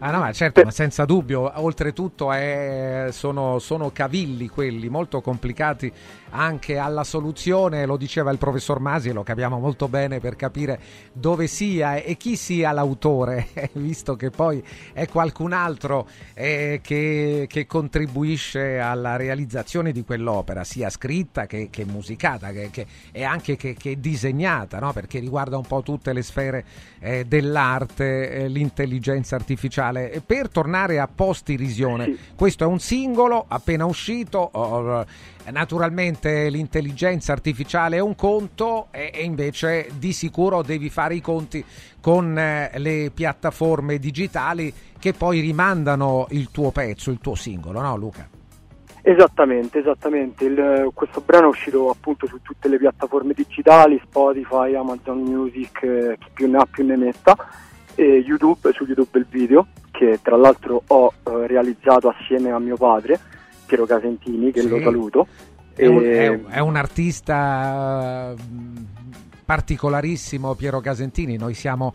Ah 0.06 0.12
no, 0.12 0.20
ma 0.20 0.34
certo, 0.34 0.62
ma 0.66 0.72
senza 0.72 1.06
dubbio, 1.06 1.50
oltretutto 1.62 2.34
è- 2.34 3.08
sono, 3.12 3.58
sono 3.60 3.90
cavilli 3.94 4.50
quelli 4.50 4.90
molto 4.90 5.22
complicati 5.22 5.90
anche 6.34 6.78
alla 6.78 7.04
soluzione, 7.04 7.86
lo 7.86 7.96
diceva 7.96 8.32
il 8.32 8.38
professor 8.38 8.80
Masi 8.80 9.10
e 9.10 9.14
lo 9.14 9.24
capiamo 9.24 9.60
molto 9.60 9.88
bene 9.88 10.20
per 10.20 10.36
capire 10.36 10.80
dove 11.14 11.48
sia 11.48 11.96
e 11.96 12.18
chi 12.18 12.36
sia 12.36 12.72
l'autore, 12.72 13.48
visto 13.74 14.16
che 14.16 14.30
poi 14.30 14.62
è 14.94 15.08
qualcun 15.08 15.54
altro 15.54 16.08
eh, 16.34 16.80
che, 16.84 17.46
che 17.48 17.66
contribuisce 17.66 18.80
alla 18.80 19.16
realizzazione 19.16 19.92
di 19.92 20.04
quell'opera, 20.04 20.64
sia 20.64 20.90
scritta 20.90 21.46
che, 21.46 21.70
che 21.70 21.86
musicata 21.86 22.52
che, 22.52 22.86
e 23.12 23.24
anche 23.24 23.56
che, 23.56 23.74
che 23.76 24.00
disegnata, 24.00 24.80
no? 24.80 24.92
perché 24.92 25.20
riguarda 25.20 25.58
un 25.58 25.66
po' 25.66 25.82
tutte 25.82 26.14
le 26.14 26.24
sfere 26.24 26.66
eh, 27.00 27.26
dell'arte, 27.26 28.30
eh, 28.32 28.48
l'intelligenza 28.48 29.36
artificiale. 29.36 29.93
E 30.12 30.22
per 30.22 30.50
tornare 30.50 31.00
a 31.00 31.08
post 31.08 31.50
irrisione, 31.50 32.16
questo 32.36 32.64
è 32.64 32.68
un 32.68 32.80
singolo 32.80 33.46
appena 33.48 33.86
uscito. 33.86 35.06
naturalmente 35.52 36.50
l'intelligenza 36.50 37.34
artificiale 37.34 37.98
è 37.98 38.00
un 38.00 38.16
conto 38.16 38.88
e, 38.92 39.12
e 39.14 39.24
invece 39.24 39.90
di 39.98 40.14
sicuro 40.14 40.62
devi 40.62 40.90
fare 40.90 41.16
i 41.16 41.22
conti 41.22 41.64
con 42.00 42.38
eh, 42.38 42.72
le 42.78 43.12
piattaforme 43.14 43.98
digitali 43.98 44.74
che 44.98 45.14
poi 45.14 45.42
rimandano 45.42 46.28
il 46.30 46.50
tuo 46.52 46.72
pezzo, 46.72 47.12
il 47.12 47.20
tuo 47.20 47.36
singolo, 47.36 47.82
no 47.82 47.98
Luca? 47.98 48.28
Esattamente, 49.06 49.80
esattamente. 49.80 50.46
Il- 50.46 50.90
questo 50.94 51.22
brano 51.26 51.48
è 51.48 51.50
uscito 51.50 51.90
appunto 51.90 52.26
su 52.26 52.42
tutte 52.42 52.70
le 52.70 52.78
piattaforme 52.78 53.34
digitali, 53.34 54.02
Spotify, 54.06 54.76
Amazon 54.76 55.20
Music, 55.20 55.84
eh, 55.84 56.18
chi 56.18 56.30
più 56.34 56.50
ne 56.50 56.58
ha 56.58 56.66
più 56.66 56.86
ne 56.86 56.96
metta. 56.96 57.36
E 57.96 58.04
YouTube, 58.26 58.72
su 58.74 58.86
YouTube 58.86 59.18
il 59.20 59.26
video, 59.30 59.68
che 59.92 60.20
tra 60.22 60.36
l'altro 60.38 60.82
ho 60.88 61.14
eh, 61.24 61.48
realizzato 61.48 62.10
assieme 62.10 62.52
a 62.52 62.60
mio 62.60 62.76
padre, 62.78 63.20
Piero 63.66 63.86
Casentini, 63.86 64.52
che 64.52 64.62
Sì. 64.62 64.68
lo 64.70 64.80
saluto. 64.82 65.28
È 65.76 65.86
un, 65.88 66.04
E- 66.04 66.12
è 66.14 66.28
un- 66.28 66.46
è 66.50 66.60
un 66.60 66.76
artista 66.76 68.34
mh, 68.36 68.86
particolarissimo, 69.46 70.54
Piero 70.56 70.80
Casentini. 70.82 71.38
Noi 71.38 71.54
siamo 71.54 71.94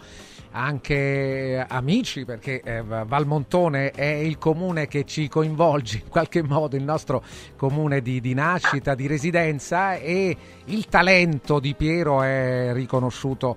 anche 0.51 1.65
amici 1.69 2.25
perché 2.25 2.61
eh, 2.63 2.83
Valmontone 2.83 3.91
è 3.91 4.07
il 4.07 4.39
comune 4.39 4.89
che 4.89 5.05
ci 5.05 5.29
coinvolge 5.29 5.99
in 6.05 6.09
qualche 6.09 6.43
modo, 6.43 6.75
il 6.75 6.83
nostro 6.83 7.23
comune 7.57 8.01
di, 8.01 8.21
di 8.21 8.35
nascita, 8.35 8.95
di 8.95 9.07
residenza 9.07 9.95
e 9.97 10.37
il 10.65 10.87
talento 10.87 11.61
di 11.61 11.75
Piero 11.75 12.23
è 12.23 12.71
riconosciuto 12.73 13.57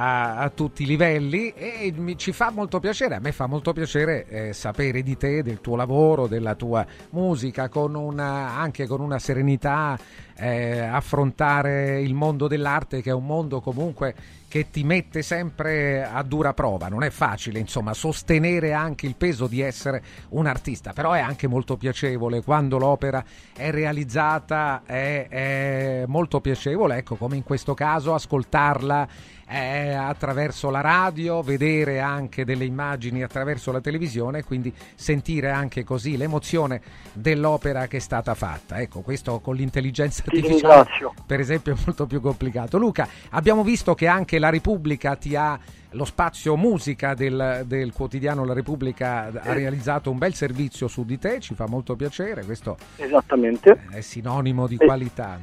a, 0.00 0.36
a 0.36 0.50
tutti 0.50 0.84
i 0.84 0.86
livelli 0.86 1.52
e 1.56 1.92
mi- 1.96 2.16
ci 2.16 2.30
fa 2.32 2.50
molto 2.52 2.78
piacere, 2.78 3.16
a 3.16 3.18
me 3.18 3.32
fa 3.32 3.46
molto 3.46 3.72
piacere 3.72 4.26
eh, 4.28 4.52
sapere 4.52 5.02
di 5.02 5.16
te, 5.16 5.42
del 5.42 5.60
tuo 5.60 5.74
lavoro, 5.74 6.28
della 6.28 6.54
tua 6.54 6.86
musica, 7.10 7.68
con 7.68 7.96
una, 7.96 8.56
anche 8.56 8.86
con 8.86 9.00
una 9.00 9.18
serenità 9.18 9.98
eh, 10.38 10.78
affrontare 10.78 12.00
il 12.00 12.14
mondo 12.14 12.46
dell'arte 12.46 13.02
che 13.02 13.10
è 13.10 13.14
un 13.14 13.26
mondo 13.26 13.60
comunque 13.60 14.14
che 14.48 14.70
ti 14.70 14.82
mette 14.82 15.20
sempre 15.20 16.02
a 16.02 16.22
dura 16.22 16.54
prova, 16.54 16.88
non 16.88 17.04
è 17.04 17.10
facile 17.10 17.58
insomma 17.58 17.92
sostenere 17.92 18.72
anche 18.72 19.06
il 19.06 19.14
peso 19.14 19.46
di 19.46 19.60
essere 19.60 20.02
un 20.30 20.46
artista, 20.46 20.94
però 20.94 21.12
è 21.12 21.20
anche 21.20 21.46
molto 21.46 21.76
piacevole 21.76 22.42
quando 22.42 22.78
l'opera 22.78 23.22
è 23.54 23.70
realizzata, 23.70 24.82
è, 24.86 25.28
è 25.28 26.04
molto 26.06 26.40
piacevole, 26.40 26.96
ecco 26.96 27.16
come 27.16 27.36
in 27.36 27.42
questo 27.42 27.74
caso 27.74 28.14
ascoltarla 28.14 29.08
eh, 29.48 29.92
attraverso 29.92 30.68
la 30.70 30.80
radio, 30.80 31.42
vedere 31.42 32.00
anche 32.00 32.44
delle 32.44 32.64
immagini 32.64 33.22
attraverso 33.22 33.72
la 33.72 33.80
televisione, 33.80 34.44
quindi 34.44 34.72
sentire 34.94 35.50
anche 35.50 35.84
così 35.84 36.16
l'emozione 36.16 36.80
dell'opera 37.12 37.86
che 37.86 37.96
è 37.96 38.00
stata 38.00 38.34
fatta. 38.34 38.80
Ecco, 38.80 39.00
questo 39.00 39.40
con 39.40 39.56
l'intelligenza 39.56 40.22
artificiale 40.36 40.86
per 41.26 41.40
esempio 41.40 41.74
è 41.74 41.76
molto 41.84 42.06
più 42.06 42.20
complicato. 42.20 42.78
Luca, 42.78 43.08
abbiamo 43.30 43.62
visto 43.62 43.94
che 43.94 44.06
anche 44.06 44.38
la 44.38 44.50
Repubblica 44.50 45.16
ti 45.16 45.36
ha 45.36 45.58
lo 45.92 46.04
spazio 46.04 46.54
musica 46.56 47.14
del, 47.14 47.62
del 47.66 47.92
quotidiano 47.94 48.44
La 48.44 48.52
Repubblica 48.52 49.30
ha 49.34 49.52
realizzato 49.54 50.10
un 50.10 50.18
bel 50.18 50.34
servizio 50.34 50.86
su 50.86 51.04
di 51.04 51.18
te, 51.18 51.40
ci 51.40 51.54
fa 51.54 51.66
molto 51.66 51.96
piacere, 51.96 52.44
questo 52.44 52.76
Esattamente. 52.96 53.86
è 53.90 54.00
sinonimo 54.00 54.66
di 54.66 54.76
E- 54.78 54.84
qualità. 54.84 55.38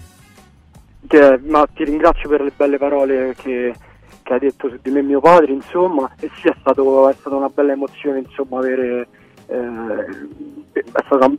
Che- 1.08 1.40
ma 1.46 1.68
ti 1.74 1.84
ringrazio 1.84 2.30
per 2.30 2.42
le 2.42 2.52
belle 2.56 2.78
parole 2.78 3.34
che, 3.38 3.74
che 4.22 4.34
hai 4.34 4.40
detto 4.40 4.70
su 4.70 4.80
di 4.82 4.92
me 4.92 5.02
mio 5.02 5.20
padre, 5.20 5.52
insomma, 5.52 6.12
e 6.20 6.30
sì, 6.40 6.48
è, 6.48 6.56
stato, 6.60 7.10
è 7.10 7.14
stata 7.14 7.36
una 7.36 7.50
bella 7.50 7.72
emozione, 7.74 8.20
insomma, 8.20 8.60
avere... 8.60 9.08
eh, 9.48 10.06
è 10.74 10.84
stata 11.06 11.32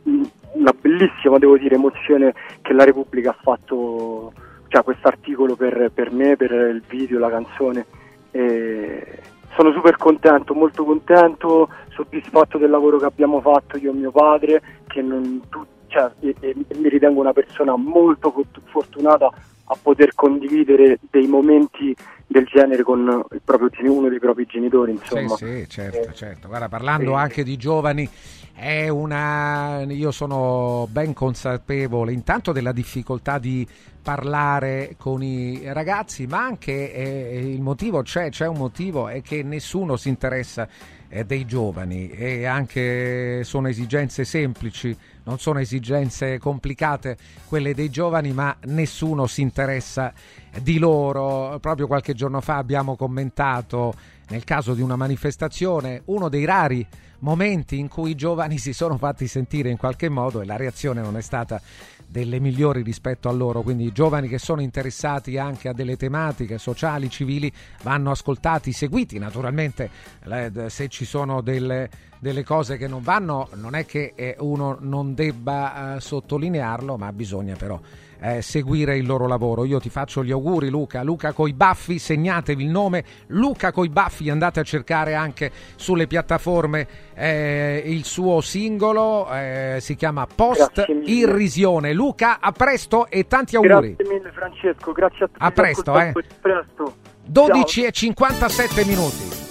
una, 0.57 0.73
bellissima, 0.79 1.37
devo 1.37 1.57
dire, 1.57 1.75
emozione 1.75 2.33
che 2.61 2.73
la 2.73 2.83
Repubblica 2.83 3.31
ha 3.31 3.37
fatto, 3.41 4.33
cioè 4.67 4.83
questo 4.83 5.07
articolo 5.07 5.55
per, 5.55 5.91
per 5.93 6.11
me, 6.11 6.35
per 6.35 6.51
il 6.51 6.83
video, 6.87 7.19
la 7.19 7.29
canzone. 7.29 7.85
E 8.31 9.19
sono 9.55 9.71
super 9.71 9.97
contento, 9.97 10.53
molto 10.53 10.83
contento, 10.83 11.69
soddisfatto 11.89 12.57
del 12.57 12.69
lavoro 12.69 12.97
che 12.97 13.05
abbiamo 13.05 13.41
fatto 13.41 13.77
io 13.77 13.91
e 13.91 13.95
mio 13.95 14.11
padre, 14.11 14.61
che 14.87 15.01
non 15.01 15.41
tu- 15.49 15.65
cioè, 15.87 16.11
e- 16.19 16.35
e- 16.39 16.55
mi 16.75 16.89
ritengo 16.89 17.19
una 17.21 17.33
persona 17.33 17.75
molto 17.75 18.31
fort- 18.31 18.59
fortunata 18.65 19.31
a 19.69 19.77
poter 19.81 20.13
condividere 20.15 20.99
dei 21.09 21.27
momenti 21.27 21.95
del 22.25 22.45
genere 22.45 22.83
con 22.83 23.25
il 23.31 23.41
proprio 23.43 23.69
uno 23.91 24.09
dei 24.09 24.19
propri 24.19 24.45
genitori, 24.45 24.91
insomma. 24.91 25.35
Sì, 25.35 25.45
sì, 25.45 25.69
certo, 25.69 26.13
certo. 26.13 26.47
Guarda, 26.47 26.67
parlando 26.69 27.13
anche 27.13 27.43
di 27.43 27.57
giovani, 27.57 28.07
è 28.53 28.89
una. 28.89 29.83
Io 29.87 30.11
sono 30.11 30.87
ben 30.89 31.13
consapevole 31.13 32.11
intanto 32.11 32.51
della 32.51 32.71
difficoltà 32.71 33.39
di 33.39 33.65
parlare 34.01 34.95
con 34.97 35.21
i 35.21 35.61
ragazzi, 35.73 36.27
ma 36.27 36.43
anche 36.45 36.93
eh, 36.93 37.51
il 37.51 37.61
motivo 37.61 38.01
c'è, 38.03 38.29
c'è 38.29 38.47
un 38.47 38.57
motivo, 38.57 39.07
è 39.09 39.21
che 39.21 39.43
nessuno 39.43 39.97
si 39.97 40.07
interessa 40.09 40.67
eh, 41.09 41.25
dei 41.25 41.45
giovani 41.45 42.09
e 42.09 42.45
anche 42.45 43.43
sono 43.43 43.67
esigenze 43.67 44.23
semplici, 44.23 44.95
non 45.27 45.39
sono 45.39 45.59
esigenze 45.59 46.39
complicate 46.39 47.17
quelle 47.47 47.73
dei 47.73 47.89
giovani, 47.89 48.31
ma 48.31 48.55
nessuno 48.63 49.27
si 49.27 49.41
interessa 49.41 50.13
di 50.61 50.79
loro. 50.79 51.59
Proprio 51.59 51.85
qualche 51.85 52.13
giorno 52.13 52.39
fa 52.39 52.55
abbiamo 52.55 52.95
commentato 52.95 53.93
nel 54.29 54.45
caso 54.45 54.73
di 54.73 54.81
una 54.81 54.95
manifestazione 54.95 56.01
uno 56.05 56.29
dei 56.29 56.45
rari 56.45 56.85
momenti 57.19 57.77
in 57.77 57.87
cui 57.87 58.11
i 58.11 58.15
giovani 58.15 58.57
si 58.57 58.73
sono 58.73 58.97
fatti 58.97 59.27
sentire 59.27 59.69
in 59.69 59.77
qualche 59.77 60.09
modo 60.09 60.41
e 60.41 60.45
la 60.45 60.55
reazione 60.55 61.01
non 61.01 61.17
è 61.17 61.21
stata 61.21 61.61
delle 62.07 62.39
migliori 62.39 62.81
rispetto 62.81 63.27
a 63.27 63.31
loro, 63.31 63.61
quindi 63.61 63.85
i 63.85 63.91
giovani 63.91 64.27
che 64.27 64.39
sono 64.39 64.61
interessati 64.61 65.37
anche 65.37 65.67
a 65.67 65.73
delle 65.73 65.97
tematiche 65.97 66.57
sociali, 66.57 67.09
civili, 67.09 67.51
vanno 67.83 68.11
ascoltati, 68.11 68.71
seguiti 68.71 69.19
naturalmente, 69.19 69.89
le- 70.23 70.69
se 70.69 70.87
ci 70.87 71.05
sono 71.05 71.41
delle, 71.41 71.89
delle 72.19 72.43
cose 72.43 72.77
che 72.77 72.87
non 72.87 73.01
vanno, 73.01 73.49
non 73.55 73.75
è 73.75 73.85
che 73.85 74.13
eh, 74.15 74.35
uno 74.39 74.77
non 74.79 75.13
debba 75.13 75.95
eh, 75.95 75.99
sottolinearlo, 75.99 76.97
ma 76.97 77.11
bisogna 77.11 77.55
però 77.55 77.79
eh, 78.19 78.41
seguire 78.41 78.97
il 78.97 79.05
loro 79.05 79.27
lavoro. 79.27 79.65
Io 79.65 79.79
ti 79.79 79.89
faccio 79.89 80.23
gli 80.23 80.31
auguri 80.31 80.69
Luca, 80.69 81.03
Luca 81.03 81.33
coi 81.33 81.53
baffi, 81.53 81.99
segnatevi 81.99 82.63
il 82.63 82.69
nome, 82.69 83.03
Luca 83.27 83.71
coi 83.71 83.89
baffi, 83.89 84.29
andate 84.29 84.59
a 84.59 84.63
cercare 84.63 85.13
anche 85.13 85.51
sulle 85.75 86.07
piattaforme 86.07 86.87
eh, 87.13 87.83
il 87.85 88.03
suo 88.05 88.41
singolo, 88.41 89.31
eh, 89.33 89.77
si 89.79 89.95
chiama 89.95 90.27
Post. 90.33 90.85
Irrisione. 91.05 91.93
Luca, 91.93 92.39
a 92.39 92.51
presto 92.51 93.07
e 93.09 93.27
tanti 93.27 93.55
auguri. 93.55 93.95
Grazie 93.95 94.13
mille 94.13 94.31
Francesco, 94.31 94.91
grazie 94.91 95.25
a 95.25 95.27
tutti. 95.27 95.43
A 95.43 95.51
presto, 95.51 95.99
eh. 95.99 96.13
presto. 96.41 96.95
12 97.25 97.83
e 97.83 97.91
57 97.91 98.85
minuti. 98.85 99.45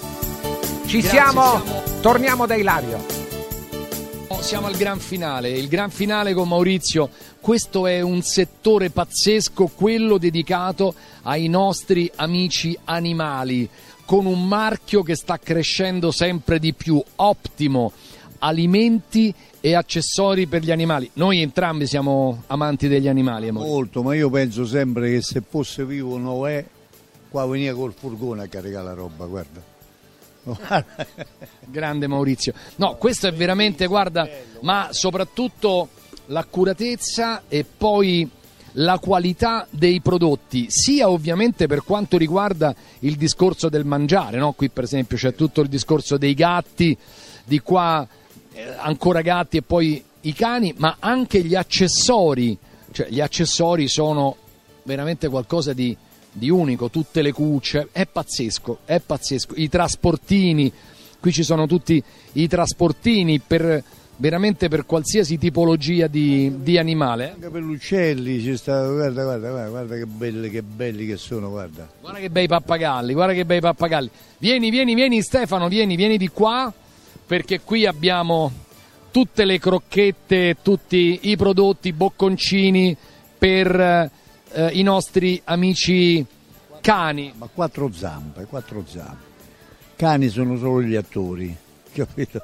Ci 0.86 1.00
Grazie, 1.00 1.18
siamo, 1.18 1.42
siamo- 1.42 1.82
torniamo 2.00 2.46
da 2.46 2.54
Ilario. 2.54 2.98
Siamo 4.40 4.68
al 4.68 4.76
gran 4.76 4.98
finale, 5.00 5.48
il 5.50 5.66
gran 5.66 5.90
finale 5.90 6.32
con 6.32 6.46
Maurizio. 6.46 7.10
Questo 7.46 7.86
è 7.86 8.00
un 8.00 8.22
settore 8.22 8.90
pazzesco, 8.90 9.68
quello 9.68 10.18
dedicato 10.18 10.96
ai 11.22 11.46
nostri 11.46 12.10
amici 12.16 12.76
animali, 12.86 13.70
con 14.04 14.26
un 14.26 14.48
marchio 14.48 15.04
che 15.04 15.14
sta 15.14 15.38
crescendo 15.38 16.10
sempre 16.10 16.58
di 16.58 16.74
più, 16.74 17.00
ottimo, 17.14 17.92
alimenti 18.40 19.32
e 19.60 19.74
accessori 19.76 20.48
per 20.48 20.62
gli 20.62 20.72
animali. 20.72 21.08
Noi 21.12 21.40
entrambi 21.40 21.86
siamo 21.86 22.42
amanti 22.48 22.88
degli 22.88 23.06
animali, 23.06 23.46
amore. 23.46 23.68
Molto, 23.68 24.02
ma 24.02 24.16
io 24.16 24.28
penso 24.28 24.66
sempre 24.66 25.12
che 25.12 25.22
se 25.22 25.40
fosse 25.48 25.86
vivo 25.86 26.18
Noè, 26.18 26.64
qua 27.28 27.46
veniva 27.46 27.76
col 27.76 27.92
furgone 27.96 28.42
a 28.42 28.48
caricare 28.48 28.84
la 28.86 28.92
roba, 28.92 29.24
guarda. 29.30 29.62
Grande 31.60 32.08
Maurizio. 32.08 32.54
No, 32.74 32.96
questo 32.96 33.28
è 33.28 33.32
veramente, 33.32 33.86
guarda, 33.86 34.28
ma 34.62 34.88
soprattutto 34.90 35.90
l'accuratezza 36.26 37.42
e 37.48 37.64
poi 37.64 38.28
la 38.78 38.98
qualità 38.98 39.66
dei 39.70 40.00
prodotti, 40.00 40.66
sia 40.68 41.08
ovviamente 41.08 41.66
per 41.66 41.82
quanto 41.82 42.18
riguarda 42.18 42.74
il 43.00 43.16
discorso 43.16 43.68
del 43.68 43.86
mangiare, 43.86 44.38
no? 44.38 44.52
Qui 44.52 44.68
per 44.68 44.84
esempio 44.84 45.16
c'è 45.16 45.34
tutto 45.34 45.62
il 45.62 45.68
discorso 45.68 46.18
dei 46.18 46.34
gatti, 46.34 46.96
di 47.44 47.60
qua 47.60 48.06
eh, 48.52 48.74
ancora 48.78 49.22
gatti 49.22 49.58
e 49.58 49.62
poi 49.62 50.02
i 50.22 50.32
cani, 50.32 50.74
ma 50.76 50.96
anche 50.98 51.42
gli 51.42 51.54
accessori, 51.54 52.56
cioè 52.90 53.08
gli 53.08 53.20
accessori 53.20 53.88
sono 53.88 54.36
veramente 54.82 55.28
qualcosa 55.28 55.72
di, 55.72 55.96
di 56.30 56.50
unico, 56.50 56.90
tutte 56.90 57.22
le 57.22 57.32
cucce, 57.32 57.88
è 57.92 58.06
pazzesco, 58.06 58.80
è 58.84 59.00
pazzesco, 59.00 59.54
i 59.56 59.68
trasportini, 59.68 60.70
qui 61.18 61.32
ci 61.32 61.44
sono 61.44 61.66
tutti 61.66 62.02
i 62.32 62.46
trasportini 62.46 63.40
per 63.40 63.82
veramente 64.16 64.68
per 64.68 64.86
qualsiasi 64.86 65.38
tipologia 65.38 66.06
di, 66.06 66.62
di 66.62 66.78
animale. 66.78 67.32
Anche 67.32 67.50
per 67.50 67.62
gli 67.62 67.72
uccelli 67.72 68.40
ci 68.40 68.56
sta, 68.56 68.86
guarda, 68.86 69.22
guarda, 69.22 69.50
guarda, 69.50 69.68
guarda 69.68 69.96
che 69.96 70.06
belli, 70.06 70.50
che 70.50 70.62
belli 70.62 71.06
che 71.06 71.16
sono, 71.16 71.50
guarda. 71.50 71.88
Guarda 72.00 72.18
che 72.18 72.30
bei 72.30 72.46
pappagalli, 72.46 73.12
guarda 73.12 73.32
che 73.32 73.44
bei 73.44 73.60
pappagalli. 73.60 74.10
Vieni, 74.38 74.70
vieni, 74.70 74.94
vieni 74.94 75.22
Stefano, 75.22 75.68
vieni, 75.68 75.96
vieni 75.96 76.16
di 76.16 76.28
qua 76.28 76.72
perché 77.26 77.60
qui 77.60 77.86
abbiamo 77.86 78.52
tutte 79.10 79.44
le 79.44 79.58
crocchette, 79.58 80.56
tutti 80.62 81.20
i 81.22 81.36
prodotti, 81.36 81.92
bocconcini 81.92 82.96
per 83.38 83.80
eh, 84.52 84.68
i 84.72 84.82
nostri 84.82 85.40
amici 85.44 86.24
cani. 86.80 87.32
Ma 87.36 87.48
quattro 87.52 87.90
zampe, 87.92 88.44
quattro 88.44 88.84
zampe. 88.86 89.24
Cani 89.96 90.28
sono 90.28 90.56
solo 90.58 90.82
gli 90.82 90.94
attori, 90.94 91.56
capito? 91.92 92.42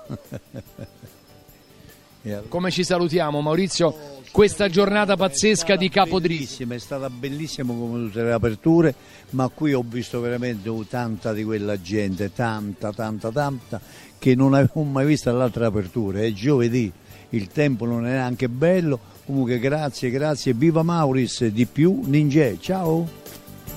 Come 2.47 2.71
ci 2.71 2.85
salutiamo 2.85 3.41
Maurizio? 3.41 4.21
Questa 4.31 4.69
giornata 4.69 5.17
pazzesca 5.17 5.75
di 5.75 5.89
Capodri. 5.89 6.37
Bellissima, 6.37 6.75
è 6.75 6.79
stata 6.79 7.11
bellissima 7.11 7.75
come 7.75 8.07
tutte 8.07 8.23
le 8.23 8.33
aperture, 8.33 8.95
ma 9.31 9.49
qui 9.49 9.73
ho 9.73 9.85
visto 9.85 10.21
veramente 10.21 10.71
tanta 10.89 11.33
di 11.33 11.43
quella 11.43 11.81
gente, 11.81 12.33
tanta, 12.33 12.93
tanta, 12.93 13.33
tanta, 13.33 13.81
che 14.21 14.37
non 14.37 14.55
avevo 14.55 14.85
mai 14.85 15.05
visto 15.05 15.31
all'altra 15.31 15.67
apertura. 15.67 16.21
È 16.21 16.33
giovedì, 16.33 16.93
il 17.31 17.49
tempo 17.49 17.87
non 17.87 18.07
è 18.07 18.11
neanche 18.11 18.49
bello. 18.49 19.01
Comunque 19.27 19.59
grazie, 19.59 20.09
grazie, 20.11 20.53
viva 20.55 20.85
Mauris, 20.85 21.47
di 21.47 21.67
più 21.67 22.03
Ninja, 22.05 22.57
ciao! 22.61 23.22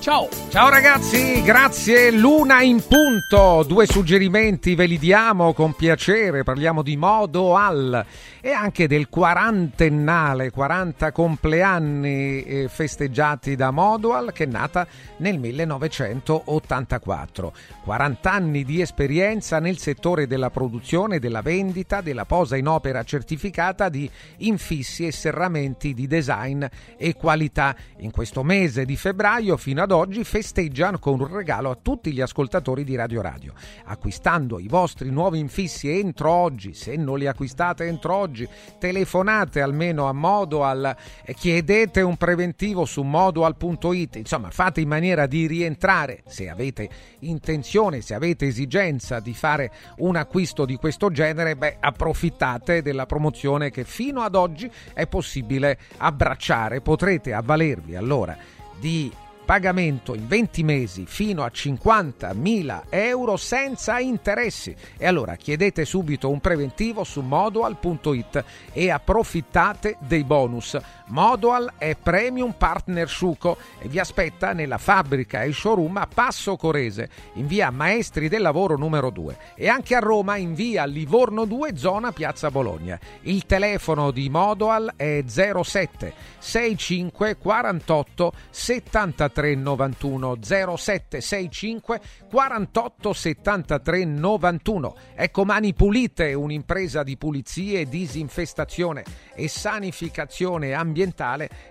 Ciao! 0.06 0.28
Ciao 0.50 0.68
ragazzi, 0.70 1.42
grazie. 1.42 2.12
Luna 2.12 2.62
in 2.62 2.80
punto. 2.86 3.64
Due 3.66 3.86
suggerimenti 3.86 4.76
ve 4.76 4.86
li 4.86 4.98
diamo 4.98 5.52
con 5.52 5.74
piacere. 5.74 6.44
Parliamo 6.44 6.82
di 6.82 6.96
Modo 6.96 7.56
Al 7.56 8.06
e 8.40 8.52
anche 8.52 8.86
del 8.86 9.08
quarantennale, 9.08 10.50
40 10.50 11.10
compleanni 11.10 12.44
eh, 12.44 12.68
festeggiati 12.68 13.56
da 13.56 13.72
Modoal 13.72 14.32
che 14.32 14.44
è 14.44 14.46
nata 14.46 14.86
nel 15.16 15.40
1984. 15.40 17.52
40 17.82 18.30
anni 18.30 18.62
di 18.64 18.80
esperienza 18.80 19.58
nel 19.58 19.78
settore 19.78 20.28
della 20.28 20.50
produzione, 20.50 21.18
della 21.18 21.42
vendita, 21.42 22.00
della 22.00 22.24
posa 22.24 22.54
in 22.56 22.68
opera 22.68 23.02
certificata 23.02 23.88
di 23.88 24.08
infissi 24.38 25.06
e 25.06 25.12
serramenti 25.12 25.92
di 25.92 26.06
design 26.06 26.64
e 26.96 27.14
qualità. 27.14 27.74
In 27.98 28.12
questo 28.12 28.44
mese 28.44 28.84
di 28.84 28.96
febbraio 28.96 29.56
fino 29.56 29.82
ad 29.82 29.90
oggi 29.96 30.22
festeggiano 30.24 30.98
con 30.98 31.18
un 31.18 31.34
regalo 31.34 31.70
a 31.70 31.78
tutti 31.80 32.12
gli 32.12 32.20
ascoltatori 32.20 32.84
di 32.84 32.94
Radio 32.94 33.22
Radio. 33.22 33.54
Acquistando 33.84 34.58
i 34.58 34.68
vostri 34.68 35.10
nuovi 35.10 35.38
infissi 35.38 35.88
entro 35.88 36.30
oggi, 36.30 36.74
se 36.74 36.96
non 36.96 37.18
li 37.18 37.26
acquistate 37.26 37.86
entro 37.86 38.14
oggi, 38.14 38.46
telefonate 38.78 39.60
almeno 39.60 40.06
a 40.06 40.12
Modoal, 40.12 40.94
e 41.24 41.34
chiedete 41.34 42.02
un 42.02 42.16
preventivo 42.16 42.84
su 42.84 43.02
modoal.it, 43.02 44.16
insomma 44.16 44.50
fate 44.50 44.80
in 44.80 44.88
maniera 44.88 45.26
di 45.26 45.46
rientrare 45.46 46.22
se 46.26 46.48
avete 46.48 46.88
intenzione, 47.20 48.02
se 48.02 48.14
avete 48.14 48.46
esigenza 48.46 49.18
di 49.20 49.32
fare 49.32 49.72
un 49.98 50.16
acquisto 50.16 50.64
di 50.66 50.76
questo 50.76 51.10
genere, 51.10 51.56
beh 51.56 51.78
approfittate 51.80 52.82
della 52.82 53.06
promozione 53.06 53.70
che 53.70 53.84
fino 53.84 54.20
ad 54.20 54.34
oggi 54.34 54.70
è 54.92 55.06
possibile 55.06 55.78
abbracciare, 55.96 56.82
potrete 56.82 57.32
avvalervi 57.32 57.96
allora 57.96 58.36
di 58.78 59.10
pagamento 59.46 60.14
in 60.14 60.26
20 60.26 60.62
mesi 60.64 61.06
fino 61.06 61.44
a 61.44 61.50
50.000 61.54 62.82
euro 62.90 63.38
senza 63.38 63.98
interessi. 64.00 64.76
E 64.98 65.06
allora 65.06 65.36
chiedete 65.36 65.86
subito 65.86 66.28
un 66.28 66.40
preventivo 66.40 67.04
su 67.04 67.22
modoal.it 67.22 68.44
e 68.72 68.90
approfittate 68.90 69.96
dei 70.00 70.24
bonus. 70.24 70.76
Modoal 71.08 71.74
è 71.78 71.94
Premium 71.94 72.52
Partner 72.52 73.08
Sciuco 73.08 73.56
e 73.78 73.86
vi 73.86 74.00
aspetta 74.00 74.52
nella 74.52 74.78
fabbrica 74.78 75.42
e 75.42 75.52
showroom 75.52 75.98
a 75.98 76.08
Passo 76.12 76.56
Corese, 76.56 77.08
in 77.34 77.46
via 77.46 77.70
Maestri 77.70 78.28
del 78.28 78.42
Lavoro 78.42 78.76
numero 78.76 79.10
2 79.10 79.38
e 79.54 79.68
anche 79.68 79.94
a 79.94 80.00
Roma 80.00 80.36
in 80.36 80.54
via 80.54 80.84
Livorno 80.84 81.44
2, 81.44 81.76
zona 81.76 82.10
Piazza 82.10 82.50
Bologna. 82.50 82.98
Il 83.22 83.46
telefono 83.46 84.10
di 84.10 84.28
Modoal 84.28 84.94
è 84.96 85.22
07 85.26 86.12
65 86.38 87.36
48 87.36 88.32
73 88.50 89.54
91 89.54 90.38
0765 90.40 92.00
48 92.28 93.12
73 93.12 94.04
91. 94.04 94.96
Ecco 95.14 95.44
Mani 95.44 95.72
Pulite, 95.72 96.34
un'impresa 96.34 97.04
di 97.04 97.16
pulizie, 97.16 97.88
disinfestazione 97.88 99.04
e 99.34 99.48
sanificazione 99.48 100.72
ambientale 100.72 100.94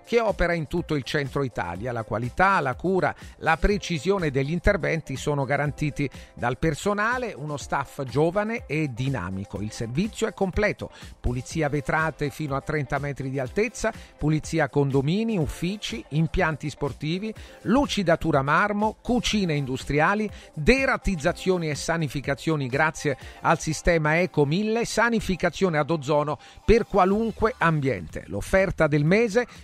che 0.06 0.20
opera 0.20 0.54
in 0.54 0.68
tutto 0.68 0.94
il 0.96 1.04
centro 1.04 1.44
Italia. 1.44 1.92
La 1.92 2.04
qualità, 2.04 2.60
la 2.60 2.76
cura, 2.76 3.14
la 3.38 3.58
precisione 3.58 4.30
degli 4.30 4.52
interventi 4.52 5.18
sono 5.18 5.46
garantiti 5.46 6.10
dal 6.36 6.58
personale, 6.60 7.34
uno 7.36 7.58
staff 7.58 8.04
giovane 8.04 8.66
e 8.68 8.92
dinamico. 8.94 9.62
Il 9.62 9.72
servizio 9.72 10.28
è 10.28 10.34
completo: 10.34 10.92
pulizia 11.20 11.70
vetrate 11.70 12.30
fino 12.30 12.56
a 12.56 12.62
30 12.62 13.00
metri 13.00 13.30
di 13.32 13.40
altezza, 13.40 13.92
pulizia 14.18 14.70
condomini, 14.70 15.38
uffici, 15.38 16.04
impianti 16.10 16.70
sportivi, 16.70 17.34
lucidatura 17.64 18.44
marmo, 18.44 18.98
cucine 19.02 19.56
industriali, 19.56 20.30
deratizzazioni 20.54 21.70
e 21.70 21.76
sanificazioni 21.76 22.68
grazie 22.68 23.18
al 23.42 23.60
sistema 23.60 24.20
Eco 24.20 24.46
1000, 24.46 24.86
sanificazione 24.86 25.80
ad 25.80 25.90
ozono 25.90 26.38
per 26.64 26.86
qualunque 26.86 27.56
ambiente. 27.58 28.24
L'offerta 28.28 28.88
del 28.88 29.04
mese 29.04 29.14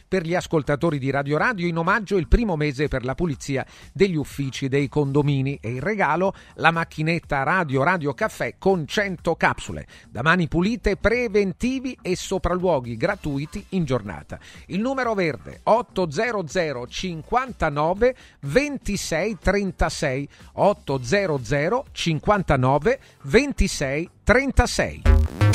per 0.07 0.23
gli 0.23 0.33
ascoltatori 0.33 0.97
di 0.97 1.09
Radio 1.09 1.37
Radio 1.37 1.67
in 1.67 1.77
omaggio 1.77 2.15
il 2.15 2.29
primo 2.29 2.55
mese 2.55 2.87
per 2.87 3.03
la 3.03 3.15
pulizia 3.15 3.65
degli 3.91 4.15
uffici 4.15 4.69
dei 4.69 4.87
condomini 4.87 5.57
e 5.61 5.71
il 5.71 5.81
regalo 5.81 6.33
la 6.55 6.71
macchinetta 6.71 7.43
Radio 7.43 7.83
Radio 7.83 8.13
Caffè 8.13 8.55
con 8.57 8.87
100 8.87 9.35
capsule. 9.35 9.85
Da 10.09 10.21
mani 10.21 10.47
pulite, 10.47 10.95
preventivi 10.95 11.97
e 12.01 12.15
sopralluoghi 12.15 12.95
gratuiti 12.95 13.65
in 13.69 13.83
giornata. 13.83 14.39
Il 14.67 14.79
numero 14.79 15.13
verde 15.13 15.59
800 15.63 16.87
59 16.87 18.15
26 18.39 19.37
36 19.37 20.29
800 20.53 21.85
59 21.91 22.99
26 23.23 24.09
36. 24.23 25.50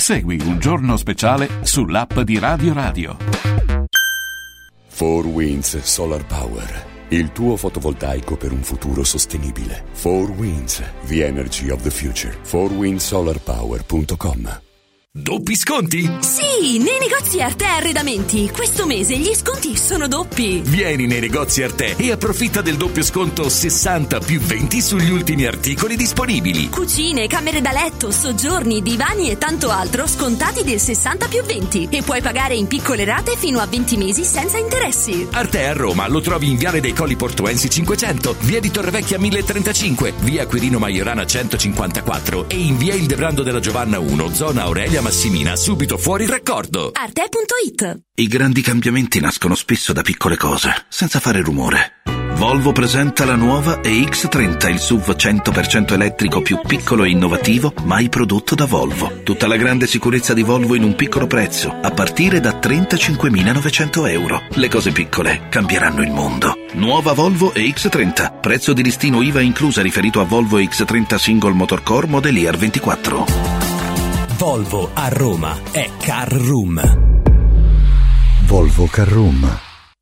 Segui 0.00 0.40
un 0.42 0.58
giorno 0.58 0.96
speciale 0.96 1.60
sull'app 1.60 2.20
di 2.20 2.38
Radio 2.38 2.72
Radio. 2.72 3.18
4 4.96 5.28
Winds 5.28 5.76
Solar 5.82 6.24
Power. 6.24 6.86
Il 7.08 7.32
tuo 7.32 7.54
fotovoltaico 7.56 8.38
per 8.38 8.50
un 8.50 8.62
futuro 8.62 9.04
sostenibile. 9.04 9.84
4 10.00 10.32
Winds, 10.32 10.82
the 11.04 11.26
energy 11.26 11.68
of 11.68 11.82
the 11.82 11.90
future. 11.90 12.34
4windsolarpower.com 12.44 14.60
Doppi 15.12 15.56
sconti? 15.56 16.08
Sì, 16.20 16.78
nei 16.78 17.00
negozi 17.00 17.42
Arte 17.42 17.64
Arredamenti. 17.64 18.48
Questo 18.48 18.86
mese 18.86 19.18
gli 19.18 19.34
sconti 19.34 19.76
sono 19.76 20.06
doppi. 20.06 20.62
Vieni 20.64 21.08
nei 21.08 21.18
negozi 21.18 21.64
Arte 21.64 21.96
e 21.96 22.12
approfitta 22.12 22.60
del 22.60 22.76
doppio 22.76 23.02
sconto 23.02 23.48
60 23.48 24.20
più 24.20 24.38
20 24.38 24.80
sugli 24.80 25.10
ultimi 25.10 25.46
articoli 25.46 25.96
disponibili. 25.96 26.68
Cucine, 26.68 27.26
camere 27.26 27.60
da 27.60 27.72
letto, 27.72 28.12
soggiorni, 28.12 28.82
divani 28.82 29.32
e 29.32 29.36
tanto 29.36 29.70
altro 29.70 30.06
scontati 30.06 30.62
del 30.62 30.78
60 30.78 31.26
più 31.26 31.42
20. 31.42 31.88
E 31.90 32.02
puoi 32.02 32.22
pagare 32.22 32.54
in 32.54 32.68
piccole 32.68 33.04
rate 33.04 33.36
fino 33.36 33.58
a 33.58 33.66
20 33.66 33.96
mesi 33.96 34.22
senza 34.22 34.58
interessi. 34.58 35.26
Arte 35.32 35.66
a 35.66 35.72
Roma 35.72 36.06
lo 36.06 36.20
trovi 36.20 36.48
in 36.48 36.56
Viale 36.56 36.80
dei 36.80 36.92
Colli 36.92 37.16
Portuensi 37.16 37.68
500, 37.68 38.36
via 38.42 38.60
di 38.60 38.70
Torrevecchia 38.70 39.18
1035, 39.18 40.12
via 40.20 40.46
Quirino 40.46 40.78
Maiorana 40.78 41.26
154 41.26 42.48
e 42.48 42.54
in 42.54 42.76
via 42.76 42.94
Il 42.94 43.06
Debrando 43.06 43.42
della 43.42 43.58
Giovanna 43.58 43.98
1, 43.98 44.32
zona 44.32 44.62
Aurelia 44.62 44.98
Massimina, 45.00 45.56
subito 45.56 45.98
fuori 45.98 46.24
il 46.24 46.30
raccordo. 46.30 46.90
Arte.it 46.92 48.00
I 48.14 48.26
grandi 48.26 48.60
cambiamenti 48.60 49.20
nascono 49.20 49.54
spesso 49.54 49.92
da 49.92 50.02
piccole 50.02 50.36
cose, 50.36 50.86
senza 50.88 51.20
fare 51.20 51.40
rumore. 51.40 52.02
Volvo 52.40 52.72
presenta 52.72 53.26
la 53.26 53.34
nuova 53.34 53.80
EX30, 53.80 54.70
il 54.70 54.78
SUV 54.78 55.10
100% 55.10 55.92
elettrico 55.92 56.40
più 56.40 56.58
piccolo 56.66 57.04
e 57.04 57.10
innovativo 57.10 57.74
mai 57.84 58.08
prodotto 58.08 58.54
da 58.54 58.64
Volvo. 58.64 59.20
Tutta 59.22 59.46
la 59.46 59.56
grande 59.56 59.86
sicurezza 59.86 60.32
di 60.32 60.42
Volvo 60.42 60.74
in 60.74 60.82
un 60.82 60.94
piccolo 60.94 61.26
prezzo, 61.26 61.70
a 61.70 61.90
partire 61.90 62.40
da 62.40 62.58
35.900 62.58 64.08
euro. 64.08 64.42
Le 64.52 64.68
cose 64.68 64.90
piccole 64.90 65.48
cambieranno 65.50 66.02
il 66.02 66.12
mondo. 66.12 66.56
Nuova 66.72 67.12
Volvo 67.12 67.52
EX30, 67.52 68.40
prezzo 68.40 68.72
di 68.72 68.82
listino 68.82 69.20
IVA 69.20 69.42
inclusa 69.42 69.82
riferito 69.82 70.20
a 70.20 70.24
Volvo 70.24 70.58
EX30 70.58 71.16
Single 71.16 71.52
Motor 71.52 71.82
Core 71.82 72.06
Modelier 72.06 72.56
24. 72.56 73.79
Volvo 74.40 74.88
a 74.94 75.08
Roma 75.08 75.54
è 75.70 75.90
Car 75.98 76.32
Room. 76.32 76.80
Volvo 78.46 78.86
Car 78.86 79.06
Room. 79.06 79.69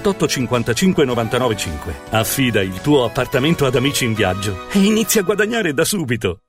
55 0.00 1.04
99 1.04 1.56
5. 1.56 1.94
Affida 2.10 2.62
il 2.62 2.80
tuo 2.80 3.04
appartamento 3.04 3.66
ad 3.66 3.76
Amici 3.76 4.04
in 4.04 4.14
Viaggio 4.14 4.68
e 4.72 4.78
inizia 4.78 5.20
a 5.20 5.24
guadagnare 5.24 5.72
da 5.72 5.84
subito. 5.84 6.40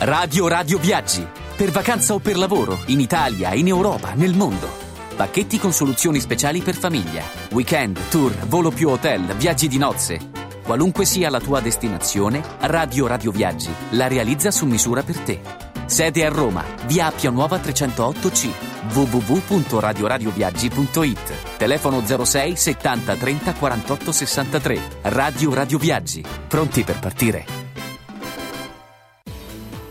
Radio 0.00 0.48
Radio 0.48 0.78
Viaggi. 0.78 1.26
Per 1.56 1.70
vacanza 1.70 2.14
o 2.14 2.18
per 2.18 2.36
lavoro, 2.36 2.80
in 2.86 2.98
Italia, 3.00 3.54
in 3.54 3.68
Europa, 3.68 4.12
nel 4.14 4.34
mondo. 4.34 4.68
Pacchetti 5.14 5.58
con 5.58 5.72
soluzioni 5.72 6.18
speciali 6.18 6.60
per 6.60 6.74
famiglia. 6.74 7.22
Weekend, 7.52 7.98
tour, 8.10 8.32
volo 8.48 8.70
più 8.70 8.88
hotel, 8.88 9.22
viaggi 9.36 9.68
di 9.68 9.78
nozze. 9.78 10.18
Qualunque 10.64 11.04
sia 11.04 11.30
la 11.30 11.40
tua 11.40 11.60
destinazione, 11.60 12.42
Radio 12.60 13.06
Radio 13.06 13.30
Viaggi 13.30 13.70
la 13.90 14.08
realizza 14.08 14.50
su 14.50 14.66
misura 14.66 15.02
per 15.02 15.18
te. 15.18 15.63
Sede 15.86 16.24
a 16.24 16.28
Roma, 16.28 16.64
via 16.86 17.06
Appia 17.06 17.30
Nuova 17.30 17.58
308C, 17.58 18.50
www.radioradioviaggi.it. 18.92 21.56
Telefono 21.56 22.02
06 22.04 22.56
70 22.56 23.16
30 23.16 23.54
48 23.54 24.12
63. 24.12 24.80
Radio 25.02 25.54
Radio 25.54 25.78
Viaggi. 25.78 26.22
Pronti 26.48 26.82
per 26.84 26.98
partire? 26.98 27.46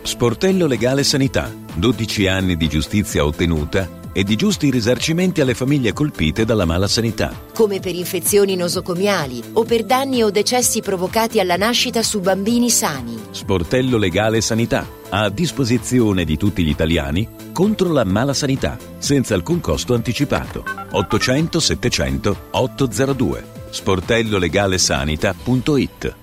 Sportello 0.01 0.67
Legale 0.67 1.03
Sanità. 1.03 1.51
12 1.75 2.27
anni 2.27 2.55
di 2.55 2.67
giustizia 2.67 3.25
ottenuta 3.25 4.01
e 4.13 4.23
di 4.23 4.35
giusti 4.35 4.69
risarcimenti 4.69 5.41
alle 5.41 5.55
famiglie 5.55 5.91
colpite 5.91 6.45
dalla 6.45 6.65
mala 6.65 6.87
sanità. 6.87 7.35
come 7.53 7.79
per 7.79 7.95
infezioni 7.95 8.55
nosocomiali 8.55 9.41
o 9.53 9.63
per 9.63 9.83
danni 9.83 10.21
o 10.23 10.29
decessi 10.29 10.81
provocati 10.81 11.39
alla 11.39 11.57
nascita 11.57 12.03
su 12.03 12.19
bambini 12.19 12.69
sani. 12.69 13.19
Sportello 13.31 13.97
Legale 13.97 14.41
Sanità. 14.41 14.87
A 15.09 15.29
disposizione 15.29 16.25
di 16.25 16.37
tutti 16.37 16.63
gli 16.63 16.69
italiani 16.69 17.27
contro 17.51 17.91
la 17.91 18.03
mala 18.03 18.33
sanità, 18.33 18.77
senza 18.97 19.35
alcun 19.35 19.59
costo 19.59 19.93
anticipato. 19.93 20.63
800 20.91 21.59
700 21.59 22.37
802. 22.51 23.45
sportellolegalesanita.it 23.69 26.15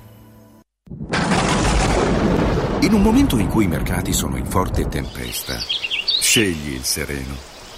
In 2.83 2.95
un 2.95 3.03
momento 3.03 3.37
in 3.37 3.49
cui 3.49 3.65
i 3.65 3.69
mercati 3.69 4.13
sono 4.13 4.37
in 4.37 4.47
forte 4.47 4.89
tempesta, 4.89 5.57
scegli 5.59 6.75
il 6.75 6.83
sereno. 6.83 7.50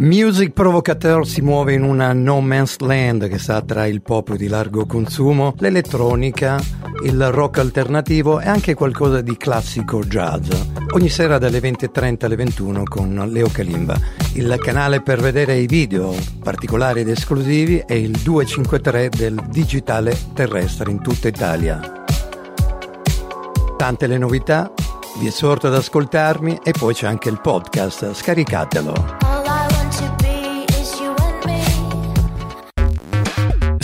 Music 0.00 0.52
Provocateur 0.52 1.26
si 1.26 1.42
muove 1.42 1.74
in 1.74 1.82
una 1.82 2.14
no 2.14 2.40
man's 2.40 2.78
land 2.78 3.28
che 3.28 3.36
sta 3.36 3.60
tra 3.60 3.84
il 3.84 4.00
pop 4.00 4.34
di 4.34 4.48
largo 4.48 4.86
consumo, 4.86 5.54
l'elettronica, 5.58 6.58
il 7.04 7.30
rock 7.30 7.58
alternativo 7.58 8.40
e 8.40 8.48
anche 8.48 8.72
qualcosa 8.72 9.20
di 9.20 9.36
classico 9.36 10.02
jazz. 10.02 10.48
Ogni 10.92 11.10
sera 11.10 11.36
dalle 11.36 11.60
20.30 11.60 12.24
alle 12.24 12.36
21 12.36 12.82
con 12.84 13.28
Leo 13.30 13.48
Kalimba. 13.52 13.94
Il 14.32 14.56
canale 14.58 15.02
per 15.02 15.20
vedere 15.20 15.56
i 15.56 15.66
video 15.66 16.16
particolari 16.42 17.00
ed 17.00 17.10
esclusivi 17.10 17.82
è 17.86 17.92
il 17.92 18.12
253 18.12 19.10
del 19.10 19.38
digitale 19.50 20.16
terrestre 20.32 20.90
in 20.90 21.02
tutta 21.02 21.28
Italia. 21.28 22.04
Tante 23.76 24.06
le 24.06 24.16
novità, 24.16 24.72
vi 25.18 25.26
esorto 25.26 25.66
ad 25.66 25.74
ascoltarmi 25.74 26.60
e 26.62 26.70
poi 26.70 26.94
c'è 26.94 27.06
anche 27.06 27.28
il 27.28 27.38
podcast, 27.38 28.14
scaricatelo. 28.14 29.39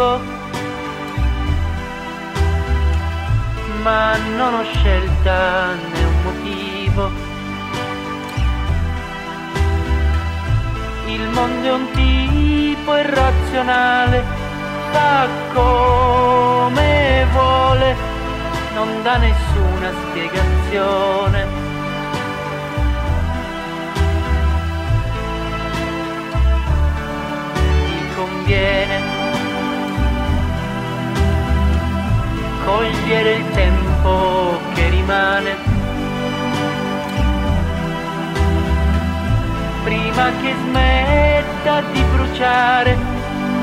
Vivo, 0.00 0.20
ma 3.82 4.16
non 4.36 4.54
ho 4.54 4.64
scelta 4.72 5.74
né 5.74 6.04
un 6.04 6.22
motivo. 6.22 7.10
Il 11.06 11.28
mondo 11.28 11.66
è 11.66 11.72
un 11.72 11.90
tipo 11.92 12.96
irrazionale, 12.96 14.24
fa 14.92 15.28
come 15.52 17.26
vuole, 17.32 17.96
non 18.74 19.02
dà 19.02 19.16
nessuna 19.16 19.90
spiegazione. 20.08 21.46
Mi 27.54 28.14
cogliere 32.70 33.32
il 33.32 33.50
tempo 33.50 34.60
che 34.74 34.88
rimane. 34.90 35.56
Prima 39.82 40.30
che 40.40 40.54
smetta 40.66 41.80
di 41.92 42.02
bruciare 42.12 42.96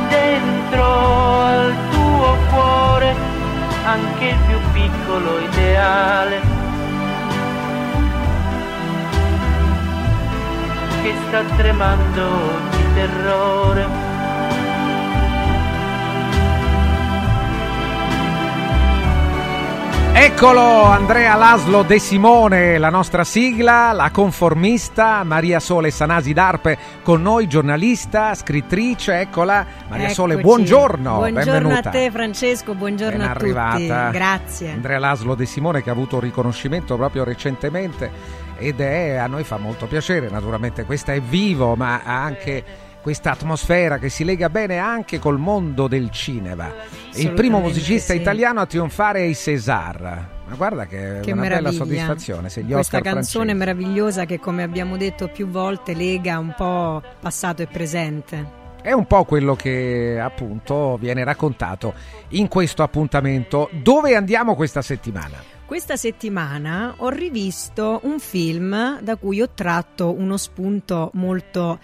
dentro 0.10 1.42
al 1.42 1.74
tuo 1.92 2.38
cuore 2.52 3.16
anche 3.86 4.26
il 4.26 4.38
più 4.48 4.60
piccolo 4.74 5.40
ideale. 5.40 6.42
Che 11.02 11.14
sta 11.28 11.44
tremando 11.56 12.24
di 12.72 12.94
terrore 12.94 14.07
Eccolo 20.20 20.82
Andrea 20.82 21.36
Laslo 21.36 21.84
De 21.84 22.00
Simone, 22.00 22.80
la 22.80 22.90
nostra 22.90 23.24
sigla, 23.24 23.92
la 23.92 24.10
conformista, 24.10 25.24
Maria 25.24 25.60
Sole 25.60 25.92
Sanasi 25.92 26.34
d'Arpe 26.34 26.76
con 27.04 27.22
noi, 27.22 27.46
giornalista, 27.48 28.34
scrittrice, 28.34 29.20
eccola. 29.20 29.64
Maria 29.88 30.10
Sole, 30.10 30.34
Eccoci. 30.34 30.48
buongiorno, 30.48 31.16
Buongiorno 31.18 31.52
benvenuta. 31.52 31.90
a 31.90 31.92
te 31.92 32.10
Francesco, 32.10 32.74
buongiorno 32.74 33.18
Ben 33.20 33.28
a 33.28 33.30
arrivata. 33.30 33.76
tutti. 33.78 34.18
Grazie. 34.18 34.72
Andrea 34.72 34.98
Laslo 34.98 35.36
De 35.36 35.46
Simone 35.46 35.84
che 35.84 35.90
ha 35.92 35.94
avuto 35.94 36.16
un 36.16 36.22
riconoscimento 36.22 36.96
proprio 36.96 37.24
recentemente 37.24 38.10
ed 38.58 38.80
è, 38.82 39.18
a 39.18 39.28
noi 39.28 39.44
fa 39.44 39.58
molto 39.58 39.86
piacere, 39.86 40.30
naturalmente 40.32 40.84
questa 40.86 41.14
è 41.14 41.22
vivo, 41.22 41.76
ma 41.76 42.02
ha 42.04 42.24
anche 42.24 42.64
questa 43.08 43.32
atmosfera 43.32 44.00
che 44.00 44.10
si 44.10 44.26
lega 44.26 44.50
bene 44.50 44.80
anche 44.80 45.18
col 45.18 45.40
mondo 45.40 45.88
del 45.88 46.12
cinema. 46.12 46.70
È 47.14 47.20
il 47.20 47.32
primo 47.32 47.62
musicista 47.62 48.12
sì. 48.12 48.20
italiano 48.20 48.60
a 48.60 48.66
trionfare 48.66 49.22
ai 49.22 49.34
César. 49.34 50.28
Ma 50.46 50.56
guarda 50.58 50.86
che, 50.88 51.22
Che 51.22 51.32
una 51.32 51.44
bella 51.44 51.56
meraviglia. 51.56 51.72
soddisfazione. 51.72 52.50
Se 52.50 52.64
gli 52.64 52.74
Questa 52.74 52.98
Oscar 52.98 53.14
canzone 53.14 53.56
francesi. 53.56 53.76
meravigliosa 53.78 54.26
che 54.26 54.40
come 54.42 54.62
abbiamo 54.62 54.98
detto 54.98 55.30
più 55.30 55.48
volte 55.48 55.94
lega 55.94 56.38
un 56.38 56.54
po' 56.54 57.02
passato 57.22 57.62
e 57.62 57.68
presente. 57.68 58.46
È 58.82 58.92
un 58.92 59.08
po' 59.08 59.24
quello 59.24 59.56
che 59.56 60.20
appunto 60.22 60.98
viene 61.00 61.24
raccontato 61.24 61.94
in 62.32 62.50
questo 62.50 62.84
appuntamento. 62.84 63.70
Dove 63.72 64.18
andiamo 64.18 64.54
questa 64.54 64.82
settimana? 64.82 65.42
Questa 65.66 65.96
settimana 65.96 66.94
ho 66.98 67.08
rivisto 67.08 68.02
un 68.04 68.20
film 68.20 69.00
da 69.00 69.16
cui 69.16 69.42
ho 69.42 69.50
tratto 69.54 70.14
uno 70.14 70.36
spunto 70.36 71.10
molto 71.14 71.80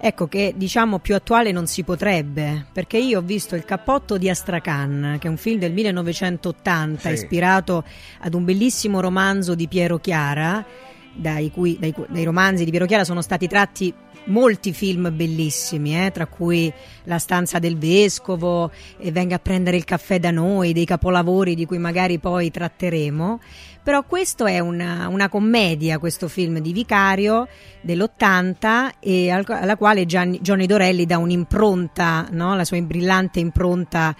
Ecco 0.00 0.28
che 0.28 0.54
diciamo 0.56 1.00
più 1.00 1.16
attuale 1.16 1.50
non 1.50 1.66
si 1.66 1.82
potrebbe, 1.82 2.66
perché 2.72 2.98
io 2.98 3.18
ho 3.18 3.22
visto 3.22 3.56
Il 3.56 3.64
cappotto 3.64 4.16
di 4.16 4.30
Astrakhan, 4.30 5.16
che 5.18 5.26
è 5.26 5.30
un 5.30 5.36
film 5.36 5.58
del 5.58 5.72
1980 5.72 7.08
Sì. 7.08 7.14
ispirato 7.14 7.84
ad 8.20 8.34
un 8.34 8.44
bellissimo 8.44 9.00
romanzo 9.00 9.56
di 9.56 9.66
Piero 9.66 9.98
Chiara, 9.98 10.64
dai, 11.12 11.50
cui, 11.50 11.76
dai, 11.80 11.92
dai 12.08 12.22
romanzi 12.22 12.64
di 12.64 12.70
Piero 12.70 12.86
Chiara 12.86 13.02
sono 13.02 13.22
stati 13.22 13.48
tratti 13.48 13.92
molti 14.26 14.72
film 14.72 15.10
bellissimi, 15.16 16.06
eh, 16.06 16.10
tra 16.12 16.26
cui 16.26 16.72
La 17.04 17.18
stanza 17.18 17.58
del 17.58 17.76
vescovo, 17.76 18.70
e 18.98 19.10
Venga 19.10 19.36
a 19.36 19.40
prendere 19.40 19.76
il 19.76 19.84
caffè 19.84 20.20
da 20.20 20.30
noi, 20.30 20.72
dei 20.72 20.84
capolavori 20.84 21.56
di 21.56 21.66
cui 21.66 21.78
magari 21.78 22.18
poi 22.18 22.52
tratteremo. 22.52 23.40
Però 23.88 24.04
questo 24.04 24.44
è 24.44 24.58
una, 24.58 25.08
una 25.08 25.30
commedia, 25.30 25.98
questo 25.98 26.28
film 26.28 26.58
di 26.58 26.74
Vicario 26.74 27.48
dell'80 27.80 28.90
e 29.00 29.30
al- 29.30 29.46
alla 29.48 29.78
quale 29.78 30.04
Gianni- 30.04 30.40
Johnny 30.42 30.66
Dorelli 30.66 31.06
dà 31.06 31.16
un'impronta, 31.16 32.28
no? 32.32 32.54
la 32.54 32.66
sua 32.66 32.78
brillante 32.82 33.40
impronta 33.40 34.14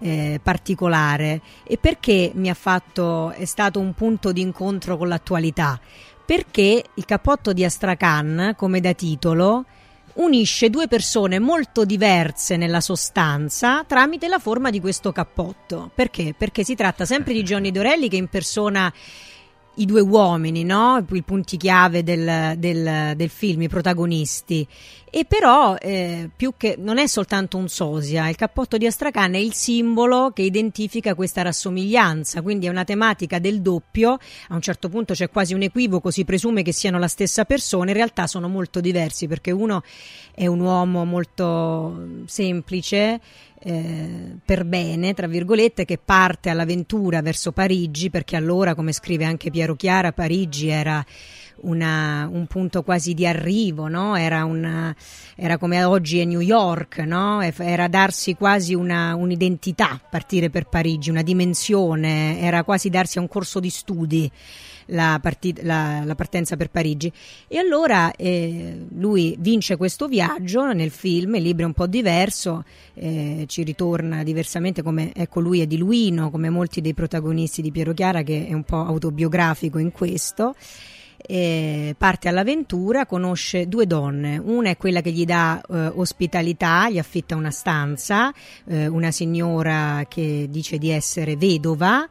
eh, 0.00 0.40
particolare. 0.42 1.40
E 1.62 1.78
perché 1.78 2.32
mi 2.34 2.50
ha 2.50 2.54
fatto, 2.54 3.30
è 3.30 3.44
stato 3.44 3.78
un 3.78 3.94
punto 3.94 4.32
di 4.32 4.40
incontro 4.40 4.96
con 4.96 5.06
l'attualità? 5.06 5.78
Perché 6.26 6.82
il 6.92 7.04
cappotto 7.04 7.52
di 7.52 7.64
Astrakhan, 7.64 8.54
come 8.56 8.80
da 8.80 8.92
titolo, 8.92 9.66
unisce 10.14 10.70
due 10.70 10.88
persone 10.88 11.38
molto 11.38 11.84
diverse 11.84 12.56
nella 12.56 12.80
sostanza 12.80 13.84
tramite 13.86 14.28
la 14.28 14.38
forma 14.38 14.70
di 14.70 14.80
questo 14.80 15.12
cappotto. 15.12 15.90
Perché? 15.94 16.34
Perché 16.36 16.64
si 16.64 16.74
tratta 16.74 17.04
sempre 17.04 17.32
di 17.32 17.42
Johnny 17.42 17.70
Dorelli 17.70 18.08
che 18.08 18.16
impersona 18.16 18.92
i 19.76 19.86
due 19.86 20.00
uomini, 20.00 20.64
no? 20.64 21.04
i 21.12 21.22
punti 21.22 21.56
chiave 21.56 22.02
del, 22.02 22.54
del- 22.58 23.14
del 23.16 23.30
film, 23.30 23.62
i 23.62 23.68
protagonisti. 23.68 24.66
E 25.14 25.26
però, 25.26 25.76
eh, 25.76 26.30
più 26.34 26.54
che 26.56 26.76
non 26.78 26.96
è 26.96 27.06
soltanto 27.06 27.58
un 27.58 27.68
sosia, 27.68 28.30
il 28.30 28.36
cappotto 28.36 28.78
di 28.78 28.86
Astrakhan 28.86 29.34
è 29.34 29.38
il 29.38 29.52
simbolo 29.52 30.30
che 30.30 30.40
identifica 30.40 31.14
questa 31.14 31.42
rassomiglianza, 31.42 32.40
quindi 32.40 32.64
è 32.64 32.70
una 32.70 32.84
tematica 32.84 33.38
del 33.38 33.60
doppio. 33.60 34.12
A 34.48 34.54
un 34.54 34.62
certo 34.62 34.88
punto 34.88 35.12
c'è 35.12 35.28
quasi 35.28 35.52
un 35.52 35.62
equivoco, 35.62 36.10
si 36.10 36.24
presume 36.24 36.62
che 36.62 36.72
siano 36.72 36.98
la 36.98 37.08
stessa 37.08 37.44
persona, 37.44 37.90
in 37.90 37.96
realtà 37.96 38.26
sono 38.26 38.48
molto 38.48 38.80
diversi 38.80 39.26
perché 39.26 39.50
uno 39.50 39.82
è 40.34 40.46
un 40.46 40.60
uomo 40.60 41.04
molto 41.04 42.22
semplice, 42.24 43.20
eh, 43.64 44.36
per 44.44 44.64
bene, 44.64 45.14
tra 45.14 45.26
virgolette, 45.26 45.84
che 45.84 45.98
parte 46.02 46.50
all'avventura 46.50 47.22
verso 47.22 47.52
Parigi, 47.52 48.10
perché 48.10 48.36
allora, 48.36 48.74
come 48.74 48.92
scrive 48.92 49.24
anche 49.24 49.50
Piero 49.50 49.76
Chiara, 49.76 50.12
Parigi 50.12 50.68
era 50.68 51.04
una- 51.60 52.28
un 52.32 52.46
punto 52.46 52.82
quasi 52.82 53.14
di 53.14 53.24
arrivo, 53.26 53.86
no? 53.86 54.16
era, 54.16 54.44
una- 54.44 54.94
era 55.36 55.58
come 55.58 55.84
oggi 55.84 56.18
è 56.18 56.24
New 56.24 56.40
York, 56.40 56.98
no? 56.98 57.40
Era 57.40 57.86
darsi 57.86 58.34
quasi 58.34 58.74
una, 58.74 59.14
un'identità, 59.14 60.00
partire 60.10 60.50
per 60.50 60.66
Parigi, 60.66 61.10
una 61.10 61.22
dimensione, 61.22 62.40
era 62.40 62.64
quasi 62.64 62.88
darsi 62.90 63.18
a 63.18 63.20
un 63.20 63.28
corso 63.28 63.60
di 63.60 63.70
studi. 63.70 64.30
La, 64.86 65.18
parti- 65.22 65.54
la- 65.62 66.02
la 66.04 66.14
partenza 66.14 66.56
per 66.56 66.70
Parigi 66.70 67.12
e 67.48 67.58
allora 67.58 68.12
eh, 68.14 68.86
lui 68.96 69.36
vince 69.38 69.76
questo 69.76 70.08
viaggio 70.08 70.72
nel 70.72 70.90
film, 70.90 71.36
il 71.36 71.42
libro 71.42 71.64
è 71.64 71.66
un 71.66 71.72
po' 71.72 71.86
diverso, 71.86 72.64
eh, 72.94 73.44
ci 73.46 73.62
ritorna 73.62 74.22
diversamente 74.22 74.82
come 74.82 75.12
ecco 75.14 75.40
lui 75.40 75.60
è 75.60 75.66
di 75.66 75.78
Luino, 75.78 76.30
come 76.30 76.50
molti 76.50 76.80
dei 76.80 76.94
protagonisti 76.94 77.62
di 77.62 77.70
Piero 77.70 77.92
Chiara 77.92 78.22
che 78.22 78.46
è 78.46 78.52
un 78.52 78.64
po' 78.64 78.84
autobiografico 78.84 79.78
in 79.78 79.92
questo. 79.92 80.54
Eh, 81.24 81.94
parte 81.96 82.28
all'avventura, 82.28 83.06
conosce 83.06 83.68
due 83.68 83.86
donne, 83.86 84.38
una 84.38 84.70
è 84.70 84.76
quella 84.76 85.00
che 85.00 85.12
gli 85.12 85.24
dà 85.24 85.60
eh, 85.60 85.86
ospitalità, 85.94 86.90
gli 86.90 86.98
affitta 86.98 87.36
una 87.36 87.52
stanza, 87.52 88.34
eh, 88.66 88.88
una 88.88 89.12
signora 89.12 90.04
che 90.08 90.48
dice 90.50 90.78
di 90.78 90.90
essere 90.90 91.36
vedova, 91.36 92.08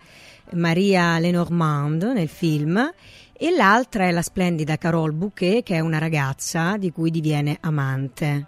Maria 0.53 1.18
Lenormand 1.19 2.03
nel 2.03 2.28
film, 2.30 2.91
e 3.34 3.49
l'altra 3.52 4.06
è 4.06 4.11
la 4.11 4.22
splendida 4.22 4.78
Carole 4.78 5.14
Bouquet 5.14 5.64
che 5.64 5.76
è 5.76 5.80
una 5.80 5.98
ragazza 5.98 6.78
di 6.78 6.91
cui 6.91 7.10
diviene 7.10 7.57
amante 7.61 8.48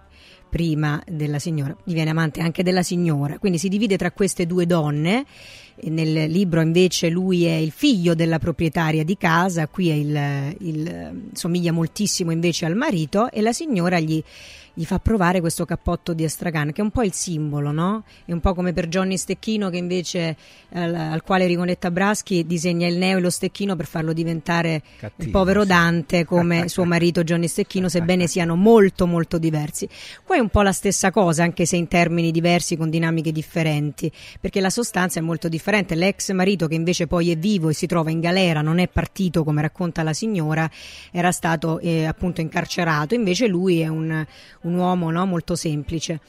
prima 0.54 1.02
della 1.10 1.40
signora, 1.40 1.76
diviene 1.84 2.12
amante 2.12 2.40
anche 2.40 2.62
della 2.62 2.84
signora, 2.84 3.40
quindi 3.40 3.58
si 3.58 3.70
divide 3.70 3.98
tra 3.98 4.12
queste 4.12 4.46
due 4.46 4.68
donne. 4.68 5.26
Nel 5.86 6.30
libro 6.30 6.62
invece 6.62 7.10
lui 7.10 7.46
è 7.46 7.56
il 7.56 7.72
figlio 7.72 8.14
della 8.14 8.38
proprietaria 8.38 9.04
di 9.04 9.18
casa, 9.18 9.68
qui 9.68 9.90
il, 9.90 10.56
il- 10.60 11.30
somiglia 11.34 11.72
moltissimo 11.72 12.30
invece 12.30 12.68
al 12.68 12.76
marito 12.76 13.32
e 13.32 13.42
la 13.42 13.52
signora 13.52 14.00
gli, 14.00 14.24
gli 14.74 14.86
fa 14.86 15.00
provare 15.00 15.40
questo 15.40 15.66
cappotto 15.66 16.14
di 16.14 16.24
Astragan 16.24 16.72
che 16.72 16.82
è 16.82 16.84
un 16.84 16.90
po' 16.90 17.04
il 17.04 17.14
simbolo, 17.14 17.72
no? 17.72 18.04
È 18.26 18.32
un 18.32 18.40
po' 18.40 18.54
come 18.54 18.74
per 18.74 18.88
Johnny 18.88 19.18
Stecchino 19.18 19.70
che 19.70 19.78
invece 19.78 20.36
al, 20.74 20.94
al 20.96 21.22
quale 21.22 21.46
Rigonetta 21.46 21.92
Braschi 21.92 22.46
disegna 22.46 22.88
il 22.88 22.98
neo 22.98 23.18
e 23.18 23.22
lo 23.22 23.30
stecchino 23.30 23.76
per 23.76 23.86
farlo 23.86 24.14
diventare 24.14 24.82
il 25.18 25.30
povero 25.30 25.64
Dante 25.64 26.26
come 26.26 26.68
suo 26.70 26.86
marito 26.86 27.24
Johnny 27.24 27.48
Stecchino, 27.48 27.88
sebbene 27.88 28.28
siano 28.28 28.56
molto 28.56 29.06
molto 29.06 29.38
diversi. 29.38 29.88
Qua 30.24 30.38
è 30.38 30.40
un 30.40 30.50
po' 30.50 30.62
la 30.62 30.72
stessa 30.72 31.12
cosa, 31.12 31.44
anche 31.44 31.66
se 31.66 31.76
in 31.76 31.88
termini 31.88 32.32
diversi, 32.32 32.76
con 32.76 32.90
dinamiche 32.90 33.32
differenti, 33.32 34.12
perché 34.40 34.60
la 34.60 34.72
sostanza 34.72 35.20
è 35.20 35.22
molto 35.22 35.50
differente. 35.50 35.94
L'ex 35.96 36.32
marito, 36.32 36.68
che 36.68 36.76
invece 36.76 37.06
poi 37.06 37.32
è 37.32 37.38
vivo 37.38 37.70
e 37.70 37.74
si 37.74 37.86
trova 37.86 38.10
in 38.10 38.20
galera, 38.20 38.62
non 38.62 38.80
è 38.80 38.88
partito 38.88 39.44
come 39.44 39.62
racconta 39.62 40.02
la 40.02 40.14
signora, 40.14 40.70
era 41.12 41.32
stato 41.32 41.80
eh, 41.80 42.06
appunto 42.06 42.42
incarcerato, 42.42 43.14
invece 43.14 43.48
lui 43.48 43.82
è 43.82 43.88
un, 43.88 44.26
un 44.64 44.76
uomo 44.76 45.12
no, 45.12 45.26
molto 45.26 45.56
semplice. 45.56 46.20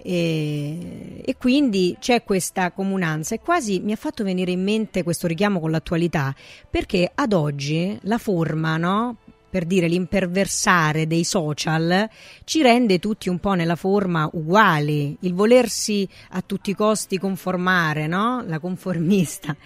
E, 0.00 1.22
e 1.24 1.36
quindi 1.36 1.96
c'è 1.98 2.22
questa 2.22 2.70
comunanza 2.70 3.34
e 3.34 3.40
quasi 3.40 3.80
mi 3.80 3.90
ha 3.90 3.96
fatto 3.96 4.22
venire 4.22 4.52
in 4.52 4.62
mente 4.62 5.02
questo 5.02 5.26
richiamo 5.26 5.58
con 5.58 5.72
l'attualità 5.72 6.32
perché 6.70 7.10
ad 7.12 7.32
oggi 7.32 7.98
la 8.02 8.16
forma 8.16 8.76
no? 8.76 9.16
per 9.50 9.64
dire 9.64 9.88
l'imperversare 9.88 11.08
dei 11.08 11.24
social 11.24 12.08
ci 12.44 12.62
rende 12.62 13.00
tutti 13.00 13.28
un 13.28 13.40
po' 13.40 13.54
nella 13.54 13.74
forma 13.74 14.30
uguali 14.34 15.16
il 15.22 15.34
volersi 15.34 16.08
a 16.30 16.42
tutti 16.42 16.70
i 16.70 16.76
costi 16.76 17.18
conformare 17.18 18.06
no? 18.06 18.44
la 18.46 18.60
conformista 18.60 19.56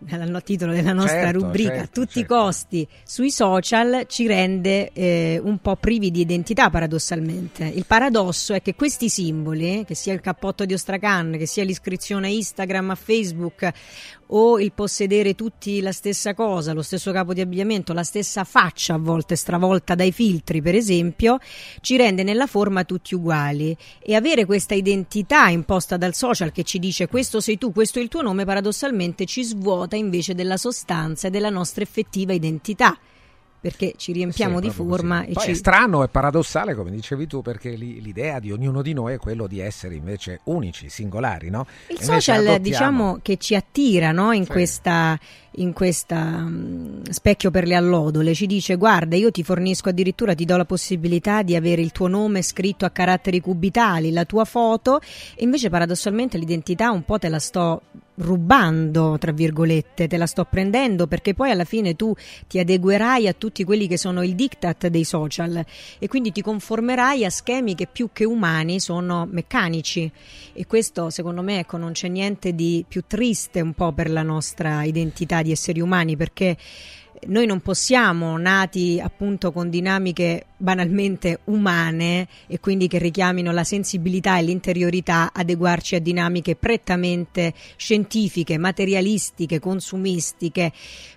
dal 0.00 0.42
titolo 0.42 0.72
della 0.72 0.92
nostra 0.92 1.20
Certo, 1.20 1.40
rubrica, 1.40 1.74
certo, 1.74 2.00
a 2.00 2.04
tutti 2.04 2.18
i 2.20 2.24
costi 2.24 2.88
sui 3.04 3.30
social 3.30 4.04
ci 4.08 4.26
rende 4.26 4.90
eh, 4.92 5.40
un 5.42 5.58
po' 5.58 5.76
privi 5.76 6.10
di 6.10 6.20
identità 6.20 6.70
paradossalmente. 6.70 7.64
Il 7.64 7.84
paradosso 7.86 8.54
è 8.54 8.62
che 8.62 8.74
questi 8.74 9.08
simboli, 9.08 9.84
che 9.86 9.94
sia 9.94 10.14
il 10.14 10.20
cappotto 10.20 10.64
di 10.64 10.72
Ostracan, 10.72 11.36
che 11.36 11.46
sia 11.46 11.64
l'iscrizione 11.64 12.28
a 12.28 12.30
Instagram, 12.30 12.90
a 12.90 12.94
Facebook 12.94 13.72
o 14.32 14.60
il 14.60 14.72
possedere 14.72 15.34
tutti 15.34 15.80
la 15.80 15.92
stessa 15.92 16.34
cosa, 16.34 16.72
lo 16.72 16.82
stesso 16.82 17.12
capo 17.12 17.32
di 17.32 17.40
abbigliamento, 17.40 17.92
la 17.92 18.02
stessa 18.02 18.44
faccia 18.44 18.94
a 18.94 18.98
volte 18.98 19.36
stravolta 19.36 19.94
dai 19.94 20.12
filtri 20.12 20.60
per 20.62 20.74
esempio, 20.74 21.38
ci 21.80 21.96
rende 21.96 22.22
nella 22.22 22.46
forma 22.46 22.84
tutti 22.84 23.14
uguali 23.14 23.76
e 24.00 24.14
avere 24.14 24.44
questa 24.44 24.74
identità 24.74 25.48
imposta 25.48 25.96
dal 25.96 26.14
social 26.14 26.52
che 26.52 26.62
ci 26.62 26.78
dice 26.78 27.08
questo 27.08 27.40
sei 27.40 27.58
tu, 27.58 27.72
questo 27.72 27.98
è 27.98 28.02
il 28.02 28.08
tuo 28.08 28.22
nome, 28.22 28.44
paradossalmente 28.44 29.24
ci 29.24 29.42
svuota 29.42 29.96
invece 29.96 30.34
della 30.34 30.56
sostanza 30.56 31.28
e 31.28 31.30
della 31.30 31.50
nostra 31.50 31.82
effettiva 31.82 32.32
identità. 32.32 32.98
Perché 33.60 33.94
ci 33.96 34.12
riempiamo 34.12 34.56
Sì, 34.56 34.60
di 34.60 34.70
forma 34.70 35.18
così. 35.20 35.30
e 35.30 35.32
Poi 35.32 35.42
ci... 35.44 35.50
è 35.50 35.54
strano 35.54 36.02
e 36.02 36.08
paradossale, 36.08 36.74
come 36.74 36.90
dicevi 36.90 37.26
tu, 37.26 37.42
perché 37.42 37.70
li- 37.70 38.00
l'idea 38.00 38.38
di 38.40 38.50
ognuno 38.52 38.82
di 38.82 38.92
noi 38.92 39.14
è 39.14 39.18
quello 39.18 39.46
di 39.46 39.60
essere 39.60 39.94
invece 39.94 40.40
unici, 40.44 40.88
singolari, 40.88 41.50
no? 41.50 41.66
Il 41.86 41.98
E 41.98 42.02
social 42.02 42.58
diciamo 42.60 43.18
che 43.22 43.36
ci 43.36 43.54
attira 43.54 44.12
no? 44.12 44.32
in 44.32 44.46
Sì. 44.46 44.50
questa, 44.50 45.18
in 45.54 45.72
questa 45.72 46.22
mm, 46.22 47.02
specchio 47.10 47.50
per 47.50 47.66
le 47.66 47.74
allodole, 47.74 48.34
ci 48.34 48.46
dice 48.46 48.76
guarda 48.76 49.16
io 49.16 49.30
ti 49.30 49.42
fornisco 49.42 49.88
addirittura, 49.88 50.34
ti 50.34 50.44
do 50.44 50.56
la 50.56 50.64
possibilità 50.64 51.42
di 51.42 51.56
avere 51.56 51.82
il 51.82 51.92
tuo 51.92 52.06
nome 52.06 52.42
scritto 52.42 52.84
a 52.84 52.90
caratteri 52.90 53.40
cubitali, 53.40 54.12
la 54.12 54.24
tua 54.24 54.44
foto. 54.44 55.00
E 55.34 55.44
invece 55.44 55.70
paradossalmente 55.70 56.38
l'identità 56.38 56.90
un 56.90 57.04
po' 57.04 57.18
te 57.18 57.28
la 57.28 57.38
sto 57.38 57.82
rubando, 58.20 59.16
tra 59.18 59.32
virgolette, 59.32 60.06
te 60.06 60.16
la 60.16 60.26
sto 60.26 60.44
prendendo 60.44 61.06
perché 61.06 61.34
poi 61.34 61.50
alla 61.50 61.64
fine 61.64 61.94
tu 61.94 62.14
ti 62.46 62.58
adeguerai 62.58 63.26
a 63.28 63.32
tutti 63.32 63.64
quelli 63.64 63.86
che 63.86 63.96
sono 63.96 64.22
il 64.22 64.34
diktat 64.34 64.88
dei 64.88 65.04
social. 65.04 65.64
E 65.98 66.08
quindi 66.08 66.32
ti 66.32 66.42
conformerai 66.42 67.24
a 67.24 67.30
schemi 67.30 67.74
che 67.74 67.86
più 67.86 68.10
che 68.12 68.24
umani 68.24 68.80
sono 68.80 69.26
meccanici. 69.30 70.10
E 70.52 70.66
questo 70.66 71.10
secondo 71.10 71.42
me 71.42 71.60
ecco 71.60 71.76
non 71.76 71.92
c'è 71.92 72.08
niente 72.08 72.54
di 72.54 72.84
più 72.86 73.02
triste 73.06 73.60
un 73.60 73.72
po' 73.72 73.92
per 73.92 74.10
la 74.10 74.22
nostra 74.22 74.82
identità 74.84 75.39
di 75.42 75.52
esseri 75.52 75.80
umani 75.80 76.16
perché 76.16 76.56
noi 77.26 77.44
non 77.44 77.60
possiamo, 77.60 78.38
nati 78.38 79.00
appunto 79.02 79.52
con 79.52 79.68
dinamiche 79.68 80.46
banalmente 80.56 81.40
umane 81.44 82.26
e 82.46 82.60
quindi 82.60 82.88
che 82.88 82.98
richiamino 82.98 83.52
la 83.52 83.64
sensibilità 83.64 84.38
e 84.38 84.42
l'interiorità, 84.42 85.30
adeguarci 85.32 85.96
a 85.96 86.00
dinamiche 86.00 86.56
prettamente 86.56 87.52
scientifiche, 87.76 88.56
materialistiche, 88.58 89.58
consumistiche, 89.58 90.72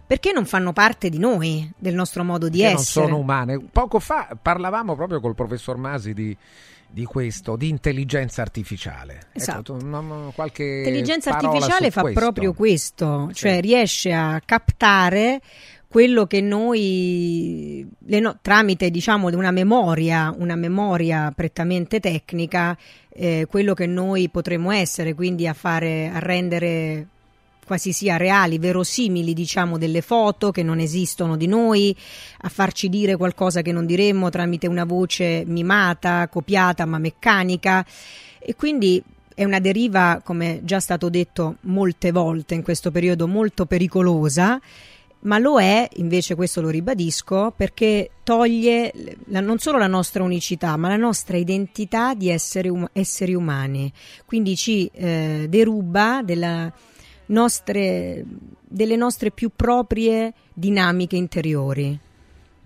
perché 0.05 0.33
non 0.33 0.45
fanno 0.45 0.73
parte 0.73 1.09
di 1.09 1.19
noi, 1.19 1.71
del 1.77 1.93
nostro 1.93 2.23
modo 2.23 2.49
di 2.49 2.61
non 2.61 2.73
essere. 2.73 3.05
sono 3.05 3.17
umane. 3.17 3.59
Poco 3.71 3.99
fa 3.99 4.37
parlavamo 4.39 4.95
proprio 4.95 5.21
col 5.21 5.35
professor 5.35 5.77
Masi 5.77 6.13
di, 6.13 6.35
di 6.93 7.05
questo, 7.05 7.55
di 7.55 7.69
intelligenza 7.69 8.43
artificiale. 8.43 9.29
Esatto. 9.33 9.73
Ecco, 9.75 9.79
tu- 9.79 9.87
no, 9.87 10.31
qualche 10.35 10.63
L'intelligenza 10.63 11.31
parola 11.31 11.53
artificiale 11.53 11.89
fa 11.89 12.01
questo. 12.01 12.19
proprio 12.19 12.53
questo, 12.53 13.31
cioè 13.33 13.59
riesce 13.61 14.13
a 14.13 14.39
captare 14.45 15.41
quello 15.87 16.25
che 16.27 16.39
noi 16.41 17.87
no- 17.97 18.37
tramite 18.41 18.91
diciamo 18.91 19.27
una 19.29 19.51
memoria, 19.51 20.33
una 20.37 20.55
memoria 20.55 21.31
prettamente 21.35 21.99
tecnica, 21.99 22.77
eh, 23.09 23.47
quello 23.49 23.73
che 23.73 23.87
noi 23.87 24.29
potremmo 24.29 24.71
essere, 24.71 25.15
quindi 25.15 25.47
a 25.47 25.53
fare 25.53 26.11
a 26.13 26.19
rendere 26.19 27.07
quasi 27.65 27.93
sia 27.93 28.17
reali, 28.17 28.59
verosimili, 28.59 29.33
diciamo, 29.33 29.77
delle 29.77 30.01
foto 30.01 30.51
che 30.51 30.63
non 30.63 30.79
esistono 30.79 31.37
di 31.37 31.47
noi, 31.47 31.95
a 32.41 32.49
farci 32.49 32.89
dire 32.89 33.15
qualcosa 33.15 33.61
che 33.61 33.71
non 33.71 33.85
diremmo 33.85 34.29
tramite 34.29 34.67
una 34.67 34.85
voce 34.85 35.43
mimata, 35.45 36.27
copiata 36.27 36.85
ma 36.85 36.97
meccanica 36.97 37.85
e 38.39 38.55
quindi 38.55 39.01
è 39.35 39.43
una 39.45 39.59
deriva, 39.59 40.21
come 40.23 40.61
già 40.63 40.79
stato 40.79 41.09
detto 41.09 41.57
molte 41.61 42.11
volte 42.11 42.53
in 42.53 42.61
questo 42.61 42.91
periodo, 42.91 43.27
molto 43.27 43.65
pericolosa, 43.65 44.59
ma 45.21 45.37
lo 45.37 45.59
è, 45.59 45.87
invece 45.95 46.35
questo 46.35 46.61
lo 46.61 46.69
ribadisco, 46.69 47.53
perché 47.55 48.11
toglie 48.23 48.91
la- 49.27 49.39
non 49.39 49.57
solo 49.57 49.77
la 49.77 49.87
nostra 49.87 50.23
unicità, 50.23 50.75
ma 50.75 50.89
la 50.89 50.97
nostra 50.97 51.37
identità 51.37 52.13
di 52.13 52.29
essere 52.29 52.69
um- 52.69 52.89
esseri 52.91 53.33
umani. 53.33 53.91
Quindi 54.25 54.55
ci 54.55 54.89
eh, 54.93 55.47
deruba 55.49 56.21
della 56.23 56.71
nostre- 57.27 58.23
delle 58.61 58.95
nostre 58.95 59.31
più 59.31 59.51
proprie 59.55 60.33
dinamiche 60.53 61.15
interiori. 61.15 61.99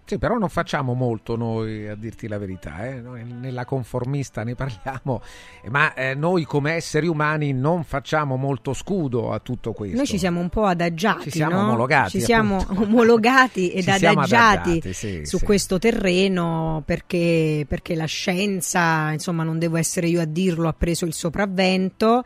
Sì, 0.08 0.18
però 0.20 0.38
non 0.38 0.48
facciamo 0.48 0.94
molto 0.94 1.36
noi, 1.36 1.86
a 1.86 1.96
dirti 1.96 2.30
la 2.30 2.38
verità, 2.38 2.88
eh. 2.88 3.02
Noi 3.02 3.26
nella 3.26 3.66
conformista 3.66 4.46
ne 4.46 4.56
parliamo, 4.56 5.22
ma 5.70 5.94
eh, 5.96 6.16
noi 6.16 6.46
come 6.46 6.76
esseri 6.76 7.08
umani 7.08 7.52
non 7.52 7.84
facciamo 7.84 8.38
molto 8.38 8.72
scudo 8.72 9.34
a 9.34 9.40
tutto 9.40 9.74
questo. 9.74 9.98
Noi 9.98 10.06
ci 10.06 10.18
siamo 10.18 10.40
un 10.40 10.48
po' 10.48 10.64
adagiati, 10.64 11.24
Ci 11.24 11.32
siamo 11.32 11.56
no? 11.58 11.64
omologati, 11.64 12.12
Ci 12.12 12.22
siamo 12.22 12.56
appunto. 12.60 12.84
omologati 12.88 13.72
ed 13.72 13.90
adagiati, 13.90 14.18
adagiati, 14.18 14.94
sì, 14.94 15.26
su 15.26 15.40
sì. 15.40 15.44
questo 15.44 15.78
terreno 15.78 16.84
perché, 16.86 17.66
perché 17.68 17.94
la 17.94 18.06
scienza, 18.06 19.12
insomma, 19.12 19.44
non 19.44 19.60
devo 19.60 19.76
essere 19.76 20.08
io 20.08 20.22
a 20.22 20.26
dirlo, 20.26 20.70
ha 20.70 20.74
preso 20.74 21.04
il 21.04 21.14
sopravvento 21.14 22.24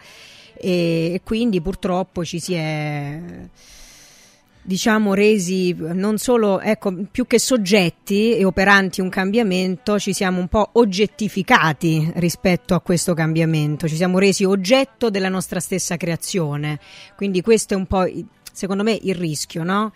e, 0.61 1.21
quindi 1.23 1.61
purtroppo 1.61 2.23
ci 2.23 2.39
si 2.39 2.53
è 2.53 3.19
diciamo 4.63 5.15
resi 5.15 5.75
non 5.75 6.19
solo 6.19 6.59
ecco 6.61 6.93
più 7.09 7.25
che 7.25 7.39
soggetti 7.39 8.35
e 8.35 8.45
operanti 8.45 9.01
un 9.01 9.09
cambiamento 9.09 9.97
ci 9.97 10.13
siamo 10.13 10.39
un 10.39 10.47
po' 10.47 10.69
oggettificati 10.73 12.11
rispetto 12.17 12.75
a 12.75 12.79
questo 12.79 13.15
cambiamento 13.15 13.87
ci 13.87 13.95
siamo 13.95 14.19
resi 14.19 14.43
oggetto 14.43 15.09
della 15.09 15.29
nostra 15.29 15.59
stessa 15.59 15.97
creazione 15.97 16.79
quindi 17.15 17.41
questo 17.41 17.73
è 17.73 17.77
un 17.77 17.87
po' 17.87 18.07
secondo 18.53 18.83
me 18.83 18.97
il 19.01 19.15
rischio 19.15 19.63
no? 19.63 19.91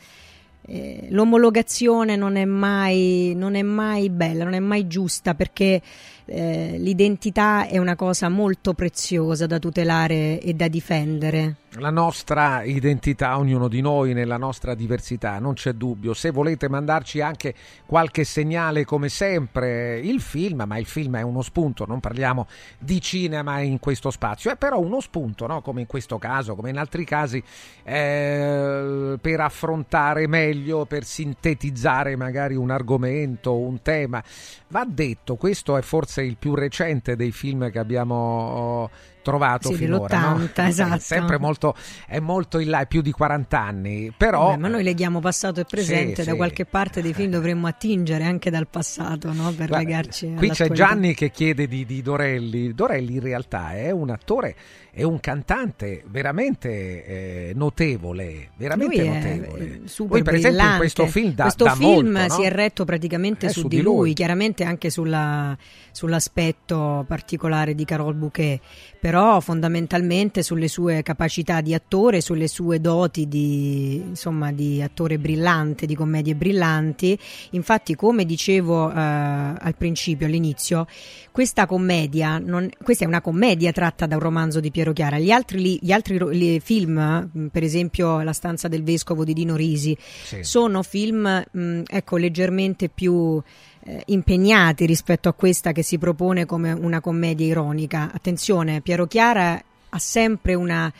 Eh, 0.67 1.09
l'omologazione 1.11 2.15
non 2.15 2.35
è 2.35 2.45
mai 2.45 3.33
non 3.35 3.53
è 3.53 3.61
mai 3.61 4.09
bella 4.09 4.45
non 4.45 4.53
è 4.53 4.59
mai 4.59 4.87
giusta 4.87 5.35
perché 5.35 5.79
eh, 6.25 6.75
l'identità 6.77 7.67
è 7.67 7.77
una 7.77 7.95
cosa 7.95 8.29
molto 8.29 8.73
preziosa 8.73 9.45
da 9.45 9.59
tutelare 9.59 10.39
e 10.39 10.53
da 10.53 10.67
difendere 10.67 11.55
La 11.77 11.89
nostra 11.89 12.63
identità, 12.63 13.37
ognuno 13.37 13.67
di 13.67 13.81
noi 13.81 14.13
nella 14.13 14.37
nostra 14.37 14.75
diversità, 14.75 15.39
non 15.39 15.55
c'è 15.55 15.73
dubbio. 15.73 16.13
Se 16.13 16.31
volete 16.31 16.69
mandarci 16.69 17.19
anche 17.19 17.53
qualche 17.85 18.23
segnale, 18.23 18.85
come 18.85 19.09
sempre, 19.09 19.99
il 19.99 20.21
film, 20.21 20.63
ma 20.65 20.77
il 20.77 20.85
film 20.85 21.17
è 21.17 21.21
uno 21.21 21.41
spunto, 21.41 21.85
non 21.85 21.99
parliamo 21.99 22.47
di 22.79 23.01
cinema 23.01 23.59
in 23.59 23.79
questo 23.79 24.09
spazio, 24.09 24.51
è 24.51 24.55
però 24.55 24.79
uno 24.79 25.01
spunto, 25.01 25.47
no? 25.47 25.61
come 25.61 25.81
in 25.81 25.87
questo 25.87 26.17
caso, 26.17 26.55
come 26.55 26.69
in 26.69 26.77
altri 26.77 27.03
casi, 27.03 27.43
eh, 27.83 29.17
per 29.19 29.39
affrontare 29.41 30.27
meglio, 30.27 30.85
per 30.85 31.03
sintetizzare 31.03 32.15
magari 32.15 32.55
un 32.55 32.71
argomento, 32.71 33.53
un 33.53 33.81
tema. 33.81 34.23
Va 34.69 34.85
detto, 34.87 35.35
questo 35.35 35.75
è 35.75 35.81
forse 35.81 36.21
il 36.21 36.37
più 36.37 36.55
recente 36.55 37.17
dei 37.17 37.33
film 37.33 37.69
che 37.69 37.79
abbiamo 37.79 38.89
trovato 39.25 39.69
Sì, 39.69 39.75
finora. 39.75 40.19
no? 40.19 40.37
dell'80, 40.37 40.67
esatto. 40.67 40.95
È 40.95 40.99
sempre 40.99 41.39
molto, 41.39 41.75
è 42.07 42.19
molto 42.19 42.59
in 42.59 42.69
là, 42.69 42.81
è 42.81 42.85
più 42.87 43.01
di 43.01 43.11
40 43.11 43.59
anni, 43.59 44.13
però... 44.15 44.49
Vabbè, 44.49 44.57
ma 44.57 44.67
noi 44.67 44.83
leghiamo 44.83 45.19
passato 45.19 45.61
e 45.61 45.65
presente, 45.65 46.21
Sì, 46.21 46.25
da 46.25 46.31
sì. 46.31 46.37
qualche 46.37 46.65
parte 46.65 47.01
dei 47.01 47.13
film 47.13 47.31
dovremmo 47.31 47.65
attingere 47.65 48.23
anche 48.23 48.51
dal 48.51 48.67
passato 48.67 49.33
no? 49.33 49.51
per 49.51 49.67
Guarda, 49.67 49.77
legarci 49.77 50.33
Qui 50.35 50.49
c'è. 50.51 50.69
Gianni 50.69 51.15
che 51.15 51.31
chiede 51.31 51.67
di, 51.67 51.85
di 51.85 52.01
Dorelli. 52.03 52.73
Dorelli 52.75 53.13
in 53.15 53.21
realtà 53.21 53.73
è 53.73 53.89
un 53.89 54.11
attore, 54.11 54.55
è 54.97 55.03
un 55.03 55.19
cantante 55.19 56.03
veramente 56.07 56.69
eh, 57.05 57.51
notevole, 57.53 58.51
veramente 58.55 58.95
Lui 59.03 59.13
notevole. 59.13 59.63
eh, 59.65 59.81
super 59.87 60.13
Lui 60.15 60.23
per 60.23 60.33
esempio 60.35 60.65
in 60.71 60.77
questo 60.77 61.05
film 61.07 61.33
da, 61.33 61.43
Questo 61.43 61.63
da 61.65 61.75
film 61.75 62.11
molto, 62.11 62.27
no? 62.27 62.29
si 62.29 62.43
è 62.43 62.49
retto 62.49 62.85
praticamente 62.85 63.47
Eh, 63.47 63.49
su, 63.49 63.59
su 63.61 63.67
di 63.67 63.75
di 63.75 63.81
lui, 63.81 63.95
lui. 63.95 64.13
chiaramente 64.13 64.63
anche 64.63 64.89
sulla- 64.89 65.57
sull'aspetto 65.91 67.03
particolare 67.07 67.75
di 67.75 67.83
Carol 67.83 68.13
Bouquet, 68.15 68.59
però 68.99 69.39
fondamentalmente 69.41 70.43
sulle 70.43 70.67
sue 70.69 71.03
capacità 71.03 71.59
di 71.61 71.73
attore, 71.73 72.21
sulle 72.21 72.47
sue 72.47 72.79
doti 72.79 73.27
di, 73.27 73.95
insomma, 73.97 74.51
di 74.51 74.81
attore 74.81 75.17
brillante, 75.19 75.85
di 75.85 75.95
commedie 75.95 76.35
brillanti. 76.35 77.17
Infatti, 77.51 77.95
come 77.95 78.23
dicevo 78.25 78.89
eh, 78.91 78.93
al 78.95 79.75
principio, 79.77 80.25
all'inizio, 80.25 80.87
questa 81.31 81.65
commedia, 81.65 82.37
non- 82.39 82.69
questa 82.81 83.03
è 83.03 83.07
una 83.07 83.21
commedia 83.21 83.71
tratta 83.71 84.05
da 84.05 84.15
un 84.15 84.21
romanzo 84.21 84.59
di 84.59 84.71
Piero 84.71 84.84
Chiara. 84.93 85.19
Gli 85.19 85.31
altri, 85.31 85.61
li- 85.61 85.79
gli 85.81 85.91
altri 85.91 86.59
film, 86.59 87.29
mh, 87.31 87.47
per 87.47 87.63
esempio 87.63 88.21
La 88.21 88.33
stanza 88.33 88.67
del 88.67 88.83
vescovo 88.83 89.23
di 89.23 89.33
Dino 89.33 89.55
Risi, 89.55 89.97
Sì. 90.23 90.43
sono 90.43 90.83
film 90.83 91.43
mh, 91.51 91.81
ecco, 91.87 92.17
leggermente 92.17 92.89
più 92.89 93.41
eh, 93.87 94.03
impegnati 94.07 94.85
rispetto 94.85 95.29
a 95.29 95.33
questa 95.33 95.71
che 95.71 95.83
si 95.83 95.97
propone 95.97 96.45
come 96.45 96.71
una 96.71 97.01
commedia 97.01 97.45
ironica. 97.45 98.09
Attenzione, 98.13 98.81
Piero 98.81 99.05
Chiara 99.07 99.61
ha 99.89 99.99
sempre 99.99 100.53
una 100.55 100.91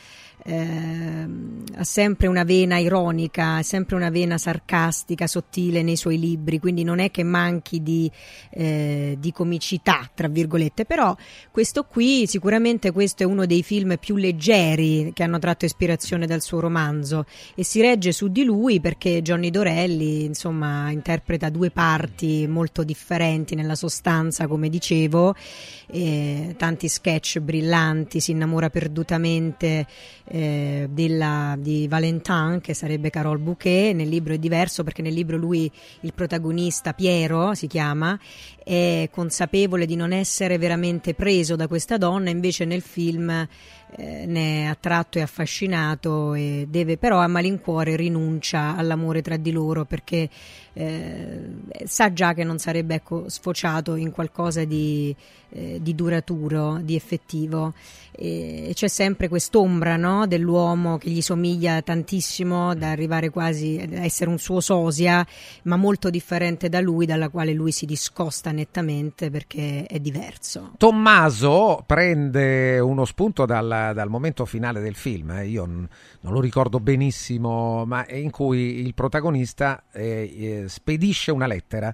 ehm, 0.44 1.64
ha 1.76 1.84
sempre 1.84 2.28
una 2.28 2.44
vena 2.44 2.78
ironica, 2.78 3.62
sempre 3.62 3.96
una 3.96 4.10
vena 4.10 4.38
sarcastica, 4.38 5.28
sottile 5.28 5.82
nei 5.82 5.96
suoi 5.96 6.20
libri, 6.20 6.60
quindi 6.60 6.84
non 6.84 7.00
è 7.00 7.12
che 7.12 7.24
manchi 7.24 7.82
di, 7.82 8.10
eh, 8.52 9.18
di 9.20 9.32
comicità, 9.32 10.10
tra 10.14 10.28
virgolette, 10.28 10.86
però 10.86 11.16
questo 11.52 11.84
qui 11.84 12.28
sicuramente 12.28 12.92
questo 12.92 13.24
è 13.24 13.26
uno 13.26 13.46
dei 13.46 13.64
film 13.64 13.98
più 13.98 14.16
leggeri 14.16 15.12
che 15.14 15.24
hanno 15.24 15.40
tratto 15.40 15.66
ispirazione 15.66 16.26
dal 16.26 16.42
suo 16.42 16.60
romanzo. 16.60 17.26
E 17.56 17.64
si 17.64 17.82
regge 17.82 18.12
su 18.12 18.28
di 18.28 18.44
lui 18.44 18.80
perché 18.80 19.22
Johnny 19.22 19.50
Dorelli 19.50 20.24
insomma 20.26 20.90
interpreta 20.92 21.50
due 21.50 21.72
parti 21.72 22.48
molto 22.48 22.84
differenti 22.84 23.56
nella 23.56 23.76
sostanza 23.76 24.48
come 24.48 24.70
dicevo. 24.70 25.36
Eh, 25.88 26.56
tanti 26.58 26.88
sketch 26.88 27.40
brillanti 27.40 28.20
si 28.20 28.32
innamora 28.32 28.70
perdutamente 28.70 29.86
eh, 30.28 30.88
della, 30.90 31.56
di 31.58 31.88
Valentin, 31.88 32.60
che 32.62 32.74
sarebbe 32.74 33.10
Carole 33.10 33.40
Bouquet. 33.40 33.94
Nel 33.96 34.10
libro 34.10 34.34
è 34.34 34.38
diverso 34.38 34.84
perché 34.84 35.02
nel 35.02 35.14
libro 35.14 35.38
lui, 35.38 35.72
il 36.02 36.14
protagonista 36.14 36.94
Piero 36.94 37.54
si 37.54 37.68
chiama, 37.68 38.20
è 38.64 39.10
consapevole 39.12 39.86
di 39.86 39.96
non 39.96 40.12
essere 40.12 40.58
veramente 40.58 41.14
preso 41.14 41.56
da 41.56 41.68
questa 41.68 41.98
donna, 41.98 42.30
invece 42.30 42.66
nel 42.66 42.82
film 42.82 43.48
eh, 43.98 44.26
ne 44.26 44.64
è 44.64 44.66
attratto 44.66 45.20
e 45.20 45.22
affascinato 45.22 46.34
e 46.34 46.66
deve 46.70 46.98
però 46.98 47.20
a 47.20 47.28
malincuore 47.28 47.96
rinuncia 47.96 48.76
all'amore 48.76 49.22
tra 49.22 49.38
di 49.38 49.52
loro 49.52 49.86
perché 49.86 50.30
eh, 50.74 51.40
sa 51.86 52.12
già 52.12 52.34
che 52.34 52.44
non 52.44 52.60
sarebbe 52.60 52.96
ecco, 52.96 53.30
sfociato 53.30 53.96
in 53.96 54.12
qualcosa 54.12 54.66
di, 54.66 55.16
eh, 55.50 55.80
di 55.82 55.96
duraturo, 55.96 56.80
di 56.82 56.96
effettivo 56.96 57.74
e 58.18 58.72
c'è 58.74 58.88
sempre 58.88 59.28
quest'ombra 59.28 59.98
no, 59.98 60.28
dell'uomo 60.28 60.98
che 60.98 61.10
gli 61.10 61.22
somiglia 61.22 61.82
tantissimo 61.82 62.74
da 62.76 62.92
arrivare 62.92 63.30
quasi 63.30 63.80
ad 63.82 63.94
essere 63.94 64.30
un 64.30 64.38
suo 64.38 64.60
sosia 64.60 65.26
ma 65.64 65.76
molto 65.76 66.10
differente 66.10 66.70
da 66.70 66.80
lui 66.80 67.06
dalla 67.06 67.30
quale 67.30 67.54
lui 67.54 67.72
si 67.72 67.86
discosta 67.86 68.52
nettamente 68.52 69.30
perché 69.30 69.86
è 69.86 70.00
diverso. 70.00 70.74
Tommaso 70.78 71.84
prende 71.86 72.80
uno 72.80 73.06
spunto 73.06 73.46
dal, 73.46 73.92
dal 73.94 74.10
momento 74.10 74.46
finale 74.46 74.82
del 74.82 74.96
film, 74.96 75.32
eh. 75.32 75.48
io 75.48 75.66
n- 75.66 75.88
non 76.22 76.34
lo 76.34 76.40
ricordo 76.40 76.80
benissimo, 76.80 77.86
ma 77.86 78.06
in 78.10 78.32
cui 78.32 78.80
il 78.80 78.94
protagonista 78.94 79.84
eh, 79.92 80.64
eh, 80.64 80.70
spedisce 80.70 81.32
una 81.32 81.48
lettera 81.48 81.94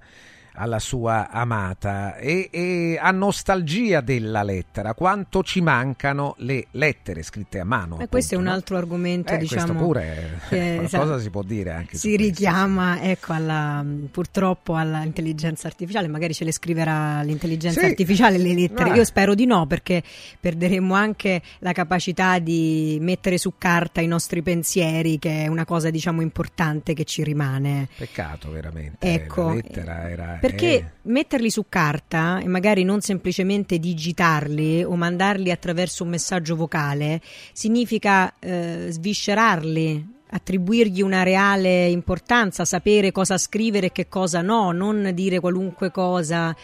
alla 0.54 0.80
sua 0.80 1.30
amata 1.30 2.16
e, 2.18 2.50
e, 2.52 3.00
ha 3.02 3.12
nostalgia 3.12 4.02
della 4.02 4.44
lettera, 4.44 4.94
quanto 4.94 5.44
ci 5.44 5.62
mancano 5.62 6.36
le 6.40 6.68
lettere 6.72 7.24
scritte 7.24 7.60
a 7.60 7.64
mano. 7.64 8.00
E 8.00 8.08
questo 8.08 8.36
è 8.36 8.38
un 8.38 8.46
no? 8.46 8.52
altro 8.52 8.78
argomento, 8.78 9.34
eh, 9.34 9.38
diciamo. 9.38 9.66
Questo 9.68 9.84
pure 9.84 10.40
che, 10.50 10.74
qualcosa 10.76 11.04
esatto, 11.04 11.20
si 11.20 11.30
può 11.30 11.44
dire 11.44 11.72
anche 11.72 11.98
Si 11.98 12.16
richiama, 12.16 13.02
ecco, 13.02 13.34
alla, 13.34 13.86
purtroppo 14.12 14.76
all'intelligenza 14.76 15.68
artificiale, 15.68 16.08
magari 16.08 16.34
ce 16.34 16.44
le 16.44 16.52
scriverà 16.52 17.22
l'intelligenza 17.22 17.80
Sì. 17.80 17.86
artificiale 17.86 18.38
le 18.38 18.54
lettere. 18.54 18.90
No. 18.90 18.96
Io 18.96 19.04
spero 19.06 19.36
di 19.36 19.46
no, 19.46 19.66
perché 19.68 20.04
perderemmo 20.40 20.94
anche 20.94 21.42
la 21.60 21.72
capacità 21.72 22.40
di 22.40 22.98
mettere 23.00 23.38
su 23.38 23.54
carta 23.58 24.02
i 24.02 24.08
nostri 24.08 24.42
pensieri, 24.42 25.18
che 25.18 25.46
è 25.46 25.48
una 25.48 25.66
cosa, 25.66 25.90
diciamo, 25.90 26.22
importante 26.22 26.94
che 26.94 27.06
ci 27.06 27.24
rimane. 27.24 27.88
Peccato 27.96 28.52
veramente. 28.52 29.14
Ecco, 29.14 29.48
la 29.48 29.54
lettera 29.54 30.10
era 30.10 30.40
Perché 30.42 30.74
eh, 30.74 30.86
metterli 31.04 31.52
su 31.52 31.66
carta 31.70 32.40
e 32.40 32.48
magari 32.48 32.84
non 32.84 33.02
semplicemente 33.02 33.78
digitarli 33.78 34.84
o 34.84 34.96
mandarli 34.96 35.52
attraverso 35.52 36.04
un 36.04 36.10
messaggio 36.10 36.56
vocale 36.56 37.22
significa 37.54 38.34
eh, 38.40 38.88
sviscerarli, 38.90 40.20
attribuirgli 40.32 41.02
una 41.02 41.22
reale 41.24 41.88
importanza, 41.88 42.66
sapere 42.66 43.12
cosa 43.12 43.38
scrivere 43.38 43.88
e 43.88 43.92
che 43.92 44.08
cosa 44.08 44.42
no, 44.42 44.72
non 44.72 45.12
dire 45.14 45.40
qualunque 45.40 45.92
cosa 45.92 46.56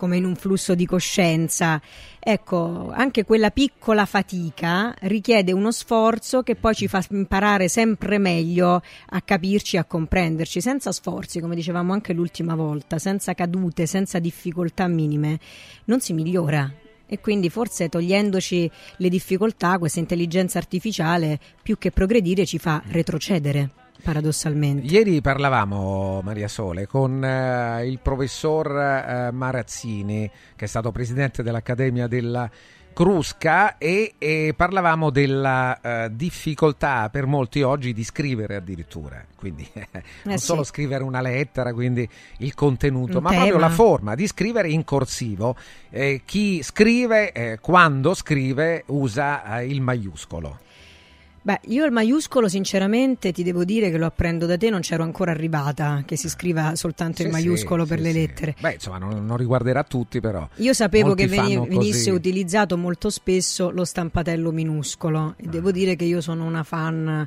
come 0.00 0.16
in 0.16 0.24
un 0.24 0.34
flusso 0.34 0.74
di 0.74 0.86
coscienza. 0.86 1.78
Ecco, 2.18 2.90
anche 2.90 3.26
quella 3.26 3.50
piccola 3.50 4.06
fatica 4.06 4.94
richiede 5.00 5.52
uno 5.52 5.70
sforzo 5.70 6.42
che 6.42 6.56
poi 6.56 6.74
ci 6.74 6.88
fa 6.88 7.04
imparare 7.10 7.68
sempre 7.68 8.16
meglio 8.16 8.80
a 9.10 9.20
capirci, 9.20 9.76
a 9.76 9.84
comprenderci, 9.84 10.62
senza 10.62 10.90
sforzi, 10.90 11.38
come 11.40 11.54
dicevamo 11.54 11.92
anche 11.92 12.14
l'ultima 12.14 12.54
volta, 12.54 12.98
senza 12.98 13.34
cadute, 13.34 13.84
senza 13.84 14.18
difficoltà 14.18 14.88
minime, 14.88 15.38
non 15.84 16.00
si 16.00 16.14
migliora. 16.14 16.72
E 17.06 17.20
quindi 17.20 17.50
forse 17.50 17.90
togliendoci 17.90 18.70
le 18.96 19.08
difficoltà, 19.10 19.78
questa 19.78 19.98
intelligenza 19.98 20.56
artificiale, 20.56 21.38
più 21.62 21.76
che 21.76 21.90
progredire, 21.90 22.46
ci 22.46 22.58
fa 22.58 22.82
retrocedere, 22.86 23.79
paradossalmente. 24.00 24.86
Ieri 24.92 25.20
parlavamo, 25.20 26.20
Maria 26.22 26.48
Sole, 26.48 26.86
con 26.86 27.24
eh, 27.24 27.86
il 27.86 27.98
professor 28.00 28.66
eh, 28.76 29.30
Marazzini, 29.32 30.30
che 30.56 30.64
è 30.64 30.68
stato 30.68 30.90
presidente 30.92 31.42
dell'Accademia 31.42 32.06
della 32.06 32.50
Crusca, 32.92 33.78
e, 33.78 34.14
e 34.18 34.52
parlavamo 34.56 35.10
della 35.10 35.80
eh, 35.80 36.08
difficoltà 36.12 37.08
per 37.08 37.24
molti 37.26 37.62
oggi 37.62 37.92
di 37.92 38.02
scrivere 38.04 38.56
addirittura. 38.56 39.24
Quindi 39.36 39.66
non 40.24 40.34
Eh 40.34 40.38
sì. 40.38 40.44
solo 40.44 40.64
scrivere 40.64 41.04
una 41.04 41.20
lettera, 41.20 41.72
quindi 41.72 42.06
il 42.38 42.52
contenuto, 42.54 43.18
Un 43.18 43.22
ma 43.22 43.30
proprio 43.30 43.52
tema. 43.54 43.66
la 43.68 43.72
forma 43.72 44.14
di 44.16 44.26
scrivere 44.26 44.68
in 44.70 44.84
corsivo. 44.84 45.56
Eh, 45.88 46.22
chi 46.24 46.62
scrive, 46.62 47.32
eh, 47.32 47.58
quando 47.60 48.12
scrive, 48.14 48.82
usa 48.86 49.60
il 49.62 49.80
maiuscolo. 49.80 50.58
Beh, 51.50 51.60
io 51.64 51.84
il 51.84 51.90
maiuscolo 51.90 52.46
sinceramente 52.46 53.32
ti 53.32 53.42
devo 53.42 53.64
dire 53.64 53.90
che 53.90 53.96
lo 53.98 54.06
apprendo 54.06 54.46
da 54.46 54.56
te, 54.56 54.70
non 54.70 54.82
c'ero 54.82 55.02
ancora 55.02 55.32
arrivata 55.32 56.04
che 56.06 56.14
si 56.14 56.28
scriva 56.28 56.76
soltanto 56.76 57.22
il 57.22 57.26
Sì, 57.28 57.32
maiuscolo 57.32 57.82
sì, 57.82 57.88
per 57.88 57.98
sì, 57.98 58.04
le 58.04 58.12
lettere. 58.12 58.54
Beh, 58.60 58.74
insomma, 58.74 58.98
non, 58.98 59.26
non 59.26 59.36
riguarderà 59.36 59.82
tutti, 59.82 60.20
però. 60.20 60.48
Io 60.56 60.72
sapevo 60.72 61.08
Molti 61.08 61.22
che 61.26 61.28
veni- 61.28 61.66
venisse 61.66 62.12
utilizzato 62.12 62.76
molto 62.78 63.10
spesso 63.10 63.70
lo 63.70 63.84
stampatello 63.84 64.52
minuscolo 64.52 65.34
e 65.38 65.46
Ah. 65.46 65.50
devo 65.50 65.72
dire 65.72 65.96
che 65.96 66.04
io 66.04 66.20
sono 66.20 66.44
una 66.44 66.62
fan 66.62 67.26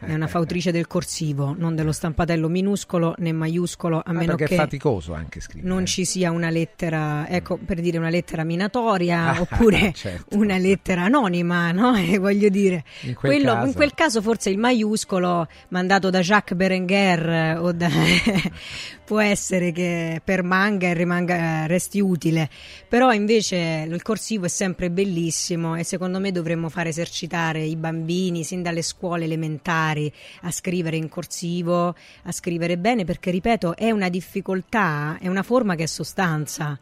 e 0.00 0.14
una 0.14 0.26
fautrice 0.28 0.72
del 0.72 0.86
corsivo, 0.86 1.54
non 1.58 1.74
dello 1.74 1.92
stampatello 1.92 2.48
minuscolo 2.48 3.14
né 3.18 3.32
maiuscolo, 3.32 3.98
a 3.98 4.02
Ah, 4.06 4.12
meno 4.12 4.34
che 4.34 4.44
è 4.46 4.54
faticoso 4.54 5.12
anche 5.12 5.40
scrivere. 5.40 5.68
non 5.68 5.84
ci 5.84 6.06
sia 6.06 6.30
una 6.30 6.48
lettera, 6.48 7.28
ecco, 7.28 7.58
per 7.62 7.80
dire 7.80 7.98
una 7.98 8.08
lettera 8.08 8.44
minatoria 8.44 9.34
Ah, 9.34 9.40
oppure 9.42 9.92
certo. 9.94 10.38
una 10.38 10.56
lettera 10.56 11.02
anonima, 11.02 11.70
no? 11.72 11.92
E 12.08 12.16
voglio 12.16 12.48
dire, 12.48 12.84
In 13.02 13.12
quel 13.14 13.32
quello- 13.42 13.52
caso- 13.58 13.66
in 13.66 13.74
quel 13.74 13.94
caso 13.94 14.22
forse 14.22 14.50
il 14.50 14.58
maiuscolo 14.58 15.46
mandato 15.68 16.10
da 16.10 16.20
Jacques 16.20 16.56
Berenguer 16.56 17.28
eh, 17.28 17.56
o 17.56 17.72
da 17.72 17.88
può 19.04 19.20
essere 19.20 19.72
che 19.72 20.20
permanga 20.22 20.88
e 20.88 20.94
rimanga, 20.94 21.66
resti 21.66 21.98
utile, 21.98 22.50
però 22.88 23.12
invece 23.12 23.86
il 23.88 24.02
corsivo 24.02 24.44
è 24.44 24.48
sempre 24.48 24.90
bellissimo 24.90 25.76
e 25.76 25.84
secondo 25.84 26.20
me 26.20 26.30
dovremmo 26.30 26.68
far 26.68 26.88
esercitare 26.88 27.62
i 27.62 27.76
bambini 27.76 28.44
sin 28.44 28.62
dalle 28.62 28.82
scuole 28.82 29.24
elementari 29.24 30.12
a 30.42 30.50
scrivere 30.50 30.96
in 30.96 31.08
corsivo, 31.08 31.94
a 32.24 32.32
scrivere 32.32 32.76
bene, 32.76 33.04
perché 33.04 33.30
ripeto 33.30 33.76
è 33.76 33.90
una 33.90 34.10
difficoltà, 34.10 35.16
è 35.18 35.28
una 35.28 35.42
forma 35.42 35.74
che 35.74 35.84
è 35.84 35.86
sostanza 35.86 36.78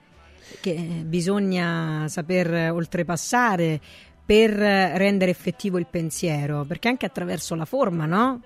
che 0.61 0.75
bisogna 1.05 2.07
saper 2.09 2.73
oltrepassare 2.73 3.81
per 4.27 4.51
rendere 4.51 5.31
effettivo 5.31 5.79
il 5.79 5.87
pensiero, 5.89 6.65
perché 6.65 6.89
anche 6.89 7.07
attraverso 7.07 7.55
la 7.55 7.65
forma, 7.65 8.07
no? 8.07 8.41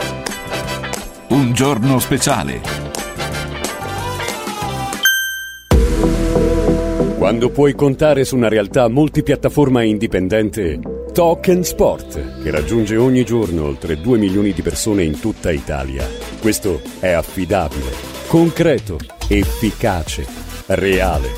Un 1.29 1.53
giorno 1.53 1.99
speciale. 1.99 2.86
Quando 7.27 7.51
puoi 7.51 7.75
contare 7.75 8.25
su 8.25 8.37
una 8.37 8.47
realtà 8.47 8.89
multipiattaforma 8.89 9.83
e 9.83 9.89
indipendente, 9.89 10.79
Talk 11.13 11.59
Sport, 11.65 12.41
che 12.41 12.51
raggiunge 12.53 12.95
ogni 12.95 13.25
giorno 13.25 13.65
oltre 13.65 14.01
2 14.01 14.17
milioni 14.17 14.53
di 14.53 14.63
persone 14.63 15.03
in 15.03 15.19
tutta 15.19 15.51
Italia. 15.51 16.07
Questo 16.41 16.81
è 17.01 17.11
affidabile, 17.11 17.91
concreto, 18.29 18.97
efficace, 19.27 20.25
reale. 20.67 21.31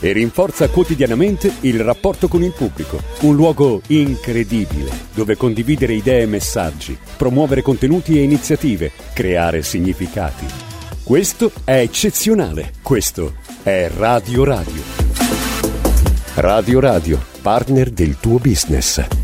E 0.00 0.12
rinforza 0.12 0.70
quotidianamente 0.70 1.52
il 1.60 1.80
rapporto 1.80 2.26
con 2.26 2.42
il 2.42 2.54
pubblico. 2.56 2.98
Un 3.20 3.36
luogo 3.36 3.82
incredibile, 3.88 4.88
dove 5.12 5.36
condividere 5.36 5.92
idee 5.92 6.22
e 6.22 6.26
messaggi, 6.26 6.96
promuovere 7.18 7.60
contenuti 7.60 8.18
e 8.18 8.22
iniziative, 8.22 8.90
creare 9.12 9.60
significati. 9.60 10.46
Questo 11.04 11.52
è 11.64 11.80
eccezionale. 11.80 12.72
Questo 12.80 13.34
è 13.64 13.88
Radio 13.96 14.44
Radio. 14.44 14.82
Radio 16.34 16.80
Radio, 16.80 17.18
partner 17.40 17.88
del 17.88 18.18
tuo 18.20 18.36
business. 18.36 19.23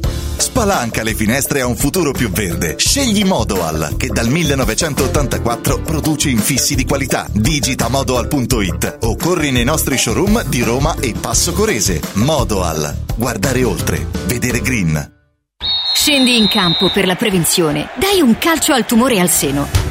Spalanca 0.41 1.03
le 1.03 1.13
finestre 1.13 1.61
a 1.61 1.67
un 1.67 1.75
futuro 1.75 2.11
più 2.11 2.31
verde. 2.31 2.73
Scegli 2.77 3.23
Modoal, 3.23 3.93
che 3.95 4.07
dal 4.07 4.27
1984 4.27 5.81
produce 5.81 6.29
infissi 6.29 6.73
di 6.73 6.83
qualità. 6.83 7.27
Digita 7.31 7.89
modoal.it 7.89 8.97
o 9.01 9.15
corri 9.15 9.51
nei 9.51 9.63
nostri 9.63 9.99
showroom 9.99 10.43
di 10.45 10.63
Roma 10.63 10.95
e 10.99 11.13
Passo 11.13 11.53
Corese. 11.53 12.01
Modoal. 12.13 13.03
Guardare 13.15 13.63
oltre. 13.63 14.03
Vedere 14.25 14.61
green. 14.61 15.11
Scendi 15.93 16.35
in 16.35 16.47
campo 16.47 16.89
per 16.89 17.05
la 17.05 17.15
prevenzione. 17.15 17.89
Dai 17.95 18.19
un 18.19 18.35
calcio 18.39 18.73
al 18.73 18.87
tumore 18.87 19.19
al 19.19 19.29
seno. 19.29 19.90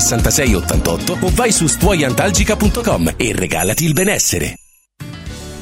66 0.01 0.55
88 0.55 1.17
o 1.21 1.29
vai 1.33 1.51
su 1.51 1.67
stuoiantalgica.com 1.67 3.13
e 3.15 3.33
regalati 3.33 3.85
il 3.85 3.93
benessere. 3.93 4.57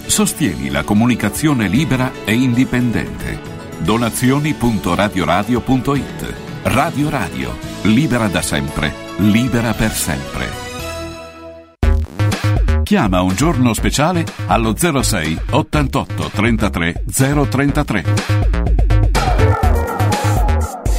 Sostieni 0.06 0.69
la 0.69 0.84
comunicazione 0.84 1.68
libera 1.68 2.11
e 2.26 2.34
indipendente. 2.34 3.40
Donazioni.radioradio.it 3.80 6.34
Radio 6.64 7.09
Radio, 7.09 7.56
libera 7.84 8.27
da 8.27 8.42
sempre, 8.42 8.92
libera 9.18 9.74
per 9.74 9.92
sempre. 9.92 10.68
Chiama 12.84 13.22
un 13.22 13.35
giorno 13.35 13.74
speciale 13.74 14.26
allo 14.48 14.76
06 14.76 15.40
88 15.51 16.32
33 16.34 17.03
033. 17.08 18.03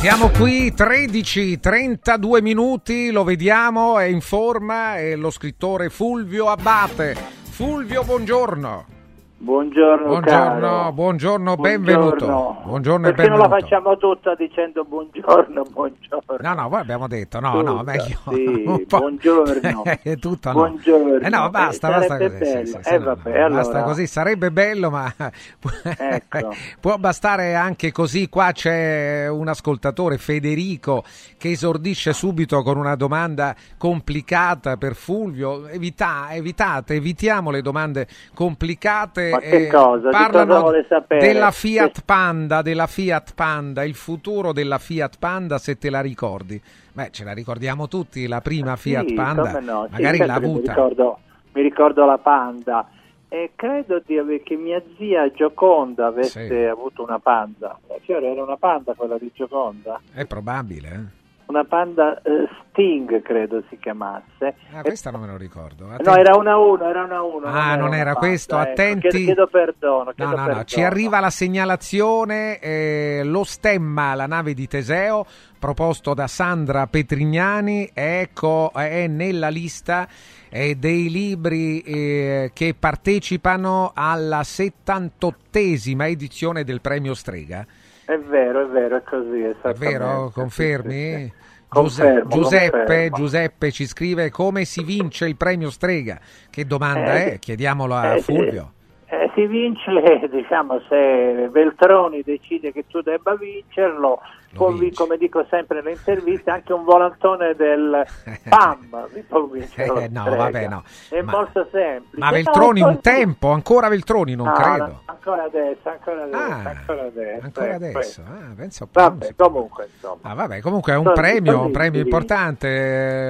Siamo 0.00 0.30
qui 0.30 0.72
13, 0.72 1.60
32 1.60 2.40
minuti, 2.40 3.10
lo 3.10 3.22
vediamo, 3.22 3.98
è 3.98 4.04
in 4.04 4.22
forma, 4.22 4.96
è 4.96 5.14
lo 5.14 5.30
scrittore 5.30 5.90
Fulvio 5.90 6.48
Abbate. 6.48 7.14
Fulvio, 7.42 8.02
buongiorno. 8.02 8.99
Buongiorno, 9.42 10.06
buongiorno, 10.06 10.92
buongiorno, 10.92 11.56
benvenuto. 11.56 12.58
Buongiorno. 12.62 13.06
Perché 13.06 13.22
benvenuto. 13.22 13.28
non 13.28 13.38
la 13.38 13.48
facciamo 13.58 13.96
tutta 13.96 14.34
dicendo 14.34 14.84
buongiorno, 14.84 15.62
buongiorno. 15.62 16.36
No, 16.40 16.52
no, 16.52 16.68
voi 16.68 16.80
abbiamo 16.80 17.08
detto, 17.08 17.40
no, 17.40 17.62
no, 17.62 17.78
Tutta, 17.78 17.82
meglio. 17.82 18.18
sì, 18.28 18.84
buongiorno. 18.86 19.82
È 20.02 20.16
tutto 20.18 20.48
no. 20.52 20.52
Buongiorno. 20.52 21.20
Eh 21.20 21.28
no, 21.30 21.48
basta, 21.48 21.88
Eh, 21.88 21.90
basta 21.98 22.18
così. 22.18 22.36
sì, 22.44 22.66
sì, 22.66 22.78
Eh, 22.94 22.98
no, 22.98 23.04
vabbè, 23.06 23.30
no, 23.30 23.44
allora. 23.46 23.62
Basta 23.62 23.82
così, 23.84 24.06
sarebbe 24.06 24.50
bello, 24.50 24.90
ma 24.90 25.10
Ecco. 25.96 26.54
può 26.78 26.98
bastare 26.98 27.54
anche 27.54 27.92
così. 27.92 28.28
Qua 28.28 28.52
c'è 28.52 29.26
un 29.26 29.48
ascoltatore, 29.48 30.18
Federico, 30.18 31.02
che 31.38 31.52
esordisce 31.52 32.12
subito 32.12 32.62
con 32.62 32.76
una 32.76 32.94
domanda 32.94 33.54
complicata 33.78 34.76
per 34.76 34.94
Fulvio. 34.94 35.66
Evita, 35.66 36.26
evitate, 36.32 36.92
evitiamo 36.96 37.50
le 37.50 37.62
domande 37.62 38.06
complicate. 38.34 39.28
Ma 39.30 39.38
che 39.38 39.66
eh, 39.66 39.68
cosa? 39.68 40.08
Parlano 40.10 40.62
cosa 40.62 40.84
sapere? 40.88 41.26
della 41.26 41.50
Fiat 41.50 42.02
Panda, 42.04 42.62
della 42.62 42.86
Fiat 42.86 43.34
Panda, 43.34 43.84
il 43.84 43.94
futuro 43.94 44.52
della 44.52 44.78
Fiat 44.78 45.18
Panda, 45.18 45.58
se 45.58 45.76
te 45.78 45.90
la 45.90 46.00
ricordi. 46.00 46.60
Beh, 46.92 47.08
ce 47.10 47.24
la 47.24 47.32
ricordiamo 47.32 47.88
tutti, 47.88 48.26
la 48.26 48.40
prima 48.40 48.76
Fiat 48.76 49.06
Sì, 49.08 49.14
Panda, 49.14 49.60
no, 49.60 49.84
sì, 49.86 49.92
magari 49.92 50.16
certo 50.18 50.32
l'ha 50.32 50.38
che 50.38 50.40
Mi 50.40 50.46
avuta. 50.52 50.72
ricordo, 50.72 51.18
mi 51.52 51.62
ricordo 51.62 52.04
la 52.04 52.18
Panda 52.18 52.88
e 53.28 53.52
credo 53.54 54.02
di 54.04 54.18
aver- 54.18 54.42
che 54.42 54.56
mia 54.56 54.82
zia 54.98 55.30
Gioconda 55.30 56.06
avesse 56.06 56.48
Sì. 56.48 56.54
avuto 56.64 57.02
una 57.04 57.18
Panda. 57.20 57.78
Eh, 57.86 58.00
Fiore, 58.04 58.30
era 58.32 58.42
una 58.42 58.56
Panda 58.56 58.94
quella 58.94 59.18
di 59.18 59.30
Gioconda? 59.32 60.00
È 60.12 60.24
probabile, 60.26 60.88
eh? 60.88 61.18
Una 61.50 61.64
Panda 61.64 62.22
eh, 62.22 62.48
Sting, 62.68 63.22
credo 63.22 63.64
si 63.68 63.76
chiamasse. 63.80 64.54
Ah, 64.72 64.82
questa 64.82 65.10
non 65.10 65.22
me 65.22 65.26
lo 65.26 65.36
ricordo. 65.36 65.84
No, 65.86 65.94
Attenti. 65.94 66.20
era 66.20 66.36
una 66.36 66.56
1, 66.56 66.88
era 66.88 67.02
una 67.02 67.22
1. 67.22 67.46
Ah, 67.48 67.74
non 67.74 67.92
era 67.92 68.14
questo, 68.14 68.56
attenti. 68.56 69.08
Chiedo, 69.08 69.24
chiedo 69.24 69.46
perdono, 69.48 70.04
No, 70.04 70.12
chiedo 70.12 70.30
no, 70.30 70.36
no, 70.36 70.44
perdono. 70.44 70.64
ci 70.64 70.80
arriva 70.80 71.18
la 71.18 71.30
segnalazione, 71.30 72.60
eh, 72.60 73.22
lo 73.24 73.42
stemma, 73.42 74.14
la 74.14 74.26
nave 74.26 74.54
di 74.54 74.68
Teseo, 74.68 75.26
proposto 75.58 76.14
da 76.14 76.28
Sandra 76.28 76.86
Petrignani, 76.86 77.90
ecco, 77.92 78.70
è 78.72 79.08
nella 79.08 79.48
lista 79.48 80.06
eh, 80.48 80.76
dei 80.76 81.10
libri 81.10 81.80
eh, 81.80 82.50
che 82.54 82.76
partecipano 82.78 83.90
alla 83.92 84.42
78esima 84.42 86.08
edizione 86.08 86.62
del 86.62 86.80
premio 86.80 87.14
Strega. 87.14 87.66
È 88.10 88.18
vero, 88.18 88.62
è 88.62 88.66
vero, 88.66 88.96
è 88.96 89.02
così. 89.04 89.40
È 89.40 89.72
vero? 89.74 90.32
Confermi? 90.34 91.32
Confermo, 91.68 92.28
Giuseppe, 92.28 92.76
confermo. 92.78 93.16
Giuseppe 93.16 93.70
ci 93.70 93.86
scrive 93.86 94.30
come 94.30 94.64
si 94.64 94.82
vince 94.82 95.28
il 95.28 95.36
premio 95.36 95.70
Strega. 95.70 96.18
Che 96.50 96.66
domanda 96.66 97.14
Eh, 97.14 97.34
è? 97.34 97.38
Chiediamolo 97.38 97.94
a 97.94 98.16
eh, 98.16 98.20
Fulvio. 98.20 98.72
Eh, 99.06 99.30
si 99.36 99.46
vince, 99.46 99.92
diciamo, 100.28 100.80
se 100.88 101.48
Veltroni 101.52 102.22
decide 102.24 102.72
che 102.72 102.86
tu 102.88 103.00
debba 103.00 103.36
vincerlo, 103.36 104.18
può 104.52 104.72
come 104.94 105.16
dico 105.16 105.46
sempre 105.48 105.76
nelle 105.76 105.92
interviste, 105.92 106.50
anche 106.50 106.72
un 106.72 106.84
volantone 106.84 107.54
del 107.54 108.04
PAM 108.48 109.08
può 109.28 109.46
vincere. 109.46 110.04
Eh, 110.04 110.08
no, 110.08 110.24
vabbè, 110.24 110.68
no. 110.68 110.82
È 111.08 111.20
Ma- 111.22 111.32
molto 111.32 111.68
semplice. 111.70 112.18
Ma 112.18 112.30
Veltroni 112.30 112.80
un 112.80 113.00
tempo, 113.00 113.50
ancora 113.50 113.88
Veltroni 113.88 114.34
non 114.34 114.46
No, 114.46 114.52
credo. 114.52 114.86
no, 114.86 115.02
ancora 115.04 115.44
adesso, 115.44 115.88
ancora 115.88 116.22
adesso, 116.24 116.36
Ah, 116.42 116.68
ancora 116.68 117.02
adesso. 117.02 117.44
Ancora 117.44 117.66
eh, 117.66 117.74
adesso, 117.74 118.22
ah, 118.22 118.54
po'. 118.90 119.00
Vabbè, 119.00 119.34
comunque, 119.36 119.88
insomma. 119.92 120.18
Ah, 120.22 120.34
vabbè, 120.34 120.60
comunque 120.60 120.92
è 120.92 120.96
un 120.96 121.04
Così, 121.04 121.20
premio, 121.20 121.52
così 121.52 121.66
un 121.66 121.72
premio 121.72 122.00
importante, 122.00 122.68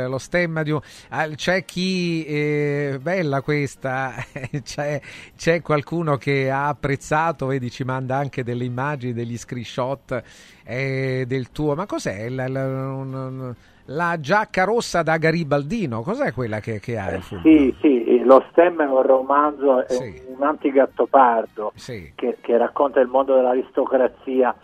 eh, 0.02 0.06
lo 0.06 0.18
stemma 0.18 0.62
di 0.62 0.70
un... 0.70 0.80
ah, 1.10 1.28
c'è 1.28 1.64
chi, 1.64 2.24
eh, 2.24 2.98
bella 3.00 3.42
questa, 3.42 4.14
c'è, 4.62 5.00
c'è 5.36 5.60
qualcuno 5.60 6.16
che 6.16 6.50
ha 6.50 6.68
apprezzato, 6.68 7.46
vedi 7.46 7.70
ci 7.70 7.84
manda 7.84 8.16
anche 8.16 8.42
delle 8.42 8.64
immagini, 8.64 9.12
degli 9.12 9.36
screenshot 9.36 10.22
eh, 10.70 11.24
del 11.26 11.50
tuo, 11.50 11.74
ma 11.74 11.86
cos'è? 11.86 12.28
La, 12.28 12.46
la- 12.48 12.64
un- 12.66 13.54
la 13.86 14.20
giacca 14.20 14.62
rossa 14.64 15.02
da 15.02 15.16
Garibaldino, 15.16 16.02
cos'è 16.02 16.32
quella 16.32 16.60
che, 16.60 16.78
che 16.78 16.96
hai? 16.96 17.20
Fulvio? 17.20 17.50
Sì, 17.50 17.76
sì, 17.80 18.22
lo 18.24 18.44
stemma 18.52 18.84
è 18.84 18.88
un 18.88 19.02
romanzo, 19.02 19.84
è 19.84 19.92
Sì. 19.92 20.22
un 20.28 20.42
antigattopardo 20.44 21.72
Sì. 21.74 22.12
che, 22.14 22.38
che 22.40 22.56
racconta 22.56 23.00
il 23.00 23.08
mondo 23.08 23.34
dell'aristocrazia 23.34 24.54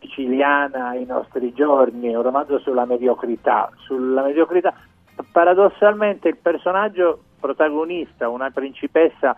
siciliana 0.00 0.88
ai 0.88 1.04
nostri 1.04 1.52
giorni, 1.52 2.08
è 2.10 2.16
un 2.16 2.22
romanzo 2.22 2.58
sulla 2.58 2.84
mediocrità. 2.84 3.70
Sulla 3.76 4.22
mediocrità. 4.22 4.74
Paradossalmente 5.32 6.28
il 6.28 6.36
personaggio 6.36 7.22
protagonista, 7.40 8.28
una 8.28 8.50
principessa 8.50 9.36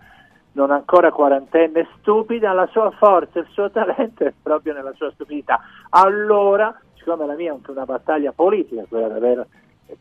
non 0.52 0.70
ancora 0.70 1.12
quarantenne 1.12 1.86
stupida, 1.98 2.52
la 2.52 2.66
sua 2.66 2.90
forza, 2.90 3.38
il 3.38 3.46
suo 3.50 3.70
talento 3.70 4.24
è 4.24 4.32
proprio 4.42 4.72
nella 4.72 4.92
sua 4.94 5.10
stupidità. 5.12 5.60
Allora, 5.90 6.78
siccome 6.94 7.26
la 7.26 7.34
mia 7.34 7.50
è 7.50 7.54
anche 7.54 7.70
una 7.70 7.84
battaglia 7.84 8.32
politica, 8.32 8.84
quella 8.88 9.08
di 9.08 9.14
aver 9.14 9.46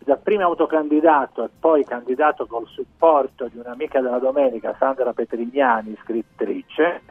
da 0.03 0.17
prima 0.17 0.43
autocandidato 0.43 1.43
e 1.43 1.49
poi 1.59 1.83
candidato 1.83 2.45
col 2.45 2.67
supporto 2.67 3.47
di 3.47 3.57
un'amica 3.57 4.01
della 4.01 4.19
domenica, 4.19 4.75
Sandra 4.77 5.13
Petrignani, 5.13 5.97
scrittrice, 6.03 7.01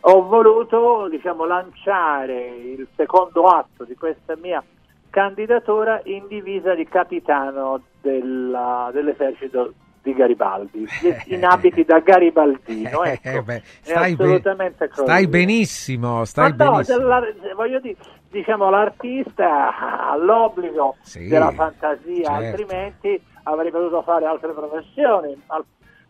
ho 0.00 0.22
voluto 0.26 1.08
diciamo, 1.08 1.44
lanciare 1.44 2.48
il 2.48 2.86
secondo 2.96 3.46
atto 3.46 3.84
di 3.84 3.94
questa 3.94 4.36
mia 4.36 4.62
candidatura 5.10 6.00
in 6.04 6.26
divisa 6.28 6.74
di 6.74 6.84
capitano 6.84 7.80
della- 8.00 8.90
dell'esercito 8.92 9.72
di 10.06 10.14
Garibaldi, 10.14 10.86
in 11.26 11.44
abiti 11.44 11.84
da 11.84 11.98
garibaldino. 11.98 13.02
Ecco. 13.02 13.28
Eh, 13.28 13.42
beh, 13.42 13.62
stai, 13.80 14.12
assolutamente 14.12 14.88
così. 14.88 15.02
stai 15.02 15.26
benissimo, 15.26 16.24
stai 16.24 16.54
Ma 16.54 16.64
no, 16.64 16.70
benissimo. 16.70 16.98
della- 16.98 17.20
voglio 17.56 17.80
dire, 17.80 17.96
diciamo, 18.30 18.70
l'artista 18.70 19.76
ha 20.10 20.16
l'obbligo 20.16 20.96
Sì, 21.00 21.26
della 21.26 21.50
fantasia, 21.50 22.30
certo. 22.30 22.44
altrimenti 22.44 23.20
avrei 23.42 23.72
potuto 23.72 24.02
fare 24.02 24.26
altre 24.26 24.52
professioni 24.52 25.36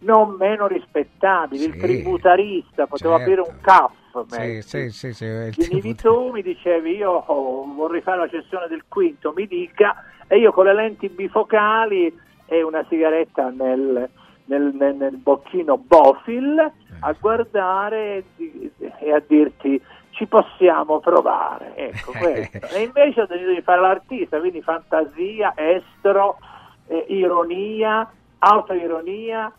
non 0.00 0.36
meno 0.38 0.66
rispettabili. 0.66 1.64
Il 1.64 1.72
Sì, 1.72 1.78
tributarista, 1.78 2.86
potevo 2.86 3.16
certo. 3.16 3.30
aprire 3.30 3.40
un 3.40 3.60
CAF. 3.62 3.92
Sì, 4.28 4.62
sì, 4.62 4.90
sì, 4.90 5.12
sì, 5.12 5.24
il 5.24 5.54
Venivi 5.56 5.94
tu, 5.94 6.30
mi 6.32 6.42
dicevi 6.42 6.96
io 6.96 7.12
oh, 7.12 7.64
vorrei 7.74 8.02
fare 8.02 8.18
la 8.18 8.28
cessione 8.28 8.66
del 8.68 8.84
quinto, 8.88 9.32
mi 9.34 9.46
dica, 9.46 9.94
e 10.26 10.38
io 10.38 10.52
con 10.52 10.64
le 10.66 10.74
lenti 10.74 11.08
bifocali 11.08 12.24
e 12.46 12.62
una 12.62 12.84
sigaretta 12.88 13.50
nel, 13.50 14.08
nel, 14.44 14.74
nel- 14.74 14.94
nel 14.94 15.16
bocchino 15.16 15.76
Bofil 15.76 16.72
a 17.00 17.12
guardare 17.18 18.24
e, 18.36 19.12
a 19.12 19.22
dirti 19.26 19.80
ci 20.10 20.26
possiamo 20.26 20.98
provare. 21.00 21.74
Ecco, 21.76 22.12
questo. 22.18 22.66
E 22.74 22.82
invece 22.82 23.22
ho 23.22 23.26
deciso 23.26 23.52
di 23.52 23.62
fare 23.62 23.80
l'artista, 23.80 24.38
quindi 24.38 24.62
fantasia, 24.62 25.52
estro, 25.54 26.38
eh, 26.86 27.04
ironia, 27.08 28.10
autoironia, 28.38 29.52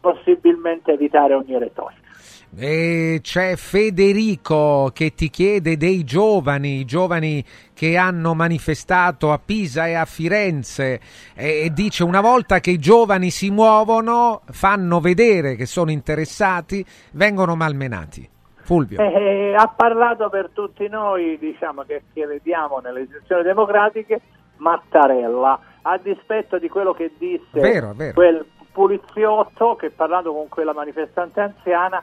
possibilmente 0.00 0.92
evitare 0.92 1.34
ogni 1.34 1.56
retorica. 1.58 2.08
E 2.56 3.20
c'è 3.22 3.54
Federico 3.54 4.90
che 4.92 5.14
ti 5.14 5.30
chiede 5.30 5.76
dei 5.76 6.02
giovani, 6.02 6.80
i 6.80 6.84
giovani 6.84 7.44
che 7.72 7.96
hanno 7.96 8.34
manifestato 8.34 9.30
a 9.30 9.38
Pisa 9.38 9.86
e 9.86 9.94
a 9.94 10.04
Firenze 10.04 11.00
e, 11.36 11.70
dice 11.72 12.02
una 12.02 12.20
volta 12.20 12.58
che 12.58 12.72
i 12.72 12.78
giovani 12.78 13.30
si 13.30 13.50
muovono, 13.50 14.42
fanno 14.50 14.98
vedere 14.98 15.54
che 15.54 15.64
sono 15.64 15.92
interessati, 15.92 16.84
vengono 17.12 17.54
malmenati. 17.54 18.28
Fulvio. 18.62 19.00
Eh, 19.00 19.54
ha 19.56 19.68
parlato 19.68 20.28
per 20.28 20.50
tutti 20.52 20.88
noi, 20.88 21.38
diciamo 21.38 21.82
che, 21.82 22.02
vediamo 22.12 22.80
nelle 22.80 23.02
istituzioni 23.02 23.42
democratiche, 23.42 24.20
Mattarella, 24.56 25.60
a 25.82 25.98
dispetto 25.98 26.58
di 26.58 26.68
quello 26.68 26.92
che 26.92 27.12
disse 27.16 27.58
Vero, 27.60 27.92
vero. 27.94 28.12
quel 28.14 28.44
poliziotto 28.72 29.76
che 29.76 29.90
parlando 29.90 30.32
con 30.32 30.48
quella 30.48 30.72
manifestante 30.74 31.40
anziana 31.40 32.02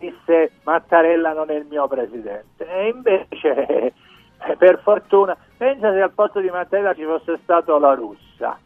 disse 0.00 0.50
Mattarella 0.64 1.32
non 1.32 1.50
è 1.50 1.54
il 1.54 1.66
mio 1.70 1.86
presidente. 1.86 2.66
E 2.66 2.88
invece, 2.88 3.66
eh, 3.66 3.92
per 4.58 4.80
fortuna, 4.82 5.36
pensa 5.56 5.92
se 5.92 6.00
al 6.00 6.12
posto 6.12 6.40
di 6.40 6.48
Mattarella 6.48 6.94
ci 6.94 7.04
fosse 7.04 7.38
stato 7.42 7.78
la 7.78 7.94
russa. 7.94 8.58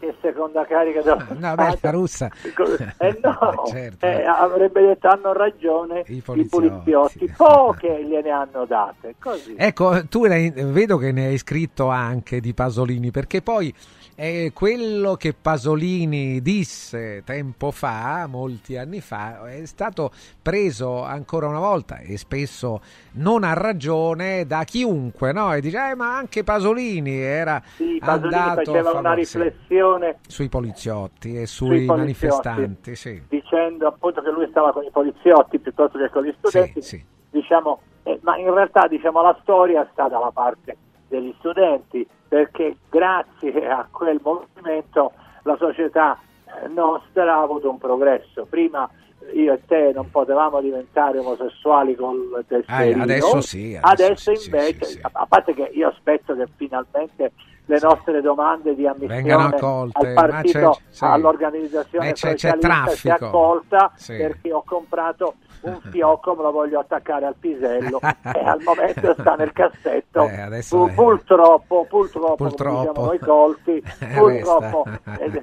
Che 0.00 0.14
seconda 0.22 0.64
carica 0.64 1.02
dello 1.02 1.18
No, 1.38 1.54
beh, 1.54 1.78
la 1.82 1.90
russa. 1.90 2.30
eh 2.98 3.18
no, 3.22 3.64
Certo. 3.68 4.06
eh, 4.06 4.24
avrebbe 4.24 4.80
detto 4.80 5.08
hanno 5.08 5.34
ragione 5.34 6.04
I 6.06 6.16
i 6.16 6.22
poliziotti. 6.22 6.48
poliziotti, 6.90 7.32
poche 7.36 8.02
gliene 8.06 8.30
hanno 8.30 8.64
date, 8.64 9.16
così. 9.20 9.54
Ecco, 9.58 10.06
tu 10.08 10.24
ne 10.24 10.50
vedo 10.50 10.96
che 10.96 11.12
ne 11.12 11.26
hai 11.26 11.36
scritto 11.36 11.88
anche 11.88 12.40
di 12.40 12.54
Pasolini, 12.54 13.10
perché 13.10 13.42
poi 13.42 13.74
eh, 14.22 14.52
quello 14.52 15.14
che 15.14 15.32
Pasolini 15.32 16.42
disse 16.42 17.22
tempo 17.24 17.70
fa, 17.70 18.26
molti 18.28 18.76
anni 18.76 19.00
fa, 19.00 19.48
è 19.48 19.64
stato 19.64 20.10
preso 20.42 21.02
ancora 21.02 21.46
una 21.46 21.58
volta 21.58 21.96
e 22.00 22.18
spesso 22.18 22.82
non 23.12 23.44
a 23.44 23.54
ragione 23.54 24.44
da 24.44 24.64
chiunque, 24.64 25.32
no? 25.32 25.54
E 25.54 25.62
dice, 25.62 25.92
"Eh, 25.92 25.94
ma 25.94 26.18
anche 26.18 26.44
Pasolini 26.44 27.18
era 27.18 27.62
Sì, 27.64 27.96
Pasolini 27.98 28.34
andato 28.34 28.72
faceva 28.72 28.90
una 28.92 29.14
sì, 29.14 29.38
riflessione 29.38 30.18
sui 30.26 30.48
poliziotti 30.50 31.40
e 31.40 31.46
sui 31.46 31.76
sui, 31.78 31.86
manifestanti, 31.86 32.96
sì. 32.96 33.22
dicendo 33.26 33.86
appunto 33.86 34.20
che 34.20 34.30
lui 34.30 34.46
stava 34.50 34.74
con 34.74 34.84
i 34.84 34.90
poliziotti 34.90 35.58
piuttosto 35.58 35.96
che 35.96 36.10
con 36.10 36.24
gli 36.24 36.34
studenti, 36.36 36.82
sì. 36.82 37.02
diciamo, 37.30 37.80
eh, 38.02 38.18
ma 38.20 38.36
in 38.36 38.52
realtà 38.52 38.86
diciamo, 38.86 39.22
la 39.22 39.38
storia 39.40 39.88
sta 39.92 40.08
dalla 40.08 40.30
parte 40.30 40.76
degli 41.10 41.34
studenti 41.40 42.06
perché 42.28 42.76
grazie 42.88 43.68
a 43.68 43.86
quel 43.90 44.20
movimento 44.22 45.12
la 45.42 45.56
società 45.58 46.16
eh, 46.46 46.68
nostra 46.68 47.34
ha 47.34 47.42
avuto 47.42 47.68
un 47.68 47.78
progresso. 47.78 48.46
Prima 48.48 48.88
io 49.34 49.52
e 49.52 49.60
te 49.66 49.90
non 49.94 50.10
potevamo 50.10 50.60
diventare 50.60 51.18
omosessuali 51.18 51.94
col 51.96 52.42
tesserino. 52.46 53.00
Ah, 53.00 53.02
adesso 53.02 53.40
sì, 53.40 53.78
adesso 53.80 54.30
Adesso 54.30 54.34
sì, 54.36 54.46
invece, 54.46 54.84
sì, 54.84 54.92
sì, 54.92 55.00
a 55.02 55.26
parte 55.26 55.52
che 55.54 55.70
io 55.74 55.88
aspetto 55.88 56.34
che 56.36 56.46
finalmente 56.56 57.32
le 57.66 57.78
nostre 57.82 58.20
domande 58.20 58.74
di 58.74 58.82
Vengano 58.82 59.08
ammissione 59.08 59.56
accolte, 59.56 60.06
al 60.08 60.14
partito, 60.14 60.70
c'è- 60.70 60.80
sì. 60.88 61.04
all'organizzazione 61.04 62.12
c'è- 62.12 62.34
c'è 62.34 62.50
socialista 62.50 62.86
sia 62.96 63.14
traffico. 63.16 63.26
accolta 63.26 63.92
perché 64.06 64.52
ho 64.52 64.62
comprato 64.64 65.34
un 65.62 65.80
fiocco, 65.90 66.34
me 66.34 66.42
lo 66.42 66.52
voglio 66.52 66.80
attaccare 66.80 67.26
al 67.26 67.36
pisello 67.38 68.00
e 68.00 68.44
al 68.44 68.60
momento 68.62 69.14
sta 69.18 69.34
nel 69.34 69.52
cassetto. 69.52 70.28
Eh, 70.50 70.64
Pu- 70.68 70.92
purtroppo, 70.94 71.86
purtroppo, 71.88 72.34
Purtroppo. 72.34 72.80
diciamo 72.88 73.06
noi 73.06 73.18
colti, 73.18 73.82
Eh, 74.00 74.06
purtroppo 74.16 74.84
resta. 75.04 75.42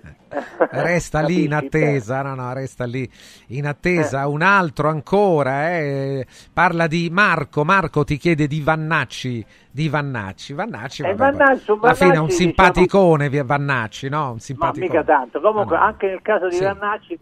Resta 0.72 1.22
lì 1.22 1.46
in 1.46 1.54
attesa, 1.54 2.22
no, 2.22 2.36
no, 2.36 2.54
resta 2.54 2.86
lì 2.86 3.10
in 3.48 3.66
attesa. 3.66 4.28
Un 4.28 4.42
altro 4.42 4.90
ancora, 4.90 5.70
eh, 5.78 6.26
parla 6.52 6.88
di 6.88 7.10
Marco. 7.12 7.64
Marco 7.64 8.04
ti 8.04 8.18
chiede 8.18 8.48
di 8.48 8.62
Vannacci. 8.62 9.46
Di 9.72 9.90
Vannacci, 9.90 10.54
Vannacci, 10.54 11.04
Eh, 11.04 11.14
vabbè, 11.16 11.38
Vannacci, 11.38 11.72
alla 11.72 11.94
fine 11.94 12.08
è 12.08 12.12
un 12.12 12.14
Vannacci, 12.16 12.36
simpaticone, 12.36 13.30
via 13.30 13.44
Vannacci, 13.44 14.10
no? 14.10 14.26
Un 14.28 14.32
Ma 14.34 14.40
simpaticone. 14.40 14.88
mica 14.90 15.04
tanto. 15.04 15.40
Comunque, 15.40 15.76
Ah, 15.76 15.80
no. 15.80 15.86
anche 15.86 16.08
nel 16.08 16.22
caso 16.22 16.48
di 16.50 16.56
Sì. 16.56 16.64
Vannacci, 16.64 17.20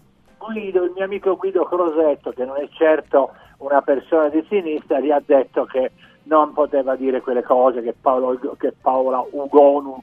Guido, 0.52 0.84
il 0.84 0.92
mio 0.96 1.04
amico 1.06 1.36
Guido 1.36 1.66
Crosetto, 1.66 2.32
che 2.32 2.46
non 2.46 2.58
è 2.58 2.68
certo 2.78 3.32
una 3.58 3.82
persona 3.82 4.30
di 4.30 4.44
sinistra, 4.50 5.00
gli 5.00 5.12
ha 5.12 5.22
detto 5.26 5.66
che 5.66 5.92
non 6.24 6.54
poteva 6.54 6.96
dire 6.96 7.22
quelle 7.22 7.44
cose, 7.44 7.82
che, 7.82 7.94
Paolo, 8.00 8.40
che 8.58 8.74
Paola 8.82 9.24
Ugonu 9.32 10.02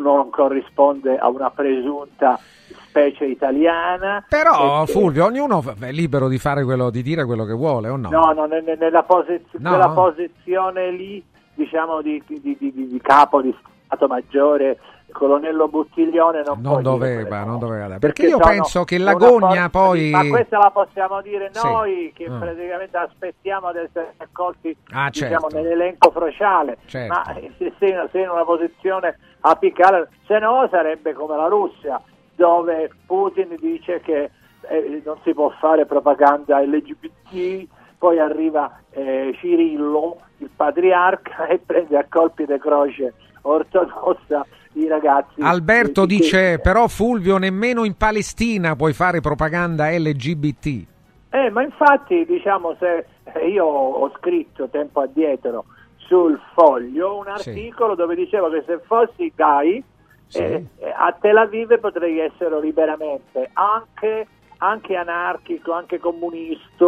non 0.00 0.30
corrisponde 0.30 1.18
a 1.18 1.28
una 1.28 1.50
presunta 1.50 2.38
specie 2.86 3.26
italiana. 3.26 4.24
Però, 4.28 4.84
che- 4.84 4.92
Fulvio, 4.92 5.26
ognuno 5.26 5.62
è 5.80 5.92
libero 5.92 6.28
di 6.28 6.38
fare 6.38 6.64
quello, 6.64 6.90
di 6.90 7.02
dire 7.02 7.24
quello 7.24 7.44
che 7.44 7.52
vuole, 7.52 7.88
o 7.88 7.96
no? 7.96 8.08
No, 8.08 8.32
no, 8.32 8.46
ne- 8.46 8.62
ne- 8.62 8.76
nella, 8.76 9.02
posiz- 9.02 9.52
No? 9.58 9.68
quella 9.68 9.90
posizione 9.90 10.90
lì, 10.90 11.22
diciamo, 11.54 12.00
di, 12.00 12.22
di- 12.26 12.40
di- 12.40 12.56
di- 12.58 12.72
di 12.88 13.00
capo 13.02 13.42
di 13.42 13.54
Stato 13.84 14.06
Maggiore 14.06 14.78
colonnello 15.10 15.68
Buttiglione 15.68 16.42
non, 16.44 16.60
non 16.60 16.82
doveva, 16.82 17.44
non 17.44 17.58
doveva. 17.58 17.86
Perché 17.98 17.98
Perché 17.98 18.26
io 18.26 18.38
penso 18.38 18.84
che 18.84 18.96
una 18.96 19.04
l'agonia 19.04 19.68
forza 19.68 19.68
poi... 19.70 20.10
Ma 20.10 20.28
questa 20.28 20.58
la 20.58 20.70
possiamo 20.70 21.20
dire 21.22 21.50
Sì. 21.52 21.66
noi 21.66 22.12
che 22.14 22.24
Ah. 22.26 22.38
praticamente 22.38 22.96
aspettiamo 22.96 23.72
di 23.72 23.78
essere 23.78 24.14
accolti 24.18 24.76
Ah, 24.92 25.08
diciamo, 25.10 25.48
certo. 25.48 25.56
nell'elenco 25.56 26.12
sociale. 26.12 26.78
Certo. 26.86 27.12
Ma 27.12 27.34
eh, 27.34 27.52
se 27.58 27.72
sei 27.78 28.22
in 28.22 28.28
una 28.30 28.44
posizione 28.44 29.18
apicale, 29.40 30.08
se 30.26 30.38
no 30.38 30.66
sarebbe 30.70 31.12
come 31.12 31.36
la 31.36 31.46
Russia, 31.46 32.00
dove 32.34 32.90
Putin 33.06 33.54
dice 33.60 34.00
che 34.00 34.30
eh, 34.68 35.02
non 35.04 35.18
si 35.24 35.32
può 35.34 35.50
fare 35.58 35.86
propaganda 35.86 36.60
LGBT, 36.60 37.66
poi 37.98 38.18
arriva 38.18 38.80
eh, 38.90 39.34
Cirillo, 39.38 40.18
il 40.38 40.50
patriarca, 40.54 41.46
e 41.48 41.58
prende 41.58 41.96
a 41.98 42.06
colpi 42.08 42.46
di 42.46 42.58
croce 42.58 43.14
ortodossa 43.42 44.44
i 44.74 44.86
ragazzi. 44.86 45.40
Alberto 45.40 46.06
dice, 46.06 46.58
però 46.62 46.86
Fulvio, 46.88 47.38
nemmeno 47.38 47.84
in 47.84 47.96
Palestina 47.96 48.76
puoi 48.76 48.92
fare 48.92 49.20
propaganda 49.20 49.90
LGBT. 49.90 50.86
Eh, 51.30 51.50
ma 51.50 51.62
infatti, 51.62 52.24
diciamo, 52.24 52.76
se 52.78 53.06
eh, 53.34 53.48
io 53.48 53.64
ho 53.64 54.10
scritto 54.18 54.68
tempo 54.68 55.00
addietro 55.00 55.64
sul 55.96 56.38
foglio 56.54 57.18
un 57.18 57.24
Sì. 57.36 57.48
articolo 57.50 57.94
dove 57.94 58.14
dicevo 58.16 58.50
che 58.50 58.64
se 58.66 58.80
fossi 58.84 59.32
gay 59.34 59.82
Sì. 60.26 60.38
eh, 60.38 60.64
eh, 60.78 60.90
a 60.96 61.16
Tel 61.20 61.36
Aviv 61.36 61.78
potrei 61.78 62.18
essere 62.18 62.60
liberamente 62.60 63.50
anche, 63.52 64.26
anche 64.58 64.94
anarchico, 64.96 65.72
anche 65.72 65.98
comunista, 65.98 66.84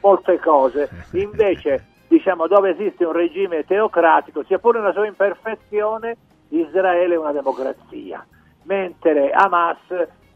molte 0.00 0.38
cose. 0.40 0.88
Invece, 1.12 1.84
diciamo, 2.08 2.46
dove 2.48 2.70
esiste 2.70 3.04
un 3.04 3.12
regime 3.12 3.64
teocratico, 3.64 4.42
sia 4.44 4.58
pure 4.58 4.80
nella 4.80 4.92
sua 4.92 5.06
imperfezione, 5.06 6.16
Israele 6.60 7.14
è 7.14 7.18
una 7.18 7.32
democrazia, 7.32 8.24
mentre 8.62 9.30
Hamas 9.30 9.78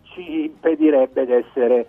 ci 0.02 0.44
impedirebbe 0.44 1.26
di 1.26 1.32
essere... 1.32 1.88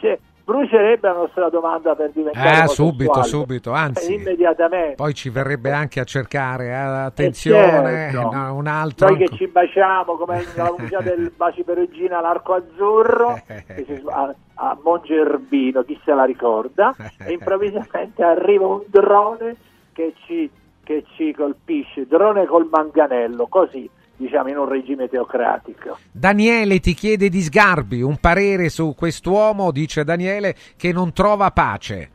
cioè, 0.00 0.18
brucerebbe 0.50 1.06
la 1.06 1.14
nostra 1.14 1.48
domanda 1.48 1.94
per 1.94 2.10
diventare 2.10 2.62
Ah, 2.62 2.66
subito, 2.66 3.22
subito, 3.22 3.72
anzi. 3.72 4.12
Eh, 4.12 4.16
immediatamente. 4.16 4.94
Poi 4.96 5.14
ci 5.14 5.30
verrebbe 5.30 5.70
anche 5.70 6.00
a 6.00 6.04
cercare, 6.04 6.66
eh, 6.66 6.72
attenzione, 6.72 8.10
certo. 8.10 8.30
no, 8.32 8.54
un 8.54 8.66
altro... 8.66 9.08
Noi 9.08 9.18
che 9.18 9.36
ci 9.36 9.46
baciamo 9.46 10.16
come 10.16 10.42
nella 10.56 10.68
pubblicità 10.70 11.00
del 11.02 11.32
Baci 11.36 11.62
Perugina 11.62 12.20
l'arco 12.20 12.54
azzurro 12.54 13.40
si- 13.46 14.02
a, 14.06 14.34
a 14.54 14.78
Mongerbino, 14.82 15.82
chi 15.82 15.98
se 16.04 16.12
la 16.12 16.24
ricorda, 16.24 16.94
e 17.24 17.32
improvvisamente 17.32 18.22
arriva 18.22 18.66
un 18.66 18.82
drone 18.86 19.56
che 19.92 20.14
ci, 20.26 20.50
che 20.90 21.04
ci 21.14 21.32
colpisce, 21.32 22.04
drone 22.08 22.46
col 22.46 22.68
manganello, 22.68 23.46
così 23.46 23.88
diciamo 24.16 24.48
in 24.48 24.58
un 24.58 24.68
regime 24.68 25.08
teocratico. 25.08 25.96
Daniele 26.10 26.80
ti 26.80 26.94
chiede 26.94 27.28
di 27.28 27.40
Sgarbi 27.40 28.02
un 28.02 28.16
parere 28.16 28.68
su 28.68 28.92
quest'uomo, 28.96 29.70
dice 29.70 30.02
Daniele, 30.02 30.56
che 30.76 30.92
non 30.92 31.12
trova 31.12 31.52
pace. 31.52 32.10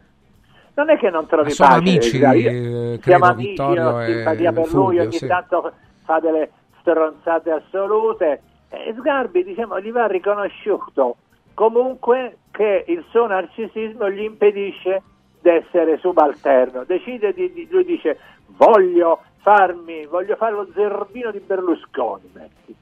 Non 0.74 0.90
è 0.90 0.98
che 0.98 1.10
non 1.10 1.26
trovi 1.26 1.48
Ma 1.48 1.54
sono 1.54 1.70
pace, 1.70 1.80
amici, 1.80 2.20
eh, 2.20 3.00
siamo 3.02 3.26
amici, 3.26 3.48
Vittorio 3.48 4.02
e 4.02 4.14
simpatia 4.14 4.52
per 4.52 4.62
lui, 4.64 4.70
Fulvio, 4.70 5.02
ogni 5.04 5.12
sì. 5.14 5.28
tanto 5.28 5.72
fa 6.04 6.20
delle 6.20 6.52
stronzate 6.82 7.52
assolute. 7.52 8.42
E 8.68 8.94
Sgarbi, 9.00 9.46
diciamo, 9.46 9.80
gli 9.80 9.92
va 9.92 10.06
riconosciuto 10.06 11.16
comunque 11.54 12.40
che 12.52 12.84
il 12.88 13.06
suo 13.10 13.26
narcisismo 13.26 14.10
gli 14.12 14.24
impedisce 14.24 14.92
di 14.96 15.15
essere 15.48 15.98
subalterno. 16.00 16.84
Decide 16.86 17.34
di, 17.34 17.52
di- 17.54 17.68
lui 17.70 17.86
dice 17.86 18.18
voglio 18.58 19.22
farmi, 19.42 20.06
voglio 20.06 20.36
fare 20.36 20.54
lo 20.54 20.68
zerbino 20.74 21.32
di 21.32 21.40
Berlusconi. 21.40 22.30
metti. 22.34 22.76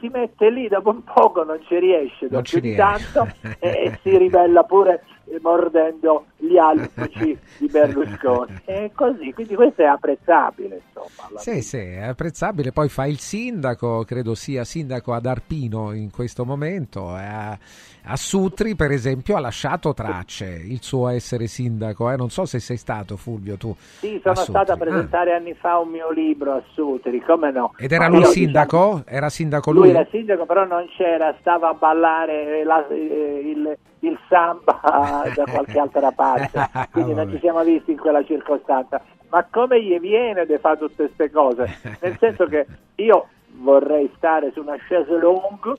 Si 0.00 0.08
mette 0.12 0.50
lì, 0.50 0.68
dopo 0.68 0.90
un 0.90 1.02
poco 1.02 1.44
non 1.44 1.58
ci 1.66 1.78
riesce, 1.78 2.26
Non 2.28 2.44
ci 2.44 2.58
riesce. 2.60 2.76
tanto, 3.12 3.26
e, 3.58 3.68
e 3.68 3.98
si 4.02 4.14
ribella 4.18 4.62
pure 4.64 5.02
eh, 5.26 5.38
mordendo 5.40 6.26
gli 6.36 6.58
alfici 6.58 7.38
di 7.58 7.68
Berlusconi. 7.68 8.60
E 8.66 8.90
così, 8.94 9.32
quindi 9.32 9.54
questo 9.54 9.80
è 9.82 9.86
apprezzabile, 9.86 10.82
insomma. 10.86 11.38
Sì, 11.38 11.62
sì, 11.62 11.78
è 11.78 12.02
apprezzabile. 12.02 12.72
Poi 12.72 12.88
fa 12.90 13.06
il 13.06 13.18
sindaco, 13.18 14.04
credo 14.04 14.34
sia 14.34 14.64
sindaco 14.64 15.14
ad 15.14 15.24
Arpino 15.24 15.92
in 15.92 16.10
questo 16.10 16.44
momento. 16.44 17.16
e 17.16 17.58
A, 18.06 18.16
Sutri, 18.16 18.74
per 18.74 18.90
esempio, 18.90 19.36
ha 19.36 19.40
lasciato 19.40 19.94
tracce 19.94 20.44
il 20.44 20.82
suo 20.82 21.08
essere 21.08 21.46
sindaco. 21.46 22.10
eh. 22.10 22.16
Non 22.16 22.28
so 22.30 22.44
se 22.44 22.60
sei 22.60 22.76
stato, 22.76 23.16
Fulvio, 23.16 23.56
tu. 23.56 23.74
Sì, 23.78 24.20
sono 24.22 24.34
stato 24.36 24.72
a 24.72 24.74
Ah. 24.74 24.78
presentare 24.78 25.32
anni 25.32 25.54
fa 25.54 25.78
un 25.78 25.88
mio 25.88 26.10
libro 26.10 26.52
a 26.52 26.62
Sutri, 26.74 27.20
come 27.20 27.50
no? 27.50 27.72
Ed 27.78 27.92
era 27.92 28.08
lui 28.08 28.20
io, 28.20 28.26
sindaco? 28.26 29.02
Era 29.06 29.30
sindaco 29.30 29.70
diciamo, 29.72 29.84
lui? 29.86 29.92
lui 29.94 30.00
era 30.02 30.08
sindaco, 30.10 30.44
però 30.46 30.66
non 30.66 30.86
c'era, 30.96 31.34
stava 31.40 31.70
a 31.70 31.74
ballare 31.74 32.62
la- 32.64 32.86
eh, 32.88 33.42
il, 33.54 33.76
il 34.00 34.18
samba 34.28 34.80
da 35.34 35.44
qualche 35.44 35.78
altra 35.78 36.10
parte, 36.10 36.68
quindi 36.90 37.14
non 37.14 37.30
ci 37.30 37.38
siamo 37.40 37.62
visti 37.64 37.92
in 37.92 37.98
quella 37.98 38.22
circostanza. 38.24 39.00
Ma 39.30 39.46
come 39.50 39.82
gli 39.82 39.98
viene 39.98 40.44
di 40.46 40.56
fare 40.60 40.76
tutte 40.78 41.04
queste 41.06 41.30
cose? 41.30 41.78
Nel 42.00 42.16
senso 42.20 42.44
che 42.46 42.66
io 42.96 43.28
vorrei 43.56 44.10
stare 44.16 44.50
su 44.52 44.60
una 44.60 44.76
chaise 44.86 45.16
longue, 45.18 45.76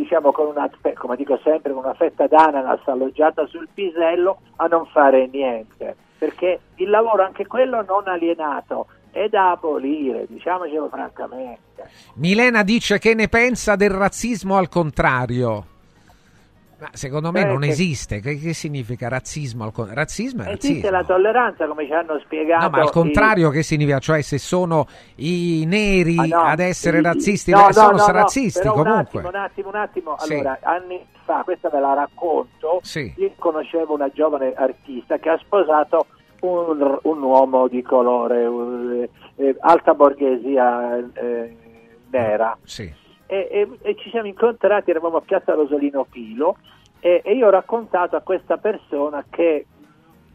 diciamo 0.00 0.32
con 0.32 0.46
una, 0.46 0.70
come 0.94 1.16
dico 1.16 1.38
sempre, 1.42 1.72
con 1.72 1.84
una 1.84 1.94
fetta 1.94 2.26
d'ananas 2.26 2.80
alloggiata 2.86 3.46
sul 3.46 3.68
pisello 3.72 4.40
a 4.56 4.66
non 4.66 4.86
fare 4.86 5.28
niente, 5.30 5.94
perché 6.18 6.60
il 6.76 6.88
lavoro, 6.88 7.22
anche 7.22 7.46
quello 7.46 7.82
non 7.82 8.08
alienato, 8.08 8.86
è 9.10 9.28
da 9.28 9.50
abolire, 9.50 10.26
diciamocelo 10.26 10.88
francamente. 10.88 11.88
Milena 12.14 12.62
dice 12.62 12.98
che 12.98 13.14
ne 13.14 13.28
pensa 13.28 13.76
del 13.76 13.90
razzismo 13.90 14.56
al 14.56 14.68
contrario. 14.68 15.64
Ma 16.80 16.88
secondo 16.92 17.30
me 17.30 17.40
Eh, 17.42 17.44
non 17.44 17.60
che- 17.60 17.68
esiste. 17.68 18.20
Che, 18.20 18.38
che 18.38 18.54
significa 18.54 19.08
razzismo 19.08 19.64
al? 19.64 19.86
Razzismo 19.92 20.42
è 20.44 20.48
Esiste 20.52 20.68
razzismo. 20.68 20.90
la 20.90 21.04
tolleranza, 21.04 21.66
come 21.66 21.84
ci 21.86 21.92
hanno 21.92 22.18
spiegato. 22.24 22.64
No, 22.64 22.70
ma 22.70 22.78
al 22.80 22.86
i- 22.86 22.90
contrario 22.90 23.50
che 23.50 23.62
significa? 23.62 23.98
Cioè 23.98 24.22
se 24.22 24.38
sono 24.38 24.86
i 25.16 25.64
neri 25.66 26.16
Ah, 26.18 26.24
no, 26.26 26.40
ad 26.44 26.60
essere 26.60 26.98
i- 26.98 27.02
razzisti, 27.02 27.50
no, 27.50 27.66
no, 27.66 27.72
sono 27.72 27.96
no, 27.96 28.06
razzisti 28.12 28.66
comunque. 28.68 29.20
Un 29.20 29.26
attimo, 29.26 29.28
un 29.28 29.34
attimo, 29.36 29.68
un 29.68 29.74
attimo. 29.76 30.16
Sì. 30.18 30.32
Allora, 30.34 30.58
anni 30.62 31.04
fa, 31.24 31.42
questa 31.44 31.68
ve 31.68 31.80
la 31.80 31.92
racconto, 31.94 32.78
Sì. 32.82 33.12
io 33.16 33.32
conoscevo 33.36 33.92
una 33.94 34.08
giovane 34.12 34.52
artista 34.54 35.18
che 35.18 35.28
ha 35.28 35.38
sposato 35.38 36.06
un, 36.40 36.98
un 37.02 37.22
uomo 37.22 37.68
di 37.68 37.82
colore, 37.82 38.46
un- 38.46 39.06
eh, 39.36 39.56
alta 39.60 39.92
borghesia 39.94 40.96
eh, 41.12 41.56
nera. 42.10 42.56
Sì. 42.64 42.90
E, 43.32 43.46
e- 43.48 43.78
e 43.82 43.94
ci 43.94 44.10
siamo 44.10 44.26
incontrati, 44.26 44.90
eravamo 44.90 45.18
a 45.18 45.20
Piazza 45.20 45.54
Rosolino 45.54 46.04
Pilo 46.10 46.56
e, 46.98 47.20
e 47.24 47.34
io 47.36 47.46
ho 47.46 47.50
raccontato 47.50 48.16
a 48.16 48.22
questa 48.22 48.56
persona 48.56 49.24
che 49.30 49.66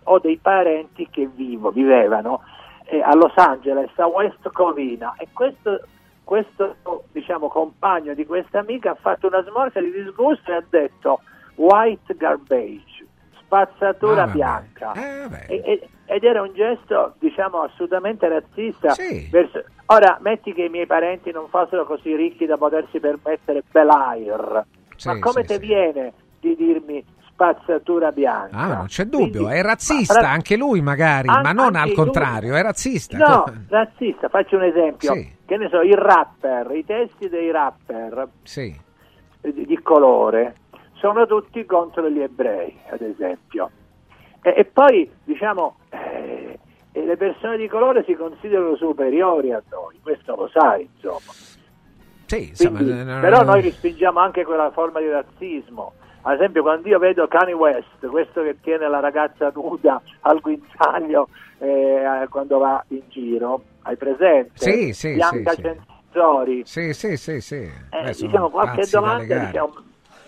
ho 0.03 0.19
dei 0.19 0.37
parenti 0.37 1.09
che 1.09 1.27
vivo, 1.27 1.71
vivevano 1.71 2.41
eh, 2.85 3.01
a 3.01 3.13
Los 3.13 3.33
Angeles, 3.35 3.89
a 3.97 4.07
West 4.07 4.49
Covina 4.49 5.13
e 5.17 5.27
questo, 5.33 5.81
questo 6.23 6.75
diciamo, 7.11 7.49
compagno 7.49 8.13
di 8.13 8.25
questa 8.25 8.59
amica 8.59 8.91
ha 8.91 8.95
fatto 8.95 9.27
una 9.27 9.43
smorfia 9.43 9.81
di 9.81 9.91
disgusto 9.91 10.51
e 10.51 10.55
ha 10.55 10.63
detto 10.69 11.19
white 11.55 12.15
garbage, 12.15 13.05
spazzatura 13.41 14.23
Ah, 14.23 14.27
bianca. 14.27 14.93
Eh, 14.93 15.89
ed 16.05 16.23
era 16.23 16.41
un 16.43 16.53
gesto, 16.53 17.15
diciamo, 17.19 17.61
assolutamente 17.63 18.25
razzista. 18.29 18.91
Sì. 18.91 19.27
verso- 19.29 19.63
Ora, 19.87 20.17
metti 20.21 20.53
che 20.53 20.63
i 20.63 20.69
miei 20.69 20.87
parenti 20.87 21.31
non 21.31 21.47
fossero 21.49 21.85
così 21.85 22.15
ricchi 22.15 22.45
da 22.45 22.57
potersi 22.57 22.99
permettere 22.99 23.63
Bel 23.71 23.89
Air, 23.89 24.65
Sì, 24.95 25.07
ma 25.09 25.19
come 25.19 25.41
sì, 25.41 25.47
ti 25.47 25.53
sì. 25.53 25.59
viene 25.59 26.13
di 26.39 26.55
dirmi 26.55 27.03
spazzatura 27.29 28.11
bianca? 28.11 28.57
Ah, 28.57 28.75
non 28.77 28.85
c'è 28.87 29.03
dubbio, 29.05 29.41
Quindi- 29.43 29.59
è 29.59 29.61
razzista 29.61 30.21
ma 30.21 30.31
anche 30.31 30.55
lui 30.57 30.81
magari, 30.81 31.27
An- 31.27 31.41
ma 31.43 31.51
non 31.51 31.75
al 31.75 31.87
lui. 31.87 31.93
contrario, 31.95 32.55
è 32.55 32.61
razzista. 32.63 33.17
No, 33.17 33.43
razzista, 33.69 34.27
faccio 34.29 34.55
un 34.55 34.63
esempio. 34.63 35.13
Che 35.13 35.57
ne 35.57 35.69
so, 35.69 35.81
i 35.81 35.93
rapper, 35.93 36.71
i 36.71 36.83
testi 36.83 37.29
dei 37.29 37.51
rapper 37.51 38.27
eh, 38.55 38.73
di, 39.53 39.65
di 39.67 39.79
colore 39.83 40.55
sono 40.93 41.27
tutti 41.27 41.63
contro 41.65 42.09
gli 42.09 42.19
ebrei, 42.21 42.75
ad 42.89 43.01
esempio. 43.01 43.69
E, 44.41 44.53
e 44.57 44.65
poi, 44.65 45.07
diciamo, 45.23 45.75
eh, 45.89 46.54
e 46.95 47.03
le 47.03 47.17
persone 47.17 47.57
di 47.57 47.67
colore 47.67 48.05
si 48.05 48.13
considerano 48.13 48.77
superiori 48.77 49.51
a 49.51 49.61
noi, 49.69 49.99
questo 50.01 50.33
lo 50.33 50.47
sai, 50.47 50.89
insomma. 50.93 51.33
Sì, 52.25 52.47
insomma, 52.47 52.77
Quindi, 52.77 53.03
no, 53.03 53.19
però 53.19 53.43
no, 53.43 53.51
noi 53.51 53.61
respingiamo 53.63 54.17
anche 54.21 54.45
quella 54.45 54.71
forma 54.71 55.01
di 55.01 55.09
razzismo. 55.09 55.91
Ad 56.21 56.35
esempio, 56.35 56.61
quando 56.61 56.87
io 56.87 56.97
vedo 56.97 57.27
Kanye 57.27 57.51
West, 57.51 58.07
questo 58.07 58.41
che 58.43 58.61
tiene 58.61 58.87
la 58.87 59.01
ragazza 59.01 59.51
nuda 59.53 60.01
al 60.21 60.39
guinzaglio 60.39 61.27
eh, 61.57 62.25
quando 62.29 62.59
va 62.59 62.81
in 62.87 63.01
giro, 63.09 63.61
hai 63.81 63.97
presente? 63.97 64.51
Sì, 64.53 64.93
sì, 64.93 65.15
Bianca 65.15 65.51
sì, 65.51 65.55
sì. 65.55 65.61
Censori. 65.61 66.61
Sì, 66.65 66.93
sì, 66.93 67.17
sì, 67.17 67.41
sì. 67.41 67.71
Eh, 67.89 68.13
diciamo, 68.17 68.49
qualche 68.49 68.87
domanda 68.89 69.37
diciamo, 69.37 69.73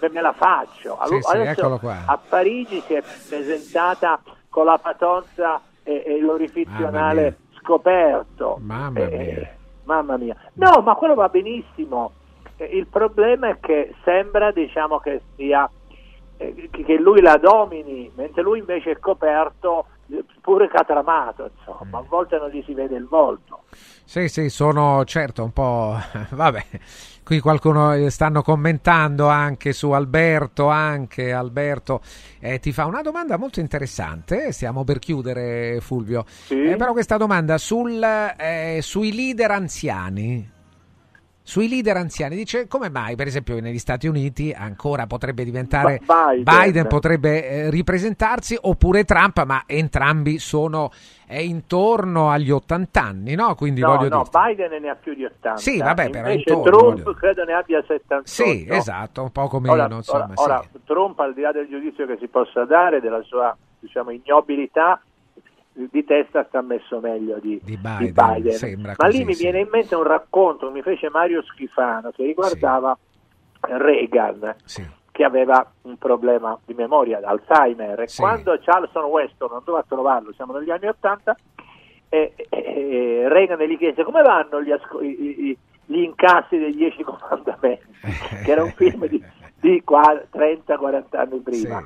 me 0.02 0.22
la 0.22 0.34
faccio. 0.34 1.00
Sì, 1.06 1.22
sì, 1.22 1.38
Adesso 1.38 1.78
qua. 1.80 2.04
a 2.06 2.18
Parigi 2.18 2.82
si 2.82 2.94
è 2.94 3.02
presentata 3.02 4.20
con 4.50 4.66
la 4.66 4.78
patonza 4.78 5.62
e, 5.88 6.04
e 6.06 6.84
anale 6.84 7.38
scoperto. 7.60 8.58
Mamma 8.62 9.00
Eh, 9.00 9.18
mia. 9.18 9.56
mamma 9.84 10.18
mia. 10.18 10.36
No, 10.54 10.82
ma 10.82 10.96
quello 10.96 11.16
va 11.16 11.30
benissimo. 11.30 12.12
Eh, 12.58 12.66
Il 12.66 12.88
problema 12.88 13.50
è 13.50 13.60
che 13.60 13.94
sembra, 14.04 14.52
diciamo, 14.52 15.00
che 15.00 15.22
sia 15.36 15.70
eh, 16.38 16.70
che 16.72 16.96
lui 16.98 17.22
la 17.22 17.38
domini, 17.38 18.12
mentre 18.16 18.42
lui 18.42 18.60
invece 18.60 18.92
è 18.92 19.00
coperto, 19.00 19.86
eh, 20.10 20.24
pure 20.42 20.68
catramato, 20.68 21.50
insomma, 21.58 22.00
a 22.00 22.04
volte 22.08 22.38
non 22.38 22.50
gli 22.50 22.62
si 22.66 22.74
vede 22.74 22.96
il 22.96 23.08
volto. 23.08 23.62
Sì, 23.72 24.28
sì, 24.28 24.50
sono 24.50 25.04
certo 25.06 25.44
un 25.44 25.52
po'... 25.52 25.96
Vabbè, 26.32 26.64
qui 27.28 27.42
qualcuno 27.42 27.92
eh, 27.92 28.10
stanno 28.10 28.42
commentando 28.42 29.28
anche 29.28 29.74
su 29.74 29.92
Alberto, 29.92 30.70
anche 30.70 31.34
Alberto 31.34 32.00
eh, 32.40 32.58
ti 32.60 32.72
fa 32.72 32.86
una 32.86 33.02
domanda 33.02 33.36
molto 33.38 33.60
interessante, 33.60 34.54
stiamo 34.54 34.86
per 34.86 35.00
chiudere 35.00 35.80
Fulvio, 35.82 36.24
Eh, 36.48 36.78
però 36.78 36.94
questa 36.94 37.18
domanda 37.18 37.58
sul, 37.58 38.02
eh, 38.02 38.80
sui 38.82 39.14
leader 39.14 39.52
anziani. 39.52 40.56
Sui 41.48 41.70
leader 41.70 41.96
anziani 41.96 42.36
dice 42.36 42.68
come 42.68 42.90
mai, 42.90 43.16
per 43.16 43.26
esempio, 43.26 43.58
negli 43.62 43.78
Stati 43.78 44.06
Uniti 44.06 44.54
ancora 44.54 45.08
potrebbe 45.08 45.46
diventare 45.46 46.02
Biden, 46.06 46.44
Biden. 46.44 46.88
potrebbe 46.88 47.48
eh, 47.48 47.70
ripresentarsi 47.70 48.58
oppure 48.60 49.06
Trump, 49.06 49.46
ma 49.46 49.64
entrambi 49.66 50.40
sono 50.40 50.92
è 51.26 51.38
intorno 51.38 52.30
agli 52.32 52.52
80 52.52 53.02
anni, 53.02 53.36
no? 53.36 53.56
Quindi 53.56 53.80
no, 53.80 53.96
voglio 53.96 54.10
no, 54.10 54.28
dire. 54.30 54.46
Biden 54.46 54.82
ne 54.82 54.90
ha 54.90 54.96
più 54.96 55.14
di 55.14 55.24
80. 55.24 55.56
Sì, 55.56 55.78
vabbè, 55.78 56.10
però 56.10 56.30
Invece 56.30 56.54
intorno, 56.54 56.78
Trump 56.78 57.04
voglio- 57.04 57.18
credo 57.18 57.44
ne 57.46 57.54
abbia 57.54 57.80
78. 57.88 58.28
Sì, 58.28 58.66
esatto, 58.70 59.22
un 59.24 59.32
poco 59.32 59.60
meno, 59.62 59.74
Ora, 59.74 59.88
insomma, 59.96 60.24
ora- 60.24 60.34
sì. 60.36 60.44
ora, 60.44 60.64
Trump, 60.84 61.18
al 61.22 61.34
di 61.34 61.42
là 61.42 61.54
del 61.54 61.68
giudizio 61.70 62.06
che 62.06 62.18
si 62.20 62.28
possa 62.28 62.66
dare 62.66 63.00
della 63.00 63.22
sua 63.22 63.56
diciamo, 63.80 64.12
ignobilità, 64.12 65.02
di 65.92 66.04
testa 66.04 66.44
sta 66.48 66.62
messo 66.62 67.00
meglio 67.00 67.38
di, 67.40 67.60
di 67.64 68.12
Biden, 68.12 68.54
sembra 68.54 68.96
Ma 68.98 69.06
così, 69.06 69.18
lì 69.20 69.26
mi 69.26 69.34
sì. 69.36 69.44
viene 69.44 69.60
in 69.60 69.68
mente 69.72 69.94
un 69.96 70.04
racconto 70.04 70.68
che 70.68 70.74
mi 70.74 70.82
fece 70.82 71.10
Mario 71.12 71.44
Schifano 71.44 72.10
che 72.12 72.24
riguardava 72.26 72.98
Reagan. 73.62 74.56
Che 75.12 75.24
aveva 75.24 75.72
un 75.84 75.98
problema 75.98 76.58
di 76.66 76.74
memoria, 76.76 77.20
Alzheimer, 77.24 78.02
e 78.02 78.08
Sì. 78.08 78.22
quando 78.22 78.56
Charleston 78.62 79.06
Weston 79.06 79.52
andò 79.52 79.76
a 79.76 79.84
trovarlo, 79.88 80.32
siamo 80.34 80.54
negli 80.58 80.70
anni 80.70 80.88
Ottanta, 80.88 81.36
e, 82.10 82.34
e- 82.38 82.48
e 82.50 83.28
Reagan 83.28 83.60
gli 83.64 83.78
chiese 83.78 84.04
come 84.04 84.22
vanno 84.22 84.62
gli, 84.62 84.72
asco- 84.72 85.02
i- 85.02 85.50
i- 85.50 85.58
gli 85.86 86.02
incassi 86.02 86.58
dei 86.58 86.74
Dieci 86.76 87.04
Comandamenti, 87.04 87.86
che 88.46 88.52
era 88.52 88.64
un 88.64 88.72
film 88.72 89.08
di, 89.08 89.24
di 89.60 89.82
qua- 89.84 90.22
30-40 90.32 91.18
anni 91.18 91.40
prima. 91.40 91.84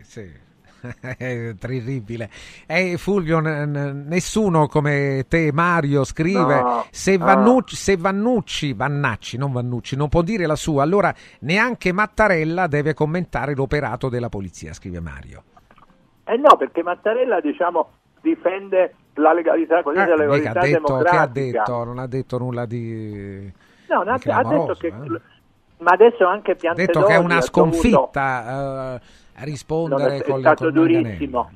È 1.17 1.55
terribile. 1.59 2.29
Eh, 2.65 2.97
Fulvio, 2.97 3.39
n- 3.39 3.45
n- 3.71 4.05
nessuno 4.07 4.67
come 4.67 5.25
te, 5.27 5.51
Mario, 5.53 6.03
scrive 6.03 6.61
No, 6.61 6.85
se, 6.89 7.17
no. 7.17 7.25
Vannucci, 7.25 7.75
se 7.75 7.97
Vannucci, 7.97 8.73
Vannacci, 8.73 9.37
non 9.37 9.51
Vannucci, 9.51 9.95
non 9.95 10.09
può 10.09 10.21
dire 10.21 10.45
la 10.45 10.55
sua, 10.55 10.83
allora 10.83 11.13
neanche 11.41 11.91
Mattarella 11.91 12.67
deve 12.67 12.93
commentare 12.93 13.53
l'operato 13.55 14.09
della 14.09 14.29
polizia, 14.29 14.73
scrive 14.73 14.99
Mario. 14.99 15.43
Eh 16.23 16.37
no, 16.37 16.55
perché 16.57 16.81
Mattarella 16.83 17.39
diciamo, 17.41 17.89
difende 18.21 18.95
la 19.15 19.33
legalità, 19.33 19.83
così 19.83 19.97
Eh, 19.97 20.05
la 20.05 20.15
mica 20.15 20.25
legalità 20.25 20.59
ha 20.59 20.63
detto, 20.63 20.85
che 20.85 20.91
ha 20.91 20.95
democratica. 21.27 21.57
detto? 21.59 21.83
Non 21.83 21.99
ha 21.99 22.07
detto 22.07 22.37
nulla 22.37 22.65
di... 22.65 23.51
No, 23.89 24.03
no, 24.03 24.11
ha, 24.11 24.37
ha 24.37 24.43
detto 24.43 24.75
che... 24.79 24.87
eh. 24.87 25.21
Ma 25.81 25.91
adesso 25.91 26.25
anche 26.25 26.51
Ha 26.51 26.55
Piantedosi 26.55 26.93
detto 26.93 27.05
che 27.07 27.13
è 27.13 27.17
una 27.17 27.41
sconfitta 27.41 28.99
Non 29.35 29.45
rispondere 29.45 30.17
è, 30.17 30.19
è 30.19 30.23
con 30.23 30.35
le 30.35 30.41
stato 30.41 30.65
con 30.65 30.73
durissimo, 30.73 31.51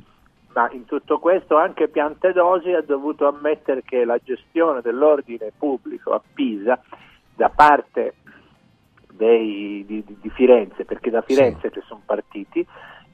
ma 0.53 0.69
in 0.71 0.85
tutto 0.85 1.19
questo 1.19 1.57
anche 1.57 1.87
Piantedosi 1.87 2.71
ha 2.71 2.81
dovuto 2.81 3.27
ammettere 3.27 3.83
che 3.83 4.03
la 4.03 4.17
gestione 4.23 4.81
dell'ordine 4.81 5.51
pubblico 5.55 6.13
a 6.13 6.21
Pisa 6.33 6.79
da 7.35 7.49
parte 7.49 8.15
dei- 9.11 9.83
di, 9.85 10.03
di- 10.03 10.29
Firenze, 10.31 10.85
perché 10.85 11.09
da 11.09 11.21
Firenze 11.21 11.69
che 11.69 11.81
sono 11.85 12.01
partiti, 12.05 12.65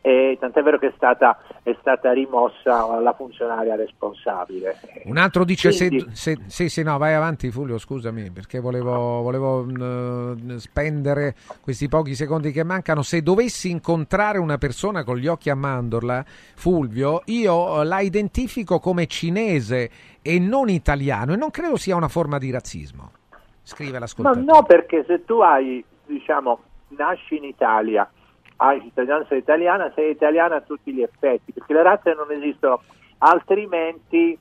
e 0.02 0.36
tant'è 0.40 0.64
vero 0.64 0.80
che 0.80 0.88
è 0.88 0.94
stata, 0.96 1.38
è 1.62 1.76
stata 1.80 2.12
rimossa 2.12 3.00
la 3.00 3.14
funzionaria 3.14 3.76
responsabile. 3.76 4.80
Un 5.06 5.18
altro 5.18 5.46
dice 5.46 5.70
Quindi- 5.70 6.00
se, 6.12 6.36
se- 6.36 6.44
sì, 6.48 6.70
sì, 6.70 6.84
no, 6.84 6.98
vai 6.98 7.14
avanti 7.14 7.52
Fulvio, 7.52 7.78
scusami, 7.78 8.32
perché 8.32 8.60
volevo, 8.60 9.22
volevo 9.22 9.64
mm, 9.64 10.56
spendere 10.56 11.36
questi 11.62 11.88
pochi 11.88 12.16
secondi 12.16 12.52
che 12.52 12.64
mancano. 12.64 13.04
Se 13.04 13.22
dovessi 13.22 13.70
incontrare 13.70 14.40
una 14.40 14.58
persona 14.58 15.04
con 15.04 15.18
gli 15.18 15.28
occhi 15.28 15.52
a 15.52 15.56
mandorla, 15.56 16.26
Fulvio, 16.56 17.22
io 17.26 17.82
eh, 17.82 17.86
la 17.86 18.00
identifico 18.00 18.80
come 18.80 19.06
cinese 19.06 19.90
e 20.24 20.40
non 20.40 20.70
italiano 20.70 21.34
e 21.34 21.36
non 21.36 21.52
credo 21.52 21.78
sia 21.78 21.96
una 21.96 22.08
forma 22.08 22.40
di 22.40 22.50
razzismo. 22.50 23.12
Scrive 23.62 24.00
l'ascoltatore. 24.00 24.44
no, 24.44 24.64
perché 24.64 25.04
se 25.08 25.24
tu 25.26 25.42
hai, 25.42 25.84
diciamo, 26.08 26.60
nasci 26.90 27.38
in 27.38 27.44
Italia, 27.44 28.10
hai 28.64 28.80
cittadinanza 28.82 29.34
italiana, 29.34 29.92
sei 29.96 30.12
italiana 30.12 30.58
a 30.58 30.62
tutti 30.62 30.94
gli 30.94 31.02
effetti, 31.02 31.52
perché 31.52 31.74
le 31.74 31.82
razze 31.82 32.14
non 32.14 32.32
esistono, 32.32 32.82
altrimenti 33.18 34.38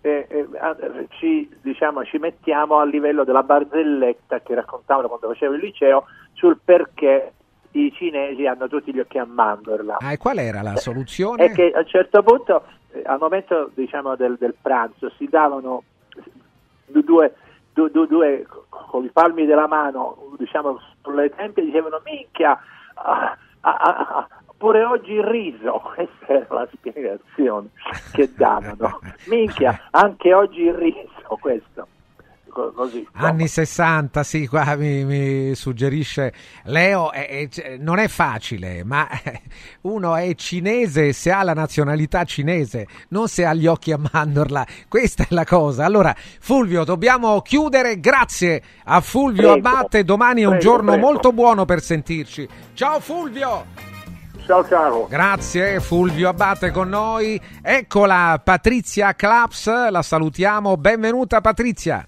eh, 0.00 0.26
eh, 0.30 1.06
ci, 1.18 1.50
diciamo, 1.60 2.02
ci 2.04 2.16
mettiamo 2.16 2.78
a 2.78 2.84
livello 2.84 3.24
della 3.24 3.42
barzelletta 3.42 4.40
che 4.40 4.54
raccontavano 4.54 5.08
quando 5.08 5.28
facevo 5.28 5.54
il 5.54 5.60
liceo 5.60 6.06
sul 6.32 6.58
perché 6.64 7.32
i 7.72 7.92
cinesi 7.92 8.46
hanno 8.46 8.68
tutti 8.68 8.92
gli 8.92 9.00
occhi 9.00 9.18
a 9.18 9.26
mandorla. 9.26 9.98
Ah, 10.00 10.12
e 10.12 10.16
qual 10.16 10.38
era 10.38 10.62
la 10.62 10.76
soluzione? 10.76 11.44
È 11.44 11.52
che 11.52 11.72
a 11.74 11.80
un 11.80 11.86
certo 11.86 12.22
punto, 12.22 12.64
eh, 12.92 13.02
al 13.04 13.18
momento 13.18 13.70
diciamo, 13.74 14.16
del, 14.16 14.36
del 14.38 14.54
pranzo, 14.60 15.10
si 15.18 15.26
davano 15.26 15.82
du- 16.86 17.02
due, 17.02 17.34
du- 17.74 17.88
du- 17.90 18.06
due 18.06 18.46
con 18.68 19.04
i 19.04 19.10
palmi 19.10 19.44
della 19.44 19.66
mano 19.66 20.16
diciamo, 20.38 20.80
sulle 21.02 21.30
tempie 21.30 21.64
dicevano 21.64 22.00
minchia, 22.04 22.58
ah, 22.94 23.36
ah, 23.60 23.76
ah, 23.76 24.28
pure 24.56 24.84
oggi 24.84 25.12
il 25.12 25.24
riso, 25.24 25.80
questa 25.94 26.26
era 26.26 26.46
la 26.48 26.68
spiegazione 26.72 27.68
che 28.12 28.32
davano. 28.34 29.00
Minchia, 29.26 29.88
anche 29.90 30.32
oggi 30.32 30.62
il 30.62 30.74
riso, 30.74 31.38
questo. 31.40 31.88
Co- 32.52 32.70
Così. 32.72 33.06
Anni 33.12 33.48
60, 33.48 34.22
sì, 34.22 34.46
qua 34.46 34.74
mi, 34.76 35.04
mi 35.04 35.54
suggerisce 35.54 36.34
Leo, 36.64 37.10
è- 37.10 37.48
è- 37.48 37.76
non 37.78 37.98
è 37.98 38.08
facile, 38.08 38.84
ma 38.84 39.08
uno 39.82 40.14
è 40.16 40.34
cinese 40.34 41.14
se 41.14 41.30
ha 41.32 41.42
la 41.42 41.54
nazionalità 41.54 42.24
cinese, 42.24 42.86
non 43.08 43.28
se 43.28 43.46
ha 43.46 43.54
gli 43.54 43.66
occhi 43.66 43.90
a 43.92 43.98
mandorla, 44.12 44.66
questa 44.86 45.22
è 45.22 45.28
la 45.30 45.46
cosa. 45.46 45.86
Allora, 45.86 46.14
Fulvio, 46.40 46.84
dobbiamo 46.84 47.40
chiudere, 47.40 47.98
grazie 48.00 48.62
a 48.84 49.00
Fulvio 49.00 49.52
Prego. 49.52 49.68
Abbatte, 49.68 50.04
domani 50.04 50.42
è 50.42 50.44
un 50.44 50.50
Prego, 50.58 50.64
giorno 50.64 50.90
prego. 50.92 51.06
molto 51.06 51.32
buono 51.32 51.64
per 51.64 51.80
sentirci. 51.80 52.46
Ciao 52.74 53.00
Fulvio! 53.00 53.64
Ciao 54.44 54.66
ciao. 54.66 55.06
Grazie 55.08 55.78
Fulvio 55.80 56.28
Abbatte 56.28 56.70
con 56.72 56.88
noi. 56.88 57.40
Eccola 57.62 58.40
Patrizia 58.44 59.14
Claps, 59.14 59.88
la 59.88 60.02
salutiamo. 60.02 60.76
Benvenuta 60.76 61.40
Patrizia. 61.40 62.04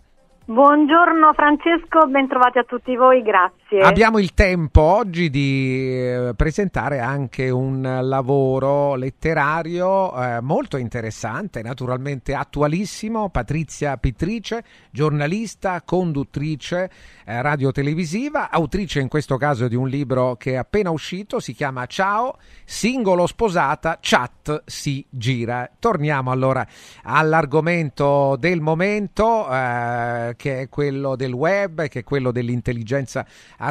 Buongiorno 0.46 1.32
Francesco, 1.32 2.06
bentrovati 2.06 2.58
a 2.58 2.64
tutti 2.64 2.94
voi, 2.96 3.22
grazie. 3.22 3.63
Abbiamo 3.82 4.18
il 4.18 4.34
tempo 4.34 4.80
oggi 4.80 5.30
di 5.30 5.88
eh, 5.90 6.32
presentare 6.36 7.00
anche 7.00 7.50
un 7.50 8.00
lavoro 8.02 8.94
letterario 8.94 10.14
eh, 10.14 10.40
molto 10.40 10.76
interessante, 10.76 11.62
naturalmente 11.62 12.34
attualissimo. 12.34 13.30
Patrizia 13.30 13.96
Pittrice, 13.96 14.64
giornalista, 14.90 15.82
conduttrice 15.82 16.90
eh, 17.24 17.42
radiotelevisiva, 17.42 18.50
autrice 18.50 19.00
in 19.00 19.08
questo 19.08 19.36
caso 19.36 19.66
di 19.66 19.74
un 19.74 19.88
libro 19.88 20.36
che 20.36 20.52
è 20.52 20.56
appena 20.56 20.90
uscito, 20.90 21.40
si 21.40 21.52
chiama 21.52 21.86
Ciao, 21.86 22.38
singolo 22.64 23.26
sposata, 23.26 23.98
chat 24.00 24.62
si 24.66 25.04
gira. 25.08 25.68
Torniamo 25.78 26.30
allora 26.30 26.66
all'argomento 27.02 28.36
del 28.38 28.60
momento, 28.60 29.50
eh, 29.50 30.34
che 30.36 30.60
è 30.60 30.68
quello 30.68 31.16
del 31.16 31.32
web, 31.32 31.88
che 31.88 32.00
è 32.00 32.04
quello 32.04 32.30
dell'intelligenza 32.30 33.20
artificiale. 33.20 33.63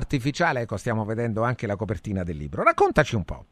Ecco, 0.61 0.77
stiamo 0.77 1.05
vedendo 1.05 1.43
anche 1.43 1.67
la 1.67 1.75
copertina 1.75 2.23
del 2.23 2.38
libro. 2.38 2.63
Raccontaci 2.63 3.15
un 3.15 3.23
po'. 3.23 3.45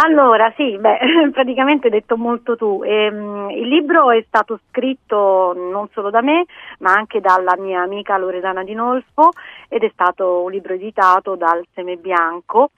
Allora, 0.00 0.52
sì, 0.56 0.78
beh, 0.78 1.30
praticamente 1.32 1.86
hai 1.86 1.92
detto 1.92 2.16
molto 2.16 2.56
tu. 2.56 2.82
Ehm, 2.84 3.50
il 3.50 3.66
libro 3.66 4.12
è 4.12 4.22
stato 4.28 4.60
scritto 4.68 5.52
non 5.54 5.88
solo 5.92 6.10
da 6.10 6.20
me, 6.20 6.44
ma 6.78 6.92
anche 6.92 7.20
dalla 7.20 7.56
mia 7.58 7.82
amica 7.82 8.16
Loredana 8.16 8.62
Di 8.62 8.74
Nolfo 8.74 9.30
ed 9.68 9.82
è 9.82 9.90
stato 9.92 10.42
un 10.42 10.52
libro 10.52 10.74
editato 10.74 11.34
dal 11.34 11.66
Seme 11.74 11.96
Bianco 11.96 12.70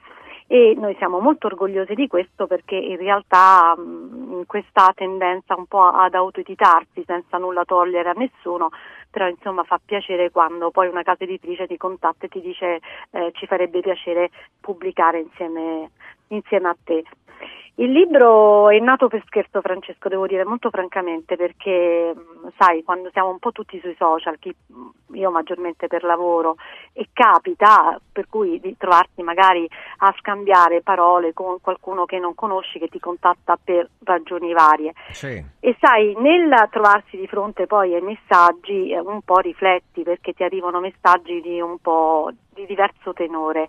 e 0.47 0.75
noi 0.77 0.97
siamo 0.97 1.21
molto 1.21 1.47
orgogliosi 1.47 1.95
di 1.95 2.09
questo 2.09 2.49
perché 2.49 2.75
in 2.75 2.97
realtà 2.97 3.77
mh, 3.77 4.47
questa 4.47 4.91
tendenza 4.97 5.55
un 5.57 5.67
po' 5.67 5.87
ad 5.87 6.15
autoeditarsi 6.15 7.05
senza 7.07 7.39
nulla 7.39 7.65
togliere 7.65 8.09
a 8.09 8.15
nessuno, 8.17 8.71
però 9.11 9.29
insomma 9.29 9.65
fa 9.65 9.81
piacere 9.85 10.31
quando 10.31 10.71
poi 10.71 10.89
una 10.89 11.03
casa 11.03 11.25
editrice 11.25 11.67
ti 11.67 11.77
contatta 11.77 12.27
e 12.27 12.29
ti 12.29 12.41
dice 12.41 12.81
eh, 13.11 13.31
ci 13.35 13.47
farebbe 13.47 13.81
piacere 13.81 14.31
pubblicare 14.61 15.21
insieme, 15.21 15.91
insieme 16.29 16.69
a 16.69 16.77
te. 16.83 17.03
Il 17.77 17.93
libro 17.93 18.69
è 18.69 18.79
nato 18.79 19.09
per 19.09 19.23
scherzo, 19.25 19.63
Francesco, 19.63 20.11
devo 20.11 20.27
dire 20.27 20.45
molto 20.45 20.69
francamente, 20.69 21.37
perché 21.37 22.13
mh, 22.15 22.51
sai, 22.59 22.83
quando 22.83 23.09
siamo 23.11 23.31
un 23.31 23.39
po' 23.39 23.53
tutti 23.53 23.81
sui 23.81 23.95
social, 23.97 24.39
chi, 24.39 24.55
io 25.13 25.31
maggiormente 25.31 25.87
per 25.87 26.05
lavoro, 26.05 26.57
e 26.93 27.09
capita 27.13 27.99
per 28.13 28.27
cui 28.29 28.61
di 28.61 28.77
trovarti 28.77 29.23
magari 29.23 29.67
a 29.99 30.15
scambiare 30.19 30.83
parole 30.83 31.33
con 31.33 31.59
qualcuno 31.63 32.05
che 32.05 32.19
non 32.19 32.35
conosci, 32.35 32.79
che 32.79 32.89
ti 32.89 33.01
contatta 33.01 33.59
per 33.63 33.89
ragioni 34.05 34.53
varie. 34.53 34.93
Sì. 35.13 35.43
E 35.61 35.77
sai, 35.81 36.15
nel 36.19 36.69
trovarsi 36.71 37.17
di 37.17 37.27
fronte 37.27 37.67
poi 37.67 37.95
ai 37.95 38.03
messaggi, 38.03 38.91
eh, 38.91 39.01
un 39.01 39.23
po' 39.23 39.39
rifletti 39.39 40.03
perché 40.03 40.35
ti 40.35 40.43
arrivano 40.43 40.81
messaggi 40.81 41.41
di 41.41 41.61
un 41.63 41.79
po' 41.79 42.31
di 42.53 42.67
diverso 42.67 43.15
tenore 43.15 43.69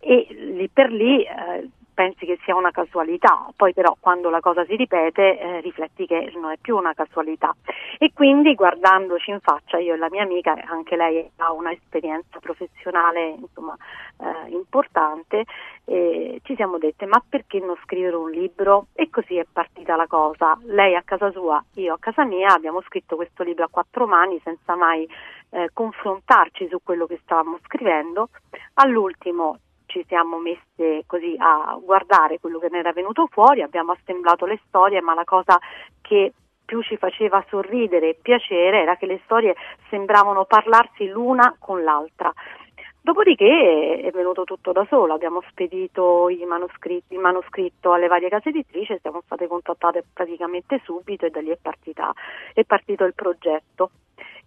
e 0.00 0.26
lì 0.30 0.68
per 0.68 0.90
lì 0.90 1.24
eh, 1.24 1.68
pensi 1.98 2.26
che 2.26 2.38
sia 2.44 2.54
una 2.54 2.70
casualità, 2.70 3.48
poi 3.56 3.74
però 3.74 3.96
quando 3.98 4.30
la 4.30 4.38
cosa 4.38 4.64
si 4.66 4.76
ripete 4.76 5.36
eh, 5.36 5.60
rifletti 5.62 6.06
che 6.06 6.32
non 6.36 6.52
è 6.52 6.56
più 6.60 6.76
una 6.76 6.94
casualità. 6.94 7.52
E 7.98 8.12
quindi 8.14 8.54
guardandoci 8.54 9.30
in 9.30 9.40
faccia 9.40 9.78
io 9.78 9.94
e 9.94 9.96
la 9.96 10.06
mia 10.08 10.22
amica, 10.22 10.54
anche 10.68 10.94
lei 10.94 11.28
ha 11.38 11.50
un'esperienza 11.50 12.38
professionale 12.38 13.30
insomma, 13.30 13.76
eh, 14.20 14.50
importante, 14.50 15.42
eh, 15.86 16.38
ci 16.44 16.54
siamo 16.54 16.78
dette 16.78 17.04
ma 17.06 17.20
perché 17.28 17.58
non 17.58 17.74
scrivere 17.82 18.14
un 18.14 18.30
libro? 18.30 18.86
E 18.92 19.10
così 19.10 19.36
è 19.36 19.46
partita 19.52 19.96
la 19.96 20.06
cosa, 20.06 20.56
lei 20.66 20.94
a 20.94 21.02
casa 21.02 21.32
sua, 21.32 21.60
io 21.74 21.94
a 21.94 21.98
casa 21.98 22.24
mia 22.24 22.54
abbiamo 22.54 22.80
scritto 22.82 23.16
questo 23.16 23.42
libro 23.42 23.64
a 23.64 23.68
quattro 23.68 24.06
mani 24.06 24.40
senza 24.44 24.76
mai 24.76 25.04
eh, 25.50 25.70
confrontarci 25.72 26.68
su 26.68 26.78
quello 26.80 27.06
che 27.06 27.18
stavamo 27.24 27.58
scrivendo, 27.64 28.28
all'ultimo 28.74 29.58
ci 29.88 30.04
siamo 30.06 30.38
messe 30.38 31.04
così 31.06 31.34
a 31.38 31.76
guardare 31.82 32.38
quello 32.38 32.58
che 32.58 32.68
ne 32.70 32.78
era 32.78 32.92
venuto 32.92 33.26
fuori, 33.26 33.62
abbiamo 33.62 33.92
assemblato 33.92 34.46
le 34.46 34.60
storie, 34.68 35.00
ma 35.00 35.14
la 35.14 35.24
cosa 35.24 35.58
che 36.00 36.32
più 36.64 36.82
ci 36.82 36.98
faceva 36.98 37.42
sorridere 37.48 38.10
e 38.10 38.18
piacere 38.20 38.82
era 38.82 38.96
che 38.96 39.06
le 39.06 39.20
storie 39.24 39.56
sembravano 39.88 40.44
parlarsi 40.44 41.08
l'una 41.08 41.56
con 41.58 41.82
l'altra. 41.82 42.32
Dopodiché 43.00 44.02
è 44.02 44.10
venuto 44.10 44.44
tutto 44.44 44.72
da 44.72 44.84
solo, 44.90 45.14
abbiamo 45.14 45.42
spedito 45.48 46.28
il 46.28 46.44
manoscritto 46.44 47.92
alle 47.92 48.06
varie 48.06 48.28
case 48.28 48.50
editrici, 48.50 48.98
siamo 49.00 49.22
state 49.24 49.46
contattate 49.46 50.04
praticamente 50.12 50.82
subito 50.84 51.24
e 51.24 51.30
da 51.30 51.40
lì 51.40 51.48
è, 51.48 51.56
partita, 51.56 52.12
è 52.52 52.64
partito 52.64 53.04
il 53.04 53.14
progetto 53.14 53.90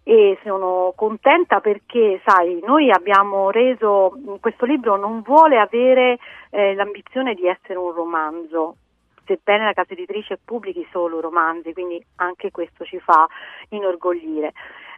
e 0.04 0.38
sono 0.42 0.92
contenta 0.96 1.60
perché, 1.60 2.20
sai, 2.24 2.60
noi 2.64 2.90
abbiamo 2.90 3.50
reso, 3.50 4.18
questo 4.40 4.64
libro 4.66 4.96
non 4.96 5.22
vuole 5.22 5.58
avere 5.58 6.18
eh, 6.50 6.74
l'ambizione 6.74 7.34
di 7.34 7.46
essere 7.46 7.78
un 7.78 7.92
romanzo, 7.92 8.76
sebbene 9.24 9.64
la 9.64 9.72
casa 9.72 9.92
editrice 9.92 10.38
pubblichi 10.44 10.86
solo 10.90 11.20
romanzi, 11.20 11.72
quindi 11.72 12.04
anche 12.16 12.50
questo 12.50 12.84
ci 12.84 12.98
fa 12.98 13.26
inorgoglire, 13.68 14.52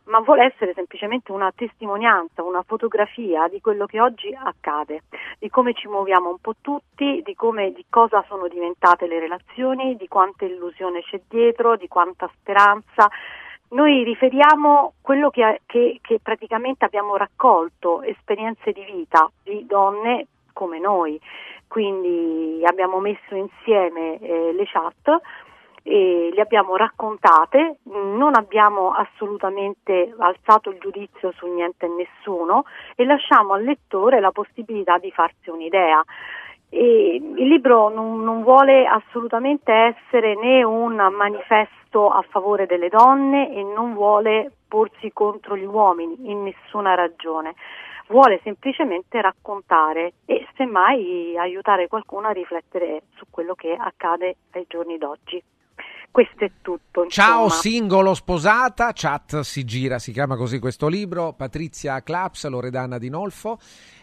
ma 0.05 0.21
vuole 0.21 0.45
essere 0.45 0.73
semplicemente 0.75 1.33
una 1.33 1.53
testimonianza, 1.55 2.43
una 2.43 2.63
fotografia 2.63 3.47
di 3.49 3.61
quello 3.61 3.87
che 3.87 4.01
oggi 4.01 4.35
accade, 4.35 5.03
di 5.39 5.51
come 5.51 5.75
ci 5.75 5.87
muoviamo 5.87 6.31
un 6.31 6.39
po' 6.39 6.55
tutti, 6.61 7.23
di, 7.23 7.35
come, 7.35 7.73
di 7.73 7.85
cosa 7.89 8.25
sono 8.27 8.49
diventate 8.49 9.07
le 9.07 9.19
relazioni, 9.19 9.97
di 9.97 10.09
quanta 10.09 10.47
illusione 10.47 11.03
c'è 11.03 11.21
dietro, 11.29 11.77
di 11.77 11.89
quanta 11.89 12.31
speranza, 12.39 13.11
noi 13.75 14.05
riferiamo 14.05 14.95
quello 15.01 15.31
che, 15.31 15.61
che, 15.67 15.99
che, 16.01 16.21
praticamente 16.23 16.85
abbiamo 16.85 17.17
raccolto, 17.17 18.03
esperienze 18.03 18.73
di 18.73 18.85
vita 18.85 19.31
di 19.43 19.67
donne 19.67 20.27
come 20.53 20.79
noi, 20.79 21.21
quindi 21.67 22.63
abbiamo 22.65 23.01
messo 23.01 23.35
insieme 23.35 24.19
eh, 24.21 24.53
le 24.53 24.65
chat 24.67 25.21
e 25.83 26.31
le 26.33 26.41
abbiamo 26.41 26.77
raccontate, 26.77 27.79
non 27.83 28.35
abbiamo 28.37 28.93
assolutamente 28.93 30.15
alzato 30.19 30.71
il 30.71 30.79
giudizio 30.79 31.33
su 31.33 31.47
niente 31.47 31.87
e 31.87 31.89
nessuno 31.89 32.65
e 32.95 33.05
lasciamo 33.05 33.55
al 33.55 33.65
lettore 33.65 34.21
la 34.21 34.31
possibilità 34.31 34.99
di 34.99 35.11
farsi 35.11 35.51
un'idea. 35.51 36.03
E 36.77 37.23
il 37.37 37.47
libro 37.47 37.89
non, 37.89 38.25
non, 38.25 38.43
vuole 38.43 38.85
assolutamente 38.85 39.73
essere 39.73 40.35
né 40.35 40.65
un 40.65 40.97
manifesto 41.17 42.09
a 42.11 42.21
favore 42.29 42.67
delle 42.67 42.89
donne 42.89 43.55
e 43.55 43.63
non 43.63 43.95
vuole 43.95 44.51
porsi 44.67 45.13
contro 45.13 45.57
gli 45.57 45.65
uomini 45.65 46.17
in 46.25 46.43
nessuna 46.43 46.97
ragione. 46.97 47.55
Vuole 48.09 48.41
semplicemente 48.43 49.21
raccontare 49.21 50.15
e 50.25 50.49
semmai 50.57 51.39
aiutare 51.39 51.87
qualcuno 51.87 52.27
a 52.27 52.33
riflettere 52.33 53.03
su 53.15 53.27
quello 53.31 53.55
che 53.55 53.77
accade 53.79 54.37
ai 54.55 54.65
giorni 54.67 54.99
d'oggi 54.99 55.41
questo 56.15 56.45
è 56.45 56.51
tutto. 56.63 57.03
Insomma. 57.03 57.27
Ciao 57.27 57.49
singolo 57.49 58.15
sposata, 58.15 58.93
chat 58.95 59.41
si 59.41 59.65
gira, 59.65 59.99
si 59.99 60.13
chiama 60.13 60.37
così 60.37 60.61
questo 60.61 60.87
libro, 60.87 61.33
Patrizia 61.33 62.01
Claps, 62.05 62.47
Loredana 62.47 62.99
Di 62.99 63.11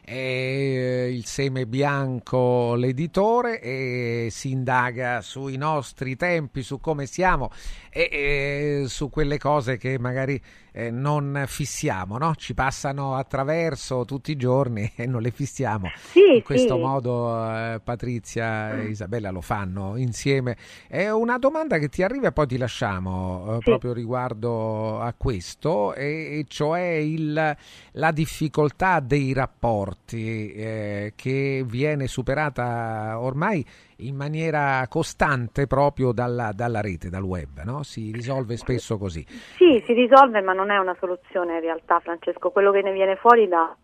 Nolfo, 0.05 1.07
il 1.11 1.25
seme 1.25 1.65
bianco 1.67 2.75
l'editore 2.75 3.59
e 3.61 4.27
si 4.31 4.51
indaga 4.51 5.21
sui 5.21 5.57
nostri 5.57 6.15
tempi, 6.15 6.63
su 6.63 6.79
come 6.79 7.05
siamo 7.05 7.49
e, 7.89 8.09
e 8.11 8.83
su 8.87 9.09
quelle 9.09 9.37
cose 9.37 9.77
che 9.77 9.99
magari 9.99 10.41
eh, 10.73 10.89
non 10.89 11.43
fissiamo, 11.47 12.17
no? 12.17 12.33
ci 12.35 12.53
passano 12.53 13.15
attraverso 13.15 14.05
tutti 14.05 14.31
i 14.31 14.37
giorni 14.37 14.89
e 14.95 15.05
non 15.05 15.21
le 15.21 15.31
fissiamo. 15.31 15.91
Sì, 15.95 16.19
In 16.35 16.43
questo 16.43 16.75
sì. 16.75 16.79
modo 16.81 17.35
eh, 17.55 17.81
Patrizia 17.83 18.77
e 18.79 18.85
Isabella 18.87 19.31
lo 19.31 19.41
fanno 19.41 19.97
insieme. 19.97 20.55
È 20.87 21.09
una 21.09 21.37
domanda 21.37 21.77
che 21.77 21.89
ti 21.89 22.03
arriva 22.03 22.27
e 22.27 22.31
poi 22.31 22.47
ti 22.47 22.57
lasciamo 22.57 23.45
eh, 23.49 23.53
Sì. 23.55 23.59
proprio 23.63 23.93
riguardo 23.93 24.99
a 24.99 25.13
questo, 25.15 25.93
e, 25.93 26.39
e 26.39 26.45
cioè 26.47 26.79
il, 26.79 27.57
la 27.91 28.11
difficoltà 28.11 28.99
dei 29.01 29.33
rapporti 29.33 29.90
eh, 30.11 31.13
che 31.15 31.63
viene 31.65 32.07
superata 32.07 33.17
ormai 33.19 33.65
in 34.01 34.15
maniera 34.15 34.85
costante 34.89 35.67
proprio 35.67 36.11
dalla, 36.11 36.51
dalla 36.53 36.81
rete, 36.81 37.09
dal 37.09 37.23
web, 37.23 37.61
no? 37.63 37.83
si 37.83 38.11
risolve 38.11 38.57
spesso 38.57 38.97
così. 38.97 39.23
Sì, 39.27 39.81
si 39.85 39.93
risolve, 39.93 40.41
ma 40.41 40.53
non 40.53 40.71
è 40.71 40.77
una 40.77 40.95
soluzione 40.99 41.55
in 41.55 41.61
realtà, 41.61 41.99
Francesco. 41.99 42.49
Quello 42.49 42.71
che 42.71 42.81
ne 42.81 42.91
viene 42.91 43.15
fuori 43.15 43.47
da, 43.47 43.75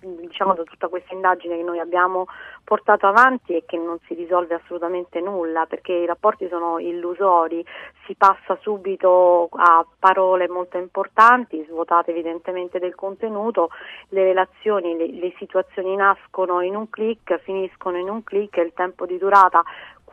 diciamo, 0.00 0.54
da 0.54 0.62
tutta 0.64 0.88
questa 0.88 1.14
indagine 1.14 1.56
che 1.56 1.62
noi 1.62 1.78
abbiamo 1.78 2.26
portato 2.64 3.06
avanti 3.06 3.54
è 3.54 3.64
che 3.64 3.76
non 3.76 3.98
si 4.06 4.14
risolve 4.14 4.54
assolutamente 4.54 5.20
nulla, 5.20 5.66
perché 5.66 5.92
i 5.92 6.06
rapporti 6.06 6.48
sono 6.48 6.78
illusori, 6.78 7.64
si 8.06 8.14
passa 8.14 8.58
subito 8.60 9.48
a 9.52 9.86
parole 9.98 10.48
molto 10.48 10.78
importanti, 10.78 11.64
svuotate 11.68 12.10
evidentemente 12.10 12.78
del 12.78 12.94
contenuto, 12.94 13.70
le 14.08 14.24
relazioni, 14.24 14.96
le, 14.96 15.12
le 15.12 15.32
situazioni 15.38 15.94
nascono 15.94 16.60
in 16.62 16.74
un 16.74 16.90
clic, 16.90 17.38
finiscono 17.40 17.98
in 17.98 18.08
un 18.08 18.24
clic 18.24 18.56
e 18.56 18.62
il 18.62 18.72
tempo 18.74 19.06
di 19.06 19.18
durata 19.18 19.62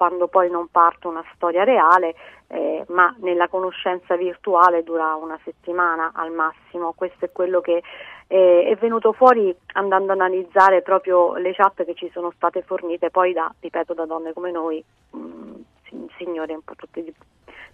quando 0.01 0.27
poi 0.27 0.49
non 0.49 0.67
parte 0.71 1.05
una 1.05 1.23
storia 1.35 1.63
reale, 1.63 2.15
eh, 2.47 2.83
ma 2.87 3.15
nella 3.19 3.47
conoscenza 3.47 4.15
virtuale 4.15 4.81
dura 4.81 5.13
una 5.13 5.39
settimana 5.43 6.09
al 6.15 6.31
massimo. 6.31 6.93
Questo 6.93 7.25
è 7.25 7.31
quello 7.31 7.61
che 7.61 7.83
eh, 8.25 8.63
è 8.63 8.75
venuto 8.77 9.13
fuori 9.13 9.55
andando 9.73 10.13
ad 10.13 10.19
analizzare 10.19 10.81
proprio 10.81 11.35
le 11.35 11.53
chat 11.53 11.85
che 11.85 11.93
ci 11.93 12.09
sono 12.11 12.31
state 12.35 12.63
fornite 12.63 13.11
poi 13.11 13.31
da, 13.33 13.53
ripeto, 13.59 13.93
da 13.93 14.07
donne 14.07 14.33
come 14.33 14.49
noi, 14.49 14.83
mh, 15.11 16.07
signore 16.17 16.55
un 16.55 16.63
po' 16.63 16.73
tutte 16.73 17.03
di, 17.03 17.13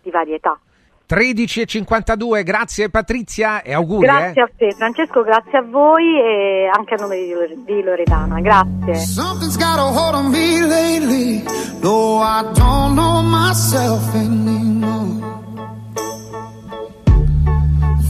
di 0.01 0.11
varietà. 0.11 0.59
13 1.07 1.61
e 1.61 1.65
52, 1.65 2.43
grazie 2.43 2.89
Patrizia 2.89 3.61
e 3.61 3.73
auguri. 3.73 4.05
Grazie 4.05 4.41
eh. 4.41 4.43
a 4.43 4.49
te 4.57 4.75
Francesco, 4.75 5.23
grazie 5.23 5.59
a 5.59 5.61
voi 5.61 6.19
e 6.19 6.69
anche 6.69 6.95
a 6.95 6.97
nome 6.97 7.15
di, 7.15 7.31
Lore- 7.31 7.63
di 7.65 7.81
Loredana, 7.81 8.41
grazie. 8.41 8.95
Something's 8.95 9.55
got 9.55 9.79
a 9.79 9.83
hold 9.83 10.15
on 10.15 10.29
me 10.29 10.65
lately. 10.65 11.43
No, 11.81 12.19
I 12.21 12.43
don't 12.53 12.95
know 12.95 13.21
myself 13.21 14.13
anymore. 14.15 15.23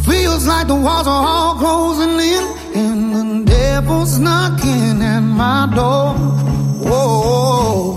Feels 0.01 0.47
like 0.47 0.65
the 0.65 0.73
walls 0.73 1.05
are 1.05 1.23
all 1.23 1.55
closing 1.55 2.19
in, 2.19 2.43
and 2.73 3.45
the 3.45 3.51
devil's 3.51 4.17
knocking 4.17 5.03
at 5.03 5.19
my 5.21 5.69
door. 5.75 6.15
Whoa, 6.81 7.96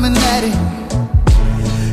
With 0.00 0.04
you, 0.04 0.04
I'm 0.04 0.04
an 0.04 0.16
addict, 0.16 0.56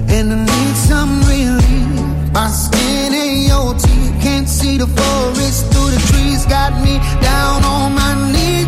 and 0.10 0.34
I 0.34 0.46
need 0.46 0.76
some 0.76 1.22
relief. 1.22 2.34
My 2.34 2.48
skin 2.50 3.14
ain't 3.14 3.48
your 3.48 3.74
teeth, 3.74 4.22
can't 4.22 4.48
see 4.48 4.78
the 4.78 4.88
forest 4.88 5.72
through 5.72 5.92
the 5.92 6.02
trees. 6.12 6.46
Got 6.46 6.74
me 6.84 7.00
down 7.22 7.64
on 7.64 7.94
my 7.96 8.32
knees, 8.32 8.68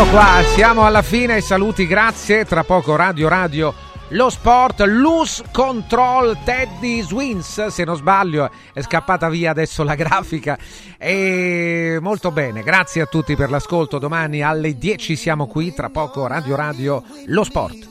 Eccolo 0.00 0.16
qua, 0.16 0.42
siamo 0.54 0.86
alla 0.86 1.02
fine, 1.02 1.42
saluti, 1.42 1.86
grazie. 1.86 2.46
Tra 2.46 2.64
poco 2.64 2.96
Radio 2.96 3.28
Radio, 3.28 3.74
lo 4.08 4.30
sport, 4.30 4.80
loose 4.80 5.44
control, 5.52 6.38
Teddy 6.42 7.02
Swins, 7.02 7.66
se 7.66 7.84
non 7.84 7.96
sbaglio 7.96 8.50
è 8.72 8.80
scappata 8.80 9.28
via 9.28 9.50
adesso 9.50 9.82
la 9.82 9.94
grafica. 9.94 10.56
E 10.96 11.98
molto 12.00 12.30
bene, 12.30 12.62
grazie 12.62 13.02
a 13.02 13.06
tutti 13.06 13.36
per 13.36 13.50
l'ascolto. 13.50 13.98
Domani 13.98 14.40
alle 14.40 14.78
10 14.78 15.16
siamo 15.16 15.46
qui, 15.46 15.74
tra 15.74 15.90
poco 15.90 16.26
Radio 16.26 16.56
Radio, 16.56 17.04
lo 17.26 17.44
sport. 17.44 17.88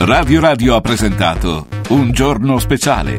Radio 0.00 0.40
Radio 0.40 0.74
ha 0.74 0.82
presentato 0.82 1.66
Un 1.88 2.12
giorno 2.12 2.58
speciale 2.58 3.16